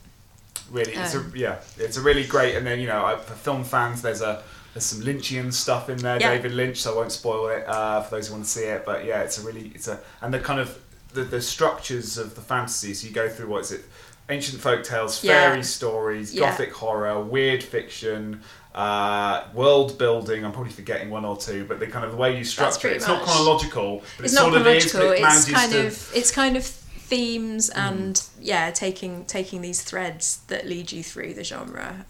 really, 0.72 0.94
it's 0.94 1.14
a, 1.14 1.20
Um. 1.20 1.34
yeah, 1.36 1.58
it's 1.78 1.98
a 1.98 2.02
really 2.02 2.26
great. 2.26 2.56
And 2.56 2.66
then 2.68 2.80
you 2.80 2.88
know, 2.88 3.20
for 3.26 3.36
film 3.36 3.64
fans, 3.66 4.02
there's 4.02 4.22
a 4.22 4.44
there's 4.78 4.86
some 4.86 5.02
Lynchian 5.02 5.52
stuff 5.52 5.90
in 5.90 5.98
there, 5.98 6.20
Yeah. 6.22 6.36
David 6.36 6.52
Lynch. 6.54 6.78
So 6.82 6.94
I 6.94 6.96
won't 6.98 7.12
spoil 7.12 7.48
it 7.50 7.68
uh, 7.68 8.02
for 8.04 8.16
those 8.16 8.28
who 8.28 8.34
want 8.34 8.46
to 8.46 8.50
see 8.50 8.64
it. 8.66 8.86
But 8.86 9.06
yeah, 9.06 9.22
it's 9.22 9.40
a 9.40 9.42
really, 9.42 9.72
it's 9.74 9.88
a 9.88 10.00
and 10.22 10.32
the 10.34 10.40
kind 10.40 10.60
of 10.60 10.78
the, 11.14 11.24
the 11.24 11.42
structures 11.42 12.18
of 12.20 12.36
the 12.36 12.42
fantasy. 12.42 12.94
So 12.94 13.08
you 13.08 13.14
go 13.14 13.28
through 13.28 13.48
what 13.48 13.62
is 13.64 13.72
it? 13.72 13.86
Ancient 14.30 14.62
folk 14.62 14.84
tales, 14.84 15.24
Yeah. 15.24 15.50
fairy 15.50 15.64
stories, 15.64 16.34
Yeah. 16.34 16.50
gothic 16.50 16.74
horror, 16.74 17.20
weird 17.24 17.64
fiction, 17.64 18.42
uh, 18.76 19.46
world 19.54 19.98
building. 19.98 20.46
I'm 20.46 20.52
probably 20.52 20.74
forgetting 20.74 21.10
one 21.10 21.26
or 21.26 21.38
two, 21.38 21.66
but 21.66 21.80
the 21.80 21.88
kind 21.88 22.06
of 22.06 22.12
the 22.12 22.18
way 22.18 22.38
you 22.38 22.44
structure 22.44 22.90
it. 22.90 22.98
It's 22.98 23.08
not 23.08 23.24
chronological, 23.24 24.04
but 24.18 24.26
it's 24.26 24.34
it 24.34 24.36
not 24.36 24.68
is. 24.68 24.92
Chronological. 24.92 25.12
it 25.12 25.22
It's 25.22 25.50
kind 25.50 25.72
to, 25.72 25.88
of 25.88 26.12
it's 26.14 26.32
kind 26.32 26.58
of 26.58 26.66
themes 26.66 27.70
and 27.70 28.22
yeah, 28.40 28.70
taking 28.70 29.26
taking 29.26 29.62
these 29.62 29.82
threads 29.82 30.42
that 30.50 30.68
lead 30.68 30.92
you 30.92 31.02
through 31.04 31.34
the 31.34 31.44
genre. 31.44 32.06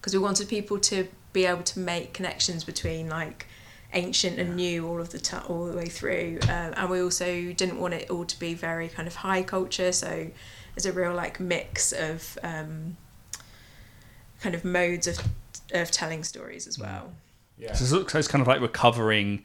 Because 0.00 0.14
we 0.14 0.18
wanted 0.18 0.48
people 0.48 0.78
to 0.80 1.08
be 1.32 1.46
able 1.46 1.62
to 1.62 1.78
make 1.78 2.12
connections 2.12 2.64
between 2.64 3.08
like 3.08 3.46
ancient 3.92 4.38
and 4.38 4.56
new 4.56 4.86
all 4.86 5.00
of 5.00 5.10
the 5.10 5.18
time 5.18 5.42
all 5.48 5.66
the 5.66 5.76
way 5.76 5.86
through 5.86 6.38
um, 6.44 6.72
and 6.76 6.88
we 6.88 7.02
also 7.02 7.52
didn't 7.52 7.80
want 7.80 7.92
it 7.92 8.08
all 8.08 8.24
to 8.24 8.38
be 8.38 8.54
very 8.54 8.88
kind 8.88 9.08
of 9.08 9.16
high 9.16 9.42
culture 9.42 9.90
so 9.90 10.30
there's 10.74 10.86
a 10.86 10.92
real 10.92 11.12
like 11.12 11.40
mix 11.40 11.90
of 11.90 12.38
um, 12.44 12.96
kind 14.40 14.54
of 14.54 14.64
modes 14.64 15.08
of 15.08 15.18
of 15.72 15.90
telling 15.90 16.24
stories 16.24 16.66
as 16.66 16.78
well. 16.78 17.12
Yeah. 17.58 17.74
So 17.74 18.00
it's, 18.00 18.12
so 18.12 18.18
it's 18.18 18.28
kind 18.28 18.42
of 18.42 18.48
like 18.48 18.60
recovering, 18.60 19.44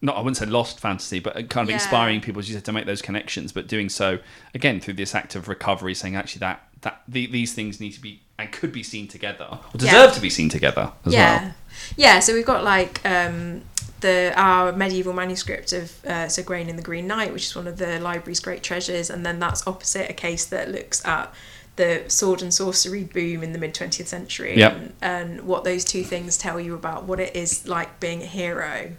not 0.00 0.16
I 0.16 0.20
wouldn't 0.20 0.36
say 0.36 0.46
lost 0.46 0.78
fantasy, 0.80 1.18
but 1.18 1.34
kind 1.50 1.64
of 1.64 1.70
Yeah. 1.70 1.74
inspiring 1.74 2.20
people, 2.20 2.40
as 2.40 2.48
you 2.48 2.54
said, 2.54 2.64
to 2.66 2.72
make 2.72 2.86
those 2.86 3.02
connections, 3.02 3.52
but 3.52 3.66
doing 3.66 3.88
so 3.88 4.18
again 4.54 4.80
through 4.80 4.94
this 4.94 5.14
act 5.14 5.34
of 5.34 5.48
recovery, 5.48 5.94
saying 5.94 6.16
actually 6.16 6.40
that 6.40 6.62
that 6.82 7.02
the, 7.08 7.26
these 7.26 7.54
things 7.54 7.80
need 7.80 7.90
to 7.92 8.00
be 8.00 8.20
and 8.38 8.52
could 8.52 8.70
be 8.70 8.84
seen 8.84 9.08
together, 9.08 9.46
or 9.50 9.58
Yeah. 9.74 9.78
deserve 9.90 10.14
to 10.14 10.20
be 10.20 10.30
seen 10.30 10.48
together 10.48 10.92
as 11.04 11.12
yeah. 11.12 11.42
well. 11.42 11.54
Yeah, 11.96 12.20
so 12.20 12.32
we've 12.34 12.46
got 12.46 12.62
like 12.62 13.00
um, 13.04 13.62
the 14.00 14.32
our 14.36 14.70
medieval 14.70 15.12
manuscript 15.12 15.72
of 15.72 15.92
uh, 16.06 16.28
Sir 16.28 16.42
Gawain 16.44 16.68
and 16.68 16.78
the 16.78 16.82
Green 16.84 17.08
Knight, 17.08 17.32
which 17.32 17.46
is 17.46 17.56
one 17.56 17.66
of 17.66 17.78
the 17.78 17.98
library's 17.98 18.38
great 18.38 18.62
treasures, 18.62 19.10
and 19.10 19.26
then 19.26 19.40
that's 19.40 19.66
opposite 19.66 20.08
a 20.08 20.12
case 20.12 20.44
that 20.46 20.70
looks 20.70 21.04
at 21.04 21.34
the 21.74 22.04
sword 22.06 22.42
and 22.42 22.54
sorcery 22.54 23.02
boom 23.04 23.42
in 23.42 23.52
the 23.52 23.58
mid 23.58 23.74
20th 23.74 24.06
century 24.06 24.56
Yep. 24.56 24.72
and, 24.76 24.92
and 25.00 25.40
what 25.42 25.64
those 25.64 25.84
two 25.84 26.04
things 26.04 26.36
tell 26.36 26.58
you 26.60 26.74
about 26.74 27.04
what 27.04 27.18
it 27.18 27.34
is 27.34 27.66
like 27.66 27.98
being 27.98 28.22
a 28.22 28.26
hero. 28.26 28.92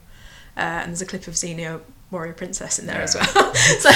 Uh, 0.59 0.81
and 0.83 0.89
there's 0.91 1.01
a 1.01 1.05
clip 1.05 1.25
of 1.27 1.35
Xena 1.35 1.79
Warrior 2.11 2.33
Princess 2.33 2.79
in 2.79 2.85
there 2.85 3.01
as 3.01 3.15
well. 3.15 3.53
so, 3.79 3.89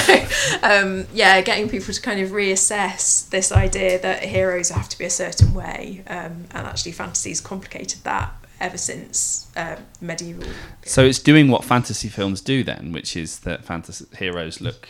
um, 0.62 1.06
yeah, 1.12 1.40
getting 1.42 1.68
people 1.68 1.92
to 1.92 2.00
kind 2.00 2.20
of 2.20 2.30
reassess 2.30 3.28
this 3.28 3.52
idea 3.52 3.98
that 4.00 4.24
heroes 4.24 4.70
have 4.70 4.88
to 4.88 4.98
be 4.98 5.04
a 5.04 5.10
certain 5.10 5.52
way, 5.52 6.02
um, 6.06 6.46
and 6.52 6.66
actually, 6.66 6.92
fantasy's 6.92 7.40
complicated 7.40 8.02
that 8.04 8.32
ever 8.60 8.78
since 8.78 9.50
uh, 9.56 9.76
medieval. 10.00 10.48
So 10.84 11.04
it's 11.04 11.18
doing 11.18 11.48
what 11.48 11.64
fantasy 11.64 12.08
films 12.08 12.40
do 12.40 12.62
then, 12.64 12.92
which 12.92 13.16
is 13.16 13.40
that 13.40 13.64
fantasy 13.64 14.06
heroes 14.16 14.60
look 14.60 14.88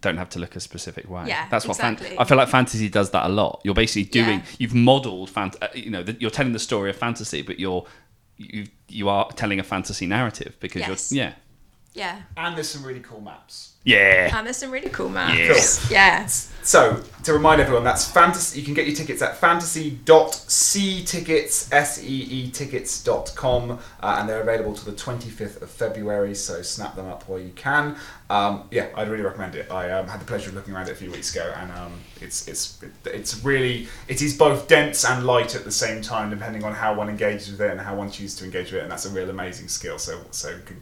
don't 0.00 0.18
have 0.18 0.28
to 0.30 0.38
look 0.38 0.54
a 0.54 0.60
specific 0.60 1.10
way. 1.10 1.24
Yeah, 1.26 1.48
that's 1.50 1.66
what 1.66 1.76
fan- 1.76 1.98
I 2.16 2.24
feel 2.24 2.36
like 2.36 2.48
fantasy 2.48 2.88
does 2.88 3.10
that 3.10 3.26
a 3.26 3.28
lot. 3.28 3.60
You're 3.64 3.74
basically 3.74 4.04
doing 4.04 4.38
Yeah. 4.38 4.44
you've 4.58 4.74
modelled 4.74 5.30
fant- 5.32 5.56
uh, 5.60 5.66
you 5.74 5.90
know 5.90 6.04
that 6.04 6.20
you're 6.20 6.30
telling 6.30 6.52
the 6.52 6.60
story 6.60 6.90
of 6.90 6.96
fantasy, 6.96 7.42
but 7.42 7.58
you're 7.58 7.84
you 8.40 8.66
you 8.88 9.08
are 9.08 9.30
telling 9.32 9.60
a 9.60 9.62
fantasy 9.62 10.06
narrative 10.06 10.56
because 10.60 10.80
Yes. 10.80 11.12
you're 11.12 11.24
yeah 11.26 11.32
Yeah, 11.92 12.20
And 12.36 12.56
there's 12.56 12.68
some 12.68 12.84
really 12.84 13.00
cool 13.00 13.20
maps. 13.20 13.72
yeah 13.82 14.36
and 14.36 14.46
there's 14.46 14.58
some 14.58 14.70
really 14.70 14.90
cool 14.90 15.08
maps. 15.08 15.36
Yes. 15.38 15.90
Yeah, 15.90 16.26
So, 16.26 17.02
to 17.24 17.32
remind 17.32 17.60
everyone, 17.60 17.82
that's 17.84 18.08
fantasy. 18.08 18.60
You 18.60 18.64
can 18.64 18.74
get 18.74 18.86
your 18.86 18.94
tickets 18.94 19.20
at 19.22 19.38
fantasy.ctickets, 19.38 21.72
S-E-E 21.72 22.50
tickets.com, 22.52 23.70
uh, 23.72 23.78
and 24.20 24.28
they're 24.28 24.40
available 24.42 24.72
to 24.74 24.84
the 24.84 24.92
25th 24.92 25.62
of 25.62 25.70
February, 25.70 26.34
so 26.34 26.60
snap 26.62 26.94
them 26.94 27.08
up 27.08 27.26
while 27.28 27.40
you 27.40 27.50
can. 27.56 27.96
Um, 28.28 28.68
yeah, 28.70 28.88
I'd 28.94 29.08
really 29.08 29.24
recommend 29.24 29.54
it. 29.56 29.68
I 29.70 29.90
um, 29.90 30.06
had 30.06 30.20
the 30.20 30.24
pleasure 30.26 30.50
of 30.50 30.54
looking 30.56 30.74
around 30.74 30.88
it 30.88 30.92
a 30.92 30.96
few 30.96 31.10
weeks 31.10 31.32
ago, 31.34 31.52
and 31.56 31.72
um, 31.72 31.92
it's, 32.20 32.46
it's, 32.46 32.78
it's 33.06 33.42
really, 33.44 33.88
it 34.06 34.22
is 34.22 34.36
both 34.36 34.68
dense 34.68 35.04
and 35.04 35.26
light 35.26 35.56
at 35.56 35.64
the 35.64 35.72
same 35.72 36.00
time, 36.02 36.30
depending 36.30 36.62
on 36.62 36.72
how 36.72 36.94
one 36.94 37.08
engages 37.08 37.50
with 37.50 37.60
it 37.60 37.70
and 37.72 37.80
how 37.80 37.96
one 37.96 38.08
chooses 38.10 38.36
to 38.38 38.44
engage 38.44 38.66
with 38.70 38.80
it, 38.80 38.82
and 38.84 38.92
that's 38.92 39.06
a 39.06 39.10
real 39.10 39.28
amazing 39.30 39.66
skill. 39.68 39.98
So, 39.98 40.20
so 40.30 40.56
con- 40.64 40.80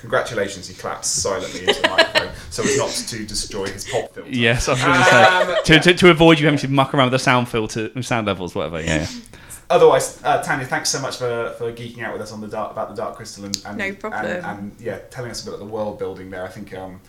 congratulations, 0.00 0.66
he 0.66 0.74
claps 0.74 1.06
silently 1.08 1.60
into 1.68 1.80
the 1.80 1.88
microphone 1.88 2.30
so 2.50 2.62
as 2.62 2.76
not 2.78 2.90
to 2.90 3.24
destroy 3.26 3.66
his 3.66 3.84
pop 3.84 4.12
filter. 4.14 4.28
yes 4.30 4.68
I 4.68 4.72
was 4.72 4.82
going 4.82 4.94
to 4.94 5.00
Um, 5.00 5.64
say 5.64 5.78
to, 5.78 5.80
to, 5.80 5.94
to 5.94 6.10
avoid 6.10 6.38
you 6.40 6.46
having 6.46 6.58
to 6.60 6.68
muck 6.68 6.94
around 6.94 7.06
with 7.06 7.12
the 7.12 7.18
sound 7.18 7.48
filter 7.48 7.90
sound 8.02 8.26
levels 8.26 8.54
whatever 8.54 8.80
yeah. 8.82 9.06
Otherwise, 9.68 10.20
uh, 10.24 10.42
Tanya, 10.42 10.66
thanks 10.66 10.88
so 10.90 11.00
much 11.00 11.16
for, 11.18 11.54
for 11.56 11.70
geeking 11.72 12.02
out 12.02 12.12
with 12.12 12.20
us 12.20 12.32
on 12.32 12.40
the 12.40 12.48
dark 12.48 12.72
about 12.72 12.88
the 12.88 12.94
Dark 12.96 13.14
Crystal 13.14 13.44
and, 13.44 13.62
and 13.64 13.78
No 13.78 13.92
problem. 13.94 14.24
And, 14.26 14.44
and 14.44 14.72
yeah, 14.80 14.98
telling 15.10 15.30
us 15.30 15.42
a 15.42 15.44
bit 15.44 15.54
of 15.54 15.60
the 15.60 15.66
world 15.66 15.96
building 15.96 16.28
there. 16.28 16.42
I 16.42 16.48
think 16.48 16.74
um, 16.74 17.00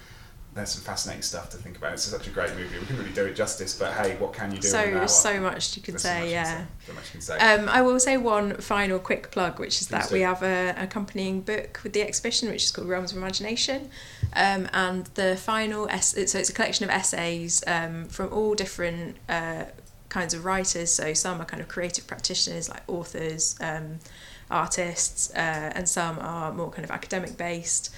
there's 0.53 0.71
some 0.71 0.83
fascinating 0.83 1.21
stuff 1.21 1.49
to 1.51 1.57
think 1.57 1.77
about. 1.77 1.93
It's 1.93 2.03
such 2.03 2.27
a 2.27 2.29
great 2.29 2.49
movie. 2.55 2.77
We 2.77 2.85
couldn't 2.85 2.97
really 2.97 3.13
do 3.13 3.25
it 3.25 3.35
justice, 3.35 3.73
but 3.77 3.93
hey, 3.93 4.17
what 4.17 4.33
can 4.33 4.51
you 4.53 4.59
do? 4.59 4.67
so 4.67 5.05
so 5.07 5.39
much 5.39 5.77
you 5.77 5.81
could 5.81 5.93
There's 5.93 6.01
so 6.01 6.09
say. 6.09 6.19
can 6.21 6.29
Yeah. 6.29 6.43
say. 6.59 6.65
So 6.87 6.93
much 6.93 7.05
you 7.05 7.11
can 7.11 7.21
say. 7.21 7.37
Um, 7.39 7.69
I 7.69 7.81
will 7.81 7.99
say 8.01 8.17
one 8.17 8.57
final 8.57 8.99
quick 8.99 9.31
plug, 9.31 9.59
which 9.59 9.79
is 9.79 9.87
Please 9.87 9.91
that 9.91 10.09
do. 10.09 10.15
we 10.15 10.21
have 10.21 10.43
a 10.43 10.75
accompanying 10.77 11.39
book 11.41 11.79
with 11.83 11.93
the 11.93 12.01
exhibition, 12.01 12.49
which 12.49 12.63
is 12.65 12.71
called 12.71 12.89
Realms 12.89 13.11
of 13.13 13.17
Imagination, 13.17 13.89
um, 14.33 14.67
and 14.73 15.05
the 15.13 15.37
final 15.37 15.87
es- 15.89 16.11
so 16.31 16.37
it's 16.39 16.49
a 16.49 16.53
collection 16.53 16.83
of 16.83 16.89
essays 16.91 17.63
um, 17.67 18.07
from 18.09 18.33
all 18.33 18.53
different 18.53 19.15
uh, 19.29 19.63
kinds 20.09 20.33
of 20.33 20.43
writers. 20.43 20.91
So 20.91 21.13
some 21.13 21.39
are 21.41 21.45
kind 21.45 21.61
of 21.61 21.69
creative 21.69 22.07
practitioners, 22.07 22.67
like 22.67 22.83
authors, 22.89 23.55
um, 23.61 23.99
artists, 24.49 25.31
uh, 25.33 25.71
and 25.75 25.87
some 25.87 26.19
are 26.19 26.51
more 26.51 26.69
kind 26.69 26.83
of 26.83 26.91
academic 26.91 27.37
based. 27.37 27.93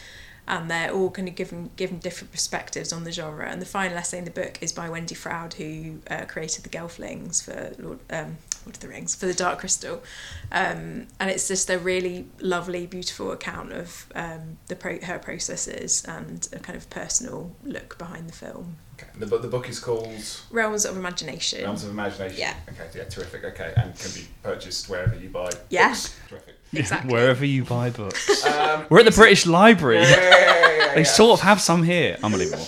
And 0.48 0.70
they're 0.70 0.92
all 0.92 1.10
kind 1.10 1.28
of 1.30 1.36
given 1.36 1.70
given 1.78 2.00
different 2.00 2.32
perspectives 2.32 2.92
on 2.92 3.06
the 3.06 3.12
genre. 3.14 3.48
And 3.50 3.62
the 3.62 3.66
final 3.66 3.98
essay 3.98 4.18
in 4.18 4.26
the 4.26 4.32
book 4.32 4.58
is 4.62 4.74
by 4.74 4.90
Wendy 4.90 5.16
Froud, 5.16 5.54
who 5.54 6.00
uh, 6.10 6.26
created 6.26 6.64
the 6.64 6.70
Gelflings 6.70 7.42
for 7.44 7.72
Lord, 7.82 8.00
um, 8.10 8.38
Lord 8.66 8.76
of 8.76 8.80
the 8.82 8.90
Rings, 8.90 9.16
for 9.16 9.26
the 9.26 9.34
Dark 9.34 9.60
Crystal. 9.60 10.04
Um, 10.52 11.08
and 11.20 11.30
it's 11.30 11.48
just 11.48 11.70
a 11.70 11.80
really 11.80 12.28
lovely, 12.42 12.86
beautiful 12.88 13.32
account 13.32 13.72
of 13.72 14.06
um, 14.16 14.58
the 14.68 14.76
pro- 14.76 15.00
her 15.02 15.18
processes 15.20 16.04
and 16.08 16.46
a 16.52 16.60
kind 16.60 16.76
of 16.78 16.90
personal 16.90 17.52
look 17.64 17.98
behind 17.98 18.28
the 18.28 18.34
film. 18.34 18.76
okay. 19.00 19.08
the, 19.18 19.26
bu- 19.26 19.40
the 19.40 19.48
book 19.48 19.70
is 19.70 19.80
called 19.80 20.12
Realms 20.52 20.84
of 20.86 20.98
Imagination. 20.98 21.64
Realms 21.64 21.86
of 21.86 21.92
Imagination. 21.92 22.38
Yeah. 22.38 22.56
Okay, 22.70 22.90
yeah, 22.98 23.06
terrific. 23.06 23.46
Okay, 23.46 23.74
and 23.78 23.98
can 23.98 24.12
be 24.12 24.28
purchased 24.44 24.90
wherever 24.90 25.16
you 25.16 25.30
buy 25.30 25.52
Yeah. 25.70 25.90
books. 25.90 26.14
Terrific. 26.28 26.53
Exactly. 26.80 27.14
wherever 27.14 27.46
you 27.46 27.64
buy 27.64 27.90
books 27.90 28.46
Um, 28.46 28.86
we're 28.90 29.00
at 29.00 29.06
the 29.06 29.12
British 29.12 29.46
Library 29.46 30.02
yeah, 30.02 30.10
yeah, 30.20 30.78
yeah, 30.78 30.96
they 30.96 31.04
sort 31.04 31.40
of 31.40 31.44
have 31.44 31.60
some 31.62 31.84
here 31.84 32.18
unbelievable 32.24 32.66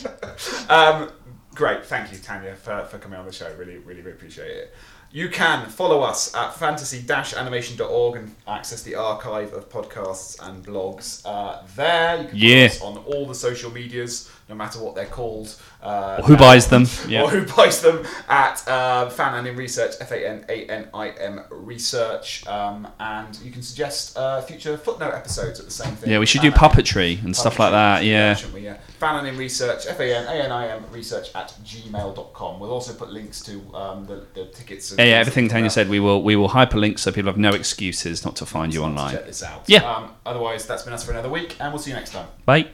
Um, 0.70 1.10
great, 1.53 1.86
thank 1.86 2.12
you, 2.12 2.18
Tanya, 2.20 2.56
for, 2.56 2.84
for 2.86 2.97
coming 2.97 3.18
on 3.20 3.26
the 3.26 3.32
show. 3.32 3.49
Really, 3.58 3.78
really, 3.78 4.01
really 4.01 4.12
appreciate 4.12 4.51
it. 4.51 4.76
You 5.12 5.30
can 5.30 5.68
follow 5.70 6.01
us 6.01 6.36
at 6.36 6.53
fantasy-animation.org 6.56 8.18
and 8.18 8.36
access 8.47 8.84
the 8.84 8.95
archive 8.95 9.53
of 9.53 9.70
podcasts 9.70 10.38
and 10.45 10.66
blogs 10.66 11.22
uh, 11.26 11.62
there. 11.76 12.18
You 12.18 12.28
can 12.28 12.32
follow 12.32 12.39
Yeah. 12.49 12.66
us 12.66 12.82
on 12.82 12.97
all 12.97 13.26
the 13.26 13.36
social 13.36 13.72
medias, 13.72 14.30
no 14.48 14.56
matter 14.56 14.80
what 14.80 14.96
they're 14.96 15.06
called. 15.06 15.56
Uh, 15.82 16.22
who 16.24 16.36
buys 16.36 16.68
them 16.68 16.86
yeah 17.08 17.22
Or 17.24 17.30
who 17.30 17.46
buys 17.56 17.82
them 17.82 18.04
at 18.28 18.68
uh, 18.68 19.10
Fan 19.10 19.36
Anim 19.36 19.56
Research, 19.56 19.96
F 20.00 20.12
A 20.12 20.28
N 20.28 20.46
A 20.50 20.66
N 20.68 20.88
I 20.93 21.10
M 21.10 21.41
Research. 21.52 22.46
Um, 22.48 22.88
and 23.00 23.36
you 23.43 23.52
can 23.52 23.62
suggest 23.62 24.18
uh, 24.18 24.41
future 24.41 24.78
footnote 24.78 25.14
episodes 25.14 25.60
at 25.60 25.66
the 25.66 25.72
same 25.72 25.96
thing. 25.96 26.12
yeah 26.12 26.20
we 26.20 26.26
should 26.26 26.41
do 26.41 26.52
Fan 26.52 26.60
Anim- 26.62 26.72
puppetry 26.84 27.24
and 27.24 27.36
stuff 27.36 27.60
like 27.60 27.72
that 27.72 28.04
yeah 28.04 28.34
shouldn't 28.36 28.56
we? 28.56 28.62
Yeah. 28.62 28.78
Fananim 29.00 29.38
Research, 29.38 29.86
F 29.88 30.00
A 30.00 30.16
N 30.16 30.26
A 30.26 30.43
N 30.43 30.52
I 30.52 30.68
M 30.70 30.84
Research 30.91 31.30
at 31.36 31.50
gmail.com. 31.64 32.60
We'll 32.60 32.72
also 32.72 32.93
put 32.93 33.12
links 33.12 33.41
to 33.41 33.62
um, 33.76 34.06
the, 34.06 34.26
the 34.34 34.46
tickets. 34.46 34.91
and 34.91 35.00
Yeah, 35.00 35.06
yeah, 35.06 35.16
everything 35.18 35.50
Tanya 35.50 35.70
said, 35.70 35.89
we 35.89 36.00
will 36.00 36.24
we 36.24 36.36
will 36.36 36.50
hyperlink 36.50 36.98
so 37.00 37.12
people 37.12 37.30
have 37.32 37.38
no 37.38 37.50
excuses 37.52 38.24
not 38.26 38.36
to 38.38 38.46
find 38.46 38.74
you 38.74 38.84
online. 38.84 39.14
Check 39.14 39.26
this 39.26 39.43
out. 39.43 39.64
Yeah. 39.68 39.84
Um, 39.89 40.12
otherwise, 40.26 40.66
that's 40.66 40.84
been 40.84 40.93
us 40.93 41.04
for 41.04 41.12
another 41.12 41.30
week, 41.30 41.56
and 41.60 41.72
we'll 41.74 41.82
see 41.82 41.91
you 41.91 41.96
next 41.98 42.12
time. 42.14 42.28
Bye. 42.46 42.70